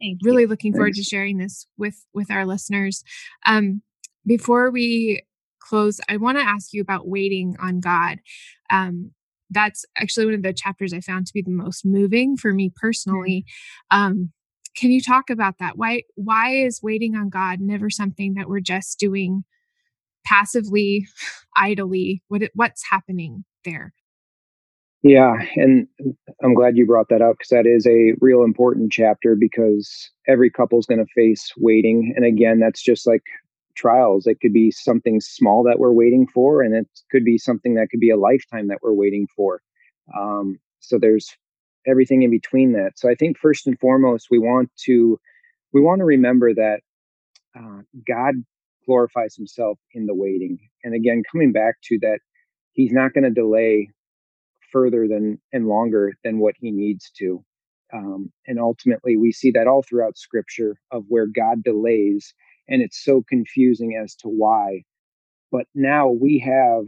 Thank 0.00 0.20
really 0.22 0.42
you. 0.42 0.48
looking 0.48 0.72
forward 0.72 0.94
Thanks. 0.94 0.98
to 0.98 1.10
sharing 1.10 1.38
this 1.38 1.66
with 1.76 2.04
with 2.12 2.30
our 2.30 2.46
listeners. 2.46 3.02
Um, 3.46 3.82
before 4.26 4.70
we 4.70 5.22
close, 5.70 6.00
I 6.08 6.16
want 6.16 6.36
to 6.36 6.44
ask 6.44 6.72
you 6.72 6.82
about 6.82 7.08
waiting 7.08 7.56
on 7.60 7.80
God. 7.80 8.18
Um, 8.70 9.12
that's 9.50 9.84
actually 9.96 10.26
one 10.26 10.34
of 10.34 10.42
the 10.42 10.52
chapters 10.52 10.92
I 10.92 11.00
found 11.00 11.26
to 11.26 11.32
be 11.32 11.42
the 11.42 11.50
most 11.50 11.84
moving 11.84 12.36
for 12.36 12.52
me 12.52 12.72
personally. 12.74 13.44
Um, 13.90 14.32
can 14.76 14.90
you 14.90 15.00
talk 15.00 15.30
about 15.30 15.58
that? 15.58 15.76
Why 15.76 16.02
why 16.14 16.54
is 16.54 16.80
waiting 16.82 17.14
on 17.16 17.28
God 17.28 17.60
never 17.60 17.90
something 17.90 18.34
that 18.34 18.48
we're 18.48 18.60
just 18.60 18.98
doing 18.98 19.44
passively, 20.24 21.06
idly? 21.56 22.22
What 22.28 22.42
what's 22.54 22.88
happening 22.90 23.44
there? 23.64 23.92
Yeah, 25.02 25.34
and 25.56 25.86
I'm 26.44 26.54
glad 26.54 26.76
you 26.76 26.86
brought 26.86 27.08
that 27.08 27.22
up 27.22 27.36
because 27.38 27.48
that 27.48 27.66
is 27.66 27.86
a 27.86 28.12
real 28.20 28.44
important 28.44 28.92
chapter 28.92 29.34
because 29.34 30.10
every 30.28 30.50
couple 30.50 30.78
is 30.78 30.86
going 30.86 31.04
to 31.04 31.12
face 31.14 31.50
waiting. 31.56 32.12
And 32.14 32.24
again, 32.24 32.60
that's 32.60 32.82
just 32.82 33.06
like 33.06 33.22
trials. 33.74 34.26
It 34.26 34.40
could 34.40 34.52
be 34.52 34.70
something 34.70 35.20
small 35.20 35.62
that 35.64 35.78
we're 35.78 35.92
waiting 35.92 36.26
for, 36.26 36.62
and 36.62 36.74
it 36.74 36.88
could 37.10 37.24
be 37.24 37.38
something 37.38 37.74
that 37.74 37.88
could 37.90 38.00
be 38.00 38.10
a 38.10 38.18
lifetime 38.18 38.68
that 38.68 38.78
we're 38.82 38.94
waiting 38.94 39.26
for. 39.34 39.60
Um, 40.16 40.58
so 40.80 40.98
there's 40.98 41.36
everything 41.86 42.22
in 42.22 42.30
between 42.30 42.72
that. 42.72 42.92
So 42.96 43.08
I 43.08 43.14
think 43.14 43.38
first 43.38 43.66
and 43.66 43.78
foremost, 43.78 44.28
we 44.30 44.38
want 44.38 44.70
to 44.84 45.18
we 45.72 45.80
want 45.80 46.00
to 46.00 46.04
remember 46.04 46.52
that 46.54 46.80
uh, 47.58 47.82
God 48.06 48.34
glorifies 48.86 49.34
Himself 49.36 49.78
in 49.92 50.06
the 50.06 50.14
waiting. 50.14 50.58
And 50.84 50.94
again, 50.94 51.22
coming 51.30 51.52
back 51.52 51.76
to 51.84 51.98
that, 52.02 52.18
He's 52.72 52.92
not 52.92 53.12
going 53.12 53.24
to 53.24 53.30
delay 53.30 53.90
further 54.72 55.06
than 55.08 55.40
and 55.52 55.66
longer 55.66 56.12
than 56.24 56.38
what 56.38 56.54
he 56.58 56.70
needs 56.70 57.10
to. 57.18 57.44
Um, 57.92 58.32
and 58.46 58.60
ultimately, 58.60 59.16
we 59.16 59.32
see 59.32 59.50
that 59.52 59.66
all 59.66 59.82
throughout 59.82 60.16
Scripture 60.16 60.76
of 60.92 61.04
where 61.08 61.26
God 61.26 61.64
delays, 61.64 62.32
and 62.70 62.80
it's 62.80 63.04
so 63.04 63.22
confusing 63.28 64.00
as 64.02 64.14
to 64.14 64.28
why. 64.28 64.84
But 65.52 65.66
now 65.74 66.08
we 66.08 66.38
have 66.38 66.84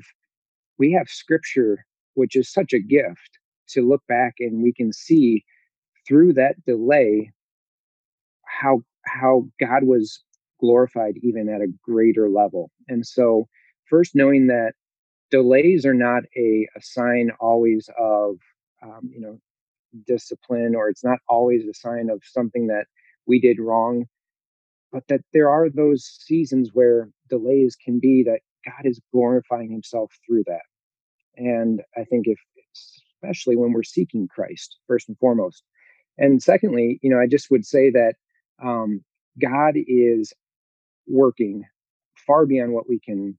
we 0.78 0.93
have 0.93 1.09
Scripture, 1.09 1.85
which 2.14 2.37
is 2.37 2.51
such 2.51 2.72
a 2.72 2.80
gift 2.80 3.39
to 3.70 3.87
look 3.87 4.03
back 4.09 4.35
and 4.39 4.62
we 4.62 4.72
can 4.72 4.93
see 4.93 5.45
through 6.07 6.33
that 6.35 6.64
delay 6.64 7.30
how 8.47 8.80
how 9.05 9.47
God 9.61 9.85
was 9.85 10.22
glorified 10.61 11.14
even 11.22 11.49
at 11.49 11.61
a 11.61 11.72
greater 11.83 12.28
level. 12.28 12.70
And 12.89 13.05
so, 13.05 13.49
first 13.91 14.14
knowing 14.14 14.47
that 14.47 14.72
delays 15.30 15.85
are 15.85 15.95
not 15.95 16.22
a, 16.37 16.68
a 16.76 16.80
sign 16.80 17.30
always 17.41 17.89
of 17.99 18.37
um, 18.83 19.11
you 19.12 19.20
know 19.20 19.39
discipline 20.07 20.74
or 20.74 20.89
it's 20.89 21.05
not 21.05 21.18
always 21.28 21.66
a 21.66 21.74
sign 21.74 22.09
of 22.09 22.22
something 22.24 22.68
that 22.68 22.87
we 23.26 23.41
did 23.41 23.59
wrong 23.61 24.07
but 24.93 25.07
that 25.09 25.22
there 25.32 25.51
are 25.51 25.68
those 25.70 26.05
seasons 26.05 26.70
where 26.72 27.09
delays 27.28 27.76
can 27.82 27.99
be 27.99 28.22
that 28.22 28.40
god 28.64 28.84
is 28.84 29.01
glorifying 29.12 29.70
himself 29.70 30.12
through 30.26 30.45
that 30.47 30.62
and 31.36 31.82
i 31.97 32.05
think 32.05 32.26
if 32.26 32.38
especially 33.22 33.57
when 33.57 33.72
we're 33.72 33.82
seeking 33.82 34.28
christ 34.28 34.78
first 34.86 35.09
and 35.09 35.18
foremost 35.18 35.62
and 36.18 36.43
secondly 36.43 36.99
you 37.03 37.11
know 37.11 37.20
i 37.20 37.26
just 37.26 37.51
would 37.51 37.64
say 37.64 37.90
that 37.90 38.14
um, 38.62 39.03
god 39.40 39.74
is 39.76 40.32
working 41.09 41.64
far 42.26 42.47
beyond 42.47 42.72
what 42.72 42.88
we 42.88 43.01
can 43.01 43.36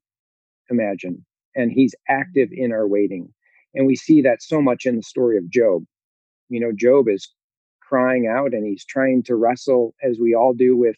imagine 0.70 1.26
and 1.56 1.72
he's 1.72 1.96
active 2.10 2.50
in 2.52 2.72
our 2.72 2.88
waiting. 2.88 3.34
And 3.74 3.86
we 3.88 3.96
see 3.96 4.22
that 4.22 4.42
so 4.42 4.62
much 4.62 4.86
in 4.86 4.96
the 4.96 5.04
story 5.04 5.38
of 5.38 5.50
Job. 5.50 5.84
You 6.50 6.60
know, 6.60 6.72
Job 6.76 7.08
is 7.08 7.32
crying 7.82 8.28
out 8.28 8.54
and 8.54 8.66
he's 8.66 8.86
trying 8.86 9.24
to 9.24 9.36
wrestle, 9.36 9.96
as 10.04 10.20
we 10.20 10.36
all 10.36 10.54
do, 10.54 10.78
with 10.78 10.98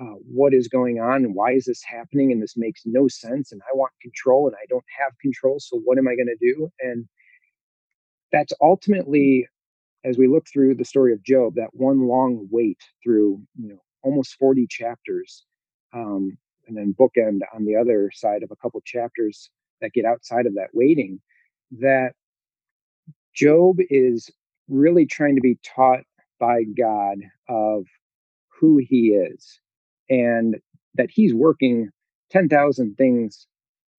uh, 0.00 0.14
what 0.32 0.54
is 0.54 0.68
going 0.68 1.00
on 1.00 1.24
and 1.24 1.34
why 1.34 1.52
is 1.52 1.64
this 1.64 1.82
happening 1.82 2.30
and 2.30 2.40
this 2.40 2.56
makes 2.56 2.82
no 2.84 3.08
sense 3.08 3.50
and 3.50 3.60
I 3.62 3.74
want 3.74 3.92
control 4.00 4.46
and 4.46 4.54
I 4.54 4.66
don't 4.68 4.84
have 4.98 5.18
control. 5.20 5.58
So 5.58 5.80
what 5.84 5.98
am 5.98 6.06
I 6.06 6.14
going 6.14 6.28
to 6.28 6.36
do? 6.40 6.70
And 6.80 7.08
that's 8.30 8.52
ultimately, 8.60 9.48
as 10.04 10.16
we 10.16 10.28
look 10.28 10.46
through 10.52 10.76
the 10.76 10.84
story 10.84 11.12
of 11.12 11.24
Job, 11.24 11.54
that 11.56 11.70
one 11.72 12.06
long 12.06 12.46
wait 12.50 12.78
through 13.02 13.42
you 13.60 13.70
know 13.70 13.82
almost 14.02 14.36
40 14.38 14.66
chapters, 14.68 15.44
um, 15.92 16.38
and 16.68 16.76
then 16.76 16.94
bookend 16.98 17.40
on 17.54 17.64
the 17.64 17.74
other 17.74 18.10
side 18.14 18.42
of 18.42 18.50
a 18.52 18.56
couple 18.56 18.80
chapters 18.84 19.50
that 19.80 19.92
get 19.92 20.04
outside 20.04 20.46
of 20.46 20.54
that 20.54 20.68
waiting. 20.72 21.20
That 21.72 22.12
Job 23.34 23.78
is 23.90 24.30
really 24.68 25.06
trying 25.06 25.34
to 25.34 25.40
be 25.40 25.58
taught 25.64 26.04
by 26.38 26.62
God 26.62 27.18
of 27.48 27.86
who 28.48 28.78
he 28.78 29.08
is 29.08 29.60
and 30.08 30.56
that 30.94 31.10
he's 31.10 31.34
working 31.34 31.90
10,000 32.30 32.94
things 32.96 33.46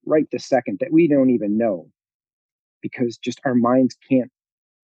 right 0.05 0.28
the 0.32 0.39
second 0.39 0.78
that 0.80 0.91
we 0.91 1.07
don't 1.07 1.30
even 1.30 1.57
know 1.57 1.89
because 2.82 3.18
just 3.18 3.39
our 3.45 3.55
minds 3.55 3.97
can't 4.10 4.32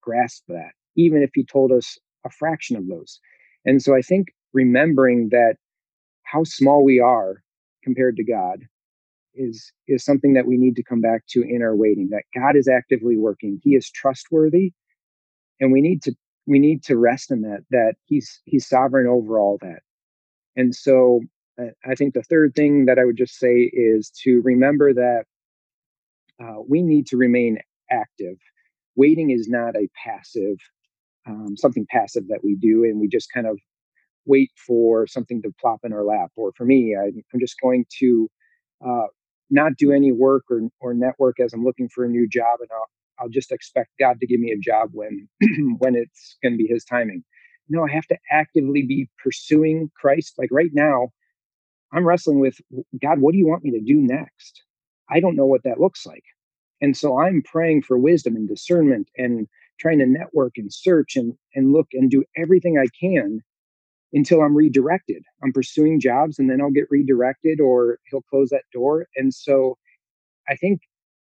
grasp 0.02 0.44
that, 0.48 0.72
even 0.96 1.22
if 1.22 1.30
he 1.34 1.44
told 1.44 1.72
us 1.72 1.98
a 2.24 2.30
fraction 2.30 2.76
of 2.76 2.86
those. 2.86 3.20
And 3.64 3.82
so 3.82 3.94
I 3.94 4.02
think 4.02 4.28
remembering 4.52 5.28
that 5.30 5.56
how 6.22 6.44
small 6.44 6.84
we 6.84 7.00
are 7.00 7.42
compared 7.82 8.16
to 8.16 8.24
God 8.24 8.64
is 9.34 9.72
is 9.86 10.04
something 10.04 10.32
that 10.32 10.46
we 10.46 10.56
need 10.56 10.76
to 10.76 10.82
come 10.82 11.00
back 11.00 11.22
to 11.28 11.42
in 11.42 11.62
our 11.62 11.76
waiting 11.76 12.08
that 12.10 12.24
God 12.34 12.56
is 12.56 12.68
actively 12.68 13.16
working 13.16 13.60
he 13.62 13.74
is 13.74 13.90
trustworthy 13.90 14.72
and 15.60 15.72
we 15.72 15.80
need 15.80 16.02
to 16.02 16.14
we 16.46 16.58
need 16.58 16.82
to 16.84 16.96
rest 16.96 17.30
in 17.30 17.42
that 17.42 17.60
that 17.70 17.94
he's 18.06 18.40
he's 18.46 18.66
sovereign 18.66 19.06
over 19.06 19.38
all 19.38 19.58
that 19.60 19.80
and 20.56 20.74
so 20.74 21.20
I 21.88 21.94
think 21.94 22.14
the 22.14 22.22
third 22.22 22.54
thing 22.54 22.84
that 22.86 22.98
I 22.98 23.04
would 23.04 23.16
just 23.16 23.38
say 23.38 23.70
is 23.72 24.10
to 24.22 24.40
remember 24.42 24.92
that 24.92 25.24
uh, 26.42 26.60
we 26.68 26.82
need 26.82 27.06
to 27.08 27.16
remain 27.16 27.58
active. 27.90 28.36
Waiting 28.94 29.30
is 29.30 29.48
not 29.48 29.74
a 29.74 29.88
passive, 30.04 30.56
um, 31.26 31.56
something 31.56 31.86
passive 31.90 32.28
that 32.28 32.40
we 32.44 32.56
do, 32.56 32.84
and 32.84 33.00
we 33.00 33.08
just 33.08 33.32
kind 33.32 33.46
of 33.46 33.58
wait 34.26 34.50
for 34.66 35.06
something 35.06 35.40
to 35.42 35.52
plop 35.60 35.80
in 35.84 35.92
our 35.92 36.04
lap. 36.04 36.30
Or 36.36 36.52
for 36.56 36.64
me, 36.64 36.94
I, 36.94 37.06
am 37.06 37.40
just 37.40 37.56
going 37.62 37.86
to 38.00 38.28
uh, 38.86 39.06
not 39.50 39.76
do 39.78 39.92
any 39.92 40.12
work 40.12 40.44
or, 40.50 40.62
or 40.80 40.92
network 40.92 41.40
as 41.40 41.52
I'm 41.54 41.64
looking 41.64 41.88
for 41.88 42.04
a 42.04 42.08
new 42.08 42.28
job, 42.28 42.58
and 42.60 42.68
I'll, 42.72 42.88
I'll 43.18 43.30
just 43.30 43.50
expect 43.50 43.90
God 43.98 44.20
to 44.20 44.26
give 44.26 44.40
me 44.40 44.50
a 44.50 44.58
job 44.58 44.90
when 44.92 45.28
when 45.78 45.94
it's 45.94 46.36
going 46.42 46.52
to 46.52 46.58
be 46.58 46.66
His 46.66 46.84
timing. 46.84 47.24
No, 47.68 47.84
I 47.84 47.92
have 47.92 48.06
to 48.06 48.18
actively 48.30 48.82
be 48.82 49.08
pursuing 49.22 49.90
Christ. 50.00 50.34
Like 50.38 50.50
right 50.52 50.70
now, 50.72 51.08
I'm 51.92 52.06
wrestling 52.06 52.40
with 52.40 52.58
God, 53.02 53.20
what 53.20 53.32
do 53.32 53.38
you 53.38 53.46
want 53.46 53.64
me 53.64 53.70
to 53.72 53.80
do 53.80 54.00
next? 54.00 54.62
I 55.10 55.20
don't 55.20 55.36
know 55.36 55.46
what 55.46 55.62
that 55.64 55.80
looks 55.80 56.06
like. 56.06 56.24
And 56.80 56.96
so 56.96 57.18
I'm 57.18 57.42
praying 57.42 57.82
for 57.82 57.98
wisdom 57.98 58.36
and 58.36 58.48
discernment 58.48 59.08
and 59.16 59.46
trying 59.80 59.98
to 59.98 60.06
network 60.06 60.52
and 60.56 60.72
search 60.72 61.16
and, 61.16 61.34
and 61.54 61.72
look 61.72 61.88
and 61.92 62.10
do 62.10 62.24
everything 62.36 62.78
I 62.78 62.86
can 62.98 63.40
until 64.12 64.42
I'm 64.42 64.56
redirected. 64.56 65.22
I'm 65.42 65.52
pursuing 65.52 66.00
jobs 66.00 66.38
and 66.38 66.50
then 66.50 66.60
I'll 66.60 66.70
get 66.70 66.90
redirected 66.90 67.60
or 67.60 67.98
he'll 68.10 68.22
close 68.22 68.50
that 68.50 68.64
door. 68.72 69.06
And 69.16 69.32
so 69.32 69.76
I 70.48 70.56
think 70.56 70.80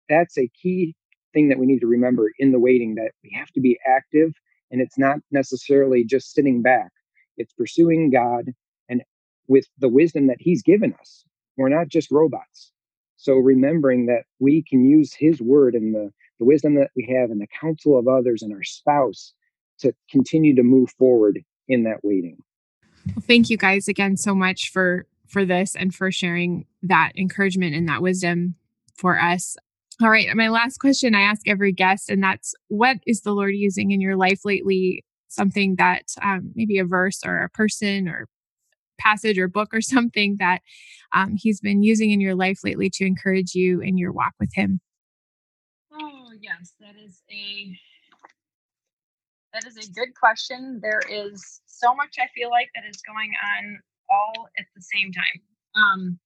that's 0.08 0.38
a 0.38 0.50
key 0.62 0.94
thing 1.32 1.48
that 1.48 1.58
we 1.58 1.66
need 1.66 1.80
to 1.80 1.86
remember 1.86 2.30
in 2.38 2.52
the 2.52 2.60
waiting 2.60 2.94
that 2.96 3.12
we 3.22 3.34
have 3.36 3.50
to 3.52 3.60
be 3.60 3.78
active 3.86 4.32
and 4.74 4.82
it's 4.82 4.98
not 4.98 5.18
necessarily 5.30 6.02
just 6.02 6.32
sitting 6.32 6.60
back. 6.60 6.90
It's 7.36 7.52
pursuing 7.52 8.10
God 8.10 8.52
and 8.88 9.04
with 9.46 9.68
the 9.78 9.88
wisdom 9.88 10.26
that 10.26 10.38
he's 10.40 10.64
given 10.64 10.92
us. 10.98 11.24
We're 11.56 11.68
not 11.68 11.86
just 11.86 12.10
robots. 12.10 12.72
So 13.16 13.34
remembering 13.34 14.06
that 14.06 14.24
we 14.40 14.64
can 14.68 14.84
use 14.84 15.14
his 15.14 15.40
word 15.40 15.76
and 15.76 15.94
the, 15.94 16.10
the 16.40 16.44
wisdom 16.44 16.74
that 16.74 16.90
we 16.96 17.06
have 17.16 17.30
and 17.30 17.40
the 17.40 17.46
counsel 17.60 17.96
of 17.96 18.08
others 18.08 18.42
and 18.42 18.52
our 18.52 18.64
spouse 18.64 19.32
to 19.78 19.94
continue 20.10 20.56
to 20.56 20.64
move 20.64 20.90
forward 20.98 21.44
in 21.68 21.84
that 21.84 22.00
waiting. 22.02 22.38
Well, 23.14 23.24
thank 23.24 23.50
you 23.50 23.56
guys 23.56 23.86
again 23.86 24.16
so 24.16 24.34
much 24.34 24.72
for 24.72 25.06
for 25.28 25.44
this 25.44 25.76
and 25.76 25.94
for 25.94 26.10
sharing 26.10 26.66
that 26.82 27.12
encouragement 27.16 27.76
and 27.76 27.88
that 27.88 28.02
wisdom 28.02 28.56
for 28.92 29.20
us. 29.20 29.56
All 30.02 30.10
right, 30.10 30.28
my 30.34 30.48
last 30.48 30.78
question 30.78 31.14
I 31.14 31.20
ask 31.20 31.46
every 31.46 31.72
guest, 31.72 32.10
and 32.10 32.22
that's 32.22 32.52
what 32.68 32.96
is 33.06 33.20
the 33.20 33.32
Lord 33.32 33.54
using 33.54 33.92
in 33.92 34.00
your 34.00 34.16
life 34.16 34.40
lately? 34.44 35.04
Something 35.28 35.76
that 35.76 36.06
um, 36.22 36.52
maybe 36.54 36.78
a 36.78 36.84
verse 36.84 37.20
or 37.24 37.38
a 37.38 37.50
person 37.50 38.08
or 38.08 38.26
passage 38.98 39.38
or 39.38 39.48
book 39.48 39.72
or 39.72 39.80
something 39.80 40.36
that 40.38 40.62
um, 41.12 41.36
he's 41.36 41.60
been 41.60 41.82
using 41.82 42.10
in 42.10 42.20
your 42.20 42.34
life 42.34 42.60
lately 42.64 42.90
to 42.94 43.04
encourage 43.04 43.54
you 43.54 43.80
in 43.80 43.96
your 43.96 44.12
walk 44.12 44.32
with 44.40 44.50
him? 44.54 44.80
Oh, 45.92 46.30
yes, 46.40 46.74
that 46.80 46.96
is 46.96 47.22
a 47.30 47.78
that 49.52 49.64
is 49.64 49.76
a 49.76 49.92
good 49.92 50.14
question. 50.18 50.80
There 50.82 51.02
is 51.08 51.60
so 51.66 51.94
much 51.94 52.16
I 52.20 52.26
feel 52.34 52.50
like 52.50 52.70
that 52.74 52.84
is 52.88 53.00
going 53.06 53.32
on 53.56 53.78
all 54.10 54.48
at 54.58 54.66
the 54.74 54.82
same 54.82 55.12
time. 55.12 55.40
Um, 55.76 56.18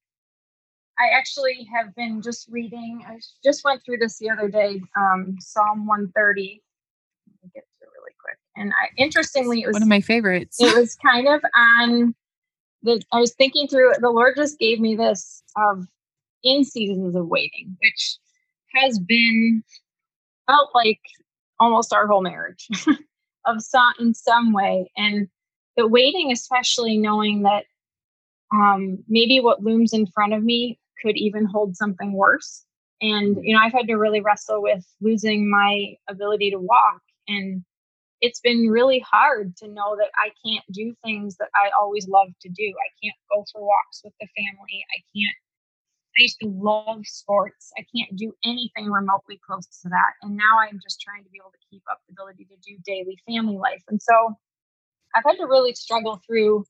I 0.98 1.08
actually 1.16 1.68
have 1.72 1.94
been 1.94 2.20
just 2.22 2.48
reading. 2.50 3.04
I 3.06 3.18
just 3.44 3.64
went 3.64 3.84
through 3.84 3.98
this 3.98 4.18
the 4.18 4.30
other 4.30 4.48
day. 4.48 4.80
Um, 4.96 5.36
Psalm 5.38 5.86
130. 5.86 6.62
Let 7.26 7.44
me 7.44 7.50
get 7.54 7.62
to 7.62 7.84
it 7.84 7.90
really 7.94 8.14
quick. 8.20 8.38
And 8.56 8.72
I, 8.72 8.88
interestingly, 8.96 9.62
it 9.62 9.68
was 9.68 9.74
one 9.74 9.82
of 9.82 9.88
my 9.88 10.00
favorites. 10.00 10.60
it 10.60 10.76
was 10.76 10.96
kind 10.96 11.28
of 11.28 11.40
on 11.56 12.14
the, 12.82 13.00
I 13.12 13.20
was 13.20 13.34
thinking 13.34 13.68
through 13.68 13.92
the 14.00 14.10
Lord 14.10 14.34
just 14.36 14.58
gave 14.58 14.80
me 14.80 14.96
this 14.96 15.42
of 15.56 15.86
in 16.42 16.64
seasons 16.64 17.14
of 17.14 17.26
waiting, 17.26 17.76
which 17.80 18.18
has 18.74 18.98
been 18.98 19.62
felt 20.46 20.70
like 20.74 21.00
almost 21.60 21.92
our 21.92 22.06
whole 22.06 22.22
marriage 22.22 22.68
of 23.46 23.62
some 23.62 23.92
in 24.00 24.14
some 24.14 24.52
way. 24.52 24.90
And 24.96 25.28
the 25.76 25.86
waiting, 25.86 26.32
especially 26.32 26.98
knowing 26.98 27.42
that 27.42 27.64
um, 28.52 29.04
maybe 29.08 29.40
what 29.40 29.62
looms 29.62 29.92
in 29.92 30.06
front 30.06 30.32
of 30.32 30.42
me 30.42 30.78
could 31.02 31.16
even 31.16 31.44
hold 31.44 31.76
something 31.76 32.12
worse. 32.12 32.64
And 33.00 33.36
mm-hmm. 33.36 33.44
you 33.44 33.54
know, 33.54 33.62
I've 33.62 33.72
had 33.72 33.86
to 33.88 33.94
really 33.94 34.20
wrestle 34.20 34.62
with 34.62 34.84
losing 35.00 35.50
my 35.50 35.94
ability 36.08 36.50
to 36.50 36.58
walk 36.58 37.02
and 37.28 37.64
it's 38.20 38.40
been 38.40 38.68
really 38.68 38.98
hard 39.00 39.56
to 39.58 39.68
know 39.68 39.96
that 39.96 40.10
I 40.16 40.30
can't 40.44 40.64
do 40.72 40.94
things 41.04 41.36
that 41.36 41.50
I 41.54 41.70
always 41.80 42.08
loved 42.08 42.34
to 42.42 42.48
do. 42.48 42.64
I 42.64 42.90
can't 43.02 43.16
go 43.30 43.44
for 43.52 43.62
walks 43.62 44.00
with 44.02 44.12
the 44.20 44.26
family. 44.36 44.84
I 44.90 44.98
can't, 45.14 45.36
I 46.18 46.22
used 46.22 46.40
to 46.40 46.48
love 46.48 47.06
sports. 47.06 47.70
I 47.78 47.84
can't 47.94 48.18
do 48.18 48.32
anything 48.44 48.90
remotely 48.90 49.38
close 49.46 49.66
to 49.82 49.88
that. 49.90 50.12
And 50.22 50.36
now 50.36 50.58
I'm 50.58 50.80
just 50.82 51.00
trying 51.00 51.22
to 51.22 51.30
be 51.30 51.38
able 51.40 51.52
to 51.52 51.66
keep 51.70 51.82
up 51.90 52.00
the 52.08 52.14
ability 52.14 52.46
to 52.46 52.56
do 52.56 52.78
daily 52.84 53.18
family 53.28 53.56
life. 53.56 53.82
And 53.88 54.02
so 54.02 54.34
I've 55.14 55.24
had 55.24 55.36
to 55.36 55.46
really 55.46 55.74
struggle 55.74 56.20
through 56.26 56.64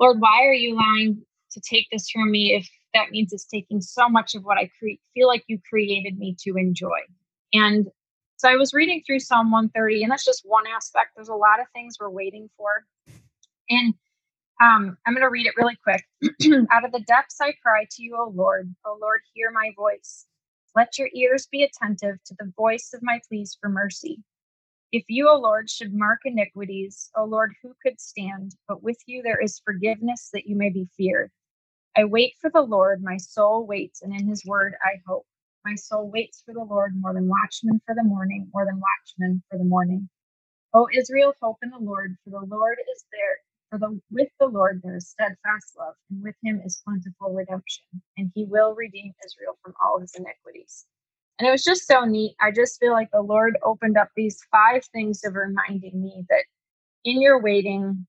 Lord, 0.00 0.18
why 0.18 0.44
are 0.44 0.54
you 0.54 0.74
allowing 0.74 1.24
to 1.52 1.60
take 1.60 1.86
this 1.92 2.10
from 2.10 2.30
me 2.30 2.54
if 2.54 2.68
that 2.94 3.10
means 3.10 3.32
it's 3.32 3.44
taking 3.44 3.80
so 3.80 4.08
much 4.08 4.34
of 4.34 4.44
what 4.44 4.58
I 4.58 4.70
cre- 4.78 5.00
feel 5.12 5.28
like 5.28 5.44
you 5.48 5.58
created 5.68 6.18
me 6.18 6.36
to 6.40 6.56
enjoy? 6.56 6.98
And 7.52 7.86
so 8.36 8.48
I 8.48 8.56
was 8.56 8.72
reading 8.74 9.02
through 9.06 9.20
Psalm 9.20 9.50
130, 9.50 10.02
and 10.02 10.10
that's 10.10 10.24
just 10.24 10.42
one 10.44 10.64
aspect. 10.66 11.10
There's 11.14 11.28
a 11.28 11.34
lot 11.34 11.60
of 11.60 11.66
things 11.72 11.96
we're 12.00 12.10
waiting 12.10 12.48
for. 12.56 12.70
And 13.68 13.94
um, 14.62 14.96
I'm 15.06 15.14
going 15.14 15.22
to 15.22 15.30
read 15.30 15.46
it 15.46 15.54
really 15.56 15.76
quick. 15.82 16.04
Out 16.70 16.84
of 16.84 16.92
the 16.92 17.04
depths 17.06 17.40
I 17.40 17.52
cry 17.52 17.86
to 17.90 18.02
you, 18.02 18.16
O 18.16 18.32
Lord. 18.34 18.74
O 18.86 18.98
Lord, 19.00 19.20
hear 19.34 19.50
my 19.50 19.72
voice. 19.76 20.26
Let 20.76 20.98
your 20.98 21.08
ears 21.14 21.46
be 21.50 21.62
attentive 21.62 22.16
to 22.24 22.34
the 22.38 22.52
voice 22.56 22.92
of 22.94 23.02
my 23.02 23.20
pleas 23.28 23.56
for 23.60 23.68
mercy. 23.68 24.22
If 24.92 25.04
you, 25.08 25.28
O 25.28 25.36
Lord, 25.36 25.68
should 25.68 25.92
mark 25.92 26.20
iniquities, 26.24 27.10
O 27.16 27.24
Lord, 27.24 27.52
who 27.62 27.74
could 27.82 28.00
stand? 28.00 28.54
But 28.68 28.82
with 28.82 28.98
you 29.06 29.22
there 29.22 29.40
is 29.40 29.60
forgiveness 29.64 30.30
that 30.32 30.46
you 30.46 30.56
may 30.56 30.70
be 30.70 30.88
feared. 30.96 31.30
I 31.96 32.04
wait 32.04 32.34
for 32.40 32.50
the 32.50 32.62
Lord, 32.62 33.02
my 33.02 33.18
soul 33.18 33.66
waits, 33.66 34.02
and 34.02 34.12
in 34.18 34.26
his 34.28 34.44
word 34.46 34.74
I 34.82 35.00
hope. 35.06 35.26
My 35.64 35.76
soul 35.76 36.10
waits 36.10 36.42
for 36.44 36.54
the 36.54 36.64
Lord 36.64 36.92
more 36.96 37.14
than 37.14 37.28
watchmen 37.28 37.80
for 37.86 37.94
the 37.94 38.04
morning, 38.04 38.50
more 38.52 38.66
than 38.66 38.80
watchmen 38.80 39.42
for 39.50 39.58
the 39.58 39.64
morning. 39.64 40.08
O 40.74 40.88
Israel, 40.94 41.34
hope 41.42 41.58
in 41.62 41.70
the 41.70 41.78
Lord, 41.78 42.16
for 42.24 42.30
the 42.30 42.46
Lord 42.46 42.78
is 42.94 43.04
there. 43.12 43.38
For 43.70 43.78
the 43.78 44.00
with 44.10 44.28
the 44.40 44.46
Lord 44.46 44.80
there 44.84 44.96
is 44.96 45.08
steadfast 45.10 45.76
love, 45.78 45.94
and 46.10 46.22
with 46.22 46.36
him 46.44 46.60
is 46.64 46.82
plentiful 46.86 47.32
redemption, 47.34 47.84
and 48.18 48.30
he 48.34 48.44
will 48.44 48.74
redeem 48.74 49.12
Israel 49.26 49.58
from 49.62 49.74
all 49.84 50.00
his 50.00 50.14
iniquities. 50.16 50.86
And 51.38 51.48
it 51.48 51.52
was 51.52 51.64
just 51.64 51.86
so 51.86 52.04
neat. 52.04 52.36
I 52.40 52.52
just 52.52 52.80
feel 52.80 52.92
like 52.92 53.10
the 53.12 53.22
Lord 53.22 53.58
opened 53.64 53.98
up 53.98 54.10
these 54.16 54.40
five 54.52 54.84
things 54.86 55.22
of 55.24 55.34
reminding 55.34 56.00
me 56.02 56.24
that 56.30 56.44
in 57.04 57.20
your 57.22 57.40
waiting, 57.42 58.06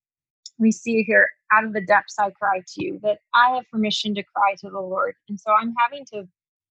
we 0.58 0.72
see 0.72 1.04
here, 1.04 1.30
out 1.52 1.66
of 1.66 1.74
the 1.74 1.82
depths 1.82 2.16
I 2.20 2.32
cry 2.32 2.62
to 2.66 2.84
you, 2.84 3.00
that 3.04 3.20
I 3.34 3.56
have 3.56 3.66
permission 3.72 4.16
to 4.16 4.24
cry 4.24 4.56
to 4.62 4.70
the 4.70 4.80
Lord. 4.80 5.16
And 5.30 5.40
so 5.40 5.52
I'm 5.52 5.74
having 5.80 6.06
to 6.14 6.28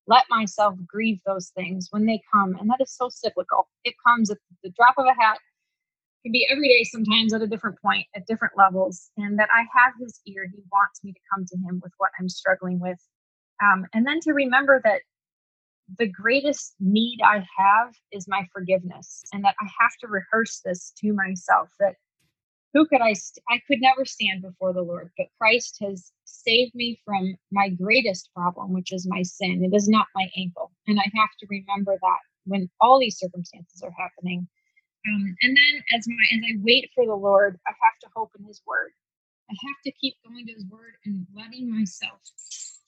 let 0.07 0.25
myself 0.29 0.75
grieve 0.87 1.19
those 1.25 1.49
things 1.55 1.87
when 1.91 2.05
they 2.05 2.21
come. 2.33 2.55
And 2.59 2.69
that 2.69 2.81
is 2.81 2.91
so 2.95 3.09
cyclical. 3.09 3.67
It 3.83 3.95
comes 4.07 4.31
at 4.31 4.37
the 4.63 4.71
drop 4.71 4.95
of 4.97 5.05
a 5.05 5.13
hat. 5.21 5.37
can 6.23 6.31
be 6.31 6.47
every 6.51 6.67
day 6.69 6.83
sometimes 6.83 7.33
at 7.33 7.41
a 7.41 7.47
different 7.47 7.79
point 7.81 8.05
at 8.15 8.25
different 8.27 8.53
levels 8.57 9.11
and 9.17 9.37
that 9.39 9.49
i 9.55 9.61
have 9.73 9.93
his 9.99 10.19
ear 10.27 10.47
he 10.53 10.61
wants 10.71 11.03
me 11.03 11.13
to 11.13 11.19
come 11.33 11.45
to 11.45 11.57
him 11.57 11.79
with 11.83 11.93
what 11.97 12.11
i'm 12.19 12.29
struggling 12.29 12.79
with 12.79 12.99
um, 13.63 13.85
and 13.93 14.05
then 14.07 14.19
to 14.21 14.33
remember 14.33 14.81
that 14.83 15.01
the 15.99 16.07
greatest 16.07 16.75
need 16.79 17.19
i 17.25 17.37
have 17.57 17.93
is 18.11 18.27
my 18.27 18.47
forgiveness 18.53 19.23
and 19.33 19.43
that 19.43 19.55
i 19.61 19.65
have 19.79 19.91
to 20.01 20.07
rehearse 20.07 20.61
this 20.65 20.93
to 20.99 21.13
myself 21.13 21.69
that 21.79 21.95
who 22.75 22.87
could 22.87 23.01
i 23.01 23.13
st- 23.13 23.43
i 23.49 23.59
could 23.67 23.81
never 23.81 24.05
stand 24.05 24.43
before 24.43 24.73
the 24.73 24.83
lord 24.83 25.11
but 25.17 25.27
christ 25.39 25.79
has 25.81 26.13
saved 26.25 26.75
me 26.75 27.01
from 27.05 27.35
my 27.51 27.69
greatest 27.69 28.29
problem 28.35 28.73
which 28.73 28.93
is 28.93 29.07
my 29.09 29.23
sin 29.23 29.63
it 29.65 29.75
is 29.75 29.89
not 29.89 30.07
my 30.15 30.27
ankle 30.37 30.71
and 30.87 30.99
i 30.99 31.09
have 31.15 31.31
to 31.39 31.47
remember 31.49 31.97
that 32.01 32.19
when 32.45 32.69
all 32.81 32.99
these 32.99 33.19
circumstances 33.19 33.83
are 33.83 33.95
happening 33.97 34.47
um, 35.07 35.35
and 35.41 35.57
then 35.57 35.83
as 35.97 36.07
my 36.07 36.25
as 36.33 36.41
I 36.49 36.53
wait 36.63 36.89
for 36.95 37.05
the 37.05 37.15
Lord, 37.15 37.59
I 37.67 37.71
have 37.71 37.99
to 38.03 38.09
hope 38.15 38.31
in 38.39 38.45
His 38.45 38.61
Word. 38.67 38.91
I 39.49 39.55
have 39.67 39.77
to 39.85 39.91
keep 40.01 40.15
going 40.27 40.47
to 40.47 40.53
His 40.53 40.65
Word 40.69 40.93
and 41.05 41.27
letting 41.35 41.69
myself 41.69 42.19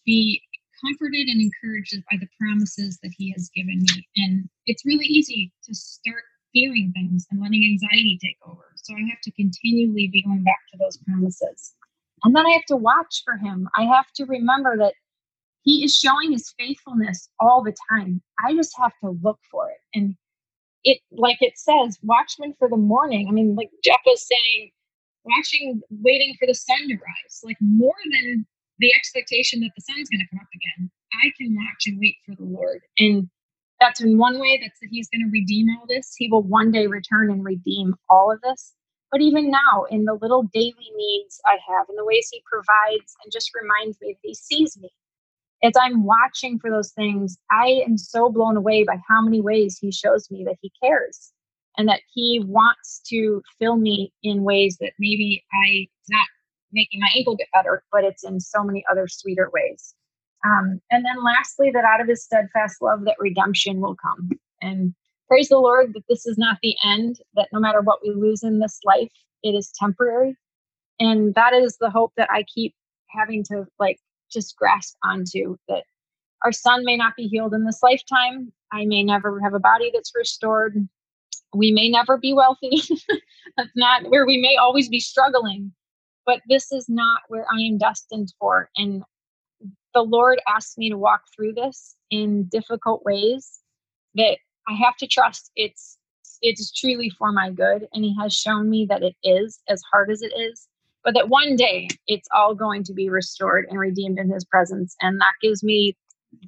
be 0.05 0.41
comforted 0.83 1.27
and 1.27 1.41
encouraged 1.41 1.95
by 2.11 2.17
the 2.19 2.27
promises 2.39 2.99
that 3.03 3.13
He 3.17 3.33
has 3.33 3.49
given 3.55 3.79
me. 3.79 4.07
And 4.17 4.49
it's 4.65 4.85
really 4.85 5.05
easy 5.05 5.51
to 5.65 5.75
start 5.75 6.23
fearing 6.57 6.91
things 6.93 7.27
and 7.29 7.41
letting 7.41 7.63
anxiety 7.63 8.17
take 8.21 8.37
over. 8.47 8.63
So 8.75 8.93
I 8.93 9.09
have 9.09 9.21
to 9.23 9.31
continually 9.31 10.09
be 10.11 10.23
going 10.23 10.43
back 10.43 10.59
to 10.71 10.77
those 10.77 10.97
promises. 10.97 11.73
And 12.23 12.35
then 12.35 12.45
I 12.45 12.51
have 12.51 12.65
to 12.67 12.75
watch 12.75 13.21
for 13.23 13.37
Him. 13.37 13.69
I 13.77 13.83
have 13.83 14.11
to 14.15 14.25
remember 14.25 14.77
that 14.77 14.93
He 15.61 15.83
is 15.83 15.95
showing 15.95 16.31
His 16.31 16.53
faithfulness 16.57 17.29
all 17.39 17.63
the 17.63 17.75
time. 17.89 18.21
I 18.43 18.53
just 18.55 18.73
have 18.79 18.93
to 19.03 19.17
look 19.21 19.39
for 19.51 19.69
it. 19.69 19.77
And 19.93 20.15
it 20.83 20.99
like 21.11 21.37
it 21.41 21.57
says 21.57 21.97
watchmen 22.03 22.53
for 22.57 22.69
the 22.69 22.77
morning 22.77 23.27
i 23.27 23.31
mean 23.31 23.55
like 23.55 23.69
jeff 23.83 23.99
was 24.05 24.25
saying 24.25 24.71
watching 25.25 25.81
waiting 25.89 26.35
for 26.39 26.47
the 26.47 26.53
sun 26.53 26.77
to 26.87 26.93
rise 26.93 27.41
like 27.43 27.57
more 27.59 27.95
than 28.11 28.45
the 28.79 28.93
expectation 28.93 29.59
that 29.59 29.71
the 29.75 29.81
sun's 29.81 30.07
going 30.09 30.21
to 30.21 30.29
come 30.29 30.39
up 30.39 30.47
again 30.53 30.89
i 31.23 31.31
can 31.37 31.53
watch 31.55 31.87
and 31.87 31.99
wait 31.99 32.15
for 32.25 32.35
the 32.35 32.43
lord 32.43 32.79
and 32.99 33.27
that's 33.79 34.01
in 34.01 34.17
one 34.17 34.39
way 34.39 34.59
that's 34.61 34.79
that 34.79 34.89
he's 34.91 35.09
going 35.09 35.25
to 35.25 35.31
redeem 35.31 35.67
all 35.77 35.85
this 35.87 36.13
he 36.17 36.29
will 36.29 36.43
one 36.43 36.71
day 36.71 36.87
return 36.87 37.31
and 37.31 37.43
redeem 37.43 37.95
all 38.09 38.31
of 38.31 38.41
this 38.41 38.73
but 39.11 39.21
even 39.21 39.49
now 39.49 39.85
in 39.89 40.05
the 40.05 40.17
little 40.21 40.43
daily 40.53 40.91
needs 40.95 41.39
i 41.45 41.57
have 41.67 41.87
and 41.89 41.97
the 41.97 42.05
ways 42.05 42.29
he 42.31 42.41
provides 42.51 43.15
and 43.23 43.31
just 43.31 43.51
reminds 43.59 43.99
me 44.01 44.13
that 44.13 44.19
he 44.27 44.33
sees 44.33 44.77
me 44.77 44.89
as 45.63 45.73
I'm 45.79 46.03
watching 46.03 46.59
for 46.59 46.69
those 46.69 46.91
things, 46.91 47.37
I 47.51 47.81
am 47.85 47.97
so 47.97 48.29
blown 48.29 48.57
away 48.57 48.83
by 48.83 48.97
how 49.07 49.21
many 49.21 49.41
ways 49.41 49.77
he 49.79 49.91
shows 49.91 50.29
me 50.29 50.43
that 50.45 50.57
he 50.61 50.71
cares 50.83 51.31
and 51.77 51.87
that 51.87 52.01
he 52.13 52.43
wants 52.45 53.01
to 53.09 53.41
fill 53.59 53.77
me 53.77 54.13
in 54.23 54.43
ways 54.43 54.77
that 54.79 54.93
maybe 54.99 55.43
I 55.53 55.87
not 56.09 56.27
making 56.71 56.99
my 56.99 57.09
ankle 57.15 57.35
get 57.35 57.47
better, 57.53 57.83
but 57.91 58.03
it's 58.03 58.23
in 58.23 58.39
so 58.39 58.63
many 58.63 58.83
other 58.89 59.07
sweeter 59.07 59.49
ways. 59.53 59.95
Um, 60.47 60.79
and 60.91 61.03
then 61.03 61.23
lastly, 61.23 61.71
that 61.73 61.83
out 61.83 62.01
of 62.01 62.07
his 62.07 62.23
steadfast 62.23 62.81
love, 62.81 63.03
that 63.05 63.15
redemption 63.19 63.81
will 63.81 63.95
come. 63.95 64.29
And 64.61 64.93
praise 65.27 65.49
the 65.49 65.57
Lord 65.57 65.93
that 65.93 66.03
this 66.07 66.25
is 66.25 66.37
not 66.37 66.57
the 66.61 66.75
end, 66.85 67.19
that 67.35 67.49
no 67.51 67.59
matter 67.59 67.81
what 67.81 67.99
we 68.01 68.11
lose 68.11 68.43
in 68.43 68.59
this 68.59 68.79
life, 68.85 69.11
it 69.43 69.51
is 69.51 69.71
temporary. 69.77 70.35
And 70.99 71.35
that 71.35 71.53
is 71.53 71.77
the 71.77 71.89
hope 71.89 72.13
that 72.17 72.29
I 72.31 72.43
keep 72.43 72.73
having 73.09 73.43
to 73.45 73.65
like 73.79 73.99
just 74.31 74.55
grasp 74.57 74.95
onto 75.03 75.57
that 75.67 75.83
our 76.43 76.51
son 76.51 76.83
may 76.83 76.95
not 76.95 77.15
be 77.15 77.27
healed 77.27 77.53
in 77.53 77.65
this 77.65 77.81
lifetime. 77.81 78.51
I 78.71 78.85
may 78.85 79.03
never 79.03 79.39
have 79.41 79.53
a 79.53 79.59
body 79.59 79.91
that's 79.93 80.11
restored. 80.15 80.87
We 81.53 81.71
may 81.71 81.89
never 81.89 82.17
be 82.17 82.33
wealthy. 82.33 82.81
that's 83.57 83.71
not 83.75 84.09
where 84.09 84.25
we 84.25 84.37
may 84.37 84.55
always 84.55 84.87
be 84.89 84.99
struggling. 84.99 85.73
But 86.25 86.41
this 86.47 86.71
is 86.71 86.87
not 86.89 87.21
where 87.29 87.45
I 87.51 87.61
am 87.61 87.77
destined 87.77 88.33
for. 88.39 88.69
And 88.77 89.03
the 89.97 90.03
Lord 90.03 90.39
asked 90.47 90.77
me 90.77 90.91
to 90.91 90.97
walk 90.97 91.21
through 91.35 91.53
this 91.53 91.95
in 92.11 92.43
difficult 92.45 93.03
ways 93.03 93.59
that 94.13 94.37
I 94.67 94.73
have 94.73 94.95
to 94.97 95.07
trust 95.07 95.51
it's 95.55 95.97
it's 96.43 96.71
truly 96.71 97.09
for 97.09 97.31
my 97.31 97.49
good. 97.49 97.87
And 97.93 98.03
he 98.03 98.15
has 98.21 98.31
shown 98.31 98.69
me 98.69 98.85
that 98.89 99.01
it 99.01 99.15
is 99.23 99.59
as 99.67 99.81
hard 99.91 100.11
as 100.11 100.21
it 100.21 100.31
is 100.37 100.67
but 101.07 101.13
that 101.13 101.29
one 101.29 101.55
day 101.55 101.87
it's 102.05 102.27
all 102.35 102.53
going 102.53 102.83
to 102.83 102.93
be 102.93 103.09
restored 103.09 103.65
and 103.69 103.79
redeemed 103.79 104.19
in 104.19 104.29
his 104.29 104.43
presence. 104.43 104.93
And 105.01 105.21
that 105.21 105.31
gives 105.41 105.63
me 105.63 105.95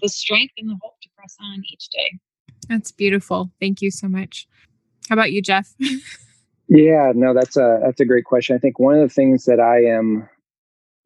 the 0.01 0.09
strength 0.09 0.53
and 0.57 0.69
the 0.69 0.77
hope 0.83 0.95
to 1.01 1.09
press 1.15 1.37
on 1.41 1.63
each 1.71 1.87
day. 1.89 2.19
That's 2.67 2.91
beautiful. 2.91 3.51
Thank 3.61 3.81
you 3.81 3.89
so 3.89 4.09
much. 4.09 4.49
How 5.07 5.13
about 5.13 5.31
you, 5.31 5.41
Jeff? 5.41 5.73
yeah, 6.67 7.13
no, 7.15 7.33
that's 7.33 7.55
a 7.55 7.79
that's 7.81 8.01
a 8.01 8.05
great 8.05 8.25
question. 8.25 8.53
I 8.53 8.59
think 8.59 8.79
one 8.79 8.95
of 8.95 9.01
the 9.01 9.13
things 9.13 9.45
that 9.45 9.61
I 9.61 9.85
am 9.85 10.27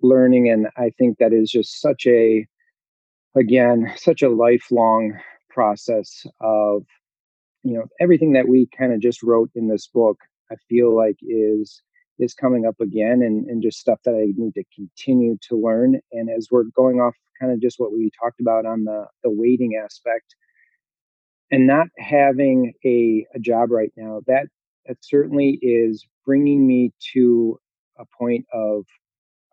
learning, 0.04 0.50
and 0.50 0.68
I 0.78 0.92
think 0.98 1.18
that 1.18 1.34
is 1.34 1.50
just 1.50 1.82
such 1.82 2.06
a 2.08 2.46
again 3.36 3.92
such 3.96 4.22
a 4.22 4.30
lifelong 4.30 5.18
process 5.50 6.26
of 6.42 6.84
you 7.64 7.74
know 7.74 7.86
everything 8.00 8.34
that 8.34 8.48
we 8.48 8.68
kind 8.78 8.94
of 8.94 9.00
just 9.00 9.24
wrote 9.24 9.50
in 9.56 9.68
this 9.68 9.88
book. 9.88 10.18
I 10.52 10.56
feel 10.70 10.96
like 10.96 11.18
is 11.22 11.82
is 12.20 12.34
coming 12.34 12.66
up 12.66 12.80
again 12.80 13.22
and, 13.22 13.46
and 13.48 13.62
just 13.62 13.80
stuff 13.80 14.00
that 14.06 14.16
I 14.16 14.34
need 14.38 14.54
to 14.54 14.64
continue 14.76 15.38
to 15.50 15.60
learn. 15.60 16.00
And 16.12 16.30
as 16.30 16.48
we're 16.52 16.66
going 16.76 17.00
off 17.00 17.16
kind 17.40 17.52
of 17.52 17.62
just 17.62 17.80
what 17.80 17.92
we 17.92 18.12
talked 18.20 18.40
about 18.40 18.66
on 18.66 18.84
the, 18.84 19.06
the 19.24 19.32
waiting 19.32 19.80
aspect 19.84 20.36
and 21.52 21.68
not 21.68 21.88
having 21.98 22.74
a, 22.86 23.26
a 23.36 23.40
job 23.40 23.72
right 23.72 23.92
now, 23.98 24.22
that, 24.28 24.48
that 24.86 24.98
certainly 25.02 25.60
is 25.62 26.06
bringing 26.26 26.66
me 26.68 26.92
to 27.14 27.60
a 27.98 28.06
point 28.18 28.46
of 28.54 28.86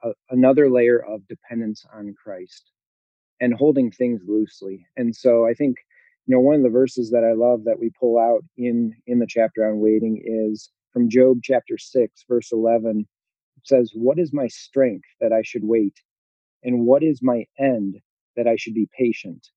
a, 0.02 0.10
another 0.30 0.70
layer 0.70 0.98
of 0.98 1.26
dependence 1.28 1.84
on 1.92 2.14
Christ 2.22 2.70
and 3.40 3.54
holding 3.54 3.90
things 3.90 4.20
loosely. 4.26 4.86
And 4.96 5.14
so 5.14 5.46
I 5.46 5.54
think, 5.54 5.76
you 6.26 6.34
know, 6.34 6.40
one 6.40 6.56
of 6.56 6.62
the 6.62 6.68
verses 6.68 7.10
that 7.10 7.24
I 7.24 7.32
love 7.32 7.64
that 7.64 7.78
we 7.78 7.90
pull 7.98 8.18
out 8.18 8.44
in 8.56 8.94
in 9.06 9.18
the 9.18 9.26
chapter 9.28 9.66
on 9.66 9.80
waiting 9.80 10.22
is 10.24 10.70
from 10.92 11.08
Job 11.08 11.38
chapter 11.42 11.78
6, 11.78 12.24
verse 12.28 12.52
11. 12.52 13.06
It 13.56 13.66
says, 13.66 13.92
What 13.94 14.18
is 14.18 14.32
my 14.32 14.48
strength 14.48 15.08
that 15.20 15.32
I 15.32 15.42
should 15.42 15.64
wait? 15.64 16.00
And 16.62 16.84
what 16.84 17.02
is 17.02 17.20
my 17.22 17.46
end 17.58 17.96
that 18.36 18.46
I 18.46 18.56
should 18.56 18.74
be 18.74 18.88
patient? 18.96 19.48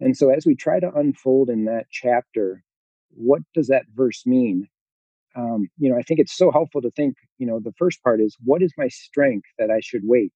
And 0.00 0.16
so, 0.16 0.30
as 0.30 0.46
we 0.46 0.56
try 0.56 0.80
to 0.80 0.92
unfold 0.92 1.50
in 1.50 1.66
that 1.66 1.86
chapter, 1.90 2.64
what 3.10 3.42
does 3.54 3.68
that 3.68 3.84
verse 3.94 4.26
mean? 4.26 4.68
Um, 5.36 5.68
you 5.78 5.90
know, 5.90 5.96
I 5.98 6.02
think 6.02 6.20
it's 6.20 6.36
so 6.36 6.50
helpful 6.50 6.82
to 6.82 6.90
think, 6.90 7.14
you 7.38 7.46
know, 7.46 7.60
the 7.60 7.72
first 7.78 8.02
part 8.02 8.20
is, 8.20 8.36
What 8.44 8.62
is 8.62 8.72
my 8.76 8.88
strength 8.88 9.46
that 9.58 9.70
I 9.70 9.80
should 9.80 10.02
wait? 10.04 10.32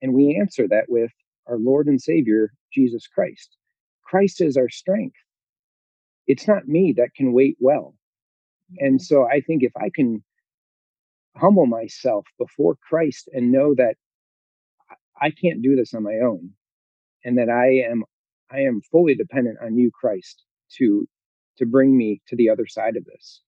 And 0.00 0.14
we 0.14 0.36
answer 0.40 0.66
that 0.68 0.86
with 0.88 1.10
our 1.46 1.58
Lord 1.58 1.86
and 1.86 2.00
Savior, 2.00 2.52
Jesus 2.72 3.06
Christ. 3.06 3.56
Christ 4.02 4.40
is 4.40 4.56
our 4.56 4.68
strength. 4.68 5.16
It's 6.26 6.46
not 6.46 6.68
me 6.68 6.94
that 6.96 7.14
can 7.16 7.32
wait 7.32 7.56
well. 7.60 7.94
And 8.78 9.00
so 9.00 9.26
I 9.26 9.40
think 9.40 9.62
if 9.62 9.72
I 9.76 9.90
can 9.94 10.22
humble 11.36 11.66
myself 11.66 12.26
before 12.38 12.76
Christ 12.88 13.28
and 13.32 13.52
know 13.52 13.74
that 13.74 13.96
I 15.20 15.30
can't 15.30 15.62
do 15.62 15.76
this 15.76 15.94
on 15.94 16.02
my 16.02 16.18
own 16.24 16.50
and 17.24 17.38
that 17.38 17.48
I 17.48 17.90
am 17.90 18.04
I 18.50 18.60
am 18.60 18.82
fully 18.90 19.14
dependent 19.14 19.58
on 19.62 19.76
you 19.76 19.90
Christ 19.90 20.44
to 20.78 21.06
to 21.58 21.66
bring 21.66 21.96
me 21.96 22.20
to 22.28 22.36
the 22.36 22.50
other 22.50 22.66
side 22.66 22.96
of 22.96 23.04
this. 23.04 23.40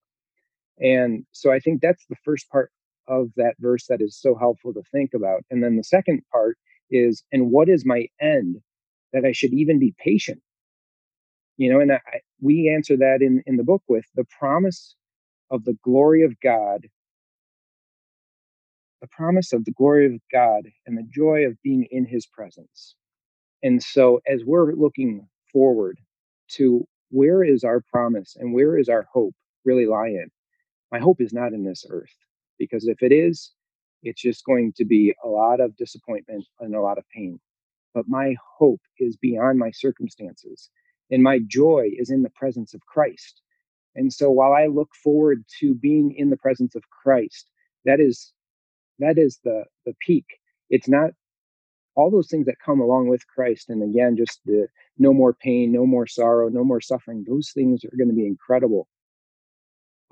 And 0.80 1.24
so 1.32 1.52
I 1.52 1.60
think 1.60 1.80
that's 1.80 2.04
the 2.08 2.16
first 2.24 2.48
part 2.50 2.70
of 3.08 3.28
that 3.36 3.54
verse 3.60 3.86
that 3.88 4.00
is 4.00 4.16
so 4.20 4.34
helpful 4.34 4.72
to 4.74 4.82
think 4.92 5.12
about. 5.14 5.42
And 5.50 5.62
then 5.62 5.76
the 5.76 5.84
second 5.84 6.22
part 6.32 6.58
is 6.90 7.22
and 7.32 7.50
what 7.50 7.68
is 7.68 7.84
my 7.86 8.06
end 8.20 8.56
that 9.12 9.24
I 9.24 9.32
should 9.32 9.52
even 9.52 9.78
be 9.78 9.94
patient? 9.98 10.40
You 11.56 11.72
know, 11.72 11.80
and 11.80 11.92
I, 11.92 12.00
we 12.40 12.72
answer 12.74 12.96
that 12.96 13.18
in 13.22 13.42
in 13.46 13.56
the 13.56 13.64
book 13.64 13.82
with 13.88 14.06
the 14.16 14.24
promise 14.38 14.96
of 15.50 15.64
the 15.64 15.78
glory 15.84 16.24
of 16.24 16.38
God, 16.40 16.86
the 19.00 19.08
promise 19.08 19.52
of 19.52 19.64
the 19.64 19.72
glory 19.72 20.06
of 20.06 20.20
God 20.32 20.64
and 20.86 20.98
the 20.98 21.06
joy 21.14 21.46
of 21.46 21.60
being 21.62 21.86
in 21.90 22.06
his 22.06 22.26
presence. 22.26 22.96
And 23.62 23.82
so, 23.82 24.20
as 24.26 24.44
we're 24.44 24.74
looking 24.74 25.28
forward 25.52 25.98
to 26.52 26.86
where 27.10 27.44
is 27.44 27.64
our 27.64 27.82
promise 27.92 28.36
and 28.38 28.54
where 28.54 28.78
is 28.78 28.88
our 28.88 29.06
hope 29.12 29.34
really 29.64 29.86
lie 29.86 30.08
in, 30.08 30.30
my 30.92 30.98
hope 30.98 31.20
is 31.20 31.32
not 31.32 31.52
in 31.52 31.64
this 31.64 31.84
earth, 31.90 32.14
because 32.58 32.86
if 32.86 33.02
it 33.02 33.12
is, 33.12 33.52
it's 34.02 34.20
just 34.20 34.44
going 34.44 34.72
to 34.76 34.84
be 34.84 35.14
a 35.24 35.28
lot 35.28 35.60
of 35.60 35.76
disappointment 35.76 36.44
and 36.60 36.74
a 36.74 36.80
lot 36.80 36.98
of 36.98 37.08
pain. 37.14 37.40
But 37.94 38.08
my 38.08 38.36
hope 38.58 38.80
is 38.98 39.16
beyond 39.16 39.58
my 39.58 39.70
circumstances, 39.70 40.70
and 41.10 41.22
my 41.22 41.40
joy 41.46 41.90
is 41.96 42.10
in 42.10 42.22
the 42.22 42.30
presence 42.30 42.74
of 42.74 42.84
Christ. 42.86 43.40
And 43.94 44.12
so 44.12 44.30
while 44.30 44.52
I 44.52 44.66
look 44.66 44.90
forward 45.02 45.44
to 45.60 45.74
being 45.74 46.14
in 46.16 46.30
the 46.30 46.36
presence 46.36 46.74
of 46.74 46.82
Christ, 46.90 47.50
that 47.84 48.00
is 48.00 48.32
that 48.98 49.18
is 49.18 49.38
the 49.44 49.64
the 49.86 49.94
peak. 50.00 50.26
It's 50.70 50.88
not 50.88 51.10
all 51.94 52.10
those 52.10 52.28
things 52.28 52.46
that 52.46 52.58
come 52.64 52.80
along 52.80 53.08
with 53.08 53.26
Christ 53.26 53.70
and 53.70 53.82
again 53.82 54.16
just 54.16 54.40
the 54.44 54.68
no 54.98 55.12
more 55.12 55.32
pain, 55.32 55.72
no 55.72 55.86
more 55.86 56.06
sorrow, 56.06 56.48
no 56.48 56.64
more 56.64 56.80
suffering. 56.80 57.24
Those 57.26 57.52
things 57.52 57.84
are 57.84 57.96
going 57.96 58.08
to 58.08 58.14
be 58.14 58.26
incredible. 58.26 58.88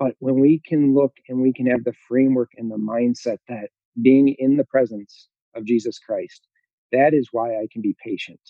But 0.03 0.15
when 0.19 0.41
we 0.41 0.59
can 0.59 0.93
look 0.93 1.13
and 1.29 1.41
we 1.41 1.53
can 1.53 1.65
have 1.67 1.85
the 1.85 1.93
framework 2.09 2.51
and 2.57 2.69
the 2.69 2.75
mindset 2.75 3.37
that 3.47 3.69
being 4.01 4.35
in 4.37 4.57
the 4.57 4.65
presence 4.65 5.29
of 5.55 5.63
Jesus 5.63 5.97
Christ, 5.97 6.45
that 6.91 7.13
is 7.13 7.29
why 7.31 7.51
I 7.51 7.67
can 7.71 7.81
be 7.81 7.95
patient. 8.03 8.41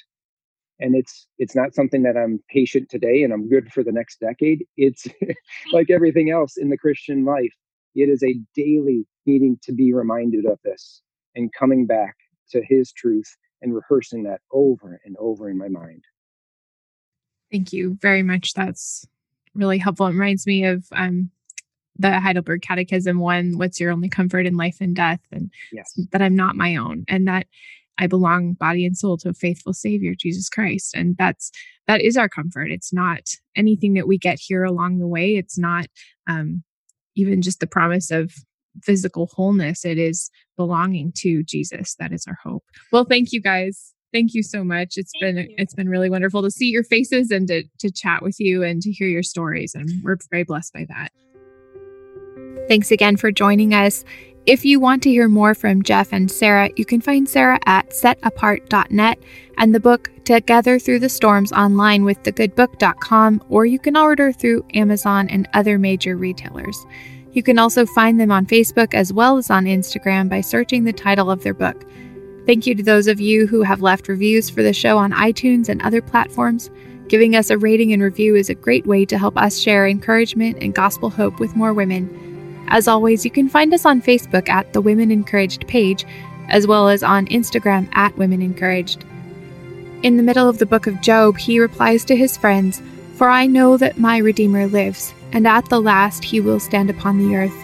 And 0.80 0.95
it's 0.95 1.27
it's 1.38 1.55
not 1.55 1.75
something 1.75 2.01
that 2.03 2.17
I'm 2.17 2.39
patient 2.49 2.89
today 2.89 3.21
and 3.21 3.31
I'm 3.31 3.49
good 3.49 3.71
for 3.71 3.84
the 3.84 3.91
next 3.91 4.19
decade. 4.19 4.65
It's 4.77 5.05
like 5.71 5.91
everything 5.91 6.31
else 6.31 6.57
in 6.57 6.71
the 6.71 6.77
Christian 6.77 7.23
life. 7.23 7.53
It 7.93 8.09
is 8.09 8.23
a 8.23 8.39
daily 8.55 9.05
needing 9.27 9.59
to 9.61 9.73
be 9.73 9.93
reminded 9.93 10.45
of 10.45 10.57
this 10.63 11.03
and 11.35 11.53
coming 11.53 11.85
back 11.85 12.15
to 12.49 12.63
his 12.67 12.91
truth 12.91 13.31
and 13.61 13.75
rehearsing 13.75 14.23
that 14.23 14.41
over 14.51 14.99
and 15.05 15.15
over 15.19 15.51
in 15.51 15.59
my 15.59 15.67
mind. 15.67 16.03
Thank 17.51 17.71
you 17.73 17.95
very 18.01 18.23
much. 18.23 18.55
That's 18.55 19.07
really 19.53 19.77
helpful. 19.77 20.07
It 20.07 20.13
reminds 20.13 20.47
me 20.47 20.65
of 20.65 20.88
um, 20.93 21.30
the 21.98 22.20
Heidelberg 22.20 22.61
Catechism 22.61 23.20
one, 23.20 23.57
what's 23.57 23.80
your 23.80 23.91
only 23.91 24.10
comfort 24.10 24.45
in 24.45 24.57
life 24.57 24.78
and 24.82 24.95
death? 24.95 25.22
And 25.32 25.52
yes. 25.72 25.94
that 26.11 26.22
I'm 26.22 26.36
not 26.36 26.56
my 26.56 26.76
own 26.76 27.06
and 27.07 27.28
that 27.28 27.48
I 27.98 28.07
belong 28.07 28.53
body 28.53 28.86
and 28.86 28.98
soul 28.98 29.18
to 29.18 29.30
a 29.30 29.34
faithful 29.34 29.74
savior, 29.74 30.14
Jesus 30.18 30.49
Christ. 30.49 30.95
And 30.95 31.15
that's, 31.18 31.52
that 31.88 32.02
is 32.02 32.18
our 32.18 32.30
comfort. 32.30 32.72
It's 32.72 32.91
not 32.91 33.22
anything 33.56 33.94
that 33.94 34.07
we 34.07 34.18
get 34.18 34.40
here 34.40 34.64
along 34.64 34.98
the 34.98 35.07
way. 35.07 35.36
It's 35.36 35.57
not, 35.57 35.86
um, 36.28 36.64
even 37.15 37.41
just 37.44 37.60
the 37.60 37.68
promise 37.68 38.10
of 38.10 38.34
physical 38.82 39.30
wholeness. 39.36 39.86
It 39.86 39.99
is 39.99 40.32
belonging 40.57 41.11
to 41.18 41.44
Jesus. 41.44 41.95
That 41.99 42.11
is 42.11 42.26
our 42.28 42.38
hope. 42.44 42.64
Well, 42.91 43.06
thank 43.06 43.32
you 43.32 43.41
guys. 43.41 43.94
Thank 44.11 44.34
you 44.34 44.44
so 44.44 44.64
much. 44.64 44.94
It's 44.95 45.11
thank 45.20 45.36
been 45.36 45.49
you. 45.49 45.56
it's 45.57 45.74
been 45.74 45.90
really 45.90 46.10
wonderful 46.10 46.41
to 46.44 46.52
see 46.52 46.70
your 46.70 46.84
faces 46.84 47.32
and 47.32 47.48
to 47.48 47.64
to 47.80 47.91
chat 47.91 48.22
with 48.22 48.40
you 48.40 48.64
and 48.64 48.82
to 48.82 48.91
hear 48.91 49.07
your 49.07 49.24
stories. 49.24 49.74
And 49.74 49.90
we're 50.03 50.18
very 50.32 50.44
blessed 50.44 50.74
by 50.74 50.86
that. 50.90 51.11
Thanks 52.68 52.91
again 52.91 53.18
for 53.18 53.31
joining 53.31 53.73
us. 53.73 54.06
If 54.45 54.64
you 54.65 54.80
want 54.80 55.03
to 55.03 55.10
hear 55.10 55.27
more 55.27 55.53
from 55.53 55.84
Jeff 55.84 56.11
and 56.14 56.30
Sarah, 56.30 56.69
you 56.76 56.85
can 56.85 57.02
find 57.02 57.27
Sarah 57.27 57.60
at 57.65 57.90
setapart.net 57.91 59.19
and 59.57 59.76
the 59.76 59.80
book 59.80 60.10
Together 60.23 60.80
Through 60.80 60.99
the 60.99 61.10
Storms 61.10 61.52
online 61.52 62.03
with 62.03 62.22
thegoodbook.com, 62.23 63.44
or 63.49 63.65
you 63.65 63.80
can 63.80 63.98
order 63.98 64.31
through 64.31 64.65
Amazon 64.73 65.30
and 65.30 65.48
other 65.53 65.77
major 65.77 66.15
retailers. 66.15 66.77
You 67.34 67.44
can 67.44 67.60
also 67.60 67.85
find 67.85 68.19
them 68.19 68.31
on 68.31 68.45
Facebook 68.45 68.94
as 68.94 69.11
well 69.11 69.38
as 69.38 69.49
on 69.49 69.65
Instagram 69.65 70.30
by 70.30 70.41
searching 70.41 70.84
the 70.84 70.94
title 70.94 71.31
of 71.31 71.44
their 71.44 71.53
book. 71.53 71.85
Thank 72.45 72.65
you 72.65 72.76
to 72.76 72.84
those 72.84 73.07
of 73.07 73.19
you 73.19 73.48
who 73.48 73.64
have 73.64 73.81
left 73.81 74.07
reviews 74.07 74.49
for 74.49 74.64
the 74.64 74.73
show 74.73 74.98
on 74.98 75.11
iTunes 75.11 75.68
and 75.68 75.81
other 75.81 76.02
platforms. 76.02 76.69
Giving 77.07 77.35
us 77.35 77.49
a 77.49 77.57
rating 77.57 77.91
and 77.91 78.02
review 78.02 78.35
is 78.35 78.49
a 78.49 78.56
great 78.56 78.85
way 78.85 79.06
to 79.06 79.18
help 79.18 79.38
us 79.38 79.57
share 79.57 79.88
encouragement 79.88 80.57
and 80.61 80.73
gospel 80.73 81.10
hope 81.10 81.40
with 81.40 81.56
more 81.56 81.73
women. 81.73 82.32
As 82.68 82.88
always, 82.88 83.26
you 83.26 83.31
can 83.31 83.49
find 83.49 83.73
us 83.73 83.85
on 83.85 84.02
Facebook 84.02 84.49
at 84.49 84.73
the 84.73 84.81
Women 84.81 85.11
Encouraged 85.11 85.68
page, 85.68 86.06
as 86.49 86.68
well 86.68 86.90
as 86.90 87.03
on 87.03 87.27
Instagram 87.27 87.90
at 87.94 88.18
Women 88.18 88.41
Encouraged. 88.41 89.06
In 90.03 90.18
the 90.18 90.23
middle 90.23 90.49
of 90.49 90.57
the 90.57 90.65
book 90.65 90.88
of 90.88 91.02
Job, 91.02 91.38
he 91.38 91.60
replies 91.60 92.03
to 92.06 92.15
his 92.15 92.35
friends, 92.35 92.81
For 93.15 93.30
I 93.30 93.45
know 93.45 93.77
that 93.77 93.98
my 93.98 94.18
Redeemer 94.18 94.68
lives, 94.68 95.14
and 95.31 95.48
at 95.48 95.69
the 95.69 95.81
last 95.81 96.23
he 96.23 96.40
will 96.40 96.60
stand 96.60 96.90
upon 96.90 97.18
the 97.18 97.35
earth. 97.35 97.64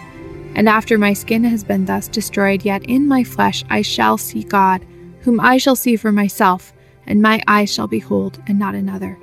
And 0.55 0.67
after 0.67 0.97
my 0.97 1.13
skin 1.13 1.43
has 1.43 1.63
been 1.63 1.85
thus 1.85 2.07
destroyed, 2.07 2.63
yet 2.63 2.83
in 2.83 3.07
my 3.07 3.23
flesh 3.23 3.63
I 3.69 3.81
shall 3.81 4.17
see 4.17 4.43
God, 4.43 4.85
whom 5.21 5.39
I 5.39 5.57
shall 5.57 5.75
see 5.75 5.95
for 5.95 6.11
myself, 6.11 6.73
and 7.05 7.21
my 7.21 7.41
eyes 7.47 7.73
shall 7.73 7.87
behold, 7.87 8.41
and 8.47 8.57
not 8.57 8.75
another. 8.75 9.17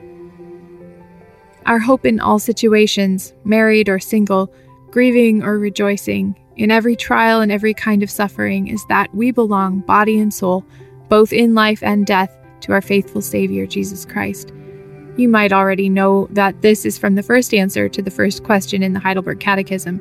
Our 1.64 1.78
hope 1.80 2.06
in 2.06 2.20
all 2.20 2.38
situations, 2.38 3.32
married 3.44 3.88
or 3.88 3.98
single, 3.98 4.52
grieving 4.90 5.42
or 5.42 5.58
rejoicing, 5.58 6.36
in 6.56 6.70
every 6.70 6.96
trial 6.96 7.40
and 7.40 7.52
every 7.52 7.74
kind 7.74 8.02
of 8.02 8.10
suffering, 8.10 8.68
is 8.68 8.84
that 8.88 9.14
we 9.14 9.30
belong, 9.30 9.80
body 9.80 10.18
and 10.18 10.32
soul, 10.32 10.64
both 11.08 11.32
in 11.32 11.54
life 11.54 11.82
and 11.82 12.06
death, 12.06 12.34
to 12.60 12.72
our 12.72 12.80
faithful 12.80 13.20
Savior, 13.20 13.66
Jesus 13.66 14.04
Christ. 14.04 14.52
You 15.16 15.28
might 15.28 15.52
already 15.52 15.88
know 15.88 16.26
that 16.30 16.62
this 16.62 16.84
is 16.84 16.98
from 16.98 17.14
the 17.14 17.22
first 17.22 17.54
answer 17.54 17.88
to 17.88 18.02
the 18.02 18.10
first 18.10 18.44
question 18.44 18.82
in 18.82 18.92
the 18.92 19.00
Heidelberg 19.00 19.40
Catechism. 19.40 20.00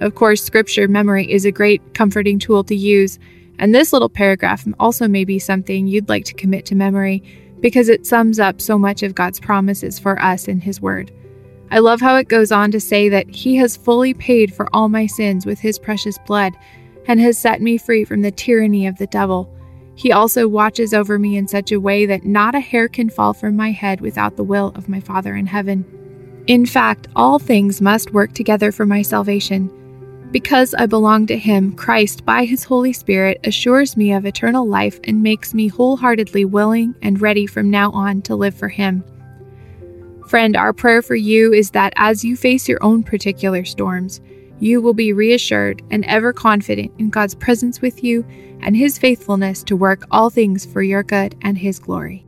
Of 0.00 0.14
course, 0.14 0.42
scripture 0.42 0.88
memory 0.88 1.30
is 1.30 1.44
a 1.44 1.52
great 1.52 1.94
comforting 1.94 2.38
tool 2.38 2.64
to 2.64 2.74
use, 2.74 3.18
and 3.58 3.74
this 3.74 3.92
little 3.92 4.08
paragraph 4.08 4.66
also 4.78 5.08
may 5.08 5.24
be 5.24 5.38
something 5.38 5.86
you'd 5.86 6.08
like 6.08 6.24
to 6.26 6.34
commit 6.34 6.64
to 6.66 6.74
memory 6.74 7.22
because 7.60 7.88
it 7.88 8.06
sums 8.06 8.38
up 8.38 8.60
so 8.60 8.78
much 8.78 9.02
of 9.02 9.14
God's 9.14 9.40
promises 9.40 9.98
for 9.98 10.20
us 10.22 10.46
in 10.46 10.60
His 10.60 10.80
Word. 10.80 11.12
I 11.70 11.80
love 11.80 12.00
how 12.00 12.16
it 12.16 12.28
goes 12.28 12.50
on 12.50 12.70
to 12.70 12.80
say 12.80 13.08
that 13.10 13.28
He 13.28 13.56
has 13.56 13.76
fully 13.76 14.14
paid 14.14 14.54
for 14.54 14.68
all 14.72 14.88
my 14.88 15.06
sins 15.06 15.44
with 15.44 15.60
His 15.60 15.78
precious 15.78 16.18
blood 16.26 16.54
and 17.06 17.20
has 17.20 17.38
set 17.38 17.60
me 17.60 17.78
free 17.78 18.04
from 18.04 18.22
the 18.22 18.30
tyranny 18.30 18.86
of 18.86 18.98
the 18.98 19.06
devil. 19.06 19.52
He 19.94 20.12
also 20.12 20.46
watches 20.46 20.94
over 20.94 21.18
me 21.18 21.36
in 21.36 21.48
such 21.48 21.72
a 21.72 21.80
way 21.80 22.06
that 22.06 22.24
not 22.24 22.54
a 22.54 22.60
hair 22.60 22.86
can 22.86 23.10
fall 23.10 23.34
from 23.34 23.56
my 23.56 23.72
head 23.72 24.00
without 24.00 24.36
the 24.36 24.44
will 24.44 24.72
of 24.76 24.88
my 24.88 25.00
Father 25.00 25.34
in 25.34 25.46
heaven. 25.46 25.84
In 26.46 26.64
fact, 26.64 27.08
all 27.16 27.38
things 27.38 27.82
must 27.82 28.12
work 28.12 28.32
together 28.32 28.70
for 28.70 28.86
my 28.86 29.02
salvation. 29.02 29.70
Because 30.30 30.72
I 30.74 30.86
belong 30.86 31.26
to 31.26 31.36
Him, 31.36 31.72
Christ, 31.72 32.24
by 32.24 32.44
His 32.44 32.64
Holy 32.64 32.92
Spirit, 32.92 33.40
assures 33.44 33.96
me 33.96 34.12
of 34.12 34.24
eternal 34.24 34.66
life 34.66 35.00
and 35.04 35.22
makes 35.22 35.52
me 35.52 35.68
wholeheartedly 35.68 36.44
willing 36.44 36.94
and 37.02 37.20
ready 37.20 37.46
from 37.46 37.70
now 37.70 37.90
on 37.90 38.22
to 38.22 38.36
live 38.36 38.54
for 38.54 38.68
Him. 38.68 39.02
Friend, 40.28 40.54
our 40.56 40.74
prayer 40.74 41.00
for 41.00 41.14
you 41.14 41.54
is 41.54 41.70
that 41.70 41.94
as 41.96 42.22
you 42.22 42.36
face 42.36 42.68
your 42.68 42.76
own 42.82 43.02
particular 43.02 43.64
storms, 43.64 44.20
you 44.60 44.82
will 44.82 44.92
be 44.92 45.14
reassured 45.14 45.80
and 45.90 46.04
ever 46.04 46.34
confident 46.34 46.92
in 46.98 47.08
God's 47.08 47.34
presence 47.34 47.80
with 47.80 48.04
you 48.04 48.26
and 48.60 48.76
His 48.76 48.98
faithfulness 48.98 49.62
to 49.64 49.74
work 49.74 50.04
all 50.10 50.28
things 50.28 50.66
for 50.66 50.82
your 50.82 51.02
good 51.02 51.34
and 51.40 51.56
His 51.56 51.78
glory. 51.78 52.27